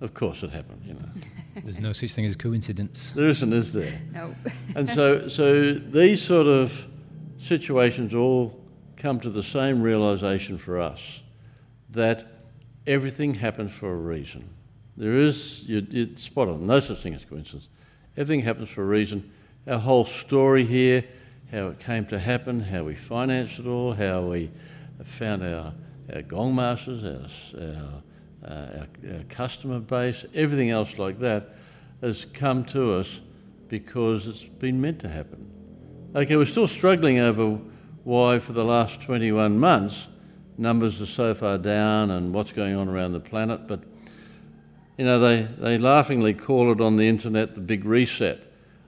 Of 0.00 0.14
course, 0.14 0.42
it 0.42 0.50
happened, 0.50 0.82
you 0.84 0.94
know. 0.94 1.08
There's 1.62 1.80
no 1.80 1.92
such 1.92 2.14
thing 2.14 2.26
as 2.26 2.36
coincidence. 2.36 3.12
There 3.12 3.28
isn't, 3.28 3.52
is 3.52 3.72
there? 3.72 4.00
No. 4.12 4.34
And 4.76 4.88
so, 4.88 5.28
so 5.28 5.74
these 5.74 6.20
sort 6.20 6.46
of 6.46 6.86
situations 7.38 8.14
all 8.14 8.60
come 8.96 9.20
to 9.20 9.30
the 9.30 9.42
same 9.42 9.82
realization 9.82 10.58
for 10.58 10.80
us 10.80 11.22
that 11.90 12.26
everything 12.86 13.34
happens 13.34 13.72
for 13.72 13.92
a 13.92 13.96
reason. 13.96 14.48
There 14.96 15.18
is, 15.18 15.64
you, 15.64 15.86
you 15.90 16.16
spot 16.16 16.48
on, 16.48 16.66
no 16.66 16.80
such 16.80 17.00
thing 17.02 17.14
as 17.14 17.24
coincidence. 17.24 17.68
Everything 18.16 18.44
happens 18.44 18.68
for 18.68 18.82
a 18.82 18.86
reason. 18.86 19.30
Our 19.66 19.78
whole 19.78 20.04
story 20.04 20.64
here, 20.64 21.04
how 21.50 21.68
it 21.68 21.80
came 21.80 22.06
to 22.06 22.18
happen, 22.18 22.60
how 22.60 22.84
we 22.84 22.94
financed 22.94 23.58
it 23.58 23.66
all, 23.66 23.92
how 23.92 24.22
we 24.22 24.50
found 25.02 25.42
our, 25.42 25.72
our 26.12 26.22
gong 26.22 26.54
masters, 26.54 27.02
our, 27.04 27.60
our, 27.60 28.02
uh, 28.50 28.78
our, 28.78 29.16
our 29.16 29.22
customer 29.28 29.80
base, 29.80 30.24
everything 30.34 30.70
else 30.70 30.98
like 30.98 31.18
that 31.20 31.56
has 32.00 32.26
come 32.26 32.64
to 32.66 32.92
us 32.92 33.20
because 33.68 34.28
it's 34.28 34.44
been 34.44 34.80
meant 34.80 35.00
to 35.00 35.08
happen. 35.08 35.50
Okay, 36.14 36.36
we're 36.36 36.44
still 36.44 36.68
struggling 36.68 37.18
over 37.18 37.58
why, 38.04 38.38
for 38.38 38.52
the 38.52 38.64
last 38.64 39.00
21 39.00 39.58
months, 39.58 40.08
numbers 40.58 41.00
are 41.00 41.06
so 41.06 41.34
far 41.34 41.58
down 41.58 42.10
and 42.10 42.32
what's 42.32 42.52
going 42.52 42.76
on 42.76 42.88
around 42.88 43.12
the 43.12 43.20
planet, 43.20 43.66
but 43.66 43.80
you 44.96 45.04
know, 45.04 45.18
they, 45.18 45.42
they 45.42 45.78
laughingly 45.78 46.34
call 46.34 46.72
it 46.72 46.80
on 46.80 46.96
the 46.96 47.08
internet 47.08 47.54
the 47.54 47.60
big 47.60 47.84
reset. 47.84 48.40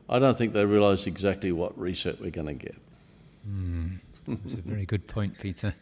I 0.08 0.18
don't 0.18 0.38
think 0.38 0.52
they 0.52 0.64
realise 0.64 1.06
exactly 1.06 1.50
what 1.52 1.78
reset 1.78 2.20
we're 2.20 2.30
going 2.30 2.46
to 2.46 2.54
get. 2.54 2.76
Hmm. 3.44 3.86
That's 4.28 4.54
a 4.54 4.62
very 4.62 4.86
good 4.86 5.06
point, 5.06 5.38
Peter. 5.38 5.74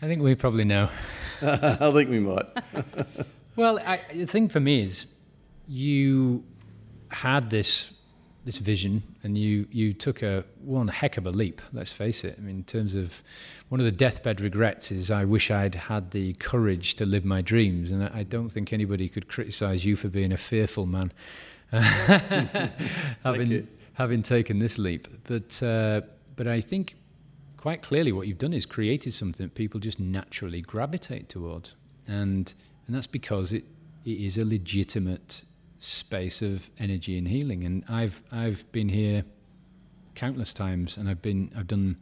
I 0.00 0.06
think 0.06 0.22
we 0.22 0.34
probably 0.34 0.64
know. 0.64 0.88
I 1.42 1.90
think 1.92 2.10
we 2.10 2.20
might. 2.20 2.46
Well, 3.58 3.80
I, 3.80 4.00
the 4.14 4.24
thing 4.24 4.48
for 4.48 4.60
me 4.60 4.82
is, 4.82 5.08
you 5.66 6.44
had 7.10 7.50
this 7.50 7.92
this 8.44 8.58
vision, 8.58 9.02
and 9.28 9.36
you 9.36 9.68
you 9.70 9.92
took 9.92 10.22
a 10.22 10.42
one 10.58 10.88
heck 10.88 11.18
of 11.18 11.26
a 11.26 11.30
leap. 11.30 11.60
Let's 11.70 11.92
face 11.92 12.24
it. 12.24 12.36
I 12.38 12.40
mean, 12.40 12.56
in 12.56 12.64
terms 12.64 12.94
of 12.94 13.22
one 13.68 13.78
of 13.78 13.84
the 13.84 13.92
deathbed 13.92 14.40
regrets 14.40 14.90
is, 14.90 15.10
I 15.10 15.26
wish 15.26 15.50
I'd 15.50 15.74
had 15.74 16.12
the 16.12 16.32
courage 16.34 16.94
to 16.94 17.04
live 17.04 17.26
my 17.26 17.42
dreams, 17.42 17.90
and 17.90 18.02
I, 18.02 18.22
don't 18.22 18.48
think 18.48 18.72
anybody 18.72 19.06
could 19.06 19.28
criticise 19.28 19.84
you 19.84 19.96
for 19.96 20.08
being 20.08 20.32
a 20.32 20.38
fearful 20.38 20.86
man, 20.86 21.12
having 21.70 23.68
having 23.92 24.22
taken 24.22 24.60
this 24.60 24.78
leap. 24.78 25.06
But 25.24 25.62
uh, 25.62 26.00
but 26.34 26.46
I 26.46 26.62
think 26.62 26.96
quite 27.58 27.82
clearly 27.82 28.12
what 28.12 28.26
you've 28.28 28.38
done 28.38 28.54
is 28.54 28.64
created 28.64 29.12
something 29.12 29.44
that 29.44 29.54
people 29.54 29.78
just 29.78 30.00
naturally 30.00 30.62
gravitate 30.62 31.28
towards, 31.28 31.76
and 32.06 32.54
and 32.86 32.96
that's 32.96 33.06
because 33.06 33.52
it, 33.52 33.64
it 34.06 34.18
is 34.18 34.38
a 34.38 34.46
legitimate 34.46 35.42
space 35.78 36.42
of 36.42 36.70
energy 36.78 37.16
and 37.18 37.28
healing. 37.28 37.64
And 37.64 37.84
I've 37.88 38.22
I've 38.32 38.70
been 38.72 38.88
here 38.90 39.24
countless 40.14 40.52
times, 40.52 40.96
and 40.96 41.08
I've 41.08 41.22
been 41.22 41.52
I've 41.56 41.68
done 41.68 41.96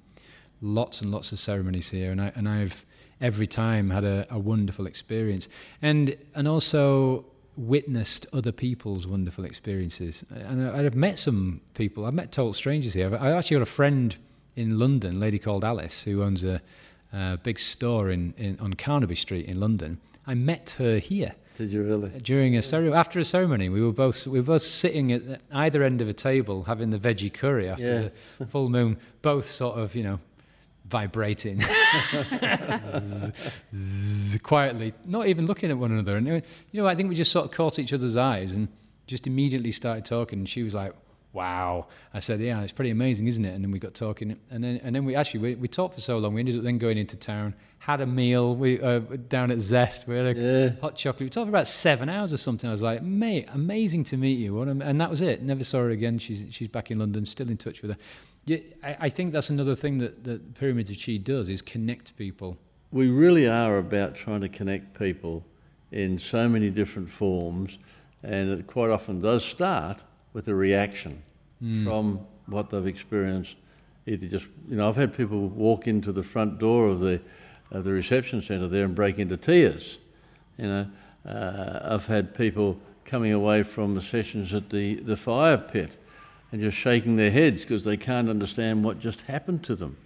lots 0.60 1.02
and 1.02 1.10
lots 1.10 1.32
of 1.32 1.38
ceremonies 1.38 1.90
here, 1.90 2.10
and 2.10 2.20
I 2.20 2.32
and 2.34 2.48
I've 2.48 2.84
every 3.20 3.46
time 3.46 3.90
had 3.90 4.04
a, 4.04 4.26
a 4.30 4.38
wonderful 4.38 4.86
experience, 4.86 5.48
and 5.82 6.16
and 6.34 6.48
also 6.48 7.26
witnessed 7.56 8.26
other 8.34 8.52
people's 8.52 9.06
wonderful 9.06 9.44
experiences. 9.44 10.24
And 10.30 10.68
I, 10.68 10.84
I've 10.84 10.94
met 10.94 11.18
some 11.18 11.60
people. 11.74 12.04
I've 12.04 12.14
met 12.14 12.32
total 12.32 12.52
strangers 12.52 12.94
here. 12.94 13.06
I've, 13.06 13.14
actually 13.14 13.56
got 13.56 13.62
a 13.62 13.66
friend 13.66 14.14
in 14.54 14.78
London, 14.78 15.16
a 15.16 15.18
lady 15.18 15.38
called 15.38 15.64
Alice, 15.64 16.02
who 16.02 16.22
owns 16.22 16.44
a, 16.44 16.60
uh, 17.12 17.36
big 17.36 17.58
store 17.58 18.10
in, 18.10 18.34
in 18.36 18.58
on 18.60 18.74
Carnaby 18.74 19.14
Street 19.14 19.46
in 19.46 19.58
London. 19.58 19.98
I 20.26 20.34
met 20.34 20.76
her 20.78 20.98
here 20.98 21.34
Did 21.56 21.72
you 21.72 21.82
really? 21.82 22.10
during 22.22 22.56
a 22.56 22.62
ceremony. 22.62 22.94
After 22.96 23.18
a 23.18 23.24
ceremony, 23.24 23.68
we 23.68 23.80
were 23.82 23.92
both 23.92 24.26
we 24.26 24.38
were 24.40 24.44
both 24.46 24.62
sitting 24.62 25.12
at 25.12 25.22
either 25.52 25.82
end 25.82 26.00
of 26.00 26.08
a 26.08 26.12
table 26.12 26.64
having 26.64 26.90
the 26.90 26.98
veggie 26.98 27.32
curry 27.32 27.68
after 27.68 27.84
Yeah. 27.84 28.08
the 28.38 28.46
full 28.46 28.68
moon, 28.68 28.98
both 29.22 29.44
sort 29.46 29.78
of 29.78 29.94
you 29.94 30.02
know 30.04 30.18
vibrating 30.88 31.60
Zzz, 31.60 33.32
zzz, 33.74 34.38
quietly, 34.42 34.94
not 35.04 35.26
even 35.26 35.46
looking 35.46 35.70
at 35.70 35.78
one 35.78 35.90
another. 35.92 36.16
And 36.16 36.26
you 36.26 36.42
know, 36.72 36.86
I 36.86 36.94
think 36.94 37.08
we 37.08 37.14
just 37.14 37.32
sort 37.32 37.46
of 37.46 37.50
caught 37.50 37.78
each 37.78 37.92
other's 37.92 38.16
eyes 38.16 38.52
and 38.52 38.68
just 39.06 39.26
immediately 39.26 39.72
started 39.72 40.04
talking. 40.04 40.40
And 40.40 40.48
she 40.48 40.62
was 40.62 40.74
like. 40.74 40.92
Wow! 41.32 41.88
I 42.14 42.20
said, 42.20 42.40
"Yeah, 42.40 42.62
it's 42.62 42.72
pretty 42.72 42.88
amazing, 42.88 43.28
isn't 43.28 43.44
it?" 43.44 43.54
And 43.54 43.62
then 43.62 43.70
we 43.70 43.78
got 43.78 43.92
talking, 43.92 44.38
and 44.50 44.64
then 44.64 44.80
and 44.82 44.94
then 44.96 45.04
we 45.04 45.14
actually 45.14 45.40
we, 45.40 45.54
we 45.56 45.68
talked 45.68 45.92
for 45.94 46.00
so 46.00 46.16
long. 46.16 46.32
We 46.32 46.40
ended 46.40 46.56
up 46.56 46.62
then 46.62 46.78
going 46.78 46.96
into 46.96 47.14
town, 47.14 47.52
had 47.86 48.00
a 48.00 48.06
meal. 48.06 48.56
We 48.56 48.80
uh, 48.80 48.98
down 49.28 49.52
at 49.52 49.60
Zest. 49.60 50.08
We 50.08 50.16
had 50.16 50.36
a 50.36 50.40
Yeah. 50.40 50.80
hot 50.80 50.96
chocolate. 50.96 51.20
We 51.20 51.28
talked 51.28 51.46
for 51.46 51.50
about 51.50 51.68
seven 51.68 52.08
hours 52.08 52.32
or 52.32 52.36
something. 52.36 52.68
I 52.68 52.72
was 52.72 52.82
like, 52.82 53.00
mate, 53.02 53.46
amazing 53.52 54.02
to 54.04 54.16
meet 54.16 54.38
you. 54.38 54.60
And 54.60 55.00
that 55.00 55.08
was 55.08 55.20
it. 55.20 55.40
Never 55.42 55.62
saw 55.62 55.78
her 55.78 55.90
again. 55.90 56.18
She's 56.18 56.46
she's 56.50 56.66
back 56.68 56.90
in 56.90 56.98
London, 56.98 57.24
still 57.26 57.48
in 57.48 57.56
touch 57.56 57.82
with 57.82 57.92
her. 57.92 57.96
Yeah, 58.44 58.58
I, 58.82 58.96
I 59.02 59.08
think 59.08 59.32
that's 59.32 59.50
another 59.50 59.74
thing 59.76 59.98
that, 59.98 60.24
that 60.24 60.54
Pyramids 60.54 60.90
of 60.90 60.96
Chi 61.04 61.16
does 61.18 61.48
is 61.48 61.62
connect 61.62 62.16
people. 62.16 62.58
We 62.90 63.08
really 63.08 63.46
are 63.48 63.78
about 63.78 64.14
trying 64.16 64.40
to 64.40 64.48
connect 64.48 64.98
people 64.98 65.44
in 65.92 66.18
so 66.18 66.48
many 66.48 66.70
different 66.70 67.08
forms, 67.10 67.78
and 68.22 68.50
it 68.50 68.66
quite 68.66 68.90
often 68.90 69.20
does 69.20 69.44
start 69.44 70.02
with 70.32 70.48
a 70.48 70.54
reaction 70.54 71.22
from 71.84 72.20
what 72.46 72.70
they've 72.70 72.86
experienced. 72.86 73.56
Either 74.06 74.26
just, 74.28 74.46
you 74.68 74.76
know, 74.76 74.88
I've 74.88 74.96
had 74.96 75.16
people 75.16 75.48
walk 75.48 75.88
into 75.88 76.12
the 76.12 76.22
front 76.22 76.58
door 76.58 76.88
of 76.88 77.00
the, 77.00 77.20
of 77.70 77.84
the 77.84 77.92
reception 77.92 78.42
centre 78.42 78.68
there 78.68 78.84
and 78.84 78.94
break 78.94 79.18
into 79.18 79.36
tears. 79.36 79.98
You 80.58 80.66
know, 80.66 80.86
uh, 81.28 81.80
I've 81.82 82.06
had 82.06 82.34
people 82.34 82.78
coming 83.04 83.32
away 83.32 83.62
from 83.62 83.94
the 83.94 84.02
sessions 84.02 84.54
at 84.54 84.70
the, 84.70 84.94
the 84.94 85.16
fire 85.16 85.58
pit 85.58 85.96
and 86.52 86.60
just 86.60 86.76
shaking 86.76 87.16
their 87.16 87.30
heads 87.30 87.62
because 87.62 87.84
they 87.84 87.96
can't 87.96 88.28
understand 88.28 88.84
what 88.84 88.98
just 89.00 89.22
happened 89.22 89.62
to 89.64 89.76
them. 89.76 89.96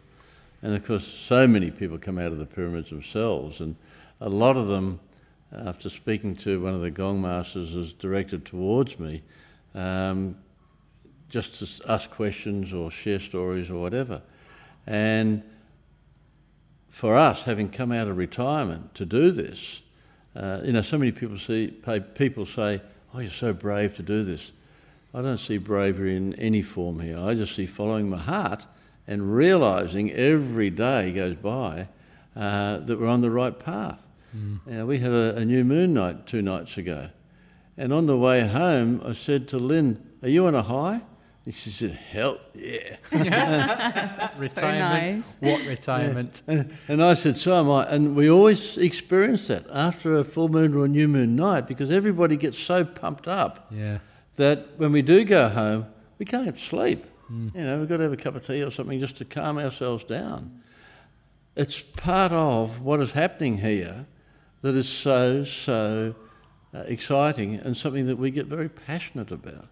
And 0.62 0.74
of 0.74 0.84
course, 0.84 1.06
so 1.06 1.46
many 1.46 1.70
people 1.70 1.98
come 1.98 2.18
out 2.18 2.32
of 2.32 2.38
the 2.38 2.46
pyramids 2.46 2.90
themselves, 2.90 3.60
and 3.60 3.76
a 4.20 4.28
lot 4.28 4.56
of 4.56 4.68
them, 4.68 5.00
after 5.52 5.88
speaking 5.88 6.36
to 6.36 6.60
one 6.60 6.74
of 6.74 6.82
the 6.82 6.90
gong 6.90 7.22
masters, 7.22 7.74
is 7.74 7.92
directed 7.94 8.44
towards 8.44 8.98
me, 8.98 9.22
um, 9.74 10.36
just 11.30 11.58
to 11.60 11.90
ask 11.90 12.10
questions 12.10 12.72
or 12.74 12.90
share 12.90 13.20
stories 13.20 13.70
or 13.70 13.80
whatever. 13.80 14.20
And 14.86 15.42
for 16.90 17.16
us, 17.16 17.44
having 17.44 17.70
come 17.70 17.92
out 17.92 18.08
of 18.08 18.16
retirement 18.18 18.94
to 18.96 19.06
do 19.06 19.30
this, 19.30 19.80
uh, 20.36 20.60
you 20.64 20.72
know, 20.72 20.82
so 20.82 20.98
many 20.98 21.12
people 21.12 21.38
see 21.38 21.68
people 22.14 22.44
say, 22.44 22.82
"Oh, 23.14 23.20
you're 23.20 23.30
so 23.30 23.52
brave 23.52 23.94
to 23.94 24.02
do 24.02 24.24
this." 24.24 24.52
I 25.14 25.22
don't 25.22 25.38
see 25.38 25.58
bravery 25.58 26.16
in 26.16 26.34
any 26.34 26.62
form 26.62 27.00
here. 27.00 27.18
I 27.18 27.34
just 27.34 27.56
see 27.56 27.66
following 27.66 28.08
my 28.10 28.18
heart 28.18 28.66
and 29.08 29.34
realizing 29.34 30.12
every 30.12 30.70
day 30.70 31.12
goes 31.12 31.34
by 31.34 31.88
uh, 32.36 32.78
that 32.78 33.00
we're 33.00 33.08
on 33.08 33.22
the 33.22 33.30
right 33.30 33.58
path. 33.58 34.06
Now, 34.66 34.86
we 34.86 34.98
had 34.98 35.10
a, 35.10 35.36
a 35.38 35.44
new 35.44 35.64
moon 35.64 35.94
night 35.94 36.26
two 36.26 36.42
nights 36.42 36.76
ago, 36.76 37.08
and 37.76 37.92
on 37.92 38.06
the 38.06 38.16
way 38.16 38.46
home, 38.46 39.02
I 39.04 39.12
said 39.12 39.48
to 39.48 39.58
Lynn, 39.58 40.00
"Are 40.22 40.28
you 40.28 40.46
on 40.46 40.54
a 40.54 40.62
high?" 40.62 41.02
And 41.44 41.54
she 41.54 41.70
said, 41.70 41.92
"Hell 41.92 42.38
yeah!" 42.54 42.96
retirement. 44.38 45.16
nice. 45.16 45.36
What 45.40 45.66
retirement? 45.66 46.42
And 46.88 47.02
I 47.02 47.14
said, 47.14 47.38
"So 47.38 47.58
am 47.58 47.70
I." 47.70 47.86
And 47.88 48.14
we 48.14 48.30
always 48.30 48.76
experience 48.76 49.46
that 49.46 49.64
after 49.72 50.16
a 50.16 50.24
full 50.24 50.48
moon 50.48 50.74
or 50.74 50.84
a 50.84 50.88
new 50.88 51.08
moon 51.08 51.36
night 51.36 51.66
because 51.66 51.90
everybody 51.90 52.36
gets 52.36 52.58
so 52.58 52.84
pumped 52.84 53.26
up 53.26 53.68
yeah. 53.70 53.98
that 54.36 54.68
when 54.76 54.92
we 54.92 55.02
do 55.02 55.24
go 55.24 55.48
home, 55.48 55.86
we 56.18 56.26
can't 56.26 56.58
sleep. 56.58 57.06
You 57.30 57.62
know, 57.62 57.78
we've 57.78 57.88
got 57.88 57.98
to 57.98 58.02
have 58.02 58.12
a 58.12 58.16
cup 58.16 58.34
of 58.34 58.44
tea 58.44 58.60
or 58.60 58.72
something 58.72 58.98
just 58.98 59.16
to 59.18 59.24
calm 59.24 59.56
ourselves 59.56 60.02
down. 60.02 60.62
It's 61.54 61.78
part 61.78 62.32
of 62.32 62.80
what 62.80 63.00
is 63.00 63.12
happening 63.12 63.58
here 63.58 64.06
that 64.62 64.74
is 64.74 64.88
so, 64.88 65.44
so 65.44 66.16
uh, 66.74 66.78
exciting 66.86 67.54
and 67.54 67.76
something 67.76 68.06
that 68.06 68.16
we 68.16 68.32
get 68.32 68.46
very 68.46 68.68
passionate 68.68 69.30
about. 69.30 69.68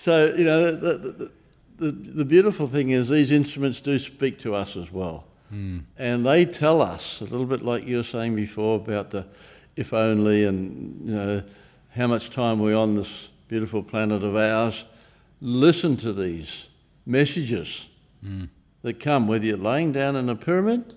So, 0.00 0.32
you 0.32 0.44
know, 0.44 0.70
the, 0.70 0.92
the, 0.96 1.30
the, 1.78 1.90
the 1.90 2.24
beautiful 2.24 2.68
thing 2.68 2.90
is 2.90 3.08
these 3.08 3.32
instruments 3.32 3.80
do 3.80 3.98
speak 3.98 4.38
to 4.38 4.54
us 4.54 4.76
as 4.76 4.92
well. 4.92 5.24
And 5.98 6.24
they 6.24 6.44
tell 6.44 6.80
us, 6.80 7.20
a 7.20 7.24
little 7.24 7.46
bit 7.46 7.62
like 7.64 7.84
you 7.84 7.96
were 7.96 8.04
saying 8.04 8.36
before 8.36 8.76
about 8.76 9.10
the 9.10 9.26
if 9.74 9.92
only 9.92 10.44
and, 10.44 11.08
you 11.08 11.14
know, 11.16 11.42
how 11.96 12.06
much 12.06 12.30
time 12.30 12.60
we're 12.60 12.76
on 12.76 12.94
this 12.94 13.30
beautiful 13.48 13.82
planet 13.82 14.22
of 14.22 14.36
ours. 14.36 14.84
Listen 15.40 15.96
to 15.96 16.12
these 16.12 16.68
messages 17.04 17.88
that 18.82 19.00
come, 19.00 19.26
whether 19.26 19.46
you're 19.46 19.56
laying 19.56 19.90
down 19.90 20.14
in 20.14 20.28
a 20.28 20.36
pyramid, 20.36 20.94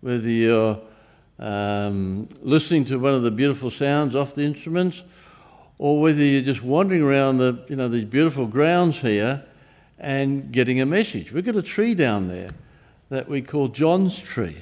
whether 0.00 0.28
you're 0.28 0.80
um, 1.40 2.28
listening 2.40 2.84
to 2.84 2.98
one 2.98 3.14
of 3.14 3.24
the 3.24 3.32
beautiful 3.32 3.70
sounds 3.70 4.14
off 4.14 4.36
the 4.36 4.42
instruments, 4.42 5.02
or 5.78 6.00
whether 6.00 6.22
you're 6.22 6.42
just 6.42 6.62
wandering 6.62 7.02
around 7.02 7.38
the, 7.38 7.64
you 7.68 7.76
know, 7.76 7.88
these 7.88 8.04
beautiful 8.04 8.46
grounds 8.46 8.98
here 8.98 9.44
and 9.98 10.52
getting 10.52 10.80
a 10.80 10.86
message. 10.86 11.32
We've 11.32 11.44
got 11.44 11.56
a 11.56 11.62
tree 11.62 11.94
down 11.94 12.28
there 12.28 12.50
that 13.08 13.28
we 13.28 13.42
call 13.42 13.68
John's 13.68 14.18
tree, 14.18 14.58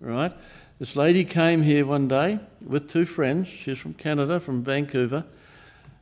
right? 0.00 0.32
This 0.78 0.96
lady 0.96 1.24
came 1.24 1.62
here 1.62 1.86
one 1.86 2.08
day 2.08 2.40
with 2.66 2.90
two 2.90 3.04
friends. 3.04 3.48
She's 3.48 3.78
from 3.78 3.94
Canada, 3.94 4.40
from 4.40 4.62
Vancouver, 4.62 5.24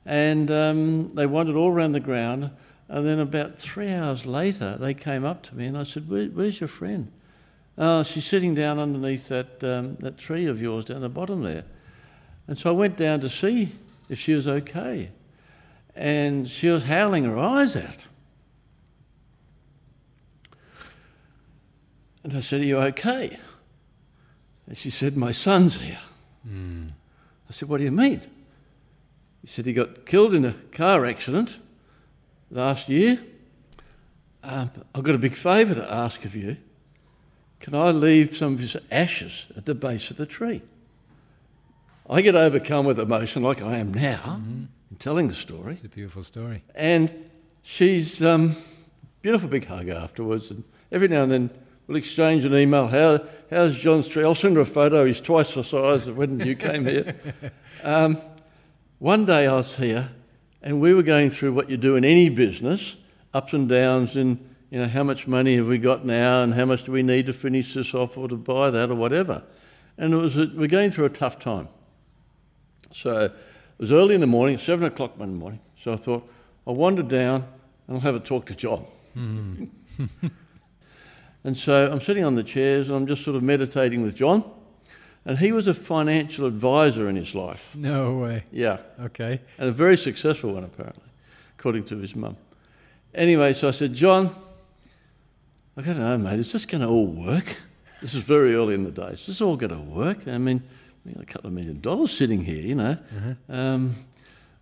and 0.06 0.50
um, 0.50 1.08
they 1.10 1.26
wandered 1.26 1.56
all 1.56 1.70
around 1.70 1.92
the 1.92 2.00
ground. 2.00 2.50
And 2.88 3.06
then 3.06 3.20
about 3.20 3.58
three 3.58 3.92
hours 3.92 4.26
later, 4.26 4.76
they 4.78 4.94
came 4.94 5.24
up 5.24 5.42
to 5.44 5.54
me 5.54 5.66
and 5.66 5.78
I 5.78 5.84
said, 5.84 6.08
Where, 6.08 6.26
Where's 6.26 6.60
your 6.60 6.68
friend? 6.68 7.12
Oh, 7.78 8.02
she's 8.02 8.26
sitting 8.26 8.54
down 8.54 8.78
underneath 8.78 9.28
that, 9.28 9.62
um, 9.62 9.96
that 10.00 10.18
tree 10.18 10.46
of 10.46 10.60
yours 10.60 10.86
down 10.86 11.00
the 11.00 11.08
bottom 11.08 11.42
there. 11.42 11.64
And 12.48 12.58
so 12.58 12.70
I 12.70 12.72
went 12.72 12.96
down 12.96 13.20
to 13.20 13.28
see 13.28 13.72
if 14.10 14.18
she 14.18 14.34
was 14.34 14.46
okay. 14.46 15.12
And 15.94 16.48
she 16.48 16.68
was 16.68 16.84
howling 16.84 17.24
her 17.24 17.38
eyes 17.38 17.76
out. 17.76 17.96
And 22.22 22.34
I 22.34 22.40
said, 22.40 22.60
Are 22.60 22.64
you 22.64 22.78
okay? 22.78 23.38
And 24.66 24.76
she 24.76 24.90
said, 24.90 25.16
My 25.16 25.30
son's 25.30 25.80
here. 25.80 26.00
I 27.48 27.52
said, 27.52 27.68
What 27.68 27.78
do 27.78 27.84
you 27.84 27.90
mean? 27.92 28.20
He 29.40 29.46
said, 29.46 29.64
He 29.64 29.72
got 29.72 30.04
killed 30.04 30.34
in 30.34 30.44
a 30.44 30.54
car 30.72 31.06
accident 31.06 31.58
last 32.50 32.88
year. 32.88 33.20
Um, 34.42 34.70
I've 34.94 35.04
got 35.04 35.14
a 35.14 35.18
big 35.18 35.36
favour 35.36 35.74
to 35.74 35.92
ask 35.92 36.24
of 36.24 36.34
you. 36.34 36.56
Can 37.60 37.74
I 37.74 37.90
leave 37.90 38.36
some 38.36 38.54
of 38.54 38.60
his 38.60 38.76
ashes 38.90 39.46
at 39.56 39.66
the 39.66 39.74
base 39.74 40.10
of 40.10 40.16
the 40.16 40.26
tree? 40.26 40.62
I 42.12 42.22
get 42.22 42.34
overcome 42.34 42.86
with 42.86 42.98
emotion 42.98 43.44
like 43.44 43.62
I 43.62 43.76
am 43.76 43.94
now 43.94 44.40
in 44.90 44.96
telling 44.98 45.28
the 45.28 45.34
story. 45.34 45.74
It's 45.74 45.84
a 45.84 45.88
beautiful 45.88 46.24
story. 46.24 46.64
And 46.74 47.30
she's 47.62 48.20
um, 48.20 48.56
beautiful 49.22 49.48
big 49.48 49.66
hug 49.66 49.88
afterwards. 49.88 50.50
And 50.50 50.64
every 50.90 51.06
now 51.06 51.22
and 51.22 51.30
then 51.30 51.50
we'll 51.86 51.96
exchange 51.96 52.44
an 52.44 52.52
email. 52.52 52.88
How, 52.88 53.20
how's 53.48 53.78
John's 53.78 54.08
tree? 54.08 54.24
I'll 54.24 54.34
send 54.34 54.56
her 54.56 54.62
a 54.62 54.66
photo. 54.66 55.04
He's 55.04 55.20
twice 55.20 55.54
the 55.54 55.62
size 55.62 56.08
of 56.08 56.16
when 56.16 56.40
you 56.40 56.56
came 56.56 56.84
here. 56.84 57.16
Um, 57.84 58.20
one 58.98 59.24
day 59.24 59.46
I 59.46 59.54
was 59.54 59.76
here 59.76 60.10
and 60.60 60.82
we 60.82 60.92
were 60.92 61.02
going 61.02 61.30
through 61.30 61.54
what 61.54 61.70
you 61.70 61.78
do 61.78 61.96
in 61.96 62.04
any 62.04 62.28
business, 62.28 62.96
ups 63.32 63.54
and 63.54 63.66
downs 63.66 64.16
in, 64.16 64.38
you 64.68 64.80
know, 64.80 64.86
how 64.86 65.02
much 65.02 65.26
money 65.26 65.56
have 65.56 65.66
we 65.66 65.78
got 65.78 66.04
now 66.04 66.42
and 66.42 66.52
how 66.52 66.66
much 66.66 66.84
do 66.84 66.92
we 66.92 67.02
need 67.02 67.24
to 67.24 67.32
finish 67.32 67.72
this 67.72 67.94
off 67.94 68.18
or 68.18 68.28
to 68.28 68.36
buy 68.36 68.68
that 68.68 68.90
or 68.90 68.96
whatever. 68.96 69.44
And 69.96 70.12
it 70.12 70.16
was 70.16 70.36
a, 70.36 70.50
we're 70.54 70.68
going 70.68 70.90
through 70.90 71.06
a 71.06 71.10
tough 71.10 71.38
time. 71.38 71.68
So 72.92 73.26
it 73.26 73.32
was 73.78 73.92
early 73.92 74.14
in 74.14 74.20
the 74.20 74.26
morning, 74.26 74.58
seven 74.58 74.84
o'clock 74.86 75.18
one 75.18 75.34
morning. 75.34 75.60
So 75.76 75.92
I 75.92 75.96
thought, 75.96 76.28
I'll 76.66 76.74
wander 76.74 77.02
down 77.02 77.44
and 77.86 77.96
I'll 77.96 78.00
have 78.00 78.14
a 78.14 78.20
talk 78.20 78.46
to 78.46 78.54
John. 78.54 78.84
Hmm. 79.14 79.64
and 81.44 81.56
so 81.56 81.90
I'm 81.90 82.00
sitting 82.00 82.24
on 82.24 82.34
the 82.34 82.44
chairs 82.44 82.88
and 82.88 82.96
I'm 82.96 83.06
just 83.06 83.24
sort 83.24 83.36
of 83.36 83.42
meditating 83.42 84.02
with 84.02 84.14
John. 84.14 84.44
And 85.24 85.38
he 85.38 85.52
was 85.52 85.66
a 85.66 85.74
financial 85.74 86.46
advisor 86.46 87.08
in 87.08 87.16
his 87.16 87.34
life. 87.34 87.74
No 87.76 88.18
way. 88.18 88.44
Yeah. 88.50 88.78
Okay. 89.00 89.40
And 89.58 89.68
a 89.68 89.72
very 89.72 89.96
successful 89.96 90.54
one, 90.54 90.64
apparently, 90.64 91.04
according 91.58 91.84
to 91.84 91.98
his 91.98 92.16
mum. 92.16 92.36
Anyway, 93.14 93.52
so 93.52 93.68
I 93.68 93.72
said, 93.72 93.94
John, 93.94 94.34
I 95.76 95.82
don't 95.82 95.98
know, 95.98 96.16
mate, 96.16 96.38
is 96.38 96.52
this 96.52 96.64
going 96.64 96.82
to 96.82 96.88
all 96.88 97.06
work? 97.06 97.56
This 98.00 98.14
is 98.14 98.22
very 98.22 98.54
early 98.54 98.74
in 98.74 98.84
the 98.84 98.90
day. 98.90 99.08
Is 99.08 99.26
this 99.26 99.40
all 99.40 99.56
going 99.56 99.72
to 99.72 99.80
work? 99.80 100.26
I 100.26 100.38
mean, 100.38 100.62
we 101.10 101.14
got 101.14 101.22
a 101.22 101.26
couple 101.32 101.48
of 101.48 101.54
million 101.54 101.80
dollars 101.80 102.12
sitting 102.12 102.44
here, 102.44 102.62
you 102.62 102.74
know. 102.74 102.98
Um, 103.48 103.96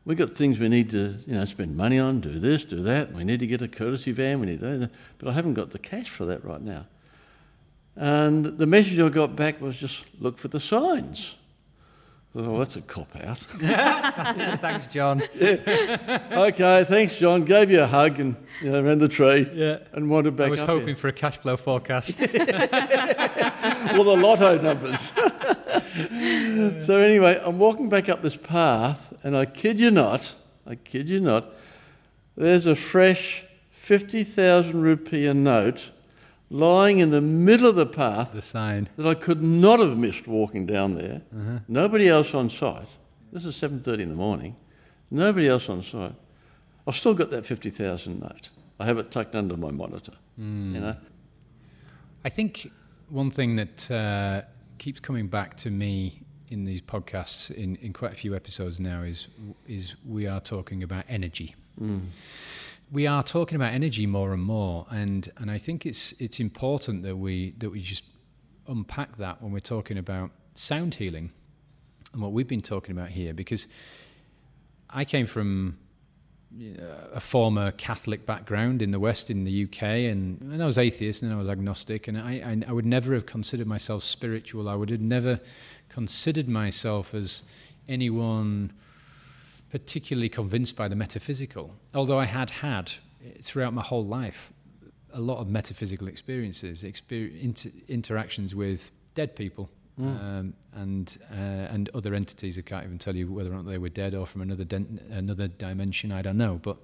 we 0.04 0.14
got 0.14 0.30
things 0.30 0.58
we 0.58 0.68
need 0.68 0.88
to, 0.90 1.16
you 1.26 1.34
know, 1.34 1.44
spend 1.44 1.76
money 1.76 1.98
on, 1.98 2.20
do 2.20 2.38
this, 2.38 2.64
do 2.64 2.82
that. 2.84 3.12
We 3.12 3.24
need 3.24 3.40
to 3.40 3.46
get 3.46 3.60
a 3.60 3.68
courtesy 3.68 4.12
van. 4.12 4.40
We 4.40 4.46
need, 4.46 4.60
that, 4.60 4.90
but 5.18 5.28
I 5.28 5.32
haven't 5.32 5.54
got 5.54 5.70
the 5.70 5.78
cash 5.78 6.08
for 6.08 6.24
that 6.24 6.42
right 6.44 6.62
now. 6.62 6.86
And 7.94 8.44
the 8.44 8.66
message 8.66 8.98
I 8.98 9.08
got 9.10 9.36
back 9.36 9.60
was 9.60 9.76
just 9.76 10.04
look 10.18 10.38
for 10.38 10.48
the 10.48 10.60
signs. 10.60 11.36
Oh, 12.40 12.56
that's 12.58 12.76
a 12.76 12.82
cop 12.82 13.08
out. 13.24 13.38
Thanks, 14.60 14.86
John. 14.86 15.22
okay, 15.42 16.84
thanks, 16.84 17.18
John. 17.18 17.42
Gave 17.44 17.68
you 17.68 17.80
a 17.82 17.86
hug 17.88 18.20
and 18.20 18.36
you 18.62 18.70
know, 18.70 18.80
ran 18.80 18.98
the 18.98 19.08
tree 19.08 19.50
Yeah. 19.52 19.78
and 19.92 20.08
wandered 20.08 20.36
back 20.36 20.46
I 20.46 20.50
was 20.50 20.62
hoping 20.62 20.86
here. 20.88 20.96
for 20.96 21.08
a 21.08 21.12
cash 21.12 21.36
flow 21.38 21.56
forecast. 21.56 22.20
well, 22.20 22.28
the 24.04 24.16
lotto 24.16 24.62
numbers. 24.62 25.10
so 26.86 27.00
anyway, 27.00 27.40
I'm 27.44 27.58
walking 27.58 27.88
back 27.88 28.08
up 28.08 28.22
this 28.22 28.36
path, 28.36 29.12
and 29.24 29.36
I 29.36 29.44
kid 29.44 29.80
you 29.80 29.90
not, 29.90 30.32
I 30.64 30.76
kid 30.76 31.10
you 31.10 31.18
not, 31.18 31.52
there's 32.36 32.66
a 32.66 32.76
fresh 32.76 33.44
50,000 33.72 34.80
rupee 34.80 35.32
note 35.32 35.90
lying 36.50 36.98
in 36.98 37.10
the 37.10 37.20
middle 37.20 37.68
of 37.68 37.76
the 37.76 37.86
path 37.86 38.32
the 38.32 38.42
sign. 38.42 38.88
that 38.96 39.06
I 39.06 39.14
could 39.14 39.42
not 39.42 39.80
have 39.80 39.96
missed 39.96 40.26
walking 40.26 40.66
down 40.66 40.94
there. 40.94 41.22
Uh-huh. 41.34 41.58
Nobody 41.68 42.08
else 42.08 42.34
on 42.34 42.48
site. 42.50 42.96
This 43.32 43.44
is 43.44 43.54
7:30 43.56 44.00
in 44.02 44.08
the 44.08 44.14
morning. 44.14 44.56
Nobody 45.10 45.48
else 45.48 45.68
on 45.68 45.82
site. 45.82 46.14
I've 46.86 46.96
still 46.96 47.14
got 47.14 47.30
that 47.30 47.44
50,000 47.44 48.20
note. 48.20 48.50
I 48.80 48.86
have 48.86 48.98
it 48.98 49.10
tucked 49.10 49.34
under 49.34 49.56
my 49.56 49.70
monitor. 49.70 50.14
Hmm. 50.36 50.74
You 50.74 50.80
know. 50.80 50.96
I 52.24 52.28
think 52.30 52.70
one 53.08 53.30
thing 53.30 53.56
that 53.56 53.90
uh, 53.90 54.42
keeps 54.78 55.00
coming 55.00 55.28
back 55.28 55.56
to 55.58 55.70
me 55.70 56.22
in 56.48 56.64
these 56.64 56.80
podcasts, 56.80 57.50
in, 57.50 57.76
in 57.76 57.92
quite 57.92 58.12
a 58.12 58.16
few 58.16 58.34
episodes 58.34 58.80
now, 58.80 59.02
is 59.02 59.28
is 59.66 59.94
we 60.06 60.26
are 60.26 60.40
talking 60.40 60.82
about 60.82 61.04
energy. 61.08 61.54
Hmm. 61.78 61.98
We 62.90 63.06
are 63.06 63.22
talking 63.22 63.56
about 63.56 63.74
energy 63.74 64.06
more 64.06 64.32
and 64.32 64.42
more, 64.42 64.86
and, 64.90 65.30
and 65.36 65.50
I 65.50 65.58
think 65.58 65.84
it's 65.84 66.12
it's 66.12 66.40
important 66.40 67.02
that 67.02 67.16
we 67.16 67.50
that 67.58 67.70
we 67.70 67.82
just 67.82 68.04
unpack 68.66 69.16
that 69.16 69.42
when 69.42 69.52
we're 69.52 69.60
talking 69.60 69.98
about 69.98 70.30
sound 70.54 70.94
healing 70.94 71.30
and 72.12 72.22
what 72.22 72.32
we've 72.32 72.48
been 72.48 72.62
talking 72.62 72.96
about 72.96 73.10
here, 73.10 73.34
because 73.34 73.68
I 74.88 75.04
came 75.04 75.26
from 75.26 75.78
uh, 76.58 76.82
a 77.12 77.20
former 77.20 77.72
Catholic 77.72 78.24
background 78.24 78.80
in 78.80 78.90
the 78.90 78.98
West, 78.98 79.28
in 79.28 79.44
the 79.44 79.64
UK, 79.64 79.82
and, 79.82 80.40
and 80.40 80.62
I 80.62 80.66
was 80.66 80.78
atheist 80.78 81.22
and 81.22 81.30
I 81.30 81.36
was 81.36 81.48
agnostic, 81.48 82.08
and 82.08 82.16
I, 82.16 82.32
I, 82.44 82.70
I 82.70 82.72
would 82.72 82.86
never 82.86 83.12
have 83.12 83.26
considered 83.26 83.66
myself 83.66 84.02
spiritual. 84.02 84.66
I 84.66 84.74
would 84.74 84.88
have 84.88 85.02
never 85.02 85.40
considered 85.90 86.48
myself 86.48 87.12
as 87.12 87.42
anyone 87.86 88.72
particularly 89.70 90.28
convinced 90.28 90.76
by 90.76 90.88
the 90.88 90.96
metaphysical, 90.96 91.74
although 91.94 92.18
I 92.18 92.24
had 92.26 92.50
had 92.50 92.92
throughout 93.42 93.74
my 93.74 93.82
whole 93.82 94.04
life 94.04 94.52
a 95.12 95.20
lot 95.20 95.38
of 95.38 95.48
metaphysical 95.48 96.08
experiences, 96.08 96.82
exper- 96.82 97.40
inter- 97.40 97.70
interactions 97.88 98.54
with 98.54 98.90
dead 99.14 99.34
people. 99.36 99.70
Um, 100.00 100.54
and 100.74 101.18
uh, 101.32 101.34
and 101.74 101.90
other 101.92 102.14
entities. 102.14 102.56
I 102.56 102.60
can't 102.60 102.84
even 102.84 102.98
tell 102.98 103.16
you 103.16 103.32
whether 103.32 103.50
or 103.50 103.56
not 103.56 103.66
they 103.66 103.78
were 103.78 103.88
dead 103.88 104.14
or 104.14 104.26
from 104.26 104.42
another 104.42 104.62
den- 104.62 105.00
another 105.10 105.48
dimension. 105.48 106.12
I 106.12 106.22
don't 106.22 106.36
know, 106.36 106.60
but 106.62 106.76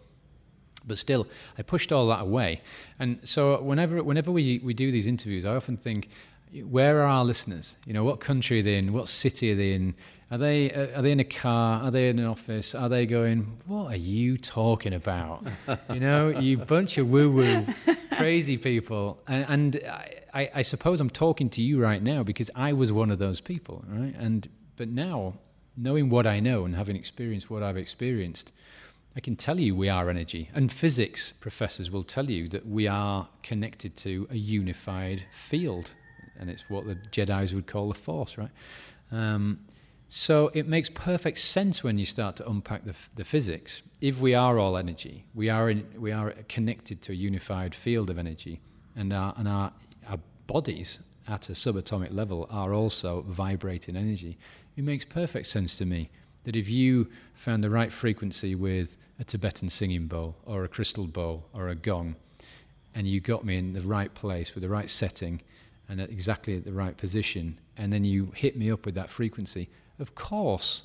but 0.84 0.98
still, 0.98 1.28
I 1.56 1.62
pushed 1.62 1.92
all 1.92 2.08
that 2.08 2.22
away. 2.22 2.60
And 2.98 3.20
so 3.22 3.62
whenever 3.62 4.02
whenever 4.02 4.32
we 4.32 4.58
we 4.64 4.74
do 4.74 4.90
these 4.90 5.06
interviews, 5.06 5.44
I 5.44 5.54
often 5.54 5.76
think, 5.76 6.08
where 6.68 7.02
are 7.02 7.06
our 7.06 7.24
listeners? 7.24 7.76
You 7.86 7.92
know, 7.94 8.02
what 8.02 8.18
country 8.18 8.58
are 8.58 8.62
they 8.64 8.78
in? 8.78 8.92
What 8.92 9.08
city 9.08 9.52
are 9.52 9.56
they 9.56 9.74
in? 9.74 9.94
Are 10.34 10.38
they 10.38 10.72
uh, 10.72 10.98
are 10.98 11.02
they 11.02 11.12
in 11.12 11.20
a 11.20 11.24
car? 11.24 11.80
Are 11.84 11.92
they 11.92 12.08
in 12.08 12.18
an 12.18 12.26
office? 12.26 12.74
Are 12.74 12.88
they 12.88 13.06
going? 13.06 13.56
What 13.66 13.92
are 13.92 13.96
you 13.96 14.36
talking 14.36 14.92
about? 14.92 15.46
you 15.92 16.00
know, 16.00 16.28
you 16.28 16.58
bunch 16.58 16.98
of 16.98 17.08
woo 17.08 17.30
woo 17.30 17.64
crazy 18.16 18.58
people. 18.58 19.22
And, 19.28 19.46
and 19.48 19.80
I, 19.88 20.14
I, 20.34 20.50
I 20.56 20.62
suppose 20.62 21.00
I'm 21.00 21.08
talking 21.08 21.48
to 21.50 21.62
you 21.62 21.80
right 21.80 22.02
now 22.02 22.24
because 22.24 22.50
I 22.56 22.72
was 22.72 22.90
one 22.90 23.12
of 23.12 23.20
those 23.20 23.40
people, 23.40 23.84
right? 23.86 24.12
And 24.18 24.48
but 24.74 24.88
now, 24.88 25.34
knowing 25.76 26.10
what 26.10 26.26
I 26.26 26.40
know 26.40 26.64
and 26.64 26.74
having 26.74 26.96
experienced 26.96 27.48
what 27.48 27.62
I've 27.62 27.76
experienced, 27.76 28.52
I 29.14 29.20
can 29.20 29.36
tell 29.36 29.60
you 29.60 29.76
we 29.76 29.88
are 29.88 30.10
energy. 30.10 30.50
And 30.52 30.72
physics 30.72 31.32
professors 31.32 31.92
will 31.92 32.02
tell 32.02 32.28
you 32.28 32.48
that 32.48 32.66
we 32.66 32.88
are 32.88 33.28
connected 33.44 33.96
to 33.98 34.26
a 34.32 34.36
unified 34.36 35.26
field. 35.30 35.94
And 36.36 36.50
it's 36.50 36.68
what 36.68 36.88
the 36.88 36.96
Jedi's 36.96 37.54
would 37.54 37.68
call 37.68 37.86
the 37.86 37.94
Force, 37.94 38.36
right? 38.36 38.50
Um, 39.12 39.60
so 40.08 40.50
it 40.54 40.68
makes 40.68 40.88
perfect 40.90 41.38
sense 41.38 41.82
when 41.82 41.98
you 41.98 42.06
start 42.06 42.36
to 42.36 42.48
unpack 42.48 42.84
the, 42.84 42.94
the 43.14 43.24
physics. 43.24 43.82
If 44.00 44.20
we 44.20 44.34
are 44.34 44.58
all 44.58 44.76
energy, 44.76 45.24
we 45.34 45.48
are, 45.48 45.70
in, 45.70 45.86
we 45.96 46.12
are 46.12 46.32
connected 46.48 47.02
to 47.02 47.12
a 47.12 47.16
unified 47.16 47.74
field 47.74 48.10
of 48.10 48.18
energy. 48.18 48.60
And, 48.94 49.12
our, 49.12 49.34
and 49.36 49.48
our, 49.48 49.72
our 50.08 50.18
bodies 50.46 51.00
at 51.26 51.48
a 51.48 51.52
subatomic 51.52 52.14
level 52.14 52.46
are 52.50 52.72
also 52.72 53.22
vibrating 53.22 53.96
energy. 53.96 54.38
It 54.76 54.84
makes 54.84 55.04
perfect 55.04 55.46
sense 55.46 55.76
to 55.78 55.86
me 55.86 56.10
that 56.44 56.54
if 56.54 56.68
you 56.68 57.08
found 57.34 57.64
the 57.64 57.70
right 57.70 57.92
frequency 57.92 58.54
with 58.54 58.96
a 59.18 59.24
Tibetan 59.24 59.68
singing 59.68 60.06
bowl 60.06 60.36
or 60.44 60.64
a 60.64 60.68
crystal 60.68 61.06
bowl 61.06 61.46
or 61.52 61.68
a 61.68 61.74
gong, 61.74 62.16
and 62.94 63.08
you 63.08 63.20
got 63.20 63.44
me 63.44 63.56
in 63.56 63.72
the 63.72 63.80
right 63.80 64.14
place 64.14 64.54
with 64.54 64.62
the 64.62 64.68
right 64.68 64.88
setting 64.88 65.40
and 65.88 66.00
at 66.00 66.10
exactly 66.10 66.56
at 66.56 66.64
the 66.64 66.72
right 66.72 66.96
position, 66.96 67.58
and 67.76 67.92
then 67.92 68.04
you 68.04 68.32
hit 68.34 68.56
me 68.56 68.70
up 68.70 68.86
with 68.86 68.94
that 68.94 69.10
frequency, 69.10 69.68
of 69.98 70.14
course, 70.14 70.82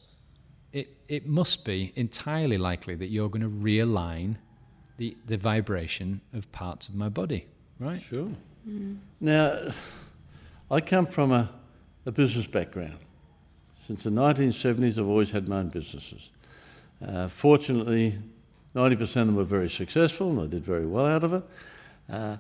it, 0.72 0.95
it 1.07 1.28
must 1.28 1.66
be 1.66 1.91
entirely 1.95 2.57
likely 2.57 2.95
that 2.95 3.07
you're 3.07 3.30
going 3.30 3.41
to 3.41 3.49
realign 3.49 4.36
the, 4.97 5.16
the 5.26 5.38
vibration 5.38 6.22
of 6.34 6.51
parts 6.51 6.88
of 6.88 6.95
my 6.95 7.10
body, 7.10 7.45
right? 7.80 8.01
Sure. 8.01 8.30
Now, 9.20 9.72
I 10.70 10.82
come 10.82 11.05
from 11.05 11.32
a, 11.32 11.49
a 12.05 12.12
business 12.12 12.45
background. 12.45 12.97
Since 13.88 14.03
the 14.03 14.12
1970s, 14.12 14.99
I've 14.99 15.07
always 15.07 15.32
had 15.32 15.47
my 15.47 15.57
own 15.57 15.70
businesses. 15.70 16.30
Uh, 17.05 17.28
fortunately, 17.28 18.20
90% 18.76 19.01
of 19.01 19.14
them 19.14 19.36
were 19.36 19.43
very 19.43 19.70
successful 19.70 20.30
and 20.30 20.41
I 20.41 20.45
did 20.45 20.64
very 20.64 20.86
well 20.86 21.07
out 21.07 21.24
of 21.24 21.34
it. 21.34 21.43
Uh, 22.10 22.38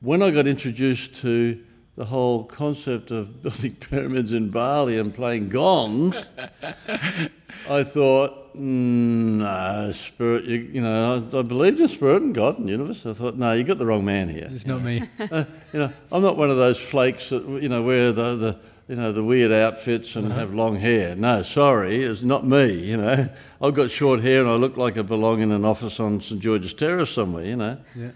when 0.00 0.22
I 0.22 0.30
got 0.30 0.46
introduced 0.46 1.14
to 1.16 1.62
the 1.96 2.04
whole 2.04 2.44
concept 2.44 3.10
of 3.10 3.42
building 3.42 3.74
pyramids 3.76 4.32
in 4.32 4.50
Bali 4.50 4.98
and 4.98 5.14
playing 5.14 5.48
gongs, 5.48 6.28
I 7.68 7.84
thought, 7.84 8.54
mm, 8.56 9.38
no, 9.38 9.90
spirit, 9.92 10.44
you, 10.44 10.70
you 10.72 10.80
know, 10.80 11.14
I, 11.32 11.38
I 11.38 11.42
believed 11.42 11.80
in 11.80 11.88
spirit 11.88 12.22
and 12.22 12.34
God 12.34 12.58
and 12.58 12.68
universe. 12.68 13.04
I 13.06 13.12
thought, 13.12 13.36
no, 13.36 13.52
you 13.52 13.64
got 13.64 13.78
the 13.78 13.86
wrong 13.86 14.04
man 14.04 14.28
here. 14.28 14.48
It's 14.50 14.66
not 14.66 14.82
me. 14.82 15.02
Uh, 15.30 15.44
you 15.72 15.78
know, 15.78 15.92
I'm 16.10 16.22
not 16.22 16.36
one 16.36 16.50
of 16.50 16.56
those 16.56 16.80
flakes 16.80 17.28
that 17.28 17.46
you 17.62 17.68
know 17.68 17.82
wear 17.82 18.10
the, 18.10 18.34
the 18.34 18.58
you 18.88 18.96
know 18.96 19.12
the 19.12 19.22
weird 19.22 19.52
outfits 19.52 20.16
and 20.16 20.32
have 20.32 20.52
long 20.52 20.74
hair. 20.76 21.14
No, 21.14 21.42
sorry, 21.42 22.02
it's 22.02 22.22
not 22.22 22.44
me. 22.44 22.72
You 22.72 22.96
know, 22.96 23.28
I've 23.62 23.74
got 23.74 23.92
short 23.92 24.20
hair 24.20 24.40
and 24.40 24.50
I 24.50 24.54
look 24.54 24.76
like 24.76 24.98
I 24.98 25.02
belong 25.02 25.40
in 25.40 25.52
an 25.52 25.64
office 25.64 26.00
on 26.00 26.20
St 26.20 26.40
George's 26.40 26.74
Terrace 26.74 27.10
somewhere. 27.10 27.44
You 27.44 27.56
know. 27.56 27.78
Yeah. 27.94 28.10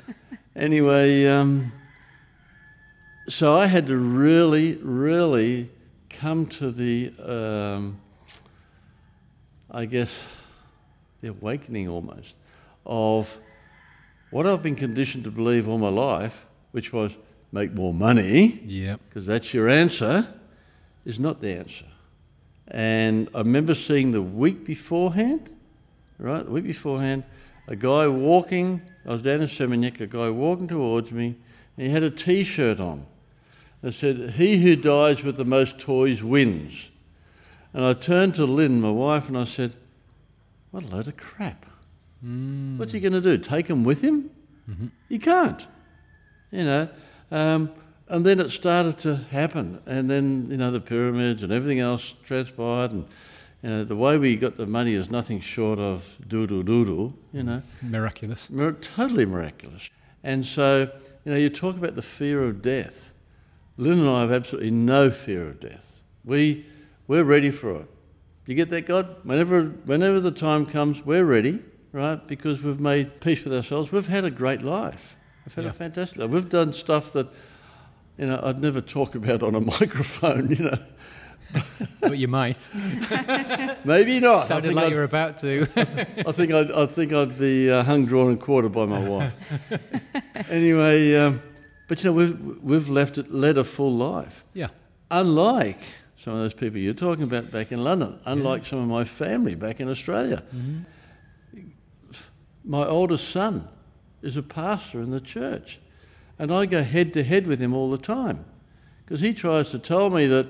Anyway, 0.57 1.27
um, 1.27 1.73
so 3.29 3.55
I 3.57 3.67
had 3.67 3.87
to 3.87 3.97
really, 3.97 4.75
really 4.83 5.71
come 6.11 6.47
to 6.47 6.71
the, 6.71 7.13
um, 7.21 7.99
I 9.71 9.87
guess, 9.87 10.27
the 11.21 11.29
awakening 11.29 11.89
almost 11.89 12.35
of 12.85 13.39
what 14.31 14.47
I've 14.47 14.63
been 14.63 14.77
conditioned 14.77 15.25
to 15.25 15.31
believe 15.31 15.69
all 15.69 15.79
my 15.79 15.89
life, 15.89 16.45
which 16.73 16.93
was 16.93 17.13
make 17.53 17.73
more 17.73 17.95
money, 17.95 18.61
Yep. 18.67 19.01
because 19.09 19.27
that's 19.27 19.55
your 19.55 19.69
answer, 19.69 20.27
is 21.05 21.19
not 21.19 21.41
the 21.41 21.51
answer. 21.51 21.87
And 22.69 23.29
I 23.35 23.39
remember 23.39 23.75
seeing 23.75 24.11
the 24.11 24.23
week 24.23 24.65
beforehand, 24.65 25.51
right, 26.19 26.45
the 26.45 26.51
week 26.51 26.65
beforehand, 26.65 27.25
a 27.69 27.77
guy 27.77 28.07
walking, 28.09 28.83
I 29.07 29.11
was 29.11 29.23
down 29.23 29.41
in 29.41 29.47
Seminyak, 29.47 30.01
a 30.01 30.07
guy 30.07 30.31
walking 30.31 30.67
towards 30.69 31.13
me, 31.13 31.37
and 31.77 31.87
he 31.87 31.93
had 31.93 32.03
a 32.03 32.11
t 32.11 32.45
shirt 32.45 32.81
on 32.81 33.07
that 33.85 33.93
said, 33.93 34.31
He 34.31 34.63
who 34.63 34.77
dies 34.77 35.23
with 35.23 35.37
the 35.37 35.45
most 35.45 35.79
toys 35.79 36.23
wins. 36.23 36.89
And 37.75 37.85
I 37.85 37.93
turned 37.93 38.35
to 38.37 38.47
Lynn, 38.47 38.81
my 38.81 38.91
wife, 38.91 39.29
and 39.29 39.37
I 39.37 39.45
said, 39.45 39.75
What 40.71 40.85
a 40.85 40.87
load 40.87 41.07
of 41.07 41.19
crap. 41.19 41.67
Hmm. 42.23 42.79
What's 42.79 42.93
he 42.93 43.01
going 43.01 43.13
to 43.13 43.21
do? 43.21 43.37
Take 43.37 43.67
them 43.67 43.85
with 43.85 44.01
him? 44.01 44.31
Mm-hmm. 44.71 44.87
He 45.11 45.19
can't. 45.19 45.67
You 46.51 46.65
know. 46.65 46.89
Um, 47.31 47.73
and 48.09 48.25
then 48.25 48.41
it 48.41 48.49
started 48.49 48.99
to 49.01 49.17
happen. 49.17 49.83
And 49.85 50.11
then, 50.11 50.47
you 50.51 50.57
know, 50.57 50.71
the 50.71 50.81
pyramids 50.81 51.43
and 51.43 51.53
everything 51.53 51.81
else 51.81 52.15
transpired. 52.25 52.93
And, 52.93 53.07
you 53.63 53.69
know, 53.69 53.85
the 53.85 53.97
way 53.97 54.17
we 54.17 54.35
got 54.37 54.57
the 54.57 54.67
money 54.67 54.95
is 54.95 55.11
nothing 55.11 55.41
short 55.41 55.79
of 55.79 56.17
doodle 56.27 56.63
doodle, 56.63 57.13
you 57.35 57.43
mm. 57.43 57.47
know. 57.47 57.63
Miraculous. 57.83 58.49
Mir- 58.49 58.73
totally 58.73 59.27
miraculous. 59.27 59.91
And 60.23 60.47
so, 60.47 60.91
you 61.27 61.33
know, 61.33 61.37
you 61.37 61.51
talk 61.51 61.77
about 61.77 61.97
the 61.97 62.03
fear 62.03 62.43
of 62.43 62.63
death. 62.63 63.11
Lynn 63.77 63.99
and 64.01 64.09
I 64.09 64.21
have 64.21 64.33
absolutely 64.33 64.71
no 64.71 65.11
fear 65.11 65.49
of 65.49 65.61
death. 65.61 66.01
We, 66.25 66.67
we're 67.09 67.25
ready 67.25 67.51
for 67.51 67.75
it. 67.77 67.91
You 68.47 68.55
get 68.55 68.71
that, 68.71 68.87
God? 68.87 69.17
Whenever, 69.25 69.63
whenever 69.65 70.21
the 70.21 70.31
time 70.31 70.67
comes, 70.67 71.05
we're 71.05 71.25
ready, 71.25 71.61
right? 71.93 72.25
Because 72.27 72.63
we've 72.63 72.79
made 72.81 73.21
peace 73.21 73.43
with 73.45 73.55
ourselves. 73.55 73.91
We've 73.91 74.07
had 74.07 74.25
a 74.25 74.31
great 74.31 74.63
life. 74.63 75.17
We've 75.45 75.55
had 75.55 75.65
Yeah. 75.65 75.71
a 75.71 75.75
fantastic 75.75 76.19
life. 76.19 76.31
We've 76.31 76.49
done 76.49 76.73
stuff 76.73 77.13
that 77.15 77.29
you 78.17 78.27
know, 78.27 78.39
I'd 78.45 78.61
never 78.61 78.81
talk 78.81 79.15
about 79.17 79.43
on 79.43 79.55
a 79.57 79.61
microphone, 79.79 80.51
you 80.51 80.65
know. 80.67 80.79
but 82.01 82.17
you 82.17 82.29
might. 82.29 82.69
Maybe 83.85 84.21
not. 84.21 84.45
Sounded 84.45 84.73
like 84.73 84.85
I'd- 84.87 84.93
you 84.93 84.99
were 84.99 85.05
about 85.05 85.39
to. 85.39 85.67
I 86.27 86.33
think 86.33 86.53
I'd, 86.53 86.71
I 86.71 86.87
think 86.87 87.13
I'd 87.13 87.37
be 87.39 87.71
uh, 87.71 87.83
hung, 87.83 88.07
drawn, 88.07 88.31
and 88.31 88.41
quartered 88.41 88.73
by 88.73 88.87
my 88.87 89.07
wife. 89.09 89.35
anyway, 90.49 91.17
um, 91.17 91.43
but 91.89 92.03
you 92.03 92.11
know, 92.11 92.17
we've, 92.17 92.63
we've 92.63 92.89
left 92.89 93.19
it, 93.19 93.31
led 93.31 93.59
a 93.59 93.65
full 93.65 93.95
life. 93.95 94.45
yeah. 94.55 94.69
Unlike 95.11 95.81
some 96.17 96.33
of 96.33 96.39
those 96.41 96.55
people 96.55 96.79
you're 96.79 96.95
talking 96.95 97.25
about 97.25 97.51
back 97.51 97.71
in 97.71 97.85
London, 97.85 98.19
unlike 98.25 98.65
some 98.65 98.79
of 98.79 98.89
my 98.89 99.05
family 99.05 99.55
back 99.55 99.79
in 99.79 99.89
Australia. 99.89 100.43
Mm-hmm. 100.57 100.81
My 102.65 102.87
oldest 102.87 103.29
son 103.29 103.69
is 104.23 104.39
a 104.39 104.43
pastor 104.43 105.03
in 105.03 105.11
the 105.11 105.21
church, 105.21 105.79
and 106.39 106.51
I 106.51 106.65
go 106.65 106.83
head 106.83 107.13
to 107.13 107.23
head 107.23 107.47
with 107.47 107.61
him 107.61 107.75
all 107.75 107.91
the 107.91 107.99
time 107.99 108.47
because 109.05 109.21
he 109.21 109.35
tries 109.35 109.71
to 109.73 109.79
tell 109.79 110.09
me 110.09 110.27
that, 110.27 110.47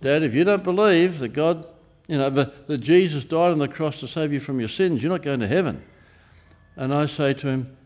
Dad, 0.00 0.22
if 0.22 0.32
you 0.32 0.44
don't 0.44 0.62
believe 0.62 1.18
that 1.18 1.30
God, 1.30 1.66
you 2.06 2.18
know, 2.18 2.30
that, 2.30 2.68
that 2.68 2.78
Jesus 2.78 3.24
died 3.24 3.50
on 3.50 3.58
the 3.58 3.66
cross 3.66 3.98
to 4.00 4.06
save 4.06 4.32
you 4.32 4.38
from 4.38 4.60
your 4.60 4.68
sins, 4.68 5.02
you're 5.02 5.10
not 5.10 5.22
going 5.22 5.40
to 5.40 5.48
heaven. 5.48 5.82
And 6.76 6.94
I 6.94 7.06
say 7.06 7.34
to 7.34 7.48
him, 7.48 7.76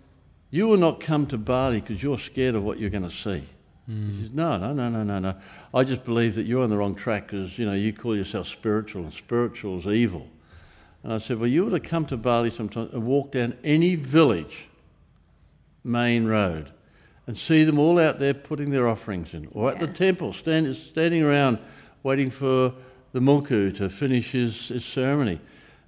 You 0.51 0.67
will 0.67 0.79
not 0.79 1.01
come 1.01 1.27
to 1.29 1.39
Bali 1.39 1.81
because 1.81 2.03
you're 2.03 2.19
scared 2.19 2.55
of 2.55 2.65
what 2.65 2.79
you're 2.79 2.91
going 2.91 3.09
to 3.09 3.11
see. 3.11 3.45
He 3.87 4.23
says, 4.23 4.35
No, 4.35 4.57
no, 4.57 4.73
no, 4.73 4.89
no, 4.89 5.03
no, 5.03 5.19
no. 5.19 5.35
I 5.75 5.85
just 5.85 6.05
believe 6.05 6.37
that 6.37 6.47
you're 6.47 6.63
on 6.63 6.71
the 6.71 6.77
wrong 6.77 6.95
track 6.95 7.27
because, 7.27 7.59
you 7.59 7.67
know, 7.67 7.73
you 7.73 7.93
call 7.93 8.17
yourself 8.17 8.47
spiritual 8.47 9.03
and 9.03 9.13
spiritual 9.13 9.79
is 9.81 9.87
evil. 9.87 10.29
And 11.03 11.13
I 11.13 11.19
said, 11.19 11.39
Well, 11.39 11.49
you 11.49 11.67
ought 11.67 11.71
to 11.71 11.81
come 11.81 12.07
to 12.07 12.17
Bali 12.17 12.51
sometime 12.51 12.89
and 12.93 13.05
walk 13.05 13.33
down 13.33 13.57
any 13.65 13.97
village, 13.97 14.69
main 15.83 16.27
road, 16.27 16.71
and 17.27 17.37
see 17.37 17.65
them 17.65 17.79
all 17.79 17.99
out 17.99 18.19
there 18.19 18.35
putting 18.35 18.71
their 18.71 18.87
offerings 18.87 19.35
in, 19.35 19.49
or 19.53 19.71
at 19.71 19.81
the 19.81 19.89
temple, 19.89 20.33
stand, 20.33 20.75
standing 20.77 21.23
around 21.23 21.59
waiting 22.03 22.31
for 22.31 22.75
the 23.13 23.21
mangku 23.21 23.75
to 23.77 23.89
finish 23.89 24.33
his, 24.33 24.69
his 24.69 24.85
ceremony. 24.85 25.41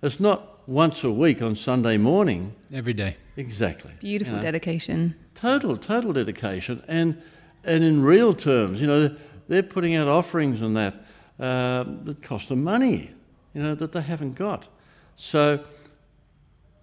It's 0.03 0.19
not 0.19 0.52
once 0.67 1.05
a 1.05 1.11
week 1.11 1.43
on 1.43 1.57
Sunday 1.57 1.97
morning. 1.97 2.55
Every 2.73 2.93
day. 2.93 3.17
Exactly. 3.37 3.93
Beautiful 4.01 4.35
you 4.35 4.39
know. 4.39 4.43
dedication. 4.43 5.15
Total, 5.35 5.77
total 5.77 6.13
dedication, 6.13 6.83
and 6.87 7.21
and 7.65 7.85
in 7.85 8.03
real 8.03 8.35
terms, 8.35 8.81
you 8.81 8.87
know, 8.87 9.15
they're 9.49 9.63
putting 9.63 9.95
out 9.95 10.09
offerings 10.09 10.61
and 10.61 10.77
that 10.77 10.95
uh, 11.41 11.85
that 12.05 12.23
cost 12.23 12.49
them 12.49 12.63
money, 12.63 13.11
you 13.55 13.63
know, 13.63 13.75
that 13.75 13.93
they 13.93 14.03
haven't 14.03 14.35
got. 14.35 14.69
So, 15.17 15.65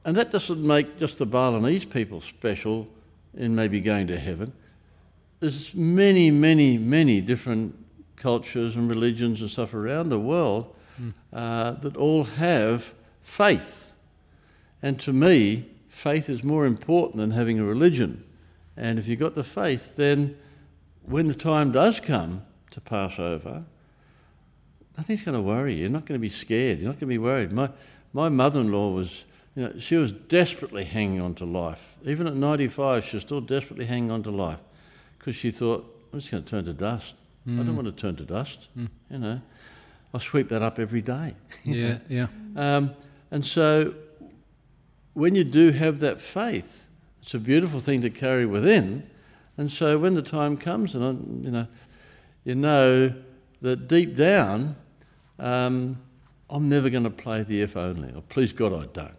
and 0.06 0.16
that 0.16 0.32
doesn't 0.32 0.66
make 0.66 1.00
just 1.00 1.18
the 1.18 1.26
Balinese 1.26 1.86
people 1.86 2.22
special 2.22 2.88
in 3.34 3.56
maybe 3.56 3.80
going 3.80 4.08
to 4.08 4.20
heaven. 4.20 4.54
There's 5.40 5.74
many, 5.74 6.32
many, 6.32 6.78
many 6.78 7.22
different 7.22 7.76
cultures 8.16 8.76
and 8.76 8.90
religions 8.90 9.42
and 9.42 9.50
stuff 9.50 9.74
around 9.74 10.10
the 10.10 10.20
world 10.20 10.76
uh, 11.32 11.72
that 11.72 11.96
all 11.96 12.26
have 12.26 12.94
faith. 13.30 13.92
And 14.82 15.00
to 15.02 15.14
me, 15.14 15.70
faith 15.88 16.30
is 16.30 16.44
more 16.44 16.66
important 16.66 17.18
than 17.18 17.32
having 17.32 17.60
a 17.60 17.64
religion. 17.64 18.24
And 18.76 18.98
if 18.98 19.08
you've 19.08 19.20
got 19.20 19.36
the 19.36 19.44
faith, 19.44 19.96
then 19.96 20.38
when 21.04 21.28
the 21.28 21.36
time 21.36 21.72
does 21.72 22.00
come 22.00 22.44
to 22.72 22.82
pass 22.82 23.20
over, 23.20 23.66
nothing's 24.98 25.24
going 25.24 25.36
to 25.36 25.42
worry 25.42 25.74
you. 25.74 25.82
You're 25.82 25.90
not 25.90 26.06
going 26.06 26.20
to 26.20 26.22
be 26.22 26.30
scared. 26.30 26.80
You're 26.80 26.88
not 26.88 27.00
going 27.00 27.02
to 27.02 27.06
be 27.08 27.18
worried. 27.18 27.52
My, 27.52 27.70
my 28.14 28.30
mother 28.30 28.62
in 28.62 28.72
law 28.72 28.92
was, 28.92 29.26
you 29.56 29.64
know, 29.64 29.80
she 29.80 29.96
was 29.96 30.12
desperately 30.12 30.86
hanging 30.86 31.22
on 31.22 31.36
to 31.36 31.46
life. 31.46 31.98
Even 32.06 32.28
at 32.28 32.36
95, 32.36 33.06
she 33.06 33.16
was 33.18 33.24
still 33.24 33.42
desperately 33.42 33.86
hanging 33.86 34.12
on 34.12 34.24
to 34.24 34.32
life 34.32 34.60
because 35.18 35.36
she 35.36 35.52
thought, 35.52 35.86
I'm 36.12 36.20
just 36.20 36.32
going 36.32 36.44
to 36.44 36.50
turn 36.50 36.66
to 36.66 36.74
dust. 36.74 37.14
I 37.48 37.64
don't 37.64 37.76
want 37.76 37.88
to 37.88 37.92
turn 37.92 38.16
to 38.18 38.26
dust. 38.26 38.68
You 39.10 39.18
know, 39.18 39.42
I 40.14 40.18
sweep 40.20 40.50
that 40.50 40.62
up 40.62 40.78
every 40.78 41.02
day. 41.02 41.34
Yeah, 41.64 41.98
yeah. 42.10 42.28
Um, 42.56 42.92
and 43.32 43.46
so, 43.46 43.94
when 45.14 45.36
you 45.36 45.44
do 45.44 45.72
have 45.72 46.00
that 46.00 46.22
faith, 46.22 46.86
it's 47.22 47.34
a 47.34 47.40
beautiful 47.40 47.80
thing 47.80 48.02
to 48.02 48.10
carry 48.10 48.46
within. 48.46 49.10
And 49.58 49.72
so, 49.72 49.98
when 49.98 50.14
the 50.14 50.22
time 50.22 50.58
comes, 50.58 50.96
and 50.96 51.46
you 51.46 51.52
know, 51.52 51.68
you 52.44 52.56
know 52.56 53.14
that 53.62 53.88
deep 53.88 54.16
down, 54.16 54.76
um, 55.38 56.00
I'm 56.50 56.70
never 56.70 56.90
going 56.90 57.04
to 57.04 57.10
play 57.10 57.44
the 57.44 57.62
F 57.62 57.78
only. 57.78 58.14
Or 58.14 58.22
please 58.22 58.54
God, 58.54 58.74
I 58.74 58.88
don't. 58.88 59.16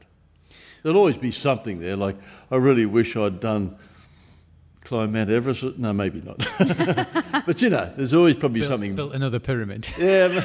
There'll 0.83 0.99
always 0.99 1.17
be 1.17 1.31
something 1.31 1.79
there, 1.79 1.97
like 1.97 2.17
I 2.51 2.57
really 2.57 2.87
wish 2.87 3.17
I'd 3.17 3.41
done 3.41 3.77
climb 4.91 5.13
Mount 5.13 5.31
Everest. 5.31 5.79
No, 5.79 5.93
maybe 5.93 6.21
not. 6.21 6.39
but 7.47 7.63
you 7.63 7.71
know, 7.71 7.93
there's 7.97 8.13
always 8.13 8.35
probably 8.35 8.59
Built, 8.59 8.73
something 8.73 8.97
built 8.97 9.15
another 9.15 9.39
pyramid. 9.39 9.87
yeah. 9.99 10.45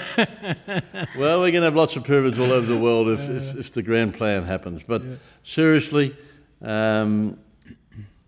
well, 1.18 1.40
we're 1.40 1.50
going 1.50 1.56
to 1.56 1.64
have 1.64 1.76
lots 1.76 1.96
of 1.96 2.04
pyramids 2.04 2.38
all 2.38 2.52
over 2.52 2.68
the 2.68 2.78
world 2.78 3.08
if, 3.08 3.28
if, 3.28 3.58
if 3.58 3.74
the 3.74 3.82
grand 3.82 4.14
plan 4.14 4.44
happens. 4.44 4.84
But 4.84 5.02
seriously, 5.44 6.16
um, 6.62 7.40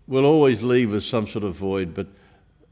we'll 0.08 0.26
always 0.26 0.60
leave 0.60 0.90
with 0.90 1.04
some 1.04 1.28
sort 1.28 1.44
of 1.44 1.54
void. 1.54 1.94
But 1.94 2.08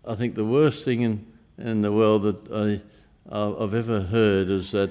I 0.05 0.17
think 0.17 0.35
the 0.35 0.45
worst 0.45 0.85
thing 0.85 1.03
in, 1.03 1.25
in 1.57 1.83
the 1.83 1.93
world 1.93 2.25
that 2.25 2.83
I, 3.31 3.63
I've 3.63 3.75
ever 3.75 4.01
heard 4.01 4.51
is 4.51 4.73
that, 4.73 4.91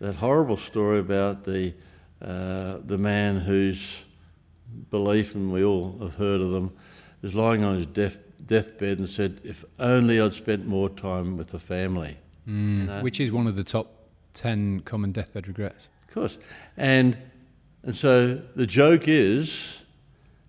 that 0.00 0.16
horrible 0.16 0.58
story 0.58 0.98
about 0.98 1.44
the, 1.44 1.72
uh, 2.20 2.80
the 2.84 2.98
man 2.98 3.40
whose 3.40 4.02
belief, 4.90 5.34
and 5.34 5.50
we 5.50 5.64
all 5.64 5.96
have 6.00 6.16
heard 6.16 6.42
of 6.42 6.50
them, 6.50 6.70
is 7.24 7.34
lying 7.34 7.64
on 7.64 7.76
his 7.76 7.86
death, 7.86 8.18
deathbed 8.46 8.98
and 8.98 9.08
said, 9.08 9.40
If 9.42 9.64
only 9.80 10.20
I'd 10.20 10.34
spent 10.34 10.66
more 10.66 10.90
time 10.90 11.36
with 11.36 11.48
the 11.48 11.58
family. 11.58 12.18
Mm, 12.46 12.86
know. 12.86 13.00
Which 13.02 13.18
is 13.18 13.32
one 13.32 13.46
of 13.46 13.56
the 13.56 13.64
top 13.64 14.08
10 14.34 14.80
common 14.80 15.12
deathbed 15.12 15.48
regrets. 15.48 15.88
Of 16.06 16.14
course. 16.14 16.38
And, 16.76 17.16
and 17.82 17.96
so 17.96 18.42
the 18.54 18.66
joke 18.66 19.08
is 19.08 19.78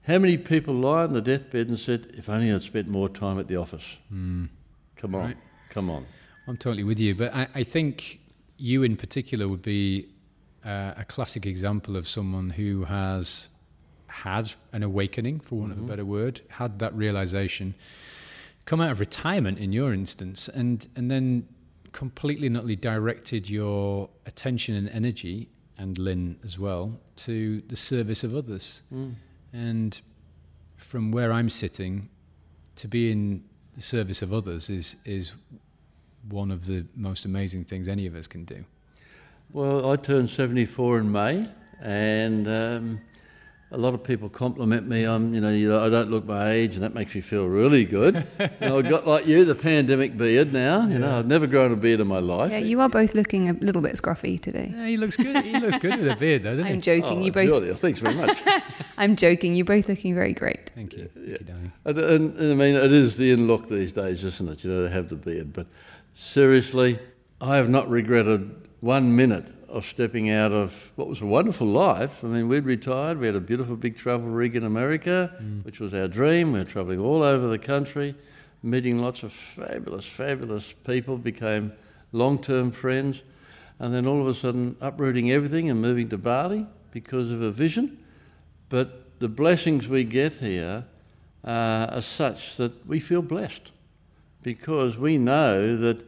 how 0.06 0.20
many 0.20 0.38
people 0.38 0.74
lie 0.74 1.04
on 1.04 1.14
the 1.14 1.22
deathbed 1.22 1.70
and 1.70 1.80
said, 1.80 2.12
if 2.14 2.28
only 2.30 2.52
I'd 2.52 2.62
spent 2.62 2.90
more 2.90 3.08
time 3.08 3.40
at 3.40 3.48
the 3.48 3.56
office? 3.56 3.96
Mm. 4.14 4.50
Come 4.98 5.16
on. 5.16 5.26
Right. 5.26 5.38
Come 5.70 5.90
on. 5.90 6.06
I'm 6.48 6.58
totally 6.58 6.84
with 6.84 7.00
you, 7.00 7.16
but 7.16 7.34
I, 7.34 7.48
I 7.56 7.64
think 7.64 8.20
you 8.58 8.84
in 8.84 8.98
particular 8.98 9.48
would 9.48 9.62
be 9.62 10.08
uh, 10.66 10.94
a 10.98 11.06
classic 11.06 11.46
example 11.46 11.96
of 11.96 12.08
someone 12.08 12.52
who 12.52 12.84
has 12.84 13.48
had 14.24 14.54
an 14.72 14.84
awakening, 14.84 15.40
for 15.40 15.56
want 15.56 15.72
of 15.72 15.78
a 15.78 15.82
better 15.82 16.06
word, 16.06 16.42
had 16.50 16.80
that 16.80 16.94
realization, 16.96 17.76
come 18.66 18.80
out 18.82 18.92
of 18.92 19.00
retirement 19.00 19.60
in 19.60 19.72
your 19.74 19.94
instance, 19.94 20.48
and 20.48 20.88
and 20.96 21.12
then 21.12 21.48
completely 21.92 22.48
and 22.48 22.58
utterly 22.58 22.76
directed 22.76 23.50
your 23.50 24.10
attention 24.26 24.76
and 24.76 24.90
energy, 24.90 25.50
and 25.78 25.98
Lynn 25.98 26.38
as 26.44 26.58
well, 26.58 27.00
to 27.18 27.62
the 27.68 27.76
service 27.76 28.24
of 28.24 28.36
others. 28.36 28.82
And 29.54 30.00
from 30.76 31.12
where 31.12 31.32
I'm 31.32 31.50
sitting, 31.50 32.10
to 32.76 32.88
be 32.88 33.12
in 33.12 33.44
the 33.76 33.82
service 33.82 34.22
of 34.22 34.34
others 34.34 34.70
is 34.70 34.96
is 35.06 35.34
one 36.30 36.52
of 36.52 36.66
the 36.68 36.86
most 36.96 37.26
amazing 37.26 37.66
things 37.66 37.88
any 37.88 38.08
of 38.08 38.16
us 38.16 38.28
can 38.28 38.46
do. 38.46 38.66
Well, 39.52 39.92
I 39.92 39.96
turned 39.96 40.30
74 40.30 41.00
in 41.00 41.12
May, 41.12 41.48
and 41.82 42.48
um, 42.48 43.02
a 43.76 43.78
lot 43.78 43.94
of 43.94 44.04
people 44.04 44.30
compliment 44.30 44.88
me. 44.88 45.04
I'm, 45.04 45.34
you 45.34 45.42
know, 45.42 45.50
you 45.50 45.70
know, 45.70 45.86
I 45.86 45.90
don't 45.90 46.10
look 46.10 46.26
my 46.26 46.50
age, 46.50 46.76
and 46.76 46.84
that 46.84 46.96
makes 46.96 47.14
me 47.14 47.20
feel 47.20 47.46
really 47.46 47.84
good. 47.84 48.26
you 48.40 48.50
know, 48.62 48.78
I've 48.80 48.90
got 48.90 49.06
like 49.06 49.28
you, 49.28 49.44
the 49.44 49.54
pandemic 49.54 50.16
beard 50.16 50.54
now. 50.54 50.88
You 50.88 50.98
know, 50.98 51.20
I've 51.20 51.28
never 51.28 51.46
grown 51.46 51.74
a 51.74 51.76
beard 51.76 52.00
in 52.00 52.08
my 52.08 52.20
life. 52.20 52.52
Yeah, 52.52 52.60
you 52.60 52.80
are 52.80 52.88
both 52.88 53.14
looking 53.16 53.50
a 53.50 53.54
little 53.54 53.82
bit 53.82 53.96
scruffy 53.96 54.40
today. 54.40 54.72
Yeah, 54.74 54.88
he 54.88 54.98
looks 54.98 55.18
good. 55.18 55.44
He 55.44 55.60
looks 55.60 55.78
good 55.78 56.00
with 56.00 56.08
a 56.10 56.16
beard, 56.16 56.44
though, 56.44 56.52
doesn't 56.52 56.66
I'm 56.66 56.76
he? 56.76 56.82
joking. 56.82 57.20
Oh, 57.20 57.26
you 57.26 57.32
both. 57.34 57.48
Julia, 57.48 57.76
thanks 57.76 58.00
very 58.00 58.16
much. 58.16 58.42
I'm 58.98 59.18
joking. 59.18 59.56
You're 59.56 59.66
both 59.66 59.90
looking 59.90 60.16
very 60.16 60.34
great. 60.34 60.70
Thank 60.70 60.94
you. 60.94 61.10
Thank 61.14 61.28
you, 61.28 61.38
darling. 61.40 61.74
And, 61.84 62.00
and, 62.00 62.40
and 62.40 62.52
I 62.54 62.56
mean, 62.56 62.76
it 62.76 62.94
is 62.94 63.18
the 63.18 63.32
in 63.32 63.48
look 63.48 63.68
these 63.68 63.92
days, 63.92 64.24
isn't 64.24 64.50
it? 64.50 64.64
You 64.64 64.72
know, 64.72 64.88
to 64.88 64.94
have 64.94 65.10
the 65.10 65.18
beard. 65.18 65.52
But 65.52 65.68
seriously, 66.14 67.00
I 67.42 67.58
have 67.58 67.70
not 67.70 67.90
regretted 67.90 68.70
one 68.80 69.16
minute 69.16 69.52
of 69.70 69.86
stepping 69.86 70.30
out 70.30 70.52
of 70.52 70.92
what 70.96 71.08
was 71.08 71.22
a 71.22 71.26
wonderful 71.26 71.68
life. 71.68 72.24
I 72.24 72.28
mean, 72.28 72.48
we'd 72.48 72.66
retired, 72.66 73.20
we 73.20 73.26
had 73.26 73.36
a 73.36 73.40
beautiful 73.40 73.76
big 73.76 73.98
travel 73.98 74.28
rig 74.30 74.56
in 74.56 74.64
America, 74.64 75.32
which 75.64 75.80
was 75.80 75.94
our 75.94 76.08
dream. 76.08 76.52
We 76.54 76.60
were 76.60 76.66
travelling 76.66 77.00
all 77.00 77.24
over 77.24 77.48
the 77.48 77.60
country, 77.60 78.16
meeting 78.64 79.00
lots 79.00 79.24
of 79.24 79.32
fabulous, 79.32 80.06
fabulous 80.06 80.74
people, 80.86 81.18
became 81.18 81.74
long 82.12 82.40
term 82.42 82.72
friends. 82.72 83.24
And 83.80 83.94
then 83.94 84.06
all 84.08 84.22
of 84.22 84.28
a 84.28 84.34
sudden, 84.34 84.78
uprooting 84.80 85.32
everything 85.32 85.70
and 85.70 85.82
moving 85.82 86.08
to 86.10 86.18
Bali 86.18 86.66
because 86.92 87.30
of 87.32 87.42
a 87.42 87.52
vision. 87.52 87.98
But 88.70 89.20
the 89.20 89.28
blessings 89.28 89.88
we 89.88 90.04
get 90.04 90.36
here 90.36 90.86
uh, 91.44 91.88
are 91.92 92.02
such 92.02 92.56
that 92.58 92.88
we 92.88 93.00
feel 93.00 93.22
blessed 93.22 93.72
because 94.44 94.98
we 94.98 95.18
know 95.18 95.76
that 95.76 96.06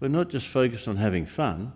we're 0.00 0.08
not 0.08 0.28
just 0.28 0.46
focused 0.46 0.88
on 0.88 0.96
having 0.96 1.26
fun. 1.26 1.72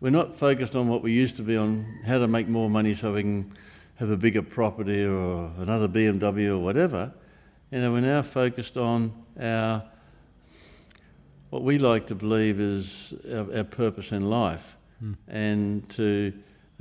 We're 0.00 0.08
not 0.08 0.34
focused 0.34 0.74
on 0.76 0.88
what 0.88 1.02
we 1.02 1.12
used 1.12 1.36
to 1.36 1.42
be 1.42 1.58
on 1.58 2.00
how 2.06 2.18
to 2.18 2.26
make 2.26 2.48
more 2.48 2.70
money 2.70 2.94
so 2.94 3.12
we 3.12 3.20
can 3.20 3.52
have 3.96 4.08
a 4.08 4.16
bigger 4.16 4.40
property 4.40 5.04
or 5.04 5.50
another 5.58 5.88
BMW 5.88 6.48
or 6.48 6.58
whatever. 6.58 7.12
You 7.70 7.80
know, 7.80 7.92
we're 7.92 8.00
now 8.00 8.22
focused 8.22 8.78
on 8.78 9.12
our 9.38 9.84
what 11.50 11.62
we 11.62 11.78
like 11.78 12.06
to 12.06 12.14
believe 12.14 12.60
is 12.60 13.12
our, 13.30 13.58
our 13.58 13.64
purpose 13.64 14.12
in 14.12 14.30
life, 14.30 14.76
and 15.28 15.86
to 15.90 16.32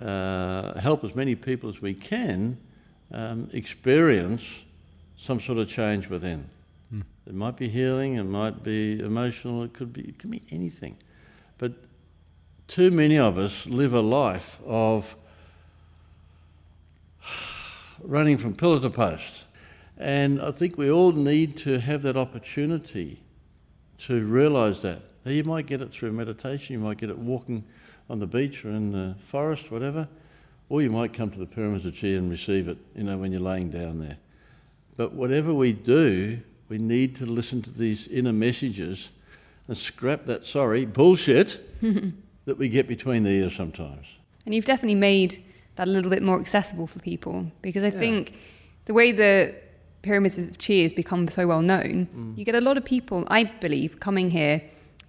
uh, 0.01 0.79
help 0.79 1.03
as 1.03 1.13
many 1.13 1.35
people 1.35 1.69
as 1.69 1.81
we 1.81 1.93
can 1.93 2.57
um, 3.11 3.49
experience 3.51 4.61
some 5.17 5.41
sort 5.41 5.57
of 5.57 5.67
change 5.67 6.07
within. 6.07 6.49
It 7.27 7.33
might 7.33 7.57
be 7.57 7.67
healing, 7.67 8.15
it 8.15 8.23
might 8.23 8.63
be 8.63 8.99
emotional, 8.99 9.63
it 9.63 9.73
could 9.73 9.91
be 9.91 10.01
it 10.03 10.19
could 10.19 10.31
be 10.31 10.41
anything, 10.51 10.95
but 11.57 11.73
too 12.69 12.91
many 12.91 13.17
of 13.17 13.39
us 13.39 13.65
live 13.65 13.93
a 13.93 13.99
life 13.99 14.59
of 14.63 15.15
running 18.03 18.37
from 18.37 18.53
pillar 18.53 18.79
to 18.79 18.91
post. 18.91 19.45
And 19.97 20.39
I 20.39 20.51
think 20.51 20.77
we 20.77 20.89
all 20.89 21.11
need 21.11 21.57
to 21.57 21.79
have 21.79 22.03
that 22.03 22.15
opportunity 22.15 23.21
to 23.99 24.23
realise 24.23 24.83
that. 24.83 25.01
Now, 25.25 25.31
you 25.31 25.43
might 25.43 25.65
get 25.65 25.81
it 25.81 25.91
through 25.91 26.11
meditation, 26.11 26.73
you 26.73 26.79
might 26.79 26.99
get 26.99 27.09
it 27.09 27.17
walking 27.17 27.63
on 28.07 28.19
the 28.19 28.27
beach 28.27 28.63
or 28.63 28.69
in 28.69 28.91
the 28.91 29.15
forest, 29.19 29.71
whatever, 29.71 30.07
or 30.69 30.83
you 30.83 30.91
might 30.91 31.11
come 31.11 31.31
to 31.31 31.39
the 31.39 31.47
pyramids 31.47 31.87
of 31.87 31.99
Chi 31.99 32.09
and 32.09 32.29
receive 32.29 32.67
it, 32.67 32.77
you 32.95 33.03
know, 33.03 33.17
when 33.17 33.31
you're 33.31 33.41
laying 33.41 33.71
down 33.71 33.99
there. 33.99 34.17
But 34.95 35.13
whatever 35.13 35.55
we 35.55 35.73
do, 35.73 36.39
we 36.69 36.77
need 36.77 37.15
to 37.15 37.25
listen 37.25 37.63
to 37.63 37.71
these 37.71 38.07
inner 38.07 38.31
messages 38.31 39.09
and 39.67 39.75
scrap 39.75 40.25
that, 40.25 40.45
sorry, 40.45 40.85
bullshit 40.85 41.59
that 42.49 42.57
we 42.57 42.67
get 42.67 42.87
between 42.87 43.23
the 43.23 43.29
ears 43.29 43.55
sometimes. 43.55 44.05
And 44.45 44.53
you've 44.55 44.65
definitely 44.65 44.95
made 45.13 45.31
that 45.75 45.87
a 45.87 45.91
little 45.91 46.09
bit 46.11 46.23
more 46.23 46.39
accessible 46.39 46.87
for 46.87 46.99
people 46.99 47.35
because 47.61 47.83
I 47.83 47.87
Yeah. 47.91 47.99
think 48.05 48.33
the 48.85 48.93
way 48.93 49.11
the 49.11 49.53
pyramids 50.01 50.37
of 50.37 50.57
Chi 50.57 50.73
has 50.87 50.93
become 50.93 51.27
so 51.27 51.45
well 51.47 51.61
known, 51.61 52.07
Mm. 52.15 52.37
you 52.37 52.43
get 52.45 52.55
a 52.55 52.61
lot 52.69 52.75
of 52.77 52.83
people, 52.85 53.25
I 53.39 53.43
believe, 53.65 53.99
coming 53.99 54.31
here 54.31 54.61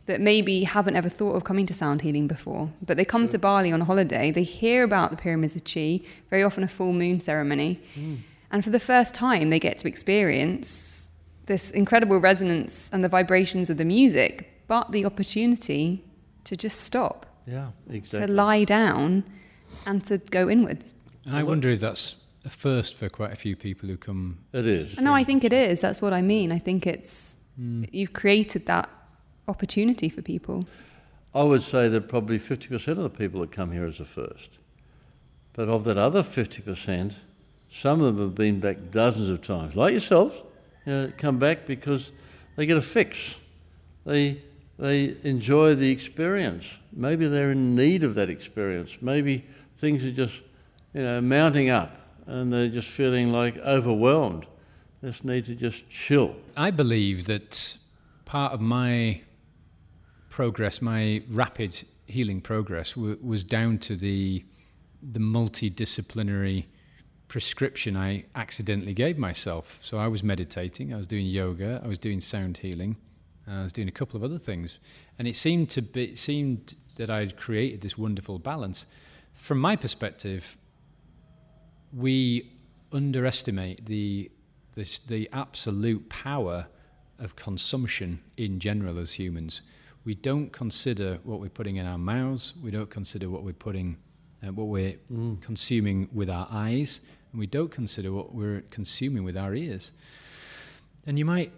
that 0.07 0.21
maybe 0.21 0.65
haven't 0.65 0.97
ever 0.97 1.09
thought 1.09 1.35
of 1.37 1.45
coming 1.45 1.67
to 1.67 1.75
sound 1.75 2.03
healing 2.03 2.27
before, 2.27 2.71
but 2.85 2.97
they 2.99 3.05
come 3.05 3.27
to 3.29 3.39
Bali 3.39 3.71
on 3.73 3.81
a 3.81 3.85
holiday, 3.85 4.31
they 4.31 4.43
hear 4.43 4.83
about 4.85 5.11
the 5.11 5.17
pyramids 5.17 5.55
of 5.57 5.63
Chi, 5.65 6.01
very 6.29 6.43
often 6.43 6.63
a 6.65 6.69
full 6.69 6.93
moon 6.93 7.21
ceremony, 7.21 7.79
Mm. 7.97 8.17
and 8.51 8.65
for 8.65 8.71
the 8.71 8.81
first 8.81 9.15
time 9.15 9.49
they 9.51 9.61
get 9.61 9.79
to 9.79 9.89
experience 9.89 11.11
this 11.47 11.71
incredible 11.71 12.19
resonance 12.19 12.91
and 12.93 13.03
the 13.03 13.09
vibrations 13.09 13.71
of 13.71 13.77
the 13.77 13.85
music, 13.85 14.33
but 14.69 14.91
the 14.93 15.05
opportunity 15.05 16.03
to 16.45 16.57
just 16.57 16.81
stop 16.81 17.27
Yeah, 17.51 17.71
exactly. 17.91 18.27
to 18.29 18.33
lie 18.33 18.65
down 18.65 19.25
and 19.87 20.05
to 20.07 20.19
go 20.19 20.49
inwards. 20.49 20.93
And 21.27 21.37
I 21.37 21.43
wonder 21.43 21.69
if 21.71 21.81
that's 21.81 22.17
a 22.45 22.51
first 22.51 22.95
for 22.97 23.09
quite 23.09 23.33
a 23.33 23.37
few 23.37 23.57
people 23.57 23.89
who 23.89 23.97
come. 23.97 24.39
It 24.53 24.67
is. 24.67 24.99
No, 24.99 25.13
I 25.15 25.25
think 25.25 25.45
it 25.45 25.53
is. 25.53 25.81
That's 25.81 26.01
what 26.01 26.13
I 26.13 26.23
mean. 26.23 26.53
I 26.53 26.59
think 26.59 26.87
it's 26.87 27.39
Hmm. 27.57 27.85
you've 27.93 28.13
created 28.13 28.67
that 28.67 28.89
opportunity 29.49 30.09
for 30.09 30.23
people. 30.23 30.65
I 31.35 31.43
would 31.43 31.63
say 31.63 31.89
that 31.89 32.09
probably 32.09 32.39
50% 32.39 32.89
of 32.97 33.03
the 33.03 33.11
people 33.11 33.41
that 33.41 33.53
come 33.53 33.73
here 33.73 33.87
is 33.87 34.01
a 34.01 34.05
first. 34.05 34.51
But 35.53 35.69
of 35.69 35.85
that 35.85 35.99
other 35.99 36.23
50%, 36.23 37.17
some 37.71 38.01
of 38.01 38.17
them 38.17 38.27
have 38.29 38.35
been 38.35 38.61
back 38.61 38.91
dozens 38.91 39.29
of 39.29 39.43
times, 39.43 39.77
like 39.77 39.93
yourselves, 39.93 40.43
you 40.87 40.93
know, 40.93 41.13
come 41.19 41.39
back 41.39 41.67
because 41.67 42.13
they 42.57 42.67
get 42.67 42.77
a 42.77 42.83
fix. 42.83 43.35
They, 44.07 44.41
they 44.81 45.15
enjoy 45.23 45.75
the 45.75 45.91
experience. 45.91 46.79
Maybe 46.93 47.29
they're 47.29 47.53
in 47.53 47.77
need 47.77 48.03
of 48.03 48.15
that 48.15 48.31
experience. 48.31 48.97
Maybe 49.01 49.45
things 49.77 50.03
are 50.05 50.11
just, 50.11 50.41
you 50.95 51.03
know, 51.03 51.21
mounting 51.21 51.69
up 51.69 51.95
and 52.27 52.53
they're 52.53 52.69
just 52.69 52.89
feeling 52.89 53.31
like 53.31 53.59
overwhelmed. 53.59 54.47
This 55.03 55.23
need 55.23 55.45
to 55.47 55.55
just 55.55 55.89
chill. 55.91 56.35
I 56.57 56.71
believe 56.71 57.27
that 57.27 57.79
part 58.25 58.53
of 58.53 58.61
my 58.61 59.23
progress, 60.31 60.81
my 60.81 61.23
rapid 61.29 61.83
healing 62.07 62.41
progress, 62.41 62.93
w- 62.95 63.19
was 63.23 63.45
down 63.45 63.79
to 63.79 63.97
the 63.97 64.45
the 65.03 65.21
multidisciplinary 65.21 66.67
prescription 67.27 67.97
I 67.97 68.25
accidentally 68.35 68.93
gave 68.93 69.17
myself. 69.17 69.79
So 69.81 69.97
I 69.99 70.09
was 70.09 70.23
meditating, 70.23 70.93
I 70.93 70.99
was 70.99 71.07
doing 71.07 71.25
yoga, 71.25 71.81
I 71.83 71.89
was 71.89 71.99
doing 71.99 72.21
sound 72.21 72.59
healing, 72.59 72.97
I 73.53 73.63
was 73.63 73.73
doing 73.73 73.89
a 73.89 73.93
couple 73.93 74.17
of 74.17 74.23
other 74.23 74.39
things, 74.39 74.79
and 75.19 75.27
it 75.27 75.37
seemed 75.37 75.71
to 75.71 75.83
be 75.83 76.05
it 76.05 76.19
seemed 76.19 76.75
that 76.97 77.11
I'd 77.11 77.37
created 77.37 77.81
this 77.81 77.97
wonderful 77.97 78.39
balance. 78.39 78.87
From 79.33 79.59
my 79.59 79.77
perspective, 79.77 80.57
we 81.93 82.53
underestimate 82.93 83.87
the 83.87 84.31
the, 84.75 85.01
the 85.09 85.29
absolute 85.33 86.09
power 86.09 86.67
of 87.19 87.37
consumption 87.37 88.21
in 88.37 88.59
general 88.61 88.99
as 88.99 89.15
humans. 89.15 89.63
We 90.05 90.15
don't 90.15 90.53
consider 90.53 91.19
what 91.25 91.41
we're 91.41 91.51
putting 91.51 91.77
in 91.77 91.87
our 91.87 91.99
mouths. 91.99 92.55
We 92.63 92.71
don't 92.71 92.89
consider 92.89 93.29
what 93.29 93.43
we're 93.43 93.53
putting, 93.53 93.99
uh, 94.43 94.53
what 94.53 94.69
we're 94.69 94.97
consuming 95.43 96.09
with 96.13 96.31
our 96.31 96.49
eyes, 96.51 97.01
and 97.33 97.39
we 97.39 97.47
don't 97.47 97.71
consider 97.71 98.11
what 98.13 98.35
we're 98.35 98.63
consuming 98.71 99.25
with 99.25 99.37
our 99.37 99.55
ears. 99.55 99.93
And 101.07 101.19
you 101.19 101.25
might 101.25 101.53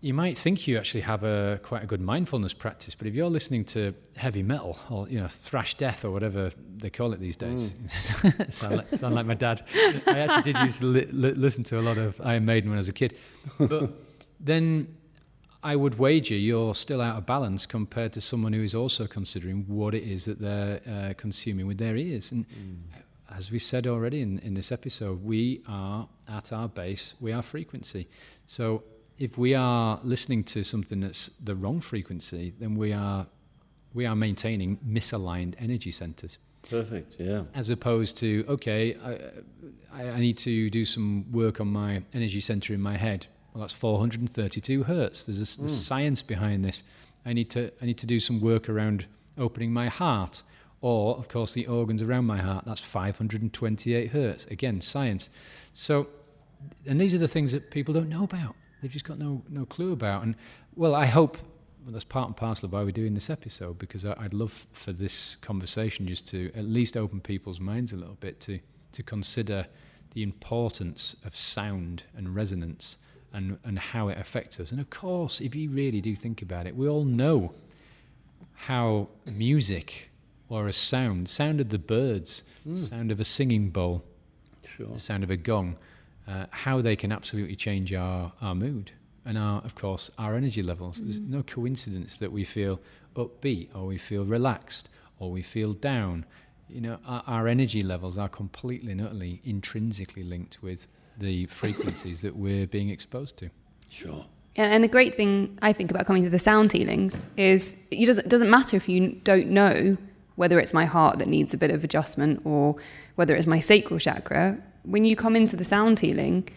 you 0.00 0.14
might 0.14 0.38
think 0.38 0.68
you 0.68 0.78
actually 0.78 1.00
have 1.00 1.24
a 1.24 1.58
quite 1.62 1.82
a 1.82 1.86
good 1.86 2.00
mindfulness 2.00 2.54
practice, 2.54 2.94
but 2.94 3.06
if 3.06 3.14
you're 3.14 3.30
listening 3.30 3.64
to 3.64 3.94
heavy 4.16 4.42
metal 4.42 4.78
or 4.90 5.08
you 5.08 5.20
know 5.20 5.26
thrash 5.28 5.74
death 5.74 6.04
or 6.04 6.10
whatever 6.10 6.52
they 6.76 6.90
call 6.90 7.12
it 7.12 7.20
these 7.20 7.36
days, 7.36 7.74
sound, 8.50 8.76
like, 8.76 8.94
sound 8.94 9.14
like 9.14 9.26
my 9.26 9.34
dad. 9.34 9.62
I 10.06 10.20
actually 10.20 10.52
did 10.52 10.58
used 10.58 10.80
to 10.80 10.86
li- 10.86 11.08
li- 11.10 11.32
listen 11.32 11.64
to 11.64 11.80
a 11.80 11.82
lot 11.82 11.98
of 11.98 12.20
Iron 12.22 12.44
Maiden 12.44 12.70
when 12.70 12.76
I 12.76 12.80
was 12.80 12.88
a 12.88 12.92
kid, 12.92 13.16
but 13.58 13.90
then 14.40 14.96
I 15.64 15.74
would 15.74 15.98
wager 15.98 16.36
you're 16.36 16.76
still 16.76 17.00
out 17.00 17.16
of 17.16 17.26
balance 17.26 17.66
compared 17.66 18.12
to 18.12 18.20
someone 18.20 18.52
who 18.52 18.62
is 18.62 18.76
also 18.76 19.08
considering 19.08 19.64
what 19.66 19.94
it 19.94 20.04
is 20.04 20.26
that 20.26 20.40
they're 20.40 20.80
uh, 20.88 21.14
consuming 21.16 21.66
with 21.66 21.78
their 21.78 21.96
ears. 21.96 22.30
And 22.30 22.46
as 23.34 23.50
we 23.50 23.58
said 23.58 23.88
already 23.88 24.22
in, 24.22 24.38
in 24.38 24.54
this 24.54 24.70
episode, 24.70 25.24
we 25.24 25.62
are 25.66 26.08
at 26.28 26.52
our 26.52 26.68
base, 26.68 27.14
we 27.20 27.32
are 27.32 27.42
frequency. 27.42 28.08
So 28.46 28.84
if 29.18 29.36
we 29.36 29.54
are 29.54 30.00
listening 30.02 30.44
to 30.44 30.64
something 30.64 31.00
that's 31.00 31.28
the 31.42 31.54
wrong 31.54 31.80
frequency, 31.80 32.54
then 32.58 32.76
we 32.76 32.92
are 32.92 33.26
we 33.94 34.06
are 34.06 34.14
maintaining 34.14 34.76
misaligned 34.78 35.54
energy 35.58 35.90
centers. 35.90 36.38
Perfect, 36.68 37.16
yeah. 37.18 37.44
as 37.54 37.70
opposed 37.70 38.16
to 38.18 38.44
okay 38.48 38.96
I, 39.92 40.08
I, 40.08 40.20
need 40.20 40.36
to 40.38 40.68
do 40.68 40.84
some 40.84 41.24
work 41.32 41.60
on 41.60 41.68
my 41.68 42.02
energy 42.12 42.40
center 42.40 42.74
in 42.74 42.80
my 42.80 42.96
head. 42.96 43.26
Well 43.52 43.62
that's 43.62 43.72
432 43.72 44.84
hertz. 44.84 45.24
There's, 45.24 45.38
a, 45.38 45.60
there's 45.60 45.72
hmm. 45.72 45.78
science 45.78 46.22
behind 46.22 46.64
this. 46.64 46.82
I 47.24 47.32
need 47.32 47.50
to 47.50 47.72
i 47.82 47.86
need 47.86 47.98
to 47.98 48.06
do 48.06 48.20
some 48.20 48.40
work 48.40 48.68
around 48.68 49.06
opening 49.36 49.72
my 49.72 49.88
heart. 49.88 50.42
Or 50.80 51.16
of 51.16 51.28
course 51.28 51.54
the 51.54 51.66
organs 51.66 52.02
around 52.02 52.26
my 52.26 52.38
heart. 52.38 52.64
That's 52.66 52.80
528 52.80 54.10
hertz. 54.10 54.46
Again 54.46 54.80
science. 54.80 55.30
So 55.72 56.08
and 56.86 57.00
these 57.00 57.14
are 57.14 57.18
the 57.18 57.28
things 57.28 57.52
that 57.52 57.70
people 57.70 57.94
don't 57.94 58.08
know 58.08 58.24
about 58.24 58.54
they've 58.80 58.90
just 58.90 59.04
got 59.04 59.18
no 59.18 59.42
no 59.48 59.64
clue 59.64 59.92
about 59.92 60.22
and 60.22 60.34
well 60.74 60.94
i 60.94 61.06
hope 61.06 61.38
well, 61.84 61.92
that's 61.94 62.04
part 62.04 62.26
and 62.26 62.36
parcel 62.36 62.66
of 62.66 62.72
why 62.72 62.82
we're 62.82 62.90
doing 62.90 63.14
this 63.14 63.30
episode 63.30 63.78
because 63.78 64.04
I, 64.04 64.14
I'd 64.18 64.34
love 64.34 64.66
for 64.72 64.92
this 64.92 65.36
conversation 65.36 66.06
just 66.06 66.28
to 66.28 66.50
at 66.54 66.64
least 66.64 66.98
open 66.98 67.20
people's 67.20 67.60
minds 67.60 67.94
a 67.94 67.96
little 67.96 68.18
bit 68.20 68.40
to 68.40 68.60
to 68.92 69.02
consider 69.02 69.68
the 70.12 70.22
importance 70.22 71.16
of 71.24 71.34
sound 71.34 72.02
and 72.14 72.34
resonance 72.34 72.98
and 73.32 73.58
and 73.64 73.78
how 73.78 74.08
it 74.08 74.18
affects 74.18 74.58
us. 74.60 74.70
And 74.70 74.80
of 74.80 74.90
course, 74.90 75.40
if 75.40 75.54
you 75.54 75.70
really 75.70 76.00
do 76.00 76.14
think 76.14 76.42
about 76.42 76.66
it, 76.66 76.76
we 76.76 76.88
all 76.88 77.04
know 77.04 77.52
how 78.52 79.08
music 79.32 80.10
or 80.48 80.66
a 80.66 80.72
sound, 80.72 81.28
sound 81.28 81.60
of 81.60 81.68
the 81.68 81.78
birds, 81.78 82.42
mm. 82.66 82.76
sound 82.76 83.10
of 83.10 83.20
a 83.20 83.24
singing 83.24 83.70
bowl, 83.70 84.04
Sure. 84.76 84.88
the 84.88 84.98
sound 84.98 85.22
of 85.22 85.30
a 85.30 85.36
gong, 85.36 85.76
uh, 86.28 86.46
how 86.50 86.80
they 86.82 86.94
can 86.94 87.10
absolutely 87.10 87.56
change 87.56 87.92
our, 87.92 88.32
our 88.42 88.54
mood 88.54 88.92
and 89.24 89.38
our, 89.38 89.60
of 89.62 89.74
course, 89.74 90.10
our 90.18 90.34
energy 90.34 90.62
levels. 90.62 90.98
There's 90.98 91.20
no 91.20 91.42
coincidence 91.42 92.18
that 92.18 92.32
we 92.32 92.44
feel 92.44 92.80
upbeat 93.14 93.74
or 93.74 93.86
we 93.86 93.98
feel 93.98 94.24
relaxed 94.24 94.88
or 95.18 95.30
we 95.30 95.42
feel 95.42 95.72
down. 95.72 96.24
You 96.68 96.80
know, 96.82 96.98
our, 97.06 97.22
our 97.26 97.48
energy 97.48 97.80
levels 97.80 98.16
are 98.18 98.28
completely 98.28 98.92
and 98.92 99.00
utterly 99.00 99.40
intrinsically 99.44 100.22
linked 100.22 100.62
with 100.62 100.86
the 101.16 101.46
frequencies 101.46 102.22
that 102.22 102.36
we're 102.36 102.66
being 102.66 102.90
exposed 102.90 103.36
to. 103.38 103.50
Sure. 103.90 104.26
And, 104.56 104.72
and 104.72 104.84
the 104.84 104.88
great 104.88 105.16
thing 105.16 105.58
I 105.62 105.72
think 105.72 105.90
about 105.90 106.06
coming 106.06 106.24
to 106.24 106.30
the 106.30 106.38
sound 106.38 106.72
healings 106.72 107.30
is 107.36 107.82
it 107.90 108.04
doesn't, 108.06 108.26
it 108.26 108.28
doesn't 108.28 108.50
matter 108.50 108.76
if 108.76 108.88
you 108.88 109.20
don't 109.24 109.48
know 109.48 109.96
whether 110.36 110.60
it's 110.60 110.72
my 110.72 110.84
heart 110.84 111.18
that 111.18 111.26
needs 111.26 111.52
a 111.52 111.58
bit 111.58 111.70
of 111.70 111.82
adjustment 111.82 112.40
or 112.44 112.76
whether 113.16 113.34
it's 113.34 113.46
my 113.46 113.58
sacral 113.58 113.98
chakra. 113.98 114.58
When 114.84 115.04
you 115.04 115.16
come 115.16 115.36
into 115.36 115.56
the 115.56 115.64
sound 115.64 116.00
healing, 116.00 116.48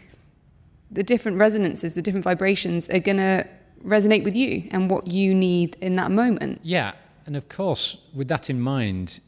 the 0.90 1.04
different 1.04 1.38
resonances, 1.38 1.94
the 1.94 2.02
different 2.02 2.24
vibrations 2.24 2.90
are 2.90 3.00
going 3.00 3.18
to 3.18 3.48
resonate 3.84 4.24
with 4.24 4.36
you 4.36 4.68
and 4.72 4.90
what 4.90 5.08
you 5.08 5.34
need 5.34 5.78
in 5.82 5.96
that 5.96 6.12
moment. 6.12 6.60
Yeah, 6.64 6.94
and 7.26 7.36
of 7.36 7.50
course, 7.50 7.98
with 8.14 8.28
that 8.28 8.50
in 8.50 8.60
mind, 8.60 9.20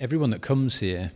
everyone 0.00 0.30
that 0.30 0.42
comes 0.42 0.80
here 0.80 1.12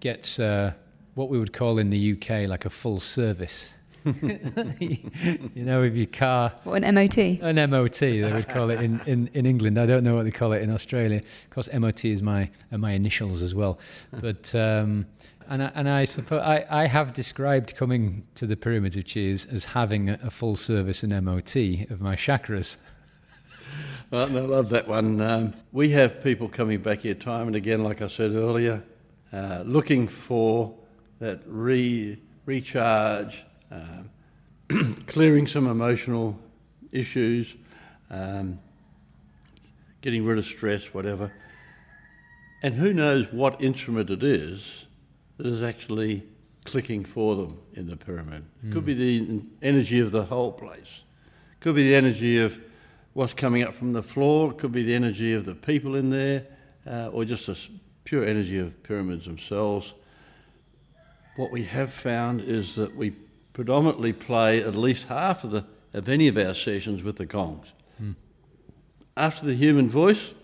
gets 0.00 0.38
uh, 0.38 0.72
what 1.14 1.28
we 1.28 1.38
would 1.38 1.52
call 1.52 1.78
in 1.78 1.90
the 1.90 2.12
UK 2.12 2.48
like 2.48 2.64
a 2.64 2.70
full 2.70 3.00
service. 3.00 3.72
you 4.04 4.98
know, 5.54 5.80
with 5.80 5.96
your 5.96 6.06
car. 6.06 6.52
What 6.64 6.84
an 6.84 6.94
MOT. 6.94 7.16
An 7.16 7.70
MOT, 7.70 8.00
they 8.00 8.30
would 8.30 8.50
call 8.50 8.68
it 8.68 8.82
in, 8.82 9.00
in, 9.06 9.30
in 9.32 9.46
England. 9.46 9.78
I 9.78 9.86
don't 9.86 10.04
know 10.04 10.14
what 10.14 10.24
they 10.24 10.30
call 10.30 10.52
it 10.52 10.60
in 10.60 10.70
Australia. 10.70 11.18
Of 11.18 11.50
course, 11.50 11.72
MOT 11.72 12.04
is 12.04 12.20
my 12.20 12.50
are 12.70 12.76
my 12.76 12.92
initials 12.92 13.40
as 13.40 13.54
well. 13.54 13.78
But 14.20 14.54
um, 14.54 15.06
and 15.48 15.62
I, 15.62 15.72
and 15.74 15.88
I 15.88 16.04
suppose 16.04 16.40
I, 16.42 16.64
I 16.70 16.86
have 16.86 17.12
described 17.12 17.76
coming 17.76 18.26
to 18.34 18.46
the 18.46 18.56
Pyramids 18.56 18.96
of 18.96 19.04
Chi 19.06 19.20
as 19.20 19.66
having 19.66 20.10
a, 20.10 20.18
a 20.22 20.30
full 20.30 20.56
service 20.56 21.02
and 21.02 21.12
MOT 21.24 21.56
of 21.90 22.00
my 22.00 22.16
chakras. 22.16 22.76
Well, 24.10 24.26
and 24.26 24.38
I 24.38 24.42
love 24.42 24.70
that 24.70 24.86
one. 24.86 25.20
Um, 25.20 25.54
we 25.72 25.90
have 25.90 26.22
people 26.22 26.48
coming 26.48 26.80
back 26.80 27.00
here 27.00 27.14
time 27.14 27.48
and 27.48 27.56
again, 27.56 27.82
like 27.82 28.02
I 28.02 28.08
said 28.08 28.32
earlier, 28.32 28.82
uh, 29.32 29.62
looking 29.66 30.06
for 30.08 30.74
that 31.18 31.40
re, 31.46 32.18
recharge, 32.46 33.44
um, 33.70 34.10
clearing 35.06 35.46
some 35.46 35.66
emotional 35.66 36.38
issues, 36.92 37.56
um, 38.10 38.60
getting 40.00 40.24
rid 40.24 40.38
of 40.38 40.44
stress, 40.44 40.94
whatever. 40.94 41.32
And 42.62 42.74
who 42.74 42.92
knows 42.92 43.26
what 43.32 43.60
instrument 43.60 44.10
it 44.10 44.22
is 44.22 44.86
that 45.36 45.46
is 45.46 45.62
actually 45.62 46.24
clicking 46.64 47.04
for 47.04 47.36
them 47.36 47.58
in 47.74 47.86
the 47.86 47.96
pyramid. 47.96 48.44
It 48.62 48.72
could 48.72 48.84
be 48.86 48.94
the 48.94 49.42
energy 49.62 50.00
of 50.00 50.12
the 50.12 50.24
whole 50.24 50.52
place. 50.52 51.02
It 51.52 51.60
Could 51.60 51.74
be 51.74 51.88
the 51.88 51.94
energy 51.94 52.40
of 52.40 52.58
what's 53.12 53.34
coming 53.34 53.62
up 53.62 53.74
from 53.74 53.92
the 53.92 54.02
floor. 54.02 54.50
It 54.50 54.58
could 54.58 54.72
be 54.72 54.82
the 54.82 54.94
energy 54.94 55.34
of 55.34 55.44
the 55.44 55.54
people 55.54 55.94
in 55.94 56.10
there, 56.10 56.46
uh, 56.86 57.08
or 57.12 57.24
just 57.24 57.46
the 57.46 57.58
pure 58.04 58.24
energy 58.24 58.58
of 58.58 58.82
pyramids 58.82 59.26
themselves. 59.26 59.92
What 61.36 61.50
we 61.50 61.64
have 61.64 61.92
found 61.92 62.40
is 62.40 62.74
that 62.76 62.96
we 62.96 63.12
predominantly 63.52 64.12
play 64.12 64.62
at 64.62 64.74
least 64.74 65.08
half 65.08 65.44
of 65.44 65.50
the 65.50 65.64
of 65.94 66.08
any 66.08 66.26
of 66.26 66.36
our 66.36 66.54
sessions 66.54 67.02
with 67.04 67.16
the 67.16 67.24
gongs. 67.24 67.72
After 69.16 69.46
the 69.46 69.54
human 69.54 69.88
voice, 69.88 70.34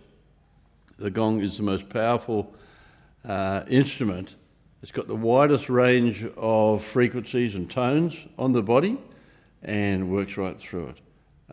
the 0.96 1.10
gong 1.10 1.42
is 1.42 1.56
the 1.56 1.64
most 1.64 1.88
powerful 1.88 2.54
uh, 3.24 3.64
instrument. 3.68 4.36
It's 4.82 4.92
got 4.92 5.06
the 5.08 5.16
widest 5.16 5.68
range 5.68 6.24
of 6.36 6.82
frequencies 6.82 7.54
and 7.54 7.70
tones 7.70 8.16
on 8.38 8.52
the 8.52 8.62
body 8.62 8.96
and 9.62 10.10
works 10.10 10.36
right 10.38 10.58
through 10.58 10.88
it. 10.88 11.00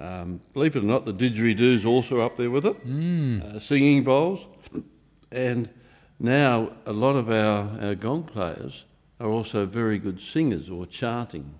Um, 0.01 0.39
believe 0.53 0.75
it 0.75 0.83
or 0.83 0.85
not, 0.85 1.05
the 1.05 1.13
didgeridoo's 1.13 1.83
also 1.85 2.21
up 2.21 2.37
there 2.37 2.51
with 2.51 2.65
it, 2.65 2.77
uh, 3.43 3.59
singing 3.59 4.03
bowls. 4.03 4.45
And 5.31 5.69
now 6.19 6.71
a 6.85 6.93
lot 6.93 7.15
of 7.15 7.29
our, 7.29 7.85
our 7.85 7.95
gong 7.95 8.23
players 8.23 8.85
are 9.19 9.27
also 9.27 9.65
very 9.65 9.97
good 9.97 10.21
singers 10.21 10.69
or 10.69 10.85
chanting 10.85 11.59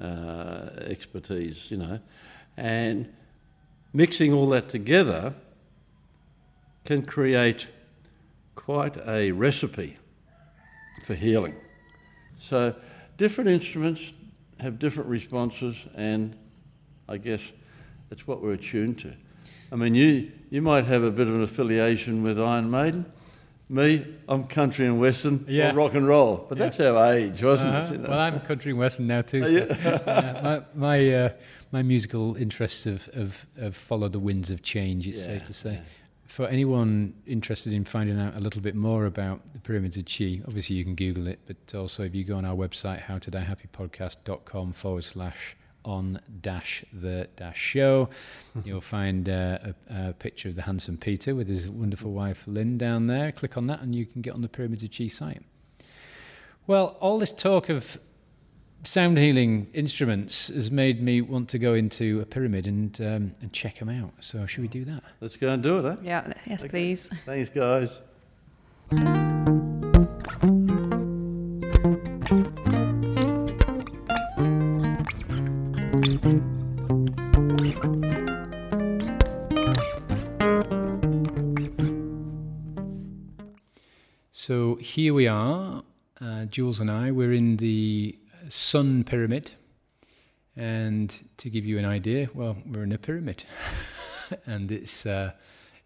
uh, 0.00 0.68
expertise, 0.82 1.70
you 1.70 1.78
know. 1.78 1.98
And 2.56 3.12
mixing 3.92 4.32
all 4.32 4.48
that 4.50 4.68
together 4.68 5.34
can 6.84 7.02
create 7.02 7.66
quite 8.54 8.96
a 9.08 9.32
recipe 9.32 9.96
for 11.08 11.14
healing. 11.14 11.54
So, 12.36 12.74
different 13.16 13.48
instruments 13.48 14.12
have 14.60 14.78
different 14.78 15.08
responses, 15.08 15.74
and 15.94 16.36
I 17.08 17.16
guess 17.16 17.40
that's 18.10 18.26
what 18.26 18.42
we're 18.42 18.52
attuned 18.52 18.98
to. 19.00 19.14
I 19.72 19.76
mean, 19.76 19.94
you, 19.94 20.30
you 20.50 20.60
might 20.60 20.84
have 20.84 21.02
a 21.02 21.10
bit 21.10 21.26
of 21.26 21.34
an 21.34 21.42
affiliation 21.42 22.22
with 22.22 22.38
Iron 22.38 22.70
Maiden. 22.70 23.06
Me, 23.70 24.04
I'm 24.28 24.44
country 24.44 24.84
and 24.86 25.00
western, 25.00 25.46
or 25.48 25.50
Yeah. 25.50 25.72
rock 25.74 25.94
and 25.94 26.06
roll. 26.06 26.44
But 26.46 26.58
that's 26.58 26.78
our 26.78 27.14
age, 27.14 27.42
wasn't 27.42 27.70
Uh-huh. 27.74 27.84
it? 27.86 27.90
you 27.96 27.98
know? 28.02 28.10
Well, 28.10 28.20
I'm 28.20 28.40
country 28.40 28.70
and 28.72 28.78
western 28.78 29.06
now 29.06 29.22
too. 29.22 29.42
So, 29.42 29.48
yeah, 29.48 30.62
my 30.74 30.88
my, 30.88 31.14
uh, 31.14 31.28
my 31.72 31.82
musical 31.82 32.36
interests 32.36 32.84
have, 32.84 33.06
have, 33.14 33.46
have 33.58 33.76
followed 33.76 34.12
the 34.12 34.18
winds 34.20 34.50
of 34.50 34.60
change. 34.62 35.06
It's 35.06 35.24
safe 35.24 35.44
to 35.44 35.54
say. 35.54 35.80
For 36.28 36.46
anyone 36.46 37.14
interested 37.26 37.72
in 37.72 37.86
finding 37.86 38.20
out 38.20 38.36
a 38.36 38.40
little 38.40 38.60
bit 38.60 38.74
more 38.74 39.06
about 39.06 39.40
the 39.54 39.60
pyramids 39.60 39.96
of 39.96 40.04
Chi, 40.04 40.42
obviously 40.46 40.76
you 40.76 40.84
can 40.84 40.94
Google 40.94 41.26
it, 41.26 41.40
but 41.46 41.74
also 41.74 42.04
if 42.04 42.14
you 42.14 42.22
go 42.22 42.36
on 42.36 42.44
our 42.44 42.54
website, 42.54 43.04
howtodiehappypodcast.com 43.04 44.74
forward 44.74 45.04
slash 45.04 45.56
on 45.86 46.20
dash 46.42 46.84
the 46.92 47.28
dash 47.34 47.58
show, 47.58 48.10
you'll 48.64 48.82
find 48.82 49.26
uh, 49.26 49.58
a, 49.62 50.08
a 50.10 50.12
picture 50.12 50.50
of 50.50 50.54
the 50.54 50.62
handsome 50.62 50.98
Peter 50.98 51.34
with 51.34 51.48
his 51.48 51.66
wonderful 51.70 52.12
wife 52.12 52.44
Lynn 52.46 52.76
down 52.76 53.06
there. 53.06 53.32
Click 53.32 53.56
on 53.56 53.66
that 53.68 53.80
and 53.80 53.94
you 53.94 54.04
can 54.04 54.20
get 54.20 54.34
on 54.34 54.42
the 54.42 54.50
Pyramids 54.50 54.84
of 54.84 54.90
Chi 54.90 55.08
site. 55.08 55.42
Well, 56.66 56.98
all 57.00 57.18
this 57.18 57.32
talk 57.32 57.70
of 57.70 57.98
sound 58.84 59.18
healing 59.18 59.66
instruments 59.74 60.48
has 60.48 60.70
made 60.70 61.02
me 61.02 61.20
want 61.20 61.48
to 61.50 61.58
go 61.58 61.74
into 61.74 62.20
a 62.20 62.26
pyramid 62.26 62.66
and 62.66 62.98
um, 63.00 63.32
and 63.40 63.52
check 63.52 63.78
them 63.78 63.88
out. 63.88 64.12
So 64.20 64.46
should 64.46 64.62
we 64.62 64.68
do 64.68 64.84
that? 64.84 65.02
Let's 65.20 65.36
go 65.36 65.48
and 65.50 65.62
do 65.62 65.78
it, 65.78 65.84
eh? 65.92 65.96
Yeah, 66.02 66.32
yes, 66.46 66.60
Okay. 66.60 66.68
please. 66.70 67.08
Thanks, 67.26 67.50
guys. 67.50 68.00
So 84.30 84.76
here 84.76 85.14
we 85.14 85.26
are, 85.26 85.82
uh, 86.20 86.44
Jules 86.46 86.80
and 86.80 86.90
I. 86.90 87.10
We're 87.10 87.32
in 87.32 87.56
the 87.56 88.17
Sun 88.48 89.04
Pyramid, 89.04 89.52
and 90.56 91.10
to 91.36 91.50
give 91.50 91.64
you 91.64 91.78
an 91.78 91.84
idea, 91.84 92.28
well, 92.34 92.56
we're 92.66 92.82
in 92.82 92.92
a 92.92 92.98
pyramid, 92.98 93.44
and 94.46 94.70
it's 94.72 95.06
uh, 95.06 95.32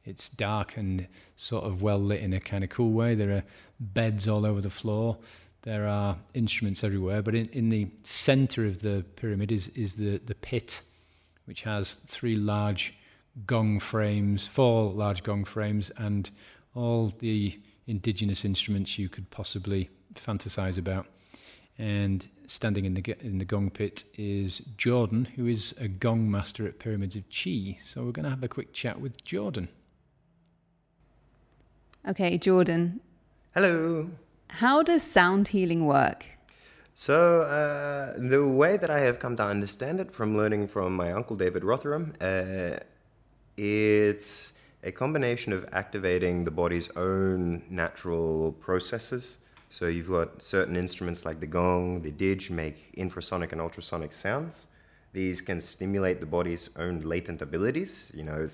it's 0.04 0.28
dark 0.28 0.76
and 0.76 1.06
sort 1.36 1.64
of 1.64 1.82
well 1.82 1.98
lit 1.98 2.20
in 2.20 2.32
a 2.32 2.40
kind 2.40 2.64
of 2.64 2.70
cool 2.70 2.92
way. 2.92 3.14
There 3.14 3.32
are 3.32 3.44
beds 3.78 4.28
all 4.28 4.46
over 4.46 4.60
the 4.60 4.70
floor. 4.70 5.18
There 5.62 5.86
are 5.86 6.16
instruments 6.34 6.82
everywhere, 6.82 7.22
but 7.22 7.34
in, 7.34 7.48
in 7.52 7.68
the 7.68 7.86
center 8.02 8.66
of 8.66 8.80
the 8.80 9.04
pyramid 9.16 9.52
is 9.52 9.68
is 9.68 9.94
the 9.94 10.18
the 10.18 10.34
pit, 10.34 10.82
which 11.44 11.62
has 11.62 11.94
three 11.94 12.36
large 12.36 12.94
gong 13.46 13.78
frames, 13.78 14.46
four 14.46 14.92
large 14.92 15.22
gong 15.22 15.44
frames, 15.44 15.90
and 15.98 16.30
all 16.74 17.12
the 17.18 17.58
indigenous 17.86 18.44
instruments 18.44 18.98
you 18.98 19.08
could 19.08 19.28
possibly 19.30 19.90
fantasize 20.14 20.78
about. 20.78 21.06
And 21.78 22.26
standing 22.52 22.84
in 22.84 22.94
the 22.94 23.16
in 23.20 23.38
the 23.38 23.44
gong 23.44 23.70
pit 23.70 24.04
is 24.18 24.58
Jordan, 24.76 25.24
who 25.36 25.46
is 25.46 25.72
a 25.80 25.88
gong 25.88 26.30
master 26.30 26.66
at 26.66 26.78
Pyramids 26.78 27.16
of 27.16 27.24
Chi. 27.30 27.78
So 27.82 28.04
we're 28.04 28.12
going 28.12 28.24
to 28.24 28.30
have 28.30 28.42
a 28.42 28.48
quick 28.48 28.72
chat 28.72 29.00
with 29.00 29.24
Jordan. 29.24 29.68
Okay, 32.06 32.36
Jordan, 32.36 33.00
Hello. 33.54 34.10
how 34.48 34.82
does 34.82 35.02
sound 35.02 35.48
healing 35.48 35.86
work? 35.86 36.26
So, 36.94 37.42
uh, 37.42 38.18
the 38.18 38.46
way 38.46 38.76
that 38.76 38.90
I 38.90 38.98
have 39.00 39.18
come 39.18 39.36
to 39.36 39.44
understand 39.44 39.98
it 40.00 40.12
from 40.12 40.36
learning 40.36 40.68
from 40.68 40.94
my 40.94 41.12
uncle 41.12 41.36
David 41.36 41.64
Rotherham, 41.64 42.14
uh, 42.20 42.76
it's 43.56 44.52
a 44.82 44.92
combination 44.92 45.52
of 45.54 45.64
activating 45.72 46.44
the 46.44 46.50
body's 46.50 46.90
own 46.96 47.62
natural 47.70 48.52
processes. 48.60 49.38
So, 49.72 49.86
you've 49.86 50.10
got 50.10 50.42
certain 50.42 50.76
instruments 50.76 51.24
like 51.24 51.40
the 51.40 51.46
gong, 51.46 52.02
the 52.02 52.10
didge 52.12 52.50
make 52.50 52.94
infrasonic 52.94 53.52
and 53.52 53.60
ultrasonic 53.62 54.12
sounds. 54.12 54.66
These 55.14 55.40
can 55.40 55.62
stimulate 55.62 56.20
the 56.20 56.26
body's 56.26 56.68
own 56.76 57.00
latent 57.00 57.40
abilities, 57.40 58.12
you 58.14 58.22
know, 58.22 58.46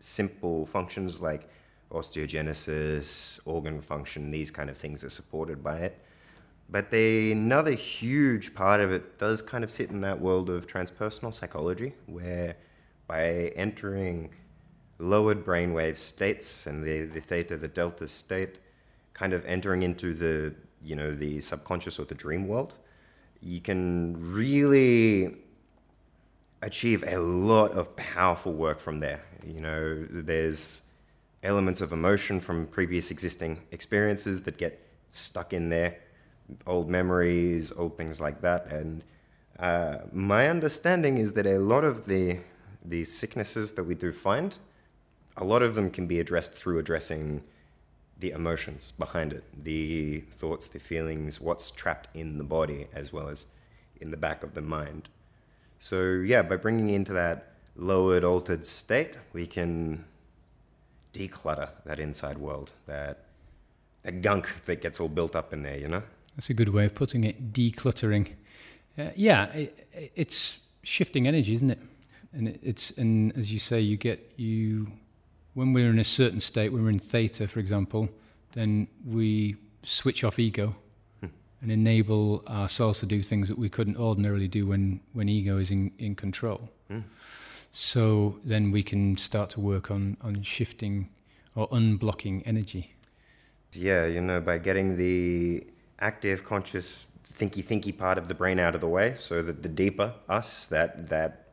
simple 0.00 0.66
functions 0.66 1.22
like 1.22 1.48
osteogenesis, 1.90 3.40
organ 3.46 3.80
function, 3.80 4.30
these 4.30 4.50
kind 4.50 4.68
of 4.68 4.76
things 4.76 5.02
are 5.02 5.08
supported 5.08 5.64
by 5.64 5.78
it. 5.78 5.98
But 6.68 6.90
they, 6.90 7.32
another 7.32 7.72
huge 7.72 8.54
part 8.54 8.82
of 8.82 8.92
it 8.92 9.18
does 9.18 9.40
kind 9.40 9.64
of 9.64 9.70
sit 9.70 9.88
in 9.88 10.02
that 10.02 10.20
world 10.20 10.50
of 10.50 10.66
transpersonal 10.66 11.32
psychology, 11.32 11.94
where 12.04 12.54
by 13.06 13.54
entering 13.56 14.34
lowered 14.98 15.42
brainwave 15.42 15.96
states 15.96 16.66
and 16.66 16.84
the, 16.84 17.06
the 17.06 17.20
theta, 17.22 17.56
the 17.56 17.66
delta 17.66 18.06
state, 18.06 18.58
kind 19.20 19.34
of 19.34 19.44
entering 19.44 19.82
into 19.82 20.14
the, 20.14 20.54
you 20.82 20.96
know, 20.96 21.10
the 21.24 21.40
subconscious 21.42 21.98
or 21.98 22.06
the 22.06 22.14
dream 22.14 22.48
world, 22.48 22.72
you 23.42 23.60
can 23.60 24.16
really 24.18 25.36
achieve 26.62 27.04
a 27.06 27.18
lot 27.18 27.70
of 27.72 27.94
powerful 27.96 28.54
work 28.54 28.78
from 28.78 28.98
there. 29.00 29.20
You 29.44 29.60
know, 29.60 30.06
there's 30.30 30.62
elements 31.42 31.82
of 31.82 31.92
emotion 31.92 32.40
from 32.40 32.66
previous 32.66 33.10
existing 33.10 33.52
experiences 33.72 34.42
that 34.44 34.56
get 34.56 34.74
stuck 35.10 35.52
in 35.52 35.68
there, 35.68 35.98
old 36.66 36.88
memories, 36.88 37.72
old 37.76 37.98
things 37.98 38.22
like 38.22 38.40
that. 38.40 38.66
And 38.68 39.04
uh, 39.58 39.98
my 40.12 40.48
understanding 40.48 41.18
is 41.18 41.34
that 41.34 41.46
a 41.46 41.58
lot 41.58 41.84
of 41.84 42.06
the 42.06 42.38
the 42.82 43.04
sicknesses 43.04 43.72
that 43.74 43.84
we 43.84 43.94
do 43.94 44.10
find, 44.10 44.56
a 45.36 45.44
lot 45.44 45.60
of 45.60 45.74
them 45.74 45.90
can 45.90 46.06
be 46.06 46.18
addressed 46.18 46.54
through 46.54 46.78
addressing 46.78 47.42
the 48.20 48.30
emotions 48.30 48.92
behind 48.92 49.32
it, 49.32 49.44
the 49.64 50.20
thoughts, 50.36 50.68
the 50.68 50.78
feelings, 50.78 51.40
what's 51.40 51.70
trapped 51.70 52.08
in 52.14 52.38
the 52.38 52.44
body, 52.44 52.86
as 52.92 53.12
well 53.12 53.28
as 53.28 53.46
in 54.00 54.10
the 54.10 54.16
back 54.16 54.42
of 54.42 54.54
the 54.54 54.62
mind. 54.62 55.08
So 55.78 56.12
yeah, 56.12 56.42
by 56.42 56.56
bringing 56.56 56.90
into 56.90 57.12
that 57.14 57.52
lowered, 57.76 58.22
altered 58.22 58.66
state, 58.66 59.18
we 59.32 59.46
can 59.46 60.04
declutter 61.12 61.70
that 61.84 61.98
inside 61.98 62.38
world, 62.38 62.72
that 62.86 63.24
that 64.02 64.22
gunk 64.22 64.64
that 64.66 64.80
gets 64.80 65.00
all 65.00 65.08
built 65.08 65.34
up 65.34 65.52
in 65.52 65.62
there, 65.62 65.78
you 65.78 65.88
know. 65.88 66.02
That's 66.36 66.50
a 66.50 66.54
good 66.54 66.70
way 66.70 66.84
of 66.86 66.94
putting 66.94 67.24
it. 67.24 67.52
Decluttering. 67.52 68.28
Uh, 68.98 69.10
yeah, 69.16 69.46
it, 69.46 70.12
it's 70.14 70.66
shifting 70.82 71.26
energy, 71.26 71.54
isn't 71.54 71.70
it? 71.70 71.78
And 72.32 72.48
it, 72.48 72.60
it's 72.62 72.96
and 72.98 73.36
as 73.36 73.52
you 73.52 73.58
say, 73.58 73.80
you 73.80 73.96
get 73.96 74.32
you 74.36 74.92
when 75.54 75.72
we're 75.72 75.90
in 75.90 75.98
a 75.98 76.04
certain 76.04 76.40
state, 76.40 76.72
when 76.72 76.82
we're 76.84 76.90
in 76.90 76.98
theta, 76.98 77.48
for 77.48 77.60
example, 77.60 78.08
then 78.52 78.86
we 79.06 79.56
switch 79.82 80.24
off 80.24 80.38
ego 80.38 80.74
hmm. 81.20 81.26
and 81.62 81.72
enable 81.72 82.44
ourselves 82.48 83.00
to 83.00 83.06
do 83.06 83.22
things 83.22 83.48
that 83.48 83.58
we 83.58 83.68
couldn't 83.68 83.96
ordinarily 83.96 84.48
do 84.48 84.66
when 84.66 85.00
when 85.12 85.28
ego 85.28 85.58
is 85.58 85.70
in 85.70 85.92
in 85.98 86.14
control. 86.14 86.68
Hmm. 86.88 87.00
So 87.72 88.38
then 88.44 88.72
we 88.72 88.82
can 88.82 89.16
start 89.16 89.50
to 89.50 89.60
work 89.60 89.90
on 89.90 90.16
on 90.22 90.42
shifting 90.42 91.08
or 91.54 91.68
unblocking 91.68 92.42
energy. 92.46 92.94
Yeah, 93.72 94.06
you 94.06 94.20
know, 94.20 94.40
by 94.40 94.58
getting 94.58 94.96
the 94.96 95.64
active, 96.00 96.44
conscious, 96.44 97.06
thinky, 97.38 97.62
thinky 97.62 97.96
part 97.96 98.18
of 98.18 98.26
the 98.26 98.34
brain 98.34 98.58
out 98.58 98.74
of 98.74 98.80
the 98.80 98.88
way, 98.88 99.14
so 99.16 99.42
that 99.42 99.62
the 99.62 99.68
deeper 99.68 100.14
us, 100.28 100.66
that 100.66 101.08
that 101.08 101.49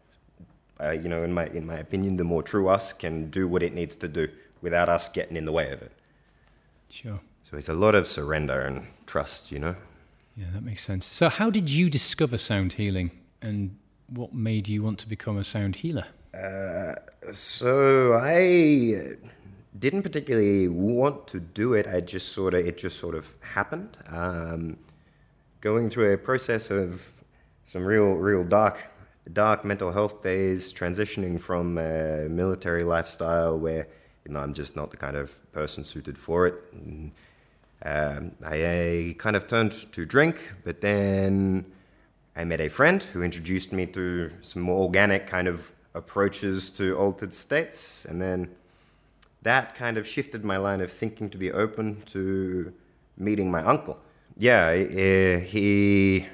uh, 0.81 0.91
you 0.91 1.09
know, 1.09 1.23
in 1.23 1.33
my 1.33 1.47
in 1.47 1.65
my 1.65 1.75
opinion, 1.75 2.17
the 2.17 2.23
more 2.23 2.43
true 2.43 2.67
us 2.67 2.93
can 2.93 3.29
do 3.29 3.47
what 3.47 3.63
it 3.63 3.73
needs 3.73 3.95
to 3.97 4.07
do 4.07 4.29
without 4.61 4.89
us 4.89 5.09
getting 5.09 5.37
in 5.37 5.45
the 5.45 5.51
way 5.51 5.71
of 5.71 5.81
it. 5.81 5.91
Sure. 6.89 7.19
So 7.43 7.57
it's 7.57 7.69
a 7.69 7.73
lot 7.73 7.95
of 7.95 8.07
surrender 8.07 8.61
and 8.61 8.87
trust, 9.05 9.51
you 9.51 9.59
know. 9.59 9.75
Yeah, 10.35 10.47
that 10.53 10.63
makes 10.63 10.83
sense. 10.83 11.05
So, 11.05 11.29
how 11.29 11.49
did 11.49 11.69
you 11.69 11.89
discover 11.89 12.37
sound 12.37 12.73
healing, 12.73 13.11
and 13.41 13.77
what 14.07 14.33
made 14.33 14.67
you 14.67 14.83
want 14.83 14.99
to 14.99 15.09
become 15.09 15.37
a 15.37 15.43
sound 15.43 15.77
healer? 15.77 16.05
So 17.31 18.13
I 18.13 19.17
didn't 19.77 20.03
particularly 20.03 20.67
want 20.67 21.27
to 21.29 21.39
do 21.39 21.73
it. 21.73 21.87
I 21.87 21.99
just 21.99 22.31
sort 22.33 22.53
of 22.53 22.65
it 22.65 22.77
just 22.77 22.99
sort 22.99 23.15
of 23.15 23.33
happened. 23.41 23.97
Um, 24.07 24.77
going 25.61 25.89
through 25.89 26.13
a 26.13 26.17
process 26.17 26.71
of 26.71 27.07
some 27.65 27.83
real 27.83 28.13
real 28.13 28.43
dark 28.43 28.87
dark 29.33 29.65
mental 29.65 29.91
health 29.91 30.23
days, 30.23 30.73
transitioning 30.73 31.39
from 31.39 31.77
a 31.77 32.27
military 32.29 32.83
lifestyle 32.83 33.57
where 33.57 33.87
you 34.25 34.33
know 34.33 34.39
I'm 34.39 34.53
just 34.53 34.75
not 34.75 34.91
the 34.91 34.97
kind 34.97 35.15
of 35.15 35.31
person 35.51 35.83
suited 35.83 36.17
for 36.17 36.47
it. 36.47 36.55
And, 36.73 37.11
um, 37.83 38.31
I, 38.43 38.65
I 38.65 39.15
kind 39.19 39.35
of 39.35 39.45
turned 39.47 39.71
to 39.93 40.05
drink, 40.05 40.53
but 40.63 40.81
then 40.81 41.65
I 42.35 42.43
met 42.43 42.59
a 42.59 42.69
friend 42.69 43.01
who 43.01 43.21
introduced 43.21 43.71
me 43.71 43.85
to 43.87 44.31
some 44.41 44.63
more 44.63 44.83
organic 44.83 45.27
kind 45.27 45.47
of 45.47 45.71
approaches 45.93 46.71
to 46.71 46.97
altered 46.97 47.33
states, 47.33 48.05
and 48.05 48.21
then 48.21 48.49
that 49.43 49.75
kind 49.75 49.97
of 49.97 50.07
shifted 50.07 50.43
my 50.43 50.57
line 50.57 50.81
of 50.81 50.91
thinking 50.91 51.29
to 51.29 51.37
be 51.37 51.51
open 51.51 52.01
to 52.07 52.73
meeting 53.17 53.49
my 53.51 53.63
uncle. 53.63 53.99
Yeah, 54.37 54.75
he 54.75 56.27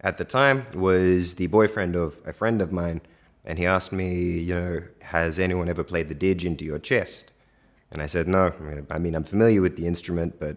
at 0.00 0.18
the 0.18 0.24
time 0.24 0.66
was 0.74 1.34
the 1.34 1.46
boyfriend 1.46 1.94
of 1.96 2.16
a 2.26 2.32
friend 2.32 2.62
of 2.62 2.72
mine, 2.72 3.00
and 3.44 3.58
he 3.58 3.66
asked 3.66 3.92
me, 3.92 4.38
you 4.38 4.54
know, 4.54 4.82
has 5.00 5.38
anyone 5.38 5.68
ever 5.68 5.84
played 5.84 6.08
the 6.08 6.14
didge 6.14 6.44
into 6.44 6.64
your 6.64 6.78
chest? 6.78 7.32
And 7.90 8.00
I 8.00 8.06
said, 8.06 8.28
no. 8.28 8.52
I 8.90 8.98
mean, 8.98 9.14
I'm 9.14 9.24
familiar 9.24 9.60
with 9.60 9.76
the 9.76 9.86
instrument, 9.86 10.38
but 10.38 10.56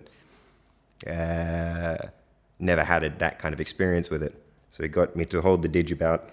uh, 1.10 1.98
never 2.60 2.84
had 2.84 3.04
it, 3.04 3.20
that 3.20 3.39
kind 3.39 3.54
of 3.54 3.60
experience 3.60 4.10
with 4.10 4.24
it. 4.24 4.36
So 4.70 4.84
he 4.84 4.89
got 4.89 5.16
me 5.16 5.26
to 5.26 5.41
hold 5.41 5.62
the 5.62 5.70
didge 5.70 5.91
about, 5.91 6.30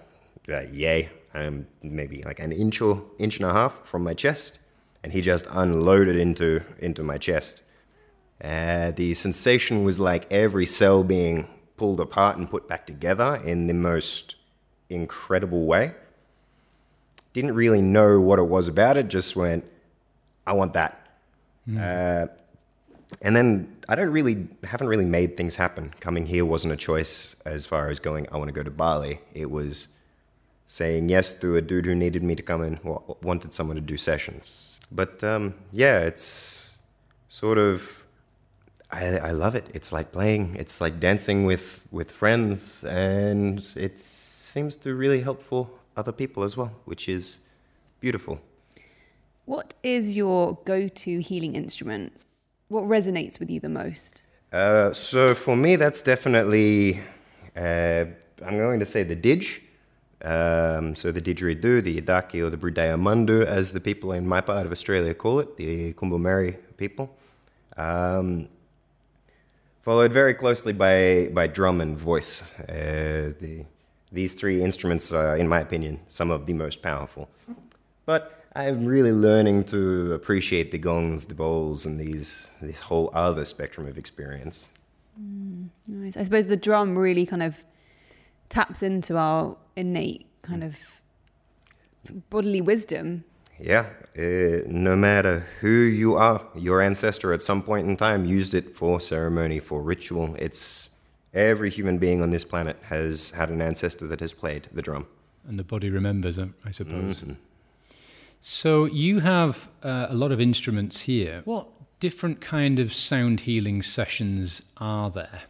uh, 0.49 0.61
yay, 0.71 1.09
um, 1.33 1.67
maybe 1.81 2.23
like 2.23 2.39
an 2.39 2.51
inch 2.51 2.81
or 2.81 3.03
inch 3.17 3.37
and 3.37 3.49
a 3.49 3.53
half 3.53 3.85
from 3.85 4.03
my 4.03 4.13
chest, 4.13 4.59
and 5.03 5.11
he 5.11 5.21
just 5.21 5.47
unloaded 5.51 6.17
into 6.17 6.63
into 6.79 7.03
my 7.03 7.17
chest. 7.17 7.63
Uh, 8.43 8.91
the 8.91 9.13
sensation 9.13 9.83
was 9.83 9.99
like 9.99 10.31
every 10.31 10.65
cell 10.65 11.03
being 11.03 11.47
pulled 11.81 11.99
apart 11.99 12.37
and 12.37 12.47
put 12.47 12.67
back 12.67 12.85
together 12.85 13.41
in 13.43 13.65
the 13.65 13.73
most 13.73 14.35
incredible 14.91 15.65
way. 15.65 15.95
Didn't 17.33 17.55
really 17.55 17.81
know 17.81 18.21
what 18.21 18.37
it 18.37 18.43
was 18.43 18.67
about 18.67 18.97
it, 18.97 19.07
just 19.07 19.35
went, 19.35 19.63
I 20.45 20.53
want 20.53 20.73
that. 20.73 21.07
Uh, 21.81 22.27
and 23.23 23.35
then 23.35 23.75
I 23.89 23.95
don't 23.95 24.11
really, 24.11 24.47
haven't 24.63 24.89
really 24.89 25.05
made 25.05 25.37
things 25.37 25.55
happen. 25.55 25.91
Coming 25.99 26.27
here 26.27 26.45
wasn't 26.45 26.73
a 26.73 26.77
choice 26.77 27.35
as 27.47 27.65
far 27.65 27.89
as 27.89 27.97
going, 27.97 28.27
I 28.31 28.37
want 28.37 28.49
to 28.49 28.53
go 28.53 28.61
to 28.61 28.69
Bali. 28.69 29.21
It 29.33 29.49
was 29.49 29.87
saying 30.67 31.09
yes 31.09 31.33
through 31.33 31.55
a 31.55 31.63
dude 31.63 31.87
who 31.87 31.95
needed 31.95 32.21
me 32.21 32.35
to 32.35 32.43
come 32.43 32.61
in, 32.61 32.79
wanted 33.23 33.55
someone 33.55 33.75
to 33.75 33.81
do 33.81 33.97
sessions. 33.97 34.79
But 34.91 35.23
um, 35.23 35.55
yeah, 35.71 36.01
it's 36.01 36.77
sort 37.27 37.57
of, 37.57 38.00
I, 38.91 39.17
I 39.17 39.31
love 39.31 39.55
it. 39.55 39.69
It's 39.73 39.91
like 39.91 40.11
playing, 40.11 40.55
it's 40.55 40.81
like 40.81 40.99
dancing 40.99 41.45
with, 41.45 41.85
with 41.91 42.11
friends, 42.11 42.83
and 42.83 43.65
it 43.75 43.97
seems 43.97 44.75
to 44.77 44.93
really 44.93 45.21
help 45.21 45.41
for 45.41 45.69
other 45.95 46.11
people 46.11 46.43
as 46.43 46.57
well, 46.57 46.73
which 46.85 47.07
is 47.07 47.39
beautiful. 47.99 48.41
What 49.45 49.73
is 49.83 50.15
your 50.15 50.59
go 50.65 50.87
to 50.87 51.19
healing 51.19 51.55
instrument? 51.55 52.13
What 52.67 52.83
resonates 52.83 53.39
with 53.39 53.49
you 53.49 53.59
the 53.59 53.69
most? 53.69 54.23
Uh, 54.51 54.91
so 54.93 55.33
for 55.33 55.55
me, 55.55 55.77
that's 55.77 56.03
definitely, 56.03 56.99
uh, 57.55 58.05
I'm 58.45 58.57
going 58.57 58.79
to 58.79 58.85
say 58.85 59.03
the 59.03 59.15
didge. 59.15 59.61
Um, 60.23 60.95
so 60.95 61.11
the 61.11 61.21
didgeridoo, 61.21 61.83
the 61.83 61.99
yidaki, 61.99 62.45
or 62.45 62.49
the 62.49 62.57
Brudea 62.57 62.95
Mundu, 62.99 63.43
as 63.43 63.73
the 63.73 63.79
people 63.79 64.11
in 64.11 64.27
my 64.27 64.39
part 64.41 64.65
of 64.65 64.71
Australia 64.71 65.13
call 65.13 65.39
it, 65.39 65.57
the 65.57 65.93
Kombumerri 65.93 66.57
people. 66.77 67.17
Um, 67.77 68.47
followed 69.81 70.11
very 70.11 70.33
closely 70.33 70.73
by, 70.73 71.29
by 71.33 71.47
drum 71.47 71.81
and 71.81 71.97
voice. 71.97 72.51
Uh, 72.59 73.33
the, 73.39 73.65
these 74.11 74.33
three 74.33 74.61
instruments 74.61 75.11
are, 75.11 75.37
in 75.37 75.47
my 75.47 75.59
opinion, 75.59 75.99
some 76.07 76.31
of 76.31 76.45
the 76.45 76.53
most 76.53 76.81
powerful. 76.81 77.29
But 78.05 78.45
I'm 78.55 78.85
really 78.85 79.13
learning 79.13 79.65
to 79.65 80.13
appreciate 80.13 80.71
the 80.71 80.77
gongs, 80.77 81.25
the 81.25 81.33
bowls, 81.33 81.85
and 81.85 81.99
these 81.99 82.49
this 82.61 82.79
whole 82.79 83.09
other 83.13 83.45
spectrum 83.45 83.87
of 83.87 83.97
experience. 83.97 84.67
Nice. 85.87 86.17
I 86.17 86.23
suppose 86.23 86.47
the 86.47 86.57
drum 86.57 86.97
really 86.97 87.25
kind 87.25 87.43
of 87.43 87.63
taps 88.49 88.83
into 88.83 89.17
our 89.17 89.57
innate 89.75 90.27
kind 90.41 90.63
of 90.63 91.01
bodily 92.29 92.59
wisdom. 92.59 93.23
Yeah, 93.61 93.89
uh, 94.17 94.63
no 94.65 94.95
matter 94.95 95.45
who 95.59 95.69
you 95.69 96.15
are, 96.15 96.43
your 96.55 96.81
ancestor 96.81 97.31
at 97.31 97.41
some 97.41 97.61
point 97.61 97.87
in 97.87 97.95
time 97.95 98.25
used 98.25 98.53
it 98.53 98.75
for 98.75 98.99
ceremony, 98.99 99.59
for 99.59 99.81
ritual. 99.81 100.35
It's 100.39 100.89
every 101.33 101.69
human 101.69 101.97
being 101.97 102.21
on 102.21 102.31
this 102.31 102.43
planet 102.43 102.77
has 102.83 103.31
had 103.31 103.49
an 103.49 103.61
ancestor 103.61 104.07
that 104.07 104.19
has 104.19 104.33
played 104.33 104.67
the 104.73 104.81
drum. 104.81 105.05
And 105.47 105.57
the 105.59 105.63
body 105.63 105.89
remembers, 105.89 106.39
I 106.39 106.71
suppose. 106.71 107.23
So 108.41 108.85
you 108.85 109.19
have 109.19 109.69
uh, 109.83 110.07
a 110.09 110.15
lot 110.15 110.31
of 110.31 110.41
instruments 110.41 111.01
here. 111.01 111.41
What 111.45 111.67
different 111.99 112.41
kind 112.41 112.79
of 112.79 112.91
sound 112.91 113.41
healing 113.41 113.83
sessions 113.83 114.71
are 114.77 115.11
there? 115.11 115.43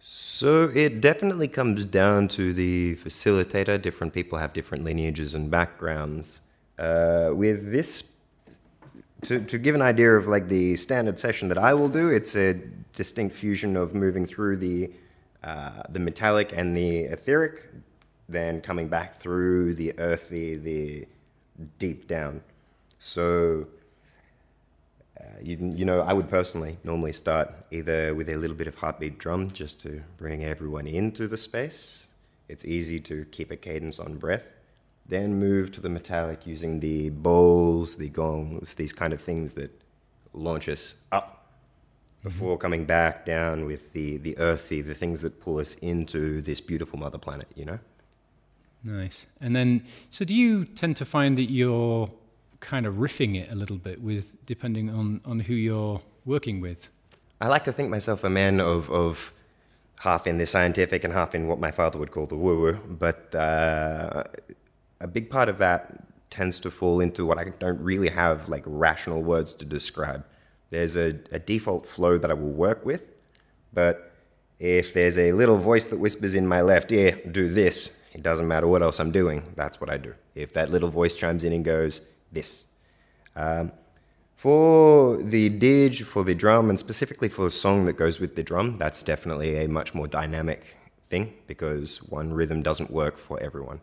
So 0.00 0.70
it 0.74 1.00
definitely 1.00 1.48
comes 1.48 1.84
down 1.84 2.28
to 2.28 2.52
the 2.52 2.96
facilitator. 2.96 3.80
Different 3.80 4.12
people 4.12 4.38
have 4.38 4.52
different 4.52 4.84
lineages 4.84 5.34
and 5.34 5.50
backgrounds. 5.50 6.40
Uh, 6.80 7.32
with 7.34 7.70
this, 7.70 8.16
to, 9.20 9.38
to 9.40 9.58
give 9.58 9.74
an 9.74 9.82
idea 9.82 10.16
of 10.16 10.26
like 10.26 10.48
the 10.48 10.74
standard 10.76 11.18
session 11.18 11.48
that 11.48 11.58
I 11.58 11.74
will 11.74 11.90
do, 11.90 12.08
it's 12.08 12.34
a 12.36 12.54
distinct 12.94 13.34
fusion 13.34 13.76
of 13.76 13.94
moving 13.94 14.24
through 14.24 14.56
the 14.56 14.90
uh, 15.42 15.82
the 15.90 15.98
metallic 15.98 16.52
and 16.54 16.76
the 16.76 17.00
etheric, 17.04 17.66
then 18.28 18.60
coming 18.60 18.88
back 18.88 19.16
through 19.16 19.74
the 19.74 19.98
earthy, 19.98 20.56
the 20.56 21.06
deep 21.78 22.06
down. 22.06 22.42
So 22.98 23.66
uh, 25.18 25.24
you, 25.42 25.70
you 25.74 25.84
know, 25.84 26.00
I 26.00 26.12
would 26.12 26.28
personally 26.28 26.76
normally 26.84 27.12
start 27.12 27.52
either 27.70 28.14
with 28.14 28.28
a 28.28 28.36
little 28.36 28.56
bit 28.56 28.66
of 28.66 28.74
heartbeat 28.74 29.18
drum 29.18 29.50
just 29.50 29.80
to 29.82 30.02
bring 30.18 30.44
everyone 30.44 30.86
into 30.86 31.26
the 31.26 31.36
space. 31.36 32.06
It's 32.48 32.64
easy 32.64 33.00
to 33.00 33.24
keep 33.26 33.50
a 33.50 33.56
cadence 33.56 33.98
on 33.98 34.16
breath. 34.16 34.59
Then 35.10 35.38
move 35.38 35.72
to 35.72 35.80
the 35.80 35.88
metallic 35.88 36.46
using 36.46 36.80
the 36.80 37.10
bowls, 37.10 37.96
the 37.96 38.08
gongs, 38.08 38.74
these 38.74 38.92
kind 38.92 39.12
of 39.12 39.20
things 39.20 39.54
that 39.54 39.70
launch 40.32 40.68
us 40.68 41.02
up 41.10 41.48
before 42.22 42.56
coming 42.56 42.84
back 42.84 43.24
down 43.24 43.64
with 43.64 43.92
the, 43.92 44.18
the 44.18 44.38
earthy, 44.38 44.80
the 44.82 44.94
things 44.94 45.22
that 45.22 45.40
pull 45.40 45.58
us 45.58 45.74
into 45.76 46.40
this 46.42 46.60
beautiful 46.60 46.98
mother 46.98 47.18
planet, 47.18 47.48
you 47.56 47.64
know? 47.64 47.80
Nice. 48.84 49.26
And 49.40 49.56
then, 49.56 49.84
so 50.10 50.24
do 50.24 50.34
you 50.34 50.64
tend 50.64 50.96
to 50.98 51.04
find 51.04 51.36
that 51.38 51.50
you're 51.50 52.08
kind 52.60 52.86
of 52.86 52.94
riffing 52.96 53.36
it 53.36 53.50
a 53.50 53.56
little 53.56 53.78
bit 53.78 54.00
with, 54.00 54.36
depending 54.46 54.90
on, 54.90 55.20
on 55.24 55.40
who 55.40 55.54
you're 55.54 56.00
working 56.24 56.60
with? 56.60 56.88
I 57.40 57.48
like 57.48 57.64
to 57.64 57.72
think 57.72 57.90
myself 57.90 58.22
a 58.22 58.30
man 58.30 58.60
of, 58.60 58.90
of 58.90 59.32
half 60.00 60.26
in 60.26 60.38
the 60.38 60.46
scientific 60.46 61.02
and 61.02 61.12
half 61.12 61.34
in 61.34 61.48
what 61.48 61.58
my 61.58 61.72
father 61.72 61.98
would 61.98 62.12
call 62.12 62.26
the 62.26 62.36
woo 62.36 62.60
woo. 62.60 62.80
But 62.88 63.34
uh, 63.34 64.24
a 65.00 65.08
big 65.08 65.30
part 65.30 65.48
of 65.48 65.58
that 65.58 66.04
tends 66.30 66.58
to 66.60 66.70
fall 66.70 67.00
into 67.00 67.26
what 67.26 67.38
I 67.38 67.44
don't 67.58 67.80
really 67.80 68.08
have 68.08 68.48
like 68.48 68.62
rational 68.66 69.22
words 69.22 69.52
to 69.54 69.64
describe. 69.64 70.24
There's 70.70 70.96
a, 70.96 71.18
a 71.32 71.38
default 71.38 71.86
flow 71.86 72.18
that 72.18 72.30
I 72.30 72.34
will 72.34 72.52
work 72.52 72.86
with, 72.86 73.12
but 73.72 74.12
if 74.58 74.92
there's 74.92 75.18
a 75.18 75.32
little 75.32 75.58
voice 75.58 75.88
that 75.88 75.98
whispers 75.98 76.34
in 76.34 76.46
my 76.46 76.60
left 76.60 76.92
ear, 76.92 77.20
do 77.30 77.48
this, 77.48 78.00
it 78.12 78.22
doesn't 78.22 78.46
matter 78.46 78.68
what 78.68 78.82
else 78.82 79.00
I'm 79.00 79.10
doing, 79.10 79.52
that's 79.56 79.80
what 79.80 79.90
I 79.90 79.96
do. 79.96 80.14
If 80.34 80.52
that 80.52 80.70
little 80.70 80.90
voice 80.90 81.14
chimes 81.14 81.44
in 81.44 81.52
and 81.52 81.64
goes, 81.64 82.08
this. 82.30 82.64
Um, 83.34 83.72
for 84.36 85.16
the 85.16 85.48
dig, 85.48 85.96
for 85.96 86.24
the 86.24 86.34
drum, 86.34 86.70
and 86.70 86.78
specifically 86.78 87.28
for 87.28 87.42
the 87.42 87.50
song 87.50 87.84
that 87.86 87.94
goes 87.94 88.20
with 88.20 88.36
the 88.36 88.42
drum, 88.42 88.78
that's 88.78 89.02
definitely 89.02 89.56
a 89.64 89.68
much 89.68 89.94
more 89.94 90.06
dynamic 90.06 90.78
thing 91.08 91.34
because 91.46 92.02
one 92.04 92.32
rhythm 92.32 92.62
doesn't 92.62 92.90
work 92.90 93.18
for 93.18 93.40
everyone. 93.42 93.80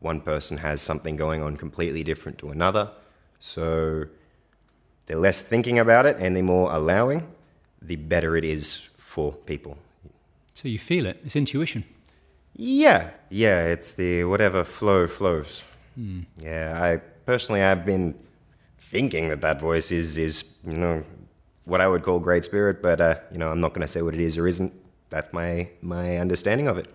One 0.00 0.20
person 0.20 0.58
has 0.58 0.80
something 0.80 1.16
going 1.16 1.42
on 1.42 1.56
completely 1.56 2.02
different 2.04 2.38
to 2.38 2.50
another. 2.50 2.90
So 3.38 4.06
the 5.06 5.16
less 5.16 5.42
thinking 5.42 5.78
about 5.78 6.06
it 6.06 6.16
and 6.18 6.36
the 6.36 6.42
more 6.42 6.72
allowing, 6.72 7.26
the 7.80 7.96
better 7.96 8.36
it 8.36 8.44
is 8.44 8.88
for 8.98 9.32
people. 9.32 9.78
So 10.54 10.68
you 10.68 10.78
feel 10.78 11.06
it. 11.06 11.20
It's 11.24 11.36
intuition. 11.36 11.84
Yeah, 12.54 13.10
yeah, 13.28 13.66
it's 13.66 13.92
the 13.92 14.24
whatever 14.24 14.64
flow 14.64 15.06
flows. 15.06 15.62
Yeah, 16.38 16.78
I 16.82 16.98
personally 17.26 17.62
I've 17.62 17.84
been 17.84 18.14
thinking 18.78 19.28
that 19.28 19.40
that 19.40 19.60
voice 19.60 19.90
is 19.92 20.18
is 20.18 20.58
you 20.66 20.76
know 20.76 21.02
what 21.64 21.80
I 21.80 21.88
would 21.88 22.02
call 22.02 22.18
great 22.18 22.44
spirit, 22.44 22.80
but 22.82 23.00
uh, 23.00 23.16
you 23.32 23.38
know 23.38 23.50
I'm 23.50 23.60
not 23.60 23.74
going 23.74 23.82
to 23.82 23.88
say 23.88 24.02
what 24.02 24.14
it 24.14 24.20
is 24.20 24.36
or 24.38 24.46
isn't. 24.46 24.72
That's 25.10 25.32
my 25.32 25.68
my 25.82 26.16
understanding 26.18 26.68
of 26.68 26.78
it. 26.78 26.88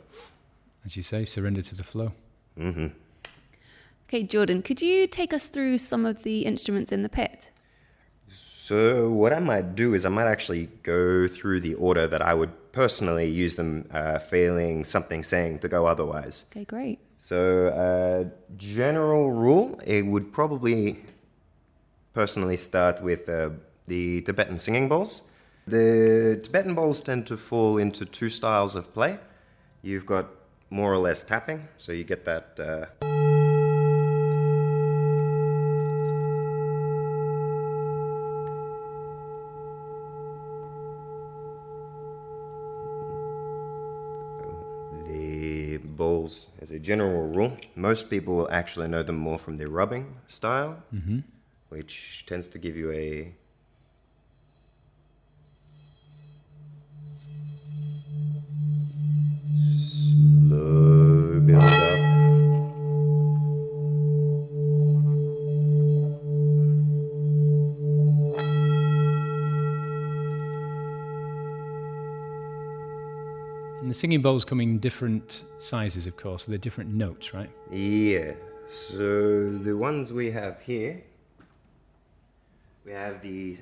As 0.86 0.98
you 0.98 1.04
say, 1.04 1.26
surrender 1.26 1.62
to 1.62 1.76
the 1.76 1.84
flow. 1.84 2.14
Okay, 2.58 4.24
Jordan, 4.24 4.62
could 4.62 4.82
you 4.82 5.08
take 5.08 5.34
us 5.34 5.48
through 5.48 5.78
some 5.78 6.06
of 6.06 6.24
the 6.24 6.46
instruments 6.46 6.92
in 6.92 7.04
the 7.04 7.10
pit? 7.10 7.50
So 8.28 9.12
what 9.12 9.34
I 9.34 9.40
might 9.40 9.76
do 9.76 9.94
is 9.94 10.06
I 10.06 10.10
might 10.10 10.28
actually 10.28 10.68
go 10.84 11.28
through 11.28 11.62
the 11.62 11.76
order 11.76 12.08
that 12.08 12.22
I 12.22 12.34
would 12.34 12.72
personally 12.72 13.28
use 13.28 13.56
them, 13.56 13.88
uh, 13.92 14.20
failing 14.20 14.86
something 14.86 15.24
saying 15.24 15.60
to 15.60 15.68
go 15.68 15.86
otherwise. 15.86 16.46
Okay, 16.52 16.66
great. 16.66 17.00
So, 17.18 17.68
uh, 17.68 18.30
general 18.58 19.32
rule, 19.32 19.80
it 19.86 20.06
would 20.06 20.32
probably 20.32 21.04
personally 22.14 22.58
start 22.58 23.02
with 23.02 23.30
uh, 23.30 23.50
the 23.86 24.22
Tibetan 24.22 24.58
singing 24.58 24.90
bowls. 24.90 25.30
The 25.68 26.40
Tibetan 26.42 26.74
bowls 26.74 27.02
tend 27.02 27.28
to 27.28 27.38
fall 27.38 27.78
into 27.78 28.06
two 28.06 28.30
styles 28.30 28.76
of 28.76 28.94
play. 28.94 29.20
You've 29.82 30.06
got 30.06 30.28
more 30.72 30.92
or 30.92 30.98
less 30.98 31.22
tapping, 31.22 31.68
so 31.78 31.92
you 31.92 32.04
get 32.06 32.24
that. 32.26 32.60
Uh, 32.60 32.86
the 45.06 45.78
bowls, 45.78 46.48
as 46.62 46.72
a 46.72 46.80
general 46.80 47.28
rule, 47.28 47.58
most 47.76 48.10
people 48.10 48.48
actually 48.50 48.88
know 48.88 49.04
them 49.04 49.18
more 49.18 49.38
from 49.38 49.58
the 49.58 49.68
rubbing 49.68 50.16
style, 50.26 50.82
which 51.70 52.26
tends 52.26 52.48
to 52.48 52.58
give 52.58 52.78
you 52.78 52.92
a 52.92 53.36
singing 74.02 74.22
bowls 74.22 74.44
come 74.44 74.60
in 74.60 74.80
different 74.80 75.44
sizes, 75.60 76.08
of 76.08 76.18
course. 76.18 76.44
So 76.44 76.52
they're 76.52 76.66
different 76.70 76.90
notes, 77.06 77.36
right? 77.36 77.52
Yeah. 77.70 78.34
So 78.68 79.52
the 79.68 79.78
ones 79.78 80.12
we 80.12 80.32
have 80.32 80.60
here, 80.62 81.04
we 82.84 82.94
have 82.94 83.22
the 83.22 83.58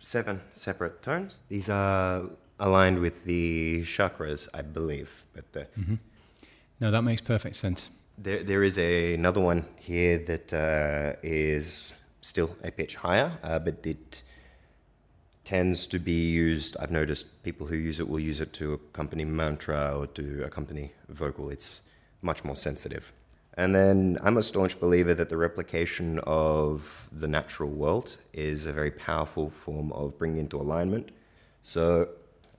seven 0.00 0.40
separate 0.54 1.02
tones. 1.02 1.32
These 1.48 1.68
are 1.68 2.24
aligned 2.58 2.98
with 2.98 3.24
the 3.24 3.82
chakras, 3.82 4.48
I 4.52 4.62
believe. 4.62 5.10
But 5.34 5.48
uh, 5.60 5.94
No, 6.80 6.90
that 6.90 7.02
makes 7.02 7.22
perfect 7.22 7.54
sense. 7.54 7.90
there, 8.18 8.42
there 8.42 8.64
is 8.64 8.76
a, 8.76 9.14
another 9.14 9.40
one 9.40 9.66
here 9.76 10.18
that 10.30 10.52
uh, 10.52 11.16
is 11.22 11.94
still 12.22 12.50
a 12.64 12.72
pitch 12.72 12.96
higher, 12.96 13.30
uh, 13.44 13.60
but 13.60 13.86
it 13.86 14.22
tends 15.44 15.86
to 15.88 15.98
be 15.98 16.30
used. 16.30 16.76
I've 16.80 16.90
noticed 16.90 17.42
people 17.42 17.66
who 17.66 17.76
use 17.76 18.00
it 18.00 18.08
will 18.08 18.20
use 18.20 18.40
it 18.40 18.52
to 18.54 18.74
accompany 18.74 19.24
mantra 19.24 19.96
or 19.96 20.06
to 20.08 20.42
accompany 20.44 20.92
vocal. 21.08 21.50
It's 21.50 21.82
much 22.22 22.44
more 22.44 22.56
sensitive. 22.56 23.12
And 23.56 23.74
then 23.74 24.18
I'm 24.22 24.36
a 24.36 24.42
staunch 24.42 24.80
believer 24.80 25.14
that 25.14 25.28
the 25.28 25.36
replication 25.36 26.18
of 26.20 27.08
the 27.12 27.28
natural 27.28 27.70
world 27.70 28.16
is 28.32 28.66
a 28.66 28.72
very 28.72 28.90
powerful 28.90 29.48
form 29.50 29.92
of 29.92 30.18
bringing 30.18 30.38
into 30.38 30.56
alignment. 30.56 31.10
So 31.62 32.08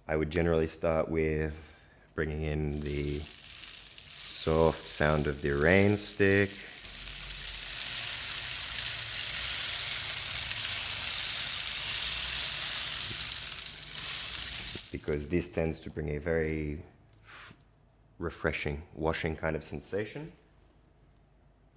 I 0.08 0.16
would 0.16 0.30
generally 0.30 0.68
start 0.68 1.10
with 1.10 1.54
bringing 2.14 2.44
in 2.44 2.80
the 2.80 3.20
soft 3.20 4.88
sound 4.88 5.28
of 5.28 5.42
the 5.42 5.52
rain 5.52 5.98
stick. 5.98 6.50
Because 15.06 15.28
this 15.28 15.50
tends 15.50 15.80
to 15.82 15.90
bring 15.90 16.10
a 16.16 16.18
very 16.18 16.80
refreshing, 18.18 18.82
washing 18.96 19.36
kind 19.36 19.56
of 19.56 19.64
sensation. 19.64 20.32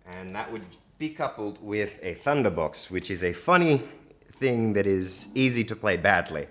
And 0.06 0.34
that 0.34 0.50
would 0.50 0.64
be 0.98 1.10
coupled 1.10 1.62
with 1.62 1.98
a 2.02 2.14
thunderbox, 2.14 2.90
which 2.90 3.10
is 3.10 3.22
a 3.22 3.32
funny 3.32 3.82
thing 4.32 4.72
that 4.72 4.86
is 4.86 5.28
easy 5.34 5.62
to 5.64 5.76
play 5.76 5.96
badly, 5.96 6.46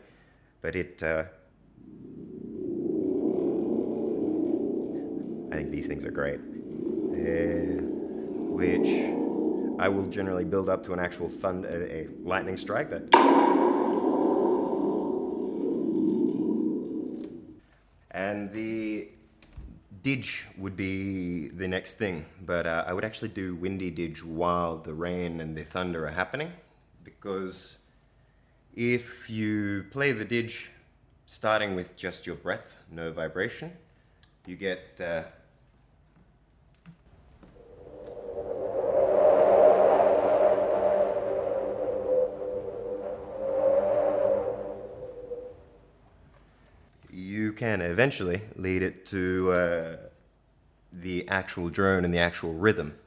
but 0.62 0.76
it. 0.76 1.02
Uh, 1.02 1.24
I 5.52 5.56
think 5.56 5.72
these 5.72 5.88
things 5.88 6.06
are 6.06 6.12
great. 6.12 6.40
Uh, 6.40 7.82
which 8.54 8.88
I 9.80 9.90
will 9.90 10.06
generally 10.08 10.46
build 10.46 10.70
up 10.70 10.84
to 10.84 10.94
an 10.94 11.00
actual 11.00 11.30
thunder, 11.30 11.88
a 11.90 12.08
lightning 12.24 12.58
strike 12.58 12.92
that. 12.92 13.57
And 18.18 18.52
the 18.52 19.10
Didge 20.02 20.46
would 20.58 20.76
be 20.76 21.50
the 21.50 21.68
next 21.68 21.94
thing, 21.94 22.26
but 22.46 22.66
uh, 22.66 22.84
I 22.88 22.94
would 22.94 23.06
actually 23.06 23.30
do 23.30 23.56
windy 23.56 23.92
didge 23.92 24.24
while 24.24 24.78
the 24.78 24.94
rain 24.94 25.40
and 25.42 25.56
the 25.56 25.64
thunder 25.64 26.06
are 26.08 26.16
happening, 26.24 26.52
because 27.04 27.80
if 28.76 29.30
you 29.30 29.86
play 29.92 30.14
the 30.14 30.26
didge 30.26 30.70
starting 31.26 31.76
with 31.76 31.96
just 31.96 32.26
your 32.26 32.38
breath, 32.38 32.78
no 32.92 33.12
vibration, 33.12 33.72
you 34.46 34.56
get 34.56 35.00
uh, 35.00 35.24
can 47.58 47.82
eventually 47.82 48.42
lead 48.56 48.84
it 48.84 49.06
to 49.08 49.52
uh, 49.52 49.98
the 50.94 51.28
actual 51.28 51.70
drone 51.70 52.06
and 52.06 52.14
the 52.14 52.20
actual 52.20 52.54
rhythm. 52.54 52.98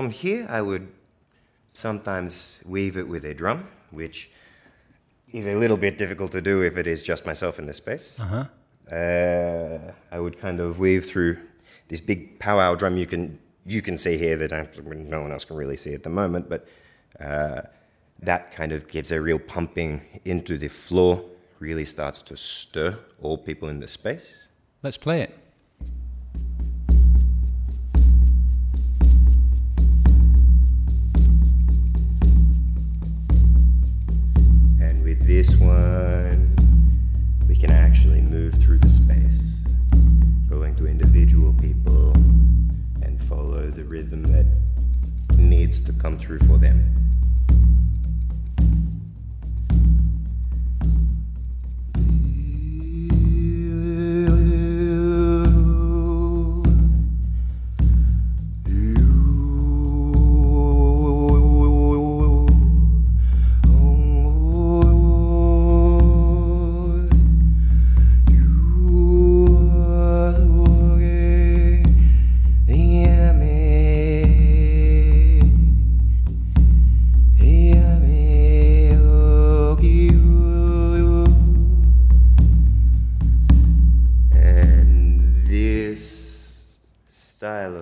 From 0.00 0.12
here, 0.12 0.46
I 0.48 0.62
would 0.62 0.88
sometimes 1.74 2.58
weave 2.64 2.96
it 2.96 3.06
with 3.06 3.22
a 3.26 3.34
drum, 3.34 3.68
which 3.90 4.30
is 5.30 5.46
a 5.46 5.54
little 5.54 5.76
bit 5.76 5.98
difficult 5.98 6.32
to 6.32 6.40
do 6.40 6.62
if 6.62 6.78
it 6.78 6.86
is 6.86 7.02
just 7.02 7.26
myself 7.26 7.58
in 7.58 7.66
this 7.66 7.76
space. 7.76 8.18
Uh-huh. 8.18 8.44
Uh, 8.90 9.92
I 10.10 10.18
would 10.18 10.38
kind 10.38 10.58
of 10.58 10.78
weave 10.78 11.04
through 11.04 11.36
this 11.88 12.00
big 12.00 12.38
powwow 12.38 12.76
drum 12.76 12.96
you 12.96 13.04
can 13.04 13.38
you 13.66 13.82
can 13.82 13.98
see 13.98 14.16
here 14.16 14.38
that 14.38 14.54
I, 14.54 14.66
no 14.82 15.20
one 15.20 15.32
else 15.32 15.44
can 15.44 15.56
really 15.56 15.76
see 15.76 15.92
at 15.92 16.02
the 16.02 16.08
moment, 16.08 16.48
but 16.48 16.66
uh, 17.20 17.60
that 18.22 18.52
kind 18.52 18.72
of 18.72 18.88
gives 18.88 19.12
a 19.12 19.20
real 19.20 19.38
pumping 19.38 20.00
into 20.24 20.56
the 20.56 20.68
floor, 20.68 21.22
really 21.58 21.84
starts 21.84 22.22
to 22.22 22.38
stir 22.38 22.98
all 23.20 23.36
people 23.36 23.68
in 23.68 23.80
the 23.80 23.88
space. 23.88 24.48
Let's 24.82 24.96
play 24.96 25.20
it. 25.20 25.39
This 35.30 35.60
one, 35.60 36.34
we 37.48 37.54
can 37.54 37.70
actually 37.70 38.20
move 38.20 38.52
through 38.54 38.78
the 38.78 38.88
space, 38.88 39.62
going 40.48 40.74
to 40.74 40.88
individual 40.88 41.54
people 41.60 42.12
and 43.04 43.16
follow 43.28 43.70
the 43.70 43.84
rhythm 43.84 44.22
that 44.24 44.44
needs 45.38 45.84
to 45.84 45.92
come 45.92 46.16
through 46.16 46.38
for 46.38 46.58
them. 46.58 46.99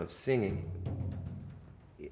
Of 0.09 0.13
singing 0.13 0.65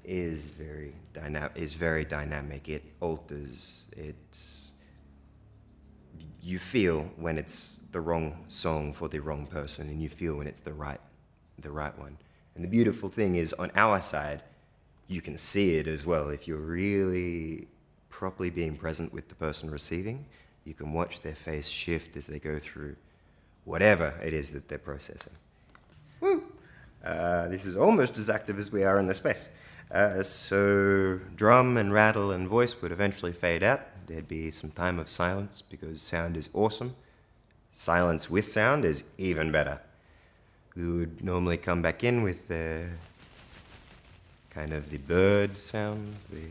is 0.03 0.49
very 0.49 0.93
dynamic. 1.13 1.51
Is 1.55 1.73
very 1.73 2.05
dynamic. 2.05 2.69
It 2.69 2.83
alters. 3.01 3.85
It's 3.91 4.73
you 6.39 6.59
feel 6.59 7.09
when 7.17 7.39
it's 7.39 7.81
the 7.91 7.99
wrong 7.99 8.45
song 8.49 8.93
for 8.93 9.09
the 9.09 9.19
wrong 9.19 9.47
person, 9.47 9.89
and 9.89 9.99
you 9.99 10.09
feel 10.09 10.35
when 10.35 10.45
it's 10.45 10.59
the 10.59 10.73
right, 10.73 11.01
the 11.57 11.71
right 11.71 11.97
one. 11.97 12.17
And 12.53 12.63
the 12.63 12.67
beautiful 12.67 13.09
thing 13.09 13.35
is, 13.35 13.51
on 13.53 13.71
our 13.75 13.99
side, 13.99 14.43
you 15.07 15.19
can 15.19 15.37
see 15.37 15.77
it 15.77 15.87
as 15.87 16.05
well. 16.05 16.29
If 16.29 16.47
you're 16.47 16.57
really 16.59 17.67
properly 18.09 18.51
being 18.51 18.77
present 18.77 19.11
with 19.11 19.27
the 19.27 19.35
person 19.35 19.71
receiving, 19.71 20.27
you 20.65 20.75
can 20.75 20.93
watch 20.93 21.21
their 21.21 21.35
face 21.35 21.67
shift 21.67 22.15
as 22.15 22.27
they 22.27 22.39
go 22.39 22.59
through 22.59 22.95
whatever 23.63 24.13
it 24.23 24.33
is 24.33 24.51
that 24.51 24.69
they're 24.69 24.77
processing. 24.77 25.33
Woo! 26.21 26.43
Uh, 27.07 27.47
this 27.47 27.65
is 27.65 27.77
almost 27.77 28.17
as 28.17 28.29
active 28.29 28.59
as 28.59 28.69
we 28.69 28.83
are 28.83 28.99
in 28.99 29.07
the 29.07 29.13
space. 29.13 29.47
Uh, 29.89 30.21
so, 30.21 31.17
drum 31.37 31.77
and 31.77 31.93
rattle 31.93 32.31
and 32.31 32.49
voice 32.49 32.81
would 32.81 32.91
eventually 32.91 33.31
fade 33.31 33.63
out. 33.63 33.81
There'd 34.07 34.27
be 34.27 34.51
some 34.51 34.71
time 34.71 34.99
of 34.99 35.07
silence 35.07 35.61
because 35.61 36.01
sound 36.01 36.35
is 36.35 36.49
awesome. 36.53 36.95
Silence 37.71 38.29
with 38.29 38.45
sound 38.51 38.83
is 38.83 39.05
even 39.17 39.53
better. 39.53 39.79
We 40.75 40.91
would 40.91 41.23
normally 41.23 41.55
come 41.55 41.81
back 41.81 42.03
in 42.03 42.23
with 42.23 42.49
the 42.49 42.87
kind 44.49 44.73
of 44.73 44.89
the 44.89 44.97
bird 44.97 45.55
sounds, 45.55 46.27
the 46.27 46.43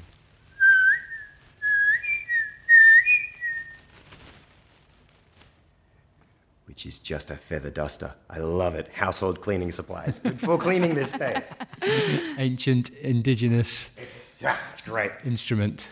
which 6.77 6.85
is 6.85 6.98
just 6.98 7.31
a 7.31 7.35
feather 7.36 7.70
duster. 7.70 8.15
I 8.28 8.40
love 8.40 8.74
it. 8.74 8.89
Household 8.90 9.40
cleaning 9.40 9.73
supplies. 9.73 10.20
For 10.36 10.59
cleaning 10.59 10.94
this 10.94 11.12
space. 11.12 11.59
Ancient 12.39 12.90
indigenous 12.98 13.97
It's 13.97 14.43
yeah, 14.43 14.59
it's 14.73 14.82
great. 14.82 15.12
instrument. 15.24 15.90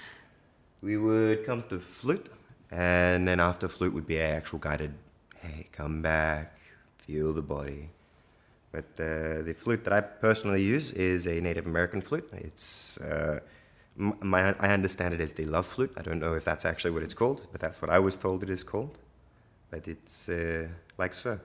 We 0.82 0.98
would 0.98 1.46
come 1.46 1.62
to 1.70 1.80
flute, 1.80 2.28
and 2.70 3.26
then 3.26 3.40
after 3.40 3.66
flute 3.66 3.94
would 3.94 4.06
be 4.06 4.20
our 4.20 4.34
actual 4.36 4.58
guided, 4.58 4.92
hey, 5.40 5.68
come 5.72 6.02
back, 6.02 6.54
feel 6.98 7.32
the 7.32 7.40
body. 7.40 7.88
But 8.70 8.84
uh, 9.00 9.40
the 9.40 9.54
flute 9.58 9.84
that 9.84 9.94
I 9.94 10.02
personally 10.02 10.62
use 10.62 10.92
is 10.92 11.26
a 11.26 11.40
Native 11.40 11.66
American 11.66 12.02
flute. 12.02 12.28
It's 12.34 13.00
uh, 13.00 13.40
my, 13.96 14.54
I 14.60 14.68
understand 14.74 15.14
it 15.14 15.20
as 15.22 15.32
the 15.32 15.46
love 15.46 15.64
flute. 15.66 15.92
I 15.96 16.02
don't 16.02 16.20
know 16.20 16.34
if 16.34 16.44
that's 16.44 16.66
actually 16.66 16.90
what 16.90 17.02
it's 17.02 17.14
called, 17.14 17.46
but 17.52 17.62
that's 17.62 17.80
what 17.80 17.90
I 17.90 17.98
was 18.00 18.16
told 18.16 18.42
it 18.42 18.50
is 18.50 18.62
called. 18.62 18.98
But 19.74 19.88
it's 19.88 20.28
uh, 20.28 20.68
like 20.96 21.12
so. 21.12 21.40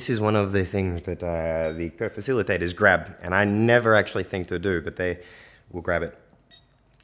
This 0.00 0.08
is 0.08 0.18
one 0.18 0.34
of 0.34 0.52
the 0.52 0.64
things 0.64 1.02
that 1.02 1.22
uh, 1.22 1.72
the 1.76 1.90
co-facilitators 1.90 2.74
grab, 2.74 3.18
and 3.22 3.34
I 3.34 3.44
never 3.44 3.94
actually 3.94 4.24
think 4.24 4.46
to 4.46 4.58
do, 4.58 4.80
but 4.80 4.96
they 4.96 5.18
will 5.70 5.82
grab 5.82 6.02
it. 6.02 6.16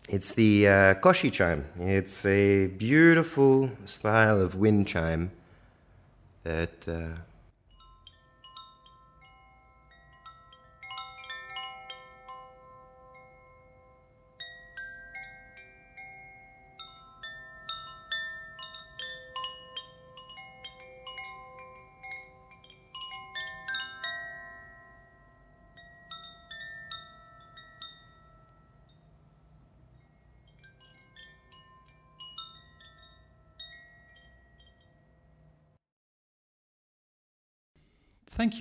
It's 0.09 0.33
the 0.33 0.67
uh, 0.67 0.95
koshi 0.95 1.31
chime. 1.31 1.67
It's 1.77 2.25
a 2.25 2.69
beautiful 2.69 3.69
style 3.85 4.41
of 4.41 4.55
wind 4.55 4.89
chime 4.89 5.31
that 6.45 6.89
uh, 6.89 7.21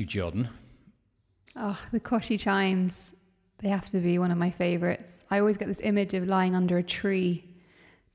you, 0.05 0.21
Jordan. 0.21 0.49
Oh, 1.55 1.79
the 1.91 1.99
Koshi 1.99 2.39
chimes. 2.39 3.15
They 3.59 3.69
have 3.69 3.89
to 3.89 3.99
be 3.99 4.19
one 4.19 4.31
of 4.31 4.37
my 4.37 4.51
favourites. 4.51 5.23
I 5.31 5.39
always 5.39 5.57
get 5.57 5.67
this 5.67 5.79
image 5.81 6.13
of 6.13 6.27
lying 6.27 6.55
under 6.55 6.77
a 6.77 6.83
tree, 6.83 7.45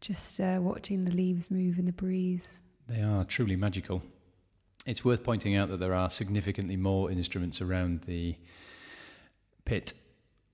just 0.01 0.39
uh, 0.39 0.59
watching 0.61 1.05
the 1.05 1.11
leaves 1.11 1.51
move 1.51 1.79
in 1.79 1.87
the 1.87 1.93
breeze. 1.93 2.61
They 2.89 3.03
are 3.03 3.25
truly 3.25 3.57
magical. 3.57 4.03
It's 4.87 5.05
worth 5.05 5.25
pointing 5.25 5.57
out 5.57 5.69
that 5.71 5.79
there 5.79 5.95
are 5.95 6.11
significantly 6.11 6.77
more 6.77 7.11
instruments 7.11 7.61
around 7.61 8.03
the 8.03 8.37
pit, 9.65 9.93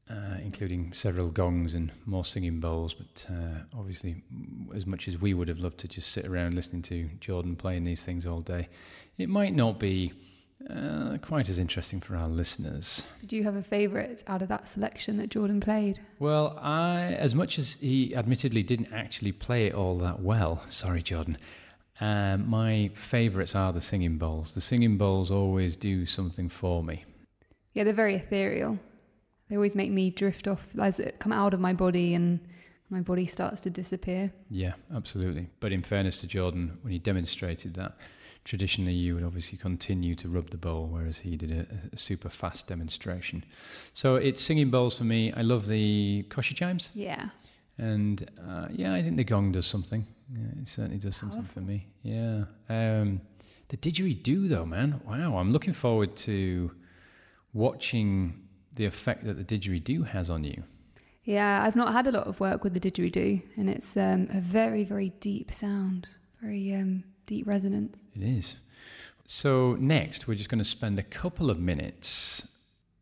uh, 0.09 0.39
including 0.43 0.93
several 0.93 1.31
gongs 1.31 1.75
and 1.75 1.93
more 2.05 2.25
singing 2.25 2.61
bowls. 2.61 2.95
But 2.95 3.27
uh, 3.29 3.65
obviously, 3.77 4.23
as 4.75 4.87
much 4.87 5.09
as 5.09 5.19
we 5.19 5.35
would 5.35 5.49
have 5.49 5.59
loved 5.59 5.79
to 5.79 5.89
just 5.89 6.11
sit 6.11 6.25
around 6.25 6.55
listening 6.55 6.83
to 6.83 7.11
Jordan 7.21 7.57
playing 7.57 7.85
these 7.85 8.05
things 8.05 8.27
all 8.27 8.41
day, 8.41 8.69
it 9.19 9.29
might 9.29 9.55
not 9.55 9.81
be 9.81 10.13
uh, 10.71 11.19
quite 11.21 11.49
as 11.49 11.59
interesting 11.59 12.01
for 12.01 12.17
our 12.17 12.27
listeners. 12.27 13.05
Did 13.21 13.33
you 13.33 13.45
have 13.45 13.57
a 13.57 13.63
favourite 13.63 14.23
out 14.27 14.43
of 14.43 14.49
that 14.49 14.69
selection 14.69 15.17
that 15.19 15.31
Jordan 15.31 15.61
played? 15.61 16.01
Well, 16.19 16.59
I, 16.61 17.15
as 17.19 17.35
much 17.35 17.59
as 17.59 17.75
he 17.75 18.15
admittedly 18.15 18.63
didn't 18.63 18.93
actually 18.93 19.33
play 19.33 19.67
it 19.67 19.75
all 19.75 19.99
that 19.99 20.21
well, 20.21 20.63
sorry, 20.69 21.03
Jordan, 21.03 21.39
um, 22.01 22.49
my 22.49 22.91
favourites 22.95 23.55
are 23.55 23.73
the 23.73 23.81
singing 23.81 24.19
bowls. 24.19 24.55
The 24.55 24.61
singing 24.61 24.99
bowls 24.99 25.31
always 25.31 25.77
do 25.77 26.07
something 26.07 26.49
for 26.49 26.83
me. 26.83 27.05
Yeah, 27.73 27.85
they're 27.85 27.93
very 27.93 28.15
ethereal. 28.15 28.79
They 29.49 29.57
always 29.57 29.77
make 29.77 29.91
me 29.91 30.11
drift 30.11 30.49
off 30.49 30.71
as 30.79 30.99
it 30.99 31.19
come 31.19 31.33
out 31.33 31.55
of 31.55 31.61
my 31.61 31.73
body 31.73 32.15
and 32.15 32.41
my 32.91 33.01
body 33.01 33.27
starts 33.27 33.61
to 33.63 33.71
disappear. 33.71 34.33
Yeah, 34.51 34.75
absolutely. 34.95 35.49
But 35.61 35.73
in 35.73 35.83
fairness 35.83 36.21
to 36.21 36.27
Jordan, 36.27 36.79
when 36.83 36.93
he 36.93 36.99
demonstrated 36.99 37.75
that, 37.75 37.97
traditionally 38.47 38.93
you 38.95 39.15
would 39.17 39.25
obviously 39.25 39.59
continue 39.59 40.15
to 40.15 40.29
rub 40.29 40.51
the 40.51 40.57
bowl, 40.67 40.87
whereas 40.87 41.19
he 41.27 41.37
did 41.37 41.51
a, 41.61 41.67
a 41.93 41.99
super 41.99 42.29
fast 42.31 42.69
demonstration. 42.69 43.45
So 43.93 44.15
it's 44.29 44.41
singing 44.41 44.71
bowls 44.71 44.97
for 44.97 45.05
me. 45.05 45.33
I 45.33 45.43
love 45.43 45.67
the 45.67 46.25
koshi 46.29 46.55
chimes, 46.55 46.89
Yeah. 46.95 47.25
and 47.77 48.17
uh, 48.49 48.69
yeah, 48.71 48.95
I 48.95 49.03
think 49.03 49.17
the 49.17 49.25
gong 49.25 49.53
does 49.53 49.67
something. 49.67 50.07
Yeah, 50.33 50.63
it 50.63 50.69
certainly 50.69 50.99
does 50.99 51.17
something 51.17 51.45
for 51.45 51.61
me. 51.61 51.87
Yeah. 52.03 52.45
Um, 52.69 53.21
the 53.69 53.77
didgeridoo, 53.77 54.49
though, 54.49 54.65
man. 54.67 55.01
Wow, 55.05 55.39
I'm 55.39 55.51
looking 55.53 55.73
forward 55.75 56.15
to 56.29 56.71
watching 57.53 58.43
the 58.75 58.85
effect 58.85 59.25
that 59.25 59.35
the 59.35 59.45
didgeridoo 59.59 60.07
has 60.09 60.31
on 60.31 60.45
you. 60.45 60.63
Yeah, 61.25 61.63
I've 61.65 61.75
not 61.77 61.93
had 61.93 62.07
a 62.07 62.13
lot 62.13 62.27
of 62.29 62.39
work 62.39 62.63
with 62.63 62.75
the 62.75 62.81
didgeridoo, 62.81 63.43
and 63.57 63.69
it's 63.69 63.97
um, 63.97 64.29
a 64.31 64.41
very, 64.41 64.85
very 64.85 65.11
deep 65.21 65.53
sound, 65.53 66.07
very 66.41 66.73
um, 66.75 67.03
deep 67.27 67.47
resonance. 67.47 68.07
It 68.15 68.23
is. 68.23 68.57
So, 69.27 69.77
next, 69.81 70.29
we're 70.29 70.37
just 70.37 70.49
going 70.49 70.61
to 70.61 70.65
spend 70.65 70.99
a 70.99 71.03
couple 71.03 71.51
of 71.51 71.59
minutes 71.59 72.47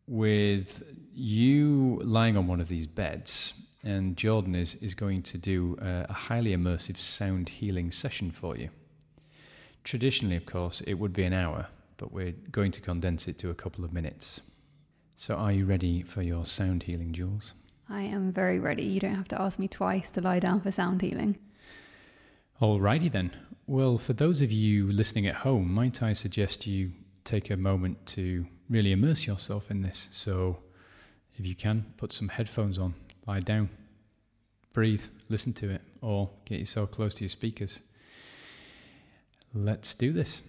with 0.06 0.82
you 1.14 2.00
lying 2.02 2.36
on 2.36 2.46
one 2.46 2.60
of 2.60 2.68
these 2.68 2.86
beds, 2.86 3.52
and 3.82 4.16
Jordan 4.16 4.54
is, 4.54 4.74
is 4.76 4.94
going 4.94 5.22
to 5.22 5.38
do 5.38 5.76
a, 5.80 6.06
a 6.08 6.12
highly 6.12 6.56
immersive 6.56 6.96
sound 6.96 7.50
healing 7.50 7.90
session 7.92 8.30
for 8.30 8.56
you. 8.56 8.70
Traditionally, 9.82 10.36
of 10.36 10.46
course, 10.46 10.80
it 10.86 10.94
would 10.94 11.12
be 11.12 11.24
an 11.24 11.34
hour, 11.34 11.66
but 11.98 12.10
we're 12.10 12.32
going 12.50 12.72
to 12.72 12.80
condense 12.80 13.28
it 13.28 13.38
to 13.38 13.50
a 13.50 13.54
couple 13.54 13.84
of 13.84 13.92
minutes. 13.92 14.40
So, 15.16 15.34
are 15.36 15.52
you 15.52 15.66
ready 15.66 16.02
for 16.02 16.22
your 16.22 16.46
sound 16.46 16.84
healing, 16.84 17.12
Jules? 17.12 17.52
I 17.88 18.02
am 18.02 18.32
very 18.32 18.58
ready. 18.58 18.82
You 18.84 19.00
don't 19.00 19.14
have 19.14 19.28
to 19.28 19.40
ask 19.40 19.58
me 19.58 19.68
twice 19.68 20.08
to 20.10 20.22
lie 20.22 20.40
down 20.40 20.62
for 20.62 20.70
sound 20.70 21.02
healing. 21.02 21.36
Alrighty 22.60 23.12
then. 23.12 23.32
Well, 23.66 23.96
for 23.96 24.12
those 24.12 24.42
of 24.42 24.52
you 24.52 24.92
listening 24.92 25.26
at 25.26 25.36
home, 25.36 25.72
might 25.72 26.02
I 26.02 26.12
suggest 26.12 26.66
you 26.66 26.92
take 27.24 27.48
a 27.48 27.56
moment 27.56 28.04
to 28.08 28.46
really 28.68 28.92
immerse 28.92 29.26
yourself 29.26 29.70
in 29.70 29.80
this? 29.80 30.08
So, 30.12 30.58
if 31.38 31.46
you 31.46 31.54
can, 31.54 31.86
put 31.96 32.12
some 32.12 32.28
headphones 32.28 32.78
on, 32.78 32.94
lie 33.26 33.40
down, 33.40 33.70
breathe, 34.74 35.06
listen 35.30 35.54
to 35.54 35.70
it, 35.70 35.80
or 36.02 36.28
get 36.44 36.58
yourself 36.60 36.90
close 36.90 37.14
to 37.14 37.24
your 37.24 37.30
speakers. 37.30 37.80
Let's 39.54 39.94
do 39.94 40.12
this. 40.12 40.42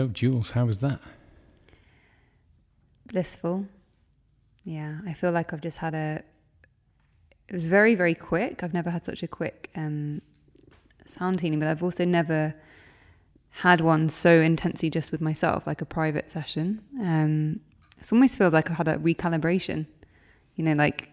So, 0.00 0.08
Jules, 0.08 0.52
how 0.52 0.64
was 0.64 0.80
that? 0.80 0.98
blissful. 3.06 3.66
Yeah, 4.64 5.00
I 5.06 5.12
feel 5.12 5.30
like 5.30 5.52
I've 5.52 5.60
just 5.60 5.76
had 5.76 5.94
a. 5.94 6.22
It 7.48 7.52
was 7.52 7.66
very, 7.66 7.94
very 7.94 8.14
quick. 8.14 8.62
I've 8.62 8.72
never 8.72 8.88
had 8.88 9.04
such 9.04 9.22
a 9.22 9.28
quick 9.28 9.68
um, 9.76 10.22
sound 11.04 11.40
healing, 11.40 11.58
but 11.58 11.68
I've 11.68 11.82
also 11.82 12.06
never 12.06 12.54
had 13.50 13.82
one 13.82 14.08
so 14.08 14.40
intensely 14.40 14.88
just 14.88 15.12
with 15.12 15.20
myself, 15.20 15.66
like 15.66 15.82
a 15.82 15.84
private 15.84 16.30
session. 16.30 16.80
Um, 16.98 17.60
it 17.98 18.10
almost 18.10 18.38
feels 18.38 18.54
like 18.54 18.70
I've 18.70 18.78
had 18.78 18.88
a 18.88 18.96
recalibration, 18.96 19.84
you 20.54 20.64
know, 20.64 20.72
like 20.72 21.10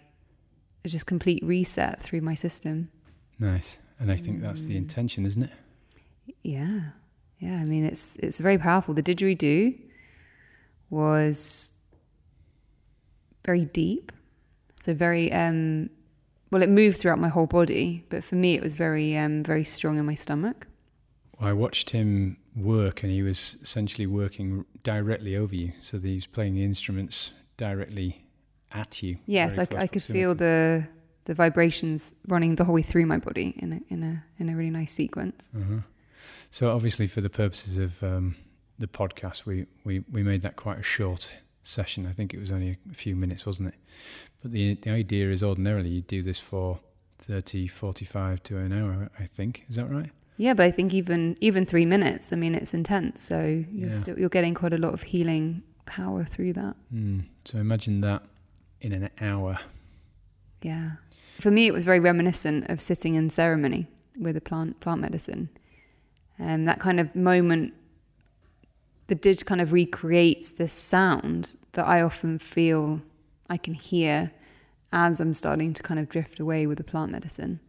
a 0.85 0.88
just 0.88 1.07
complete 1.07 1.43
reset 1.43 1.99
through 1.99 2.22
my 2.22 2.35
system. 2.35 2.89
Nice. 3.38 3.80
And 3.99 4.09
I 4.14 4.15
think 4.15 4.41
that's 4.41 4.61
the 4.61 4.77
intention, 4.77 5.26
isn't 5.26 5.43
it? 5.43 5.51
Yeah, 6.41 6.91
yeah. 7.39 7.55
I 7.55 7.65
mean, 7.65 7.85
it's 7.85 8.15
it's 8.18 8.39
very 8.39 8.57
powerful. 8.57 8.93
The 8.93 9.03
didgeridoo 9.03 9.80
was 10.89 11.73
very 13.45 13.65
deep, 13.65 14.11
so 14.80 14.93
very 14.93 15.31
um, 15.31 15.89
well. 16.51 16.61
It 16.61 16.69
moved 16.69 16.99
throughout 16.99 17.19
my 17.19 17.30
whole 17.30 17.47
body, 17.47 18.05
but 18.09 18.23
for 18.23 18.35
me, 18.35 18.55
it 18.55 18.64
was 18.64 18.73
very 18.73 19.18
um, 19.18 19.43
very 19.43 19.64
strong 19.64 19.97
in 19.97 20.05
my 20.05 20.15
stomach. 20.15 20.68
I 21.39 21.53
watched 21.53 21.91
him 21.91 22.38
work, 22.55 23.03
and 23.03 23.11
he 23.11 23.22
was 23.22 23.57
essentially 23.61 24.07
working 24.07 24.65
directly 24.84 25.35
over 25.35 25.55
you. 25.55 25.73
So 25.80 25.99
he 25.99 26.15
was 26.15 26.27
playing 26.27 26.55
the 26.55 26.64
instruments 26.64 27.34
directly 27.57 28.26
at 28.72 29.01
you. 29.03 29.18
Yes, 29.26 29.59
I, 29.59 29.68
I 29.77 29.88
could 29.88 30.03
feel 30.03 30.35
the 30.35 30.88
the 31.26 31.34
vibrations 31.34 32.15
running 32.27 32.55
the 32.55 32.64
whole 32.64 32.76
way 32.76 32.81
through 32.81 33.05
my 33.05 33.18
body 33.18 33.53
in 33.57 33.73
a 33.73 33.80
in 33.89 34.03
a 34.03 34.23
in 34.39 34.49
a 34.49 34.55
really 34.55 34.69
nice 34.69 34.91
sequence. 34.91 35.53
Uh-huh. 35.55 35.81
So 36.52 36.72
obviously, 36.74 37.07
for 37.07 37.22
the 37.22 37.30
purposes 37.30 37.78
of 37.78 38.02
um, 38.03 38.36
the 38.80 38.88
podcast, 38.88 39.45
we, 39.45 39.65
we, 39.84 40.03
we 40.11 40.24
made 40.24 40.41
that 40.41 40.56
quite 40.56 40.80
a 40.80 40.84
short 40.84 41.32
session. 41.64 42.06
I 42.07 42.14
think 42.14 42.34
it 42.34 42.40
was 42.40 42.52
only 42.52 42.78
a 42.90 42.94
few 42.94 43.15
minutes, 43.15 43.45
wasn't 43.45 43.69
it? 43.69 43.76
But 44.41 44.52
the 44.52 44.76
the 44.76 44.91
idea 44.91 45.30
is 45.32 45.44
ordinarily 45.44 45.90
you 45.90 46.02
do 46.02 46.22
this 46.22 46.40
for 46.40 46.80
30, 47.19 47.68
45 47.68 48.44
to 48.44 48.57
an 48.57 48.72
hour. 48.72 49.10
I 49.19 49.26
think 49.26 49.65
is 49.69 49.76
that 49.76 49.90
right? 49.90 50.10
Yeah, 50.38 50.53
but 50.53 50.65
I 50.68 50.72
think 50.72 50.94
even 50.94 51.36
even 51.41 51.65
three 51.65 51.86
minutes. 51.86 52.32
I 52.32 52.36
mean, 52.36 52.56
it's 52.56 52.74
intense, 52.74 53.22
so 53.22 53.44
you're 53.72 53.90
Yeah. 53.90 53.95
still 53.95 54.18
you're 54.19 54.30
getting 54.30 54.53
quite 54.53 54.74
a 54.74 54.78
lot 54.78 54.94
of 54.94 55.03
healing 55.03 55.64
power 55.86 56.24
through 56.24 56.53
that. 56.53 56.76
Mm. 56.94 57.24
So 57.45 57.57
imagine 57.57 58.02
that 58.02 58.24
in 58.82 58.94
an 58.94 59.10
hour. 59.19 59.60
Yeah. 60.61 60.91
For 61.40 61.52
me, 61.52 61.68
it 61.68 61.74
was 61.74 61.84
very 61.86 61.99
reminiscent 61.99 62.69
of 62.69 62.80
sitting 62.82 63.15
in 63.15 63.30
ceremony 63.30 63.88
with 64.19 64.38
a 64.38 64.41
plant 64.41 64.80
plant 64.80 65.02
medicine. 65.02 65.49
Um, 66.39 66.65
that 66.65 66.80
kind 66.80 66.99
of 66.99 67.15
moment, 67.15 67.73
the 69.07 69.15
didge 69.15 69.45
kind 69.45 69.61
of 69.61 69.73
recreates 69.73 70.51
this 70.51 70.73
sound 70.73 71.55
that 71.73 71.88
I 71.88 72.01
often 72.01 72.38
feel 72.38 73.01
I 73.49 73.57
can 73.57 73.73
hear 73.73 74.31
as 74.91 75.19
I'm 75.19 75.34
starting 75.34 75.73
to 75.73 75.84
kind 75.84 75.99
of 75.99 76.09
drift 76.09 76.39
away 76.39 76.68
with 76.68 76.77
the 76.77 76.84
plant 76.84 77.11
medicine. 77.11 77.59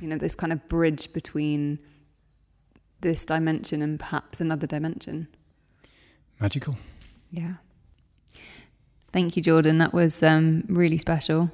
You 0.00 0.06
know, 0.06 0.16
this 0.16 0.36
kind 0.36 0.52
of 0.52 0.68
bridge 0.68 1.12
between 1.12 1.80
this 3.00 3.24
dimension 3.24 3.82
and 3.82 3.98
perhaps 3.98 4.40
another 4.40 4.64
dimension. 4.64 5.26
Magical. 6.38 6.74
Yeah. 7.32 7.54
Thank 9.12 9.36
you, 9.36 9.42
Jordan. 9.42 9.78
That 9.78 9.92
was 9.92 10.22
um, 10.22 10.64
really 10.68 10.98
special. 10.98 11.50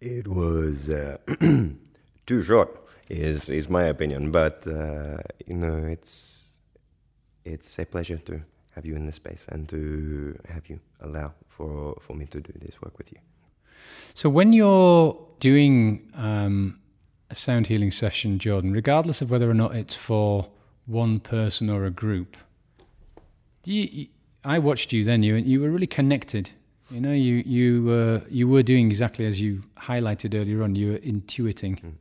It 0.00 0.28
was 0.28 0.88
uh, 0.88 1.18
too 2.26 2.42
short, 2.42 2.81
is 3.12 3.48
is 3.48 3.68
my 3.68 3.84
opinion. 3.84 4.30
But 4.30 4.66
uh, 4.66 5.18
you 5.46 5.56
know, 5.56 5.76
it's 5.86 6.58
it's 7.44 7.78
a 7.78 7.84
pleasure 7.84 8.18
to 8.18 8.40
have 8.74 8.86
you 8.86 8.96
in 8.96 9.06
this 9.06 9.16
space 9.16 9.46
and 9.52 9.68
to 9.68 10.38
have 10.48 10.68
you 10.68 10.80
allow 11.00 11.32
for 11.48 11.96
for 12.00 12.16
me 12.16 12.26
to 12.26 12.40
do 12.40 12.52
this 12.60 12.80
work 12.82 12.98
with 12.98 13.12
you. 13.12 13.18
So 14.14 14.28
when 14.30 14.52
you're 14.52 15.16
doing 15.40 16.00
um, 16.14 16.78
a 17.30 17.34
sound 17.34 17.66
healing 17.66 17.90
session, 17.90 18.38
Jordan, 18.38 18.72
regardless 18.72 19.22
of 19.22 19.30
whether 19.30 19.50
or 19.50 19.54
not 19.54 19.74
it's 19.74 19.96
for 19.96 20.48
one 20.86 21.20
person 21.20 21.70
or 21.70 21.84
a 21.84 21.90
group, 21.90 22.36
do 23.62 23.72
you, 23.72 23.88
you- 23.92 24.08
I 24.44 24.58
watched 24.58 24.92
you 24.92 25.04
then. 25.04 25.22
You 25.22 25.36
you 25.36 25.60
were 25.60 25.70
really 25.70 25.86
connected. 25.86 26.50
You 26.90 27.00
know, 27.00 27.12
you 27.12 27.42
you 27.46 27.84
were 27.84 28.22
you 28.28 28.48
were 28.48 28.62
doing 28.64 28.86
exactly 28.90 29.24
as 29.26 29.40
you 29.40 29.62
highlighted 29.76 30.34
earlier 30.34 30.62
on. 30.64 30.74
You 30.74 30.92
were 30.92 30.98
intuiting. 30.98 31.94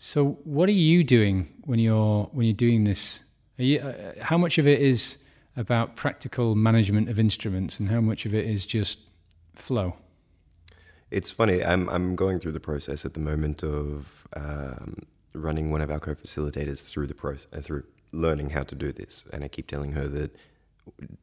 So 0.00 0.38
what 0.44 0.68
are 0.68 0.80
you 0.86 1.02
doing 1.02 1.48
when 1.64 1.80
you're 1.80 2.30
when 2.32 2.46
you're 2.46 2.54
doing 2.54 2.84
this? 2.84 3.24
You, 3.56 3.80
uh, 3.80 4.22
how 4.22 4.38
much 4.38 4.56
of 4.56 4.64
it 4.64 4.80
is 4.80 5.24
about 5.56 5.96
practical 5.96 6.54
management 6.54 7.08
of 7.08 7.18
instruments, 7.18 7.80
and 7.80 7.88
how 7.88 8.00
much 8.00 8.24
of 8.24 8.32
it 8.32 8.46
is 8.46 8.64
just 8.64 9.08
flow? 9.56 9.96
It's 11.10 11.32
funny. 11.32 11.64
I'm 11.64 11.88
I'm 11.88 12.14
going 12.14 12.38
through 12.38 12.52
the 12.52 12.60
process 12.60 13.04
at 13.04 13.14
the 13.14 13.20
moment 13.20 13.64
of 13.64 14.28
um, 14.36 14.98
running 15.34 15.72
one 15.72 15.80
of 15.80 15.90
our 15.90 15.98
co-facilitators 15.98 16.88
through 16.88 17.08
the 17.08 17.14
process 17.14 17.48
uh, 17.52 17.60
through 17.60 17.82
learning 18.12 18.50
how 18.50 18.62
to 18.62 18.76
do 18.76 18.92
this, 18.92 19.24
and 19.32 19.42
I 19.42 19.48
keep 19.48 19.66
telling 19.66 19.92
her 19.92 20.06
that 20.06 20.36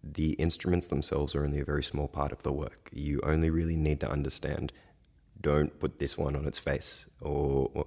the 0.03 0.31
instruments 0.33 0.87
themselves 0.87 1.33
are 1.33 1.45
only 1.45 1.61
a 1.61 1.65
very 1.65 1.83
small 1.83 2.09
part 2.09 2.33
of 2.33 2.43
the 2.43 2.51
work. 2.51 2.89
You 2.91 3.21
only 3.23 3.49
really 3.49 3.77
need 3.77 4.01
to 4.01 4.11
understand. 4.11 4.73
Don't 5.39 5.79
put 5.79 5.97
this 5.97 6.17
one 6.17 6.35
on 6.35 6.45
its 6.45 6.59
face, 6.59 7.05
or 7.21 7.71
or, 7.73 7.85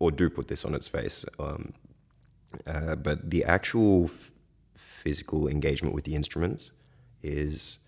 or 0.00 0.10
do 0.10 0.28
put 0.28 0.48
this 0.48 0.64
on 0.64 0.74
its 0.74 0.88
face. 0.88 1.24
Um, 1.38 1.72
uh, 2.66 2.96
but 2.96 3.30
the 3.30 3.44
actual 3.44 4.06
f- 4.06 4.32
physical 4.74 5.46
engagement 5.46 5.94
with 5.94 6.04
the 6.04 6.16
instruments 6.16 6.72
is 7.22 7.78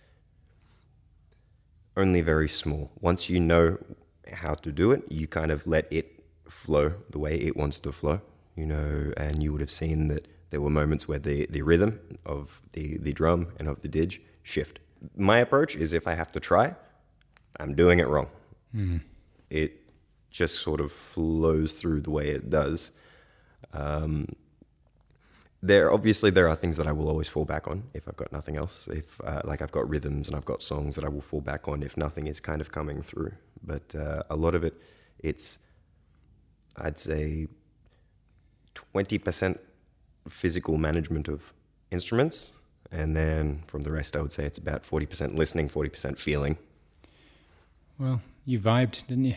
only 1.97 2.21
very 2.21 2.49
small. 2.49 2.93
Once 3.01 3.29
you 3.29 3.41
know 3.41 3.79
how 4.33 4.55
to 4.55 4.71
do 4.71 4.93
it, 4.93 5.03
you 5.11 5.27
kind 5.27 5.51
of 5.51 5.67
let 5.67 5.87
it 5.91 6.23
flow 6.49 6.95
the 7.11 7.19
way 7.19 7.35
it 7.37 7.57
wants 7.57 7.81
to 7.81 7.91
flow, 7.91 8.21
you 8.55 8.67
know, 8.67 9.13
and 9.17 9.43
you 9.43 9.51
would 9.53 9.61
have 9.61 9.71
seen 9.71 10.09
that 10.09 10.29
there 10.51 10.61
were 10.61 10.71
moments 10.71 11.09
where 11.09 11.19
the, 11.19 11.47
the 11.51 11.63
rhythm 11.63 11.99
of 12.25 12.61
the, 12.73 12.99
the 12.99 13.13
drum 13.13 13.49
and 13.59 13.69
of 13.69 13.81
the 13.83 13.89
didge 13.89 14.21
shift. 14.43 14.79
My 15.17 15.39
approach 15.39 15.75
is 15.75 15.93
if 15.93 16.07
I 16.07 16.15
have 16.15 16.31
to 16.33 16.41
try, 16.41 16.75
I'm 17.59 17.75
doing 17.75 17.99
it 17.99 18.07
wrong. 18.09 18.29
It 19.51 19.82
just 20.33 20.59
sort 20.59 20.81
of 20.81 20.91
flows 20.91 21.73
through 21.75 22.01
the 22.01 22.11
way 22.11 22.31
it 22.31 22.51
does. 22.51 22.93
Um, 23.73 24.27
there 25.63 25.93
obviously 25.93 26.31
there 26.31 26.49
are 26.49 26.57
things 26.57 26.77
that 26.77 26.89
I 26.89 26.93
will 26.93 27.09
always 27.09 27.29
fall 27.29 27.45
back 27.45 27.69
on 27.69 27.85
if 27.95 28.09
I've 28.09 28.17
got 28.17 28.33
nothing 28.33 28.57
else. 28.57 28.89
If 28.91 29.21
uh, 29.23 29.43
like 29.45 29.63
I've 29.63 29.71
got 29.71 29.89
rhythms 29.89 30.29
and 30.29 30.37
I've 30.37 30.45
got 30.45 30.61
songs 30.63 30.97
that 30.97 31.05
I 31.05 31.09
will 31.09 31.21
fall 31.21 31.41
back 31.41 31.69
on 31.69 31.83
if 31.83 31.97
nothing 31.97 32.27
is 32.27 32.41
kind 32.41 32.61
of 32.61 32.73
coming 32.73 33.01
through. 33.03 33.33
But 33.63 33.95
uh, 33.95 34.25
a 34.29 34.35
lot 34.35 34.55
of 34.57 34.65
it, 34.65 34.75
it's 35.21 35.59
I'd 36.77 36.99
say 36.99 37.47
twenty 38.75 39.19
percent 39.19 39.61
physical 40.29 40.79
management 40.79 41.29
of 41.29 41.53
instruments, 41.93 42.53
and 42.91 43.17
then 43.17 43.63
from 43.69 43.83
the 43.83 43.93
rest, 43.93 44.17
I 44.17 44.23
would 44.23 44.33
say 44.33 44.45
it's 44.45 44.59
about 44.59 44.85
forty 44.85 45.07
percent 45.07 45.37
listening, 45.37 45.69
forty 45.69 45.91
percent 45.91 46.19
feeling. 46.19 46.59
Well, 47.99 48.21
you 48.45 48.59
vibed, 48.59 49.07
didn't 49.07 49.27
you? 49.27 49.37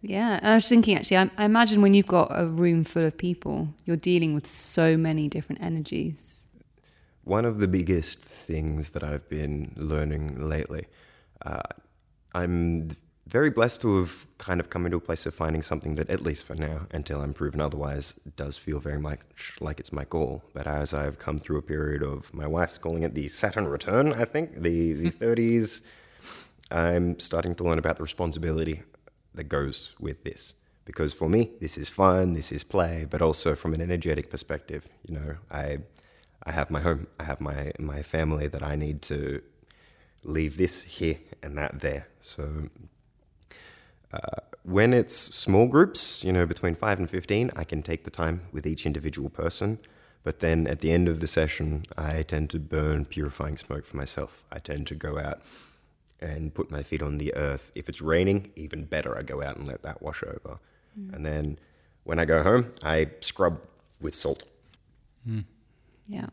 Yeah, 0.00 0.38
and 0.40 0.48
I 0.48 0.54
was 0.54 0.68
thinking 0.68 0.96
actually, 0.96 1.18
I, 1.18 1.30
I 1.36 1.44
imagine 1.44 1.82
when 1.82 1.94
you've 1.94 2.06
got 2.06 2.28
a 2.30 2.46
room 2.46 2.84
full 2.84 3.04
of 3.04 3.16
people, 3.16 3.68
you're 3.84 3.96
dealing 3.96 4.34
with 4.34 4.46
so 4.46 4.96
many 4.96 5.28
different 5.28 5.62
energies. 5.62 6.46
one 7.24 7.44
of 7.44 7.58
the 7.58 7.68
biggest 7.68 8.20
things 8.24 8.90
that 8.90 9.04
I've 9.04 9.28
been 9.28 9.72
learning 9.76 10.48
lately. 10.48 10.86
Uh, 11.44 11.60
I'm 12.34 12.88
very 13.26 13.50
blessed 13.50 13.82
to 13.82 13.98
have 14.00 14.26
kind 14.38 14.60
of 14.60 14.70
come 14.70 14.86
into 14.86 14.96
a 14.96 15.00
place 15.00 15.26
of 15.26 15.34
finding 15.34 15.62
something 15.62 15.96
that, 15.96 16.08
at 16.08 16.22
least 16.22 16.46
for 16.46 16.54
now, 16.54 16.86
until 16.90 17.20
I'm 17.20 17.34
proven 17.34 17.60
otherwise, 17.60 18.14
does 18.36 18.56
feel 18.56 18.80
very 18.80 18.98
much 18.98 19.56
like 19.60 19.78
it's 19.78 19.92
my 19.92 20.04
goal. 20.04 20.42
But 20.54 20.66
as 20.66 20.94
I've 20.94 21.18
come 21.18 21.38
through 21.38 21.58
a 21.58 21.62
period 21.62 22.02
of, 22.02 22.32
my 22.32 22.46
wife's 22.46 22.78
calling 22.78 23.02
it 23.02 23.14
the 23.14 23.28
Saturn 23.28 23.68
return, 23.68 24.14
I 24.14 24.24
think, 24.24 24.62
the, 24.62 24.94
the 24.94 25.10
30s, 25.24 25.82
I'm 26.70 27.18
starting 27.18 27.54
to 27.56 27.64
learn 27.64 27.78
about 27.78 27.96
the 27.96 28.02
responsibility 28.02 28.82
that 29.38 29.48
goes 29.48 29.94
with 30.00 30.24
this. 30.24 30.54
Because 30.84 31.12
for 31.12 31.28
me, 31.28 31.52
this 31.60 31.78
is 31.78 31.88
fun, 31.88 32.32
this 32.32 32.50
is 32.50 32.64
play, 32.64 33.06
but 33.08 33.22
also 33.22 33.54
from 33.54 33.72
an 33.72 33.80
energetic 33.80 34.30
perspective, 34.30 34.88
you 35.06 35.14
know, 35.14 35.36
I, 35.50 35.78
I 36.44 36.52
have 36.52 36.70
my 36.70 36.80
home, 36.80 37.06
I 37.20 37.24
have 37.24 37.40
my, 37.40 37.72
my 37.78 38.02
family 38.02 38.48
that 38.48 38.62
I 38.62 38.74
need 38.74 39.00
to 39.02 39.40
leave 40.24 40.56
this 40.56 40.82
here 40.82 41.18
and 41.42 41.56
that 41.56 41.80
there. 41.80 42.08
So 42.20 42.68
uh, 44.12 44.40
when 44.64 44.92
it's 44.92 45.14
small 45.14 45.66
groups, 45.66 46.24
you 46.24 46.32
know, 46.32 46.44
between 46.44 46.74
5 46.74 46.98
and 46.98 47.08
15, 47.08 47.52
I 47.54 47.64
can 47.64 47.82
take 47.82 48.02
the 48.04 48.10
time 48.10 48.42
with 48.52 48.66
each 48.66 48.84
individual 48.86 49.30
person. 49.30 49.78
But 50.24 50.40
then 50.40 50.66
at 50.66 50.80
the 50.80 50.90
end 50.90 51.06
of 51.06 51.20
the 51.20 51.28
session, 51.28 51.84
I 51.96 52.22
tend 52.22 52.50
to 52.50 52.58
burn 52.58 53.04
purifying 53.04 53.56
smoke 53.56 53.86
for 53.86 53.96
myself. 53.96 54.42
I 54.50 54.58
tend 54.58 54.88
to 54.88 54.96
go 54.96 55.16
out 55.16 55.40
and 56.20 56.52
put 56.52 56.70
my 56.70 56.82
feet 56.82 57.02
on 57.02 57.18
the 57.18 57.34
earth. 57.34 57.70
If 57.74 57.88
it's 57.88 58.00
raining, 58.00 58.50
even 58.56 58.84
better, 58.84 59.16
I 59.16 59.22
go 59.22 59.42
out 59.42 59.56
and 59.56 59.66
let 59.66 59.82
that 59.82 60.02
wash 60.02 60.22
over. 60.22 60.58
Mm. 60.98 61.14
And 61.14 61.26
then 61.26 61.58
when 62.04 62.18
I 62.18 62.24
go 62.24 62.42
home, 62.42 62.72
I 62.82 63.08
scrub 63.20 63.66
with 64.00 64.14
salt. 64.14 64.44
Mm. 65.28 65.44
Yeah. 66.06 66.26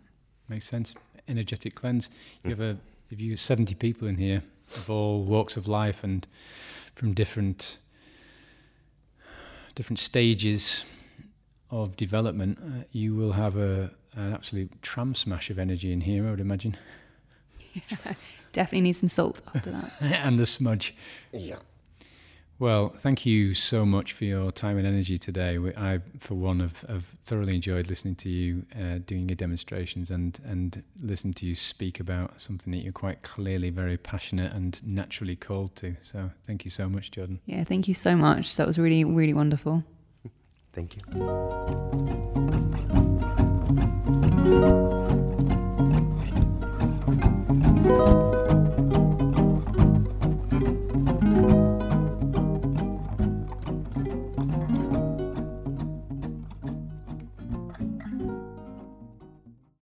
Makes 0.48 0.68
sense. 0.68 0.96
Energetic 1.28 1.76
cleanse. 1.76 2.10
You 2.44 2.48
mm. 2.48 2.58
have 2.58 2.62
a, 2.62 2.78
if 3.12 3.20
you 3.20 3.32
have 3.32 3.40
70 3.40 3.76
people 3.76 4.08
in 4.08 4.18
here 4.18 4.44
of 4.76 4.90
all 4.90 5.24
walks 5.24 5.58
of 5.58 5.68
life 5.68 6.04
and 6.04 6.26
from 6.94 7.14
different 7.14 7.78
different 9.76 10.00
stages 10.00 10.86
of 11.70 11.98
development, 11.98 12.58
uh, 12.62 12.84
you 12.92 13.14
will 13.14 13.34
have 13.34 13.58
a 13.58 13.92
an 14.16 14.34
absolute 14.34 14.82
tram 14.82 15.14
smash 15.14 15.50
of 15.50 15.60
energy 15.60 15.92
in 15.92 16.02
here. 16.02 16.26
I 16.26 16.32
would 16.32 16.40
imagine. 16.40 16.78
Yeah, 17.74 18.14
definitely 18.56 18.82
need 18.82 18.94
some 18.94 19.10
salt 19.10 19.42
after 19.54 19.70
that. 19.72 19.92
and 20.02 20.40
the 20.40 20.46
smudge. 20.46 20.96
Yeah. 21.32 21.58
Well, 22.58 22.94
thank 22.98 23.26
you 23.26 23.54
so 23.54 23.86
much 23.86 24.14
for 24.14 24.24
your 24.24 24.50
time 24.50 24.78
and 24.78 24.88
energy 24.88 25.18
today. 25.18 25.60
I, 25.76 26.00
for 26.18 26.36
one, 26.36 26.62
have, 26.62 26.86
have 26.88 27.04
thoroughly 27.26 27.54
enjoyed 27.54 27.90
listening 27.90 28.16
to 28.16 28.30
you 28.30 28.66
uh, 28.74 29.00
doing 29.06 29.28
your 29.28 29.36
demonstrations 29.36 30.10
and 30.10 30.40
and 30.46 30.82
listening 31.02 31.34
to 31.36 31.46
you 31.46 31.54
speak 31.54 32.00
about 32.00 32.40
something 32.40 32.72
that 32.72 32.80
you're 32.80 32.94
quite 32.94 33.24
clearly 33.24 33.72
very 33.72 33.98
passionate 33.98 34.54
and 34.54 34.80
naturally 34.88 35.36
called 35.36 35.76
to. 35.78 35.98
So, 36.02 36.32
thank 36.48 36.64
you 36.64 36.72
so 36.72 36.88
much, 36.88 37.12
Jordan. 37.12 37.42
Yeah, 37.46 37.66
thank 37.66 37.90
you 37.90 37.94
so 37.94 38.16
much. 38.16 38.56
That 38.56 38.68
was 38.68 38.80
really 38.80 39.04
really 39.04 39.34
wonderful. 39.34 39.84
Thank 40.72 40.96
you. 40.96 41.02